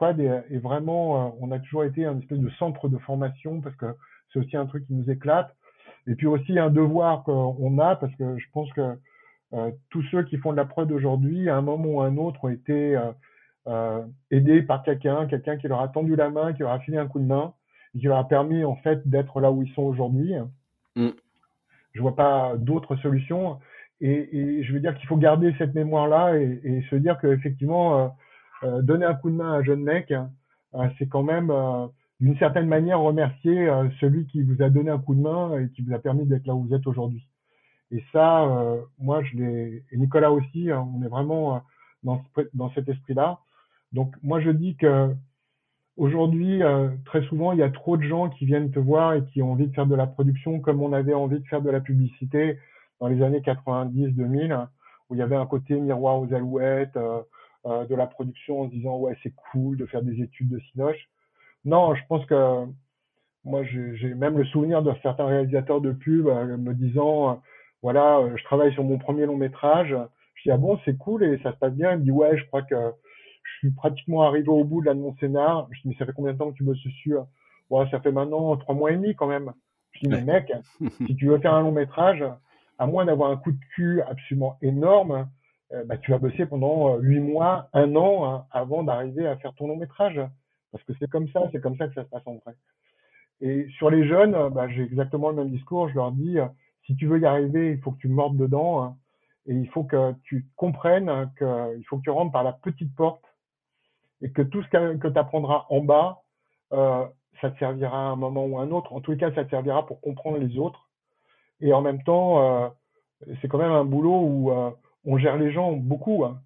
et, 0.09 0.59
vraiment, 0.59 1.27
euh, 1.27 1.31
on 1.41 1.53
a 1.53 1.59
toujours 1.59 1.85
été 1.85 2.05
un 2.07 2.19
espèce 2.19 2.39
de 2.39 2.51
centre 2.51 2.89
de 2.89 2.99
formation 2.99 3.61
parce 3.61 3.77
que 3.77 3.87
c'est 4.33 4.39
aussi 4.39 4.57
un 4.57 4.67
truc 4.67 4.87
qui 4.87 4.95
nous 4.95 5.11
éclate. 5.11 5.55
Et 6.07 6.15
puis 6.15 6.27
aussi 6.27 6.59
un 6.59 6.71
devoir 6.71 7.25
qu'on 7.25 7.79
a 7.79 7.97
parce 7.97 8.15
que 8.17 8.39
je 8.39 8.47
pense 8.53 8.73
que 8.73 8.97
euh, 9.53 9.71
tous 9.91 10.03
ceux 10.11 10.23
qui 10.25 10.39
font 10.39 10.53
de 10.53 10.57
la 10.57 10.65
prod 10.65 10.91
aujourd'hui, 10.91 11.49
à 11.49 11.57
un 11.57 11.61
moment 11.61 11.89
ou 11.89 12.01
à 12.01 12.07
un 12.07 12.17
autre, 12.17 12.45
ont 12.45 12.49
été 12.49 12.99
euh, 13.67 14.03
aidés 14.31 14.63
par 14.63 14.83
quelqu'un, 14.83 15.27
quelqu'un 15.27 15.59
qui 15.59 15.69
leur 15.69 15.81
a 15.81 15.89
tendu 15.89 16.17
la 16.17 16.31
main, 16.31 16.53
qui 16.55 16.61
leur 16.61 16.73
a 16.73 16.81
filé 16.81 16.97
un 16.97 17.07
coup 17.07 17.19
de 17.19 17.27
main, 17.27 17.53
et 17.95 17.99
qui 17.99 18.07
leur 18.07 18.19
a 18.19 18.27
permis 18.27 18.65
en 18.65 18.77
fait 18.77 19.07
d'être 19.07 19.41
là 19.41 19.53
où 19.53 19.63
ils 19.63 19.73
sont 19.75 19.83
aujourd'hui. 19.83 20.33
Mm. 20.97 21.11
Je 21.93 22.01
vois 22.01 22.17
pas 22.17 22.55
d'autres 22.57 22.97
solutions. 22.97 23.59
Et, 24.01 24.39
et, 24.39 24.63
je 24.63 24.73
veux 24.73 24.81
dire 24.81 24.97
qu'il 24.97 25.07
faut 25.07 25.19
garder 25.19 25.55
cette 25.59 25.75
mémoire-là 25.75 26.39
et, 26.39 26.61
et, 26.65 26.83
se 26.89 26.97
dire 26.97 27.19
qu'effectivement, 27.21 28.17
donner 28.63 29.07
un 29.07 29.15
coup 29.15 29.31
de 29.31 29.37
main 29.37 29.53
à 29.53 29.57
un 29.57 29.63
jeune 29.63 29.83
mec, 29.83 30.11
hein, 30.11 30.31
euh, 30.75 30.89
c'est 30.99 31.09
quand 31.09 31.23
même 31.23 31.51
euh, 31.51 31.87
d'une 32.21 32.37
certaine 32.39 32.67
manière 32.67 33.01
remercier 33.01 33.69
celui 34.01 34.27
qui 34.27 34.43
vous 34.43 34.63
a 34.63 34.69
donné 34.69 34.91
un 34.91 34.99
coup 34.99 35.15
de 35.15 35.21
main 35.21 35.59
et 35.59 35.71
qui 35.71 35.83
vous 35.83 35.95
a 35.95 35.99
permis 35.99 36.27
d'être 36.27 36.47
là 36.47 36.55
où 36.55 36.65
vous 36.65 36.75
êtes 36.75 36.87
aujourd'hui. 36.87 37.27
Et 37.93 38.05
ça, 38.13 38.47
moi, 38.99 39.23
je 39.23 39.39
l'ai, 39.39 39.85
et 39.91 39.97
Nicolas 39.97 40.31
aussi, 40.31 40.71
hein, 40.71 40.87
on 40.95 41.03
est 41.03 41.09
vraiment 41.09 41.63
dans, 42.03 42.23
dans 42.53 42.71
cet 42.73 42.91
esprit-là. 42.91 43.39
Donc, 43.93 44.15
moi, 44.23 44.39
je 44.41 44.51
dis 44.51 44.77
que 44.77 45.15
aujourd'hui, 45.97 46.61
très 47.07 47.23
souvent, 47.23 47.53
il 47.53 47.59
y 47.59 47.63
a 47.63 47.71
trop 47.71 47.97
de 47.97 48.03
gens 48.03 48.29
qui 48.29 48.45
viennent 48.45 48.71
te 48.71 48.79
voir 48.79 49.15
et 49.15 49.25
qui 49.25 49.41
ont 49.41 49.53
envie 49.53 49.67
de 49.67 49.75
faire 49.75 49.87
de 49.87 49.97
la 49.97 50.07
production 50.07 50.61
comme 50.61 50.83
on 50.83 50.93
avait 50.93 51.15
envie 51.15 51.41
de 51.41 51.47
faire 51.47 51.63
de 51.63 51.71
la 51.71 51.81
publicité 51.81 52.59
dans 53.01 53.09
les 53.09 53.23
années 53.23 53.41
90-2000, 53.41 54.69
où 55.09 55.15
il 55.15 55.19
y 55.19 55.23
avait 55.23 55.37
un 55.37 55.47
côté 55.47 55.81
miroir 55.81 56.21
aux 56.21 56.33
alouettes, 56.33 56.97
euh, 56.97 57.21
de 57.65 57.95
la 57.95 58.07
production 58.07 58.63
en 58.63 58.67
se 58.69 58.75
disant 58.75 58.97
ouais 58.97 59.17
c'est 59.23 59.35
cool 59.53 59.77
de 59.77 59.87
faire 59.87 60.03
des 60.03 60.23
études 60.23 60.49
de 60.49 60.59
Cinoche. 60.71 61.09
Non, 61.65 61.95
je 61.95 62.03
pense 62.09 62.25
que 62.27 62.65
moi 63.45 63.63
j'ai 63.65 64.15
même 64.15 64.39
le 64.39 64.45
souvenir 64.47 64.83
de 64.83 64.93
certains 65.03 65.27
réalisateurs 65.27 65.81
de 65.81 65.93
pub 65.93 66.27
euh, 66.27 66.57
me 66.57 66.75
disant 66.75 67.31
euh, 67.31 67.35
voilà 67.83 68.21
je 68.37 68.45
travaille 68.45 68.73
sur 68.73 68.85
mon 68.85 68.99
premier 68.99 69.27
long 69.27 69.37
métrage. 69.37 69.95
Je 70.35 70.43
dis 70.45 70.51
ah 70.51 70.57
bon 70.57 70.79
c'est 70.85 70.97
cool 70.97 71.23
et 71.23 71.39
ça 71.43 71.53
se 71.53 71.59
passe 71.59 71.75
bien. 71.75 71.93
Il 71.93 71.99
me 71.99 72.05
dit 72.05 72.11
ouais 72.11 72.37
je 72.39 72.45
crois 72.47 72.63
que 72.63 72.77
je 73.43 73.59
suis 73.59 73.71
pratiquement 73.73 74.23
arrivé 74.23 74.49
au 74.49 74.65
bout 74.65 74.81
de, 74.81 74.87
là, 74.87 74.95
de 74.95 75.01
mon 75.01 75.15
scénar. 75.17 75.69
Je 75.73 75.83
dis 75.83 75.89
mais 75.89 75.95
ça 75.97 76.07
fait 76.07 76.13
combien 76.13 76.33
de 76.33 76.39
temps 76.39 76.51
que 76.51 76.57
tu 76.57 76.65
bosses 76.65 76.83
dessus 76.83 77.17
Ouais 77.69 77.85
ça 77.91 78.01
fait 78.01 78.13
maintenant 78.13 78.57
trois 78.57 78.75
mois 78.75 78.93
et 78.93 78.97
demi 78.97 79.15
quand 79.15 79.27
même. 79.27 79.53
Je 79.93 80.01
dis 80.01 80.09
mais 80.09 80.23
mec 80.23 80.53
si 81.07 81.15
tu 81.17 81.27
veux 81.27 81.39
faire 81.39 81.55
un 81.55 81.63
long 81.63 81.73
métrage 81.73 82.25
à 82.79 82.87
moins 82.87 83.05
d'avoir 83.05 83.31
un 83.31 83.37
coup 83.37 83.53
de 83.53 83.61
cul 83.75 84.01
absolument 84.01 84.57
énorme, 84.63 85.11
euh, 85.13 85.25
bah, 85.87 85.97
tu 85.99 86.11
vas 86.11 86.19
bosser 86.19 86.47
pendant 86.47 86.97
huit 86.99 87.21
mois, 87.21 87.69
un 87.73 87.95
an 87.95 88.25
hein, 88.25 88.47
avant 88.51 88.83
d'arriver 88.83 89.27
à 89.27 89.37
faire 89.37 89.55
ton 89.55 89.69
long 89.69 89.77
métrage. 89.77 90.21
Parce 90.73 90.83
que 90.85 90.93
c'est 90.99 91.09
comme 91.09 91.29
ça, 91.29 91.49
c'est 91.53 91.61
comme 91.61 91.77
ça 91.77 91.89
que 91.89 91.95
ça 91.95 92.05
se 92.05 92.09
passe 92.09 92.27
en 92.27 92.37
vrai. 92.37 92.55
Et 93.41 93.69
sur 93.79 93.91
les 93.91 94.07
jeunes, 94.07 94.51
bah, 94.51 94.69
j'ai 94.69 94.83
exactement 94.83 95.31
le 95.31 95.37
même 95.37 95.51
discours. 95.51 95.89
Je 95.89 95.95
leur 95.95 96.13
dis, 96.13 96.39
si 96.87 96.97
tu 96.97 97.07
veux 97.07 97.21
y 97.21 97.27
arriver, 97.27 97.73
il 97.73 97.81
faut 97.81 97.93
que 97.93 97.99
tu 97.99 98.09
mordes 98.09 98.37
dedans. 98.37 98.83
Hein, 98.83 98.97
et 99.47 99.55
il 99.55 99.69
faut 99.69 99.85
que 99.85 100.13
tu 100.23 100.47
comprennes 100.57 101.31
qu'il 101.39 101.85
faut 101.89 101.99
que 101.99 102.03
tu 102.03 102.11
rentres 102.11 102.33
par 102.33 102.45
la 102.45 102.53
petite 102.53 102.95
porte 102.95 103.25
et 104.23 104.31
que 104.31 104.43
tout 104.43 104.63
ce 104.63 104.69
que, 104.69 105.09
tu 105.09 105.19
apprendras 105.19 105.67
en 105.71 105.81
bas, 105.81 106.23
euh, 106.73 107.07
ça 107.41 107.51
te 107.51 107.59
servira 107.59 107.97
à 107.97 108.11
un 108.11 108.17
moment 108.17 108.45
ou 108.45 108.59
à 108.59 108.63
un 108.63 108.71
autre. 108.71 108.93
En 108.93 109.01
tous 109.01 109.13
les 109.13 109.17
cas, 109.17 109.33
ça 109.35 109.45
te 109.45 109.51
servira 109.51 109.87
pour 109.87 110.01
comprendre 110.01 110.39
les 110.39 110.59
autres. 110.59 110.89
Et 111.61 111.73
en 111.73 111.81
même 111.81 112.03
temps, 112.03 112.65
euh, 112.65 112.69
c'est 113.41 113.49
quand 113.49 113.59
même 113.59 113.73
un 113.73 113.85
boulot 113.85 114.21
où 114.21 114.53
euh, 114.53 114.71
on 115.05 115.19
gère 115.19 115.37
les 115.37 115.53
gens 115.53 115.73
beaucoup. 115.73 116.25
Hein. 116.25 116.41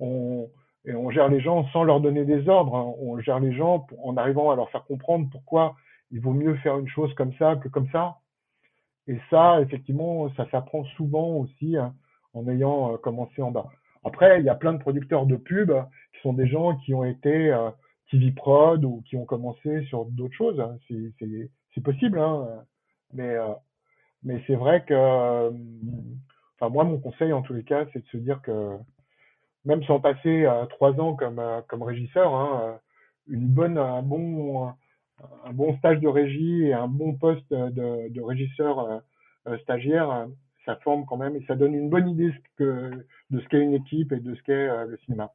On, 0.00 0.48
on 0.86 1.10
gère 1.10 1.28
les 1.28 1.40
gens 1.40 1.66
sans 1.68 1.84
leur 1.84 2.00
donner 2.00 2.24
des 2.24 2.48
ordres. 2.48 2.76
Hein. 2.76 2.94
On 3.00 3.18
gère 3.20 3.40
les 3.40 3.52
gens 3.52 3.86
en 4.02 4.16
arrivant 4.16 4.50
à 4.50 4.56
leur 4.56 4.70
faire 4.70 4.84
comprendre 4.84 5.28
pourquoi 5.30 5.76
il 6.10 6.20
vaut 6.20 6.32
mieux 6.32 6.56
faire 6.56 6.78
une 6.78 6.88
chose 6.88 7.12
comme 7.14 7.34
ça 7.34 7.56
que 7.56 7.68
comme 7.68 7.88
ça. 7.90 8.16
Et 9.06 9.18
ça, 9.30 9.60
effectivement, 9.60 10.32
ça 10.34 10.48
s'apprend 10.50 10.84
souvent 10.96 11.36
aussi 11.36 11.76
hein, 11.76 11.94
en 12.34 12.46
ayant 12.48 12.96
commencé 12.98 13.40
en 13.42 13.50
bas. 13.50 13.68
Après, 14.04 14.40
il 14.40 14.44
y 14.44 14.50
a 14.50 14.54
plein 14.54 14.72
de 14.72 14.78
producteurs 14.78 15.26
de 15.26 15.36
pubs 15.36 15.74
qui 16.14 16.20
sont 16.20 16.32
des 16.32 16.46
gens 16.46 16.76
qui 16.76 16.94
ont 16.94 17.04
été 17.04 17.52
euh, 17.52 17.70
TV 18.10 18.30
prod 18.30 18.84
ou 18.84 19.02
qui 19.06 19.16
ont 19.16 19.24
commencé 19.24 19.84
sur 19.86 20.04
d'autres 20.06 20.34
choses. 20.34 20.60
Hein. 20.60 20.76
C'est 21.74 21.82
possible, 21.82 22.18
hein. 22.18 22.46
mais 23.12 23.34
euh, 23.34 23.48
mais 24.22 24.42
c'est 24.46 24.56
vrai 24.56 24.84
que, 24.84 24.94
euh, 24.94 25.50
enfin 26.58 26.72
moi 26.72 26.84
mon 26.84 26.98
conseil 26.98 27.32
en 27.32 27.42
tous 27.42 27.54
les 27.54 27.64
cas, 27.64 27.86
c'est 27.92 28.00
de 28.00 28.08
se 28.08 28.16
dire 28.16 28.40
que 28.42 28.76
même 29.64 29.82
sans 29.84 30.00
passer 30.00 30.46
trois 30.70 30.98
ans 31.00 31.14
comme 31.14 31.42
comme 31.68 31.82
régisseur, 31.82 32.34
hein, 32.34 32.78
une 33.28 33.46
bonne 33.46 33.78
un 33.78 34.02
bon 34.02 34.68
un 35.44 35.52
bon 35.52 35.76
stage 35.78 36.00
de 36.00 36.08
régie 36.08 36.66
et 36.66 36.74
un 36.74 36.88
bon 36.88 37.14
poste 37.14 37.50
de, 37.50 38.08
de 38.08 38.20
régisseur 38.20 39.02
stagiaire 39.62 40.28
ça 40.68 40.76
forme 40.84 41.06
quand 41.06 41.16
même 41.16 41.34
et 41.34 41.44
ça 41.46 41.56
donne 41.56 41.74
une 41.74 41.88
bonne 41.88 42.10
idée 42.10 42.30
de 42.58 43.04
ce 43.30 43.48
qu'est 43.48 43.58
une 43.58 43.72
équipe 43.72 44.12
et 44.12 44.20
de 44.20 44.34
ce 44.34 44.42
qu'est 44.42 44.52
euh, 44.52 44.84
le 44.84 44.98
cinéma. 44.98 45.32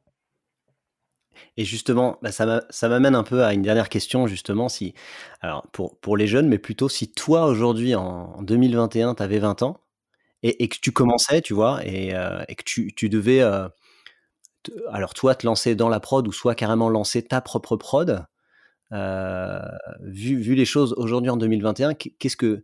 Et 1.56 1.64
justement, 1.64 2.18
bah, 2.22 2.30
ça 2.30 2.88
m'amène 2.88 3.16
un 3.16 3.24
peu 3.24 3.42
à 3.42 3.52
une 3.52 3.62
dernière 3.62 3.88
question, 3.88 4.28
justement, 4.28 4.68
si, 4.68 4.94
alors 5.40 5.66
pour, 5.72 5.98
pour 5.98 6.16
les 6.16 6.28
jeunes, 6.28 6.48
mais 6.48 6.58
plutôt 6.58 6.88
si 6.88 7.10
toi, 7.10 7.46
aujourd'hui, 7.46 7.96
en, 7.96 8.40
2021, 8.42 9.16
tu 9.16 9.22
avais 9.24 9.40
20 9.40 9.62
ans 9.64 9.80
et, 10.46 10.68
que 10.68 10.76
tu 10.80 10.92
commençais, 10.92 11.40
tu 11.40 11.54
vois, 11.54 11.84
et, 11.84 12.14
euh, 12.14 12.44
que 12.44 12.62
tu, 12.64 13.08
devais, 13.08 13.40
euh, 13.40 13.68
alors 14.92 15.14
toi, 15.14 15.34
te 15.34 15.46
lancer 15.46 15.74
dans 15.74 15.88
la 15.88 16.00
prod 16.00 16.26
ou 16.28 16.32
soit 16.32 16.54
carrément 16.54 16.88
lancer 16.90 17.22
ta 17.22 17.40
propre 17.40 17.76
prod, 17.76 18.26
vu, 20.02 20.36
vu 20.36 20.54
les 20.54 20.64
choses 20.64 20.94
aujourd'hui 20.96 21.30
en 21.30 21.36
2021, 21.36 21.94
qu'est-ce 21.94 22.36
que 22.36 22.62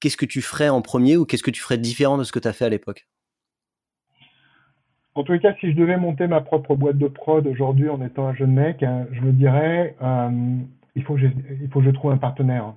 que 0.00 0.26
tu 0.26 0.42
ferais 0.42 0.68
en 0.68 0.82
premier 0.82 1.16
ou 1.16 1.24
qu'est-ce 1.24 1.42
que 1.42 1.50
tu 1.50 1.60
ferais 1.60 1.78
différent 1.78 2.18
de 2.18 2.24
ce 2.24 2.32
que 2.32 2.38
tu 2.38 2.48
as 2.48 2.52
fait 2.52 2.66
à 2.66 2.68
l'époque? 2.68 3.08
En 5.16 5.24
les 5.30 5.40
cas, 5.40 5.54
si 5.60 5.72
je 5.72 5.76
devais 5.76 5.96
monter 5.96 6.26
ma 6.26 6.42
propre 6.42 6.76
boîte 6.76 6.98
de 6.98 7.08
prod 7.08 7.46
aujourd'hui 7.46 7.88
en 7.88 8.02
étant 8.02 8.28
un 8.28 8.34
jeune 8.34 8.52
mec, 8.52 8.82
hein, 8.82 9.06
je 9.12 9.22
me 9.22 9.32
dirais, 9.32 9.96
euh, 10.02 10.58
il, 10.94 11.02
faut 11.04 11.14
que 11.14 11.20
je, 11.20 11.26
il 11.62 11.70
faut 11.70 11.80
que 11.80 11.86
je 11.86 11.90
trouve 11.90 12.12
un 12.12 12.18
partenaire. 12.18 12.74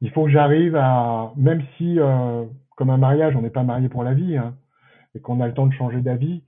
Il 0.00 0.12
faut 0.12 0.26
que 0.26 0.30
j'arrive 0.30 0.76
à, 0.76 1.32
même 1.36 1.64
si, 1.76 1.98
euh, 1.98 2.44
comme 2.76 2.90
un 2.90 2.96
mariage, 2.98 3.34
on 3.36 3.42
n'est 3.42 3.50
pas 3.50 3.64
marié 3.64 3.88
pour 3.88 4.04
la 4.04 4.14
vie, 4.14 4.36
hein, 4.36 4.54
et 5.14 5.20
qu'on 5.20 5.40
a 5.40 5.46
le 5.46 5.54
temps 5.54 5.66
de 5.66 5.72
changer 5.72 6.00
d'avis, 6.00 6.42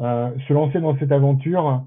euh, 0.00 0.30
se 0.48 0.52
lancer 0.52 0.80
dans 0.80 0.96
cette 0.98 1.12
aventure, 1.12 1.84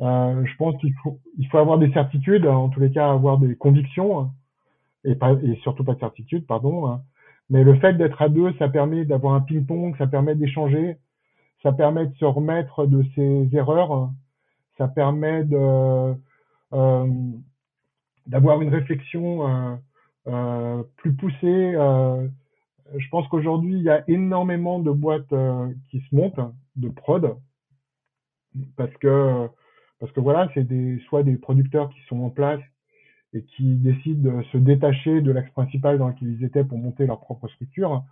je 0.00 0.56
pense 0.56 0.76
qu'il 0.80 0.94
faut, 1.02 1.18
il 1.38 1.46
faut 1.48 1.58
avoir 1.58 1.78
des 1.78 1.92
certitudes, 1.92 2.46
en 2.46 2.70
tous 2.70 2.80
les 2.80 2.90
cas 2.90 3.10
avoir 3.10 3.38
des 3.38 3.54
convictions, 3.56 4.30
et, 5.04 5.14
pas, 5.14 5.32
et 5.42 5.56
surtout 5.62 5.84
pas 5.84 5.94
de 5.94 6.00
certitude, 6.00 6.46
pardon. 6.46 6.86
Hein. 6.86 7.02
Mais 7.50 7.64
le 7.64 7.74
fait 7.76 7.94
d'être 7.94 8.22
à 8.22 8.28
deux, 8.28 8.52
ça 8.58 8.68
permet 8.68 9.04
d'avoir 9.04 9.34
un 9.34 9.40
ping-pong, 9.40 9.96
ça 9.98 10.06
permet 10.06 10.34
d'échanger, 10.34 10.96
ça 11.62 11.72
permet 11.72 12.06
de 12.06 12.14
se 12.14 12.24
remettre 12.24 12.86
de 12.86 13.04
ses 13.14 13.48
erreurs, 13.52 14.10
ça 14.78 14.88
permet 14.88 15.44
de 15.44 16.14
euh, 16.72 17.06
d'avoir 18.26 18.62
une 18.62 18.72
réflexion 18.72 19.48
euh, 19.48 19.76
euh, 20.28 20.82
plus 20.96 21.14
poussée. 21.14 21.74
Je 22.96 23.08
pense 23.08 23.26
qu'aujourd'hui, 23.28 23.74
il 23.74 23.82
y 23.82 23.90
a 23.90 24.02
énormément 24.08 24.78
de 24.78 24.90
boîtes 24.90 25.32
euh, 25.32 25.72
qui 25.90 26.00
se 26.00 26.14
montent, 26.14 26.40
de 26.76 26.88
prod, 26.88 27.36
parce 28.76 28.94
que 28.96 29.48
parce 30.00 30.12
que 30.12 30.20
voilà, 30.20 30.48
c'est 30.54 30.64
des 30.64 30.98
soit 31.08 31.22
des 31.22 31.36
producteurs 31.36 31.90
qui 31.90 32.00
sont 32.08 32.20
en 32.20 32.30
place 32.30 32.60
et 33.34 33.44
qui 33.44 33.76
décident 33.76 34.38
de 34.38 34.42
se 34.44 34.56
détacher 34.56 35.20
de 35.20 35.30
l'axe 35.30 35.50
principal 35.50 35.98
dans 35.98 36.08
lequel 36.08 36.28
ils 36.32 36.44
étaient 36.44 36.64
pour 36.64 36.78
monter 36.78 37.06
leur 37.06 37.20
propre 37.20 37.48
structure. 37.48 38.02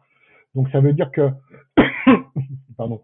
Donc 0.54 0.68
ça 0.70 0.80
veut 0.80 0.92
dire 0.92 1.10
que, 1.10 1.30
pardon, 2.76 3.02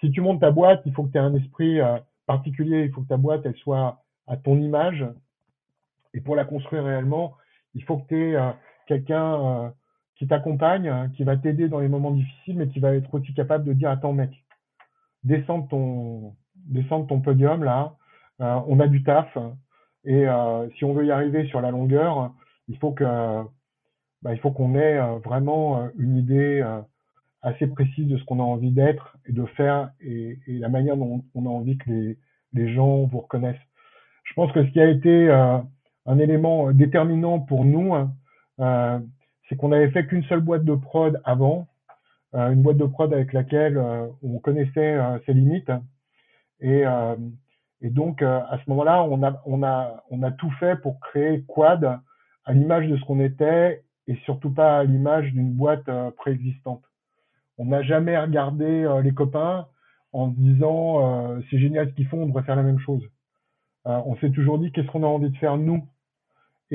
si 0.00 0.10
tu 0.10 0.20
montes 0.20 0.40
ta 0.40 0.50
boîte, 0.50 0.82
il 0.84 0.92
faut 0.92 1.04
que 1.04 1.12
tu 1.12 1.18
aies 1.18 1.22
un 1.22 1.34
esprit 1.34 1.80
euh, 1.80 1.98
particulier, 2.26 2.84
il 2.84 2.92
faut 2.92 3.02
que 3.02 3.08
ta 3.08 3.16
boîte 3.16 3.42
elle 3.44 3.56
soit 3.56 4.02
à 4.26 4.36
ton 4.36 4.58
image. 4.58 5.06
Et 6.12 6.20
pour 6.20 6.36
la 6.36 6.44
construire 6.44 6.84
réellement, 6.84 7.36
il 7.74 7.84
faut 7.84 7.98
que 7.98 8.08
tu 8.08 8.20
aies 8.20 8.36
euh, 8.36 8.50
quelqu'un 8.86 9.72
qui 10.16 10.26
t'accompagne, 10.26 11.10
qui 11.16 11.24
va 11.24 11.36
t'aider 11.36 11.68
dans 11.68 11.80
les 11.80 11.88
moments 11.88 12.12
difficiles, 12.12 12.56
mais 12.56 12.68
qui 12.68 12.80
va 12.80 12.94
être 12.94 13.12
aussi 13.14 13.34
capable 13.34 13.64
de 13.64 13.72
dire 13.72 13.90
attends 13.90 14.12
mec, 14.12 14.30
descends 15.24 15.62
ton, 15.62 16.34
descends 16.56 17.04
ton 17.04 17.20
podium 17.20 17.64
là, 17.64 17.94
on 18.38 18.80
a 18.80 18.86
du 18.86 19.02
taf, 19.02 19.36
et 20.04 20.28
euh, 20.28 20.68
si 20.76 20.84
on 20.84 20.92
veut 20.92 21.06
y 21.06 21.10
arriver 21.10 21.46
sur 21.46 21.60
la 21.60 21.70
longueur, 21.70 22.32
il 22.68 22.76
faut 22.78 22.92
que 22.92 23.04
bah, 24.22 24.32
il 24.32 24.38
faut 24.38 24.50
qu'on 24.50 24.74
ait 24.74 24.98
euh, 24.98 25.18
vraiment 25.18 25.80
euh, 25.80 25.88
une 25.98 26.16
idée 26.16 26.64
assez 27.42 27.66
précise 27.66 28.08
de 28.08 28.16
ce 28.16 28.24
qu'on 28.24 28.40
a 28.40 28.42
envie 28.42 28.70
d'être 28.70 29.16
et 29.26 29.32
de 29.32 29.44
faire 29.44 29.90
et, 30.00 30.38
et, 30.46 30.58
la 30.58 30.68
manière 30.68 30.96
dont 30.96 31.24
on 31.34 31.46
a 31.46 31.48
envie 31.48 31.76
que 31.76 31.90
les, 31.90 32.18
les 32.54 32.72
gens 32.74 33.04
vous 33.04 33.20
reconnaissent. 33.20 33.56
Je 34.24 34.32
pense 34.34 34.50
que 34.52 34.64
ce 34.64 34.70
qui 34.70 34.80
a 34.80 34.88
été 34.88 35.30
un 36.06 36.18
élément 36.18 36.72
déterminant 36.72 37.40
pour 37.40 37.64
nous, 37.64 37.94
hein, 37.94 38.12
euh, 38.60 38.98
c'est 39.54 39.58
qu'on 39.58 39.70
avait 39.70 39.90
fait 39.90 40.04
qu'une 40.06 40.24
seule 40.24 40.40
boîte 40.40 40.64
de 40.64 40.74
prod 40.74 41.20
avant, 41.24 41.68
euh, 42.34 42.50
une 42.50 42.62
boîte 42.62 42.76
de 42.76 42.86
prod 42.86 43.12
avec 43.12 43.32
laquelle 43.32 43.76
euh, 43.76 44.08
on 44.24 44.40
connaissait 44.40 44.98
ses 45.26 45.32
limites. 45.32 45.70
Et, 46.60 46.84
donc, 47.82 48.22
euh, 48.22 48.40
à 48.48 48.58
ce 48.58 48.70
moment-là, 48.70 49.04
on 49.46 49.62
a, 49.62 50.30
tout 50.32 50.50
fait 50.58 50.80
pour 50.80 50.98
créer 51.00 51.44
Quad 51.46 52.00
à 52.44 52.52
l'image 52.52 52.88
de 52.88 52.96
ce 52.96 53.04
qu'on 53.04 53.20
était 53.20 53.84
et 54.08 54.16
surtout 54.24 54.50
pas 54.50 54.78
à 54.78 54.84
l'image 54.84 55.30
d'une 55.32 55.52
boîte 55.52 55.88
euh, 55.88 56.10
préexistante. 56.10 56.82
On 57.58 57.66
n'a 57.66 57.82
jamais 57.82 58.18
regardé 58.18 58.64
euh, 58.64 59.02
les 59.02 59.12
copains 59.12 59.68
en 60.12 60.28
disant 60.28 61.40
c'est 61.50 61.58
génial 61.58 61.88
ce 61.88 61.94
qu'ils 61.94 62.06
font, 62.06 62.22
on 62.22 62.26
devrait 62.26 62.44
faire 62.44 62.54
la 62.54 62.62
même 62.62 62.78
chose. 62.78 63.02
on 63.84 64.14
s'est 64.18 64.30
toujours 64.30 64.60
dit 64.60 64.70
qu'est-ce 64.70 64.86
qu'on 64.86 65.02
a 65.02 65.08
envie 65.08 65.30
de 65.30 65.36
faire 65.38 65.56
nous? 65.56 65.84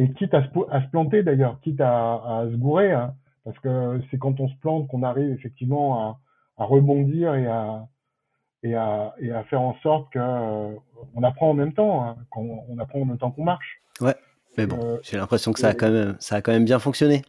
Et 0.01 0.09
quitte 0.13 0.33
à 0.33 0.41
se, 0.43 0.49
à 0.71 0.81
se 0.81 0.87
planter 0.91 1.23
d'ailleurs, 1.23 1.59
quitte 1.59 1.81
à, 1.81 2.13
à 2.13 2.45
se 2.49 2.55
gourer, 2.55 2.93
hein, 2.93 3.15
parce 3.43 3.59
que 3.59 3.99
c'est 4.09 4.17
quand 4.17 4.39
on 4.39 4.47
se 4.47 4.55
plante 4.61 4.87
qu'on 4.87 5.03
arrive 5.03 5.29
effectivement 5.31 5.99
à, 5.99 6.19
à 6.57 6.63
rebondir 6.63 7.35
et 7.35 7.47
à, 7.47 7.85
et 8.63 8.75
à, 8.75 9.13
et 9.19 9.29
à 9.29 9.43
faire 9.43 9.59
en 9.59 9.75
sorte 9.83 10.09
que 10.13 10.19
euh, 10.19 10.73
on 11.15 11.23
apprend 11.23 11.49
en 11.49 11.53
même 11.53 11.73
temps, 11.73 12.01
hein, 12.01 12.15
qu'on 12.29 12.63
on 12.69 12.79
apprend 12.79 13.01
en 13.01 13.05
même 13.05 13.17
temps 13.17 13.31
qu'on 13.31 13.43
marche. 13.43 13.81
Ouais, 13.99 14.15
mais 14.57 14.67
bon, 14.67 14.79
euh, 14.81 14.97
j'ai 15.03 15.17
l'impression 15.17 15.51
que 15.51 15.59
ça 15.59 15.67
a 15.67 15.73
quand 15.73 15.91
même, 15.91 16.15
ça 16.19 16.37
a 16.37 16.41
quand 16.41 16.53
même 16.53 16.63
bien 16.63 16.79
fonctionné. 16.79 17.23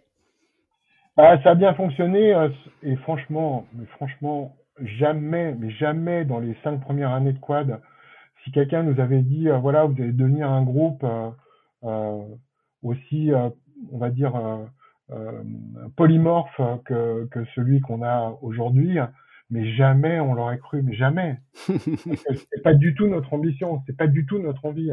Ah, 1.17 1.43
ça 1.43 1.51
a 1.51 1.55
bien 1.57 1.75
fonctionné 1.75 2.33
euh, 2.33 2.51
et 2.85 2.95
franchement, 2.99 3.67
mais 3.75 3.87
franchement, 3.97 4.55
jamais, 4.81 5.57
mais 5.59 5.73
jamais 5.73 6.25
dans 6.25 6.39
les 6.39 6.57
cinq 6.63 6.81
premières 6.81 7.11
années 7.11 7.33
de 7.33 7.41
quad, 7.41 7.81
si 8.45 8.53
quelqu'un 8.53 8.85
nous 8.85 9.01
avait 9.01 9.23
dit, 9.23 9.49
voilà, 9.61 9.87
vous 9.87 10.01
allez 10.01 10.13
devenir 10.13 10.49
un 10.49 10.63
groupe 10.63 11.05
aussi, 12.83 13.31
on 13.93 13.99
va 13.99 14.11
dire, 14.11 14.33
polymorphe 15.97 16.61
que, 16.85 17.27
que 17.31 17.45
celui 17.55 17.81
qu'on 17.81 18.03
a 18.03 18.37
aujourd'hui, 18.43 18.99
mais 19.51 19.75
jamais 19.75 20.21
on 20.21 20.35
l'aurait 20.35 20.59
cru, 20.59 20.83
mais 20.83 20.95
jamais. 20.95 21.39
c'est 21.55 22.63
pas 22.63 22.75
du 22.75 22.95
tout 22.95 23.07
notre 23.07 23.33
ambition, 23.35 23.83
c'est 23.87 23.97
pas 23.97 24.07
du 24.07 24.27
tout 24.27 24.39
notre 24.39 24.65
envie. 24.65 24.93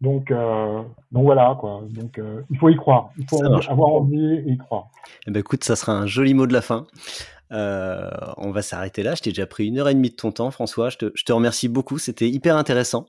Donc, 0.00 0.30
euh, 0.30 0.82
donc 1.12 1.24
voilà 1.24 1.56
quoi. 1.60 1.82
Donc 1.90 2.18
euh, 2.18 2.42
il 2.50 2.58
faut 2.58 2.70
y 2.70 2.76
croire, 2.76 3.10
il 3.18 3.26
faut 3.28 3.44
avoir 3.44 3.90
envie 3.90 4.34
et 4.46 4.52
y 4.52 4.58
croire. 4.58 4.88
Eh 5.26 5.30
ben 5.30 5.40
écoute, 5.40 5.62
ça 5.62 5.76
sera 5.76 5.92
un 5.92 6.06
joli 6.06 6.34
mot 6.34 6.46
de 6.46 6.52
la 6.52 6.62
fin. 6.62 6.86
Euh, 7.52 8.08
on 8.36 8.50
va 8.50 8.62
s'arrêter 8.62 9.02
là. 9.02 9.14
Je 9.14 9.22
t'ai 9.22 9.30
déjà 9.30 9.46
pris 9.46 9.66
une 9.66 9.78
heure 9.78 9.88
et 9.88 9.94
demie 9.94 10.10
de 10.10 10.14
ton 10.14 10.32
temps, 10.32 10.50
François. 10.50 10.88
Je 10.88 10.98
te, 10.98 11.12
je 11.14 11.24
te 11.24 11.32
remercie 11.32 11.68
beaucoup. 11.68 11.98
C'était 11.98 12.28
hyper 12.28 12.56
intéressant. 12.56 13.06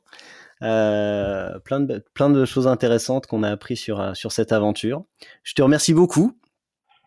Euh, 0.63 1.57
plein, 1.59 1.79
de, 1.79 2.03
plein 2.13 2.29
de 2.29 2.45
choses 2.45 2.67
intéressantes 2.67 3.25
qu'on 3.25 3.43
a 3.43 3.49
appris 3.49 3.75
sur, 3.75 4.15
sur 4.15 4.31
cette 4.31 4.51
aventure. 4.51 5.03
Je 5.43 5.53
te 5.53 5.61
remercie 5.61 5.93
beaucoup. 5.93 6.38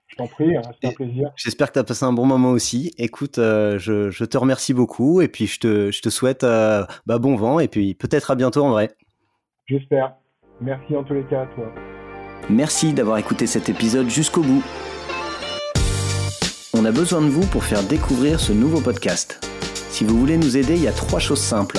Je 0.07 0.17
t'en 0.17 0.27
prie, 0.27 0.53
c'est 0.81 0.89
un 0.89 0.93
plaisir. 0.93 1.31
J'espère 1.37 1.69
que 1.69 1.75
tu 1.75 1.79
as 1.79 1.85
passé 1.85 2.05
un 2.05 2.13
bon 2.13 2.27
moment 2.27 2.51
aussi. 2.51 2.93
Écoute, 2.99 3.37
je, 3.37 4.25
te 4.25 4.39
remercie 4.39 4.75
beaucoup 4.75 5.21
et 5.21 5.29
puis 5.29 5.47
je 5.47 5.59
te, 5.59 5.91
je 5.91 6.03
te 6.03 6.09
souhaite 6.09 6.43
bah, 6.43 7.19
bon 7.19 7.37
vent 7.37 7.59
et 7.59 7.69
puis 7.69 7.95
peut-être 7.95 8.31
à 8.31 8.35
bientôt 8.35 8.65
en 8.65 8.71
vrai. 8.71 8.91
J'espère. 9.67 10.15
Merci 10.61 10.97
en 10.97 11.03
tous 11.03 11.15
les 11.15 11.25
cas 11.25 11.43
à 11.43 11.47
toi. 11.47 11.73
Merci 12.51 12.93
d'avoir 12.93 13.19
écouté 13.19 13.47
cet 13.47 13.69
épisode 13.69 14.09
jusqu'au 14.09 14.43
bout. 14.43 14.63
On 16.75 16.85
a 16.85 16.93
besoin 16.93 17.23
de 17.23 17.29
vous 17.29 17.47
pour 17.47 17.65
faire 17.65 17.83
découvrir 17.83 18.41
ce 18.41 18.53
nouveau 18.53 18.81
podcast. 18.81 19.41
Si 19.89 20.05
vous 20.05 20.19
voulez 20.19 20.37
nous 20.37 20.57
aider, 20.57 20.75
il 20.75 20.83
y 20.83 20.89
a 20.89 20.93
trois 20.93 21.21
choses 21.21 21.41
simples. 21.41 21.79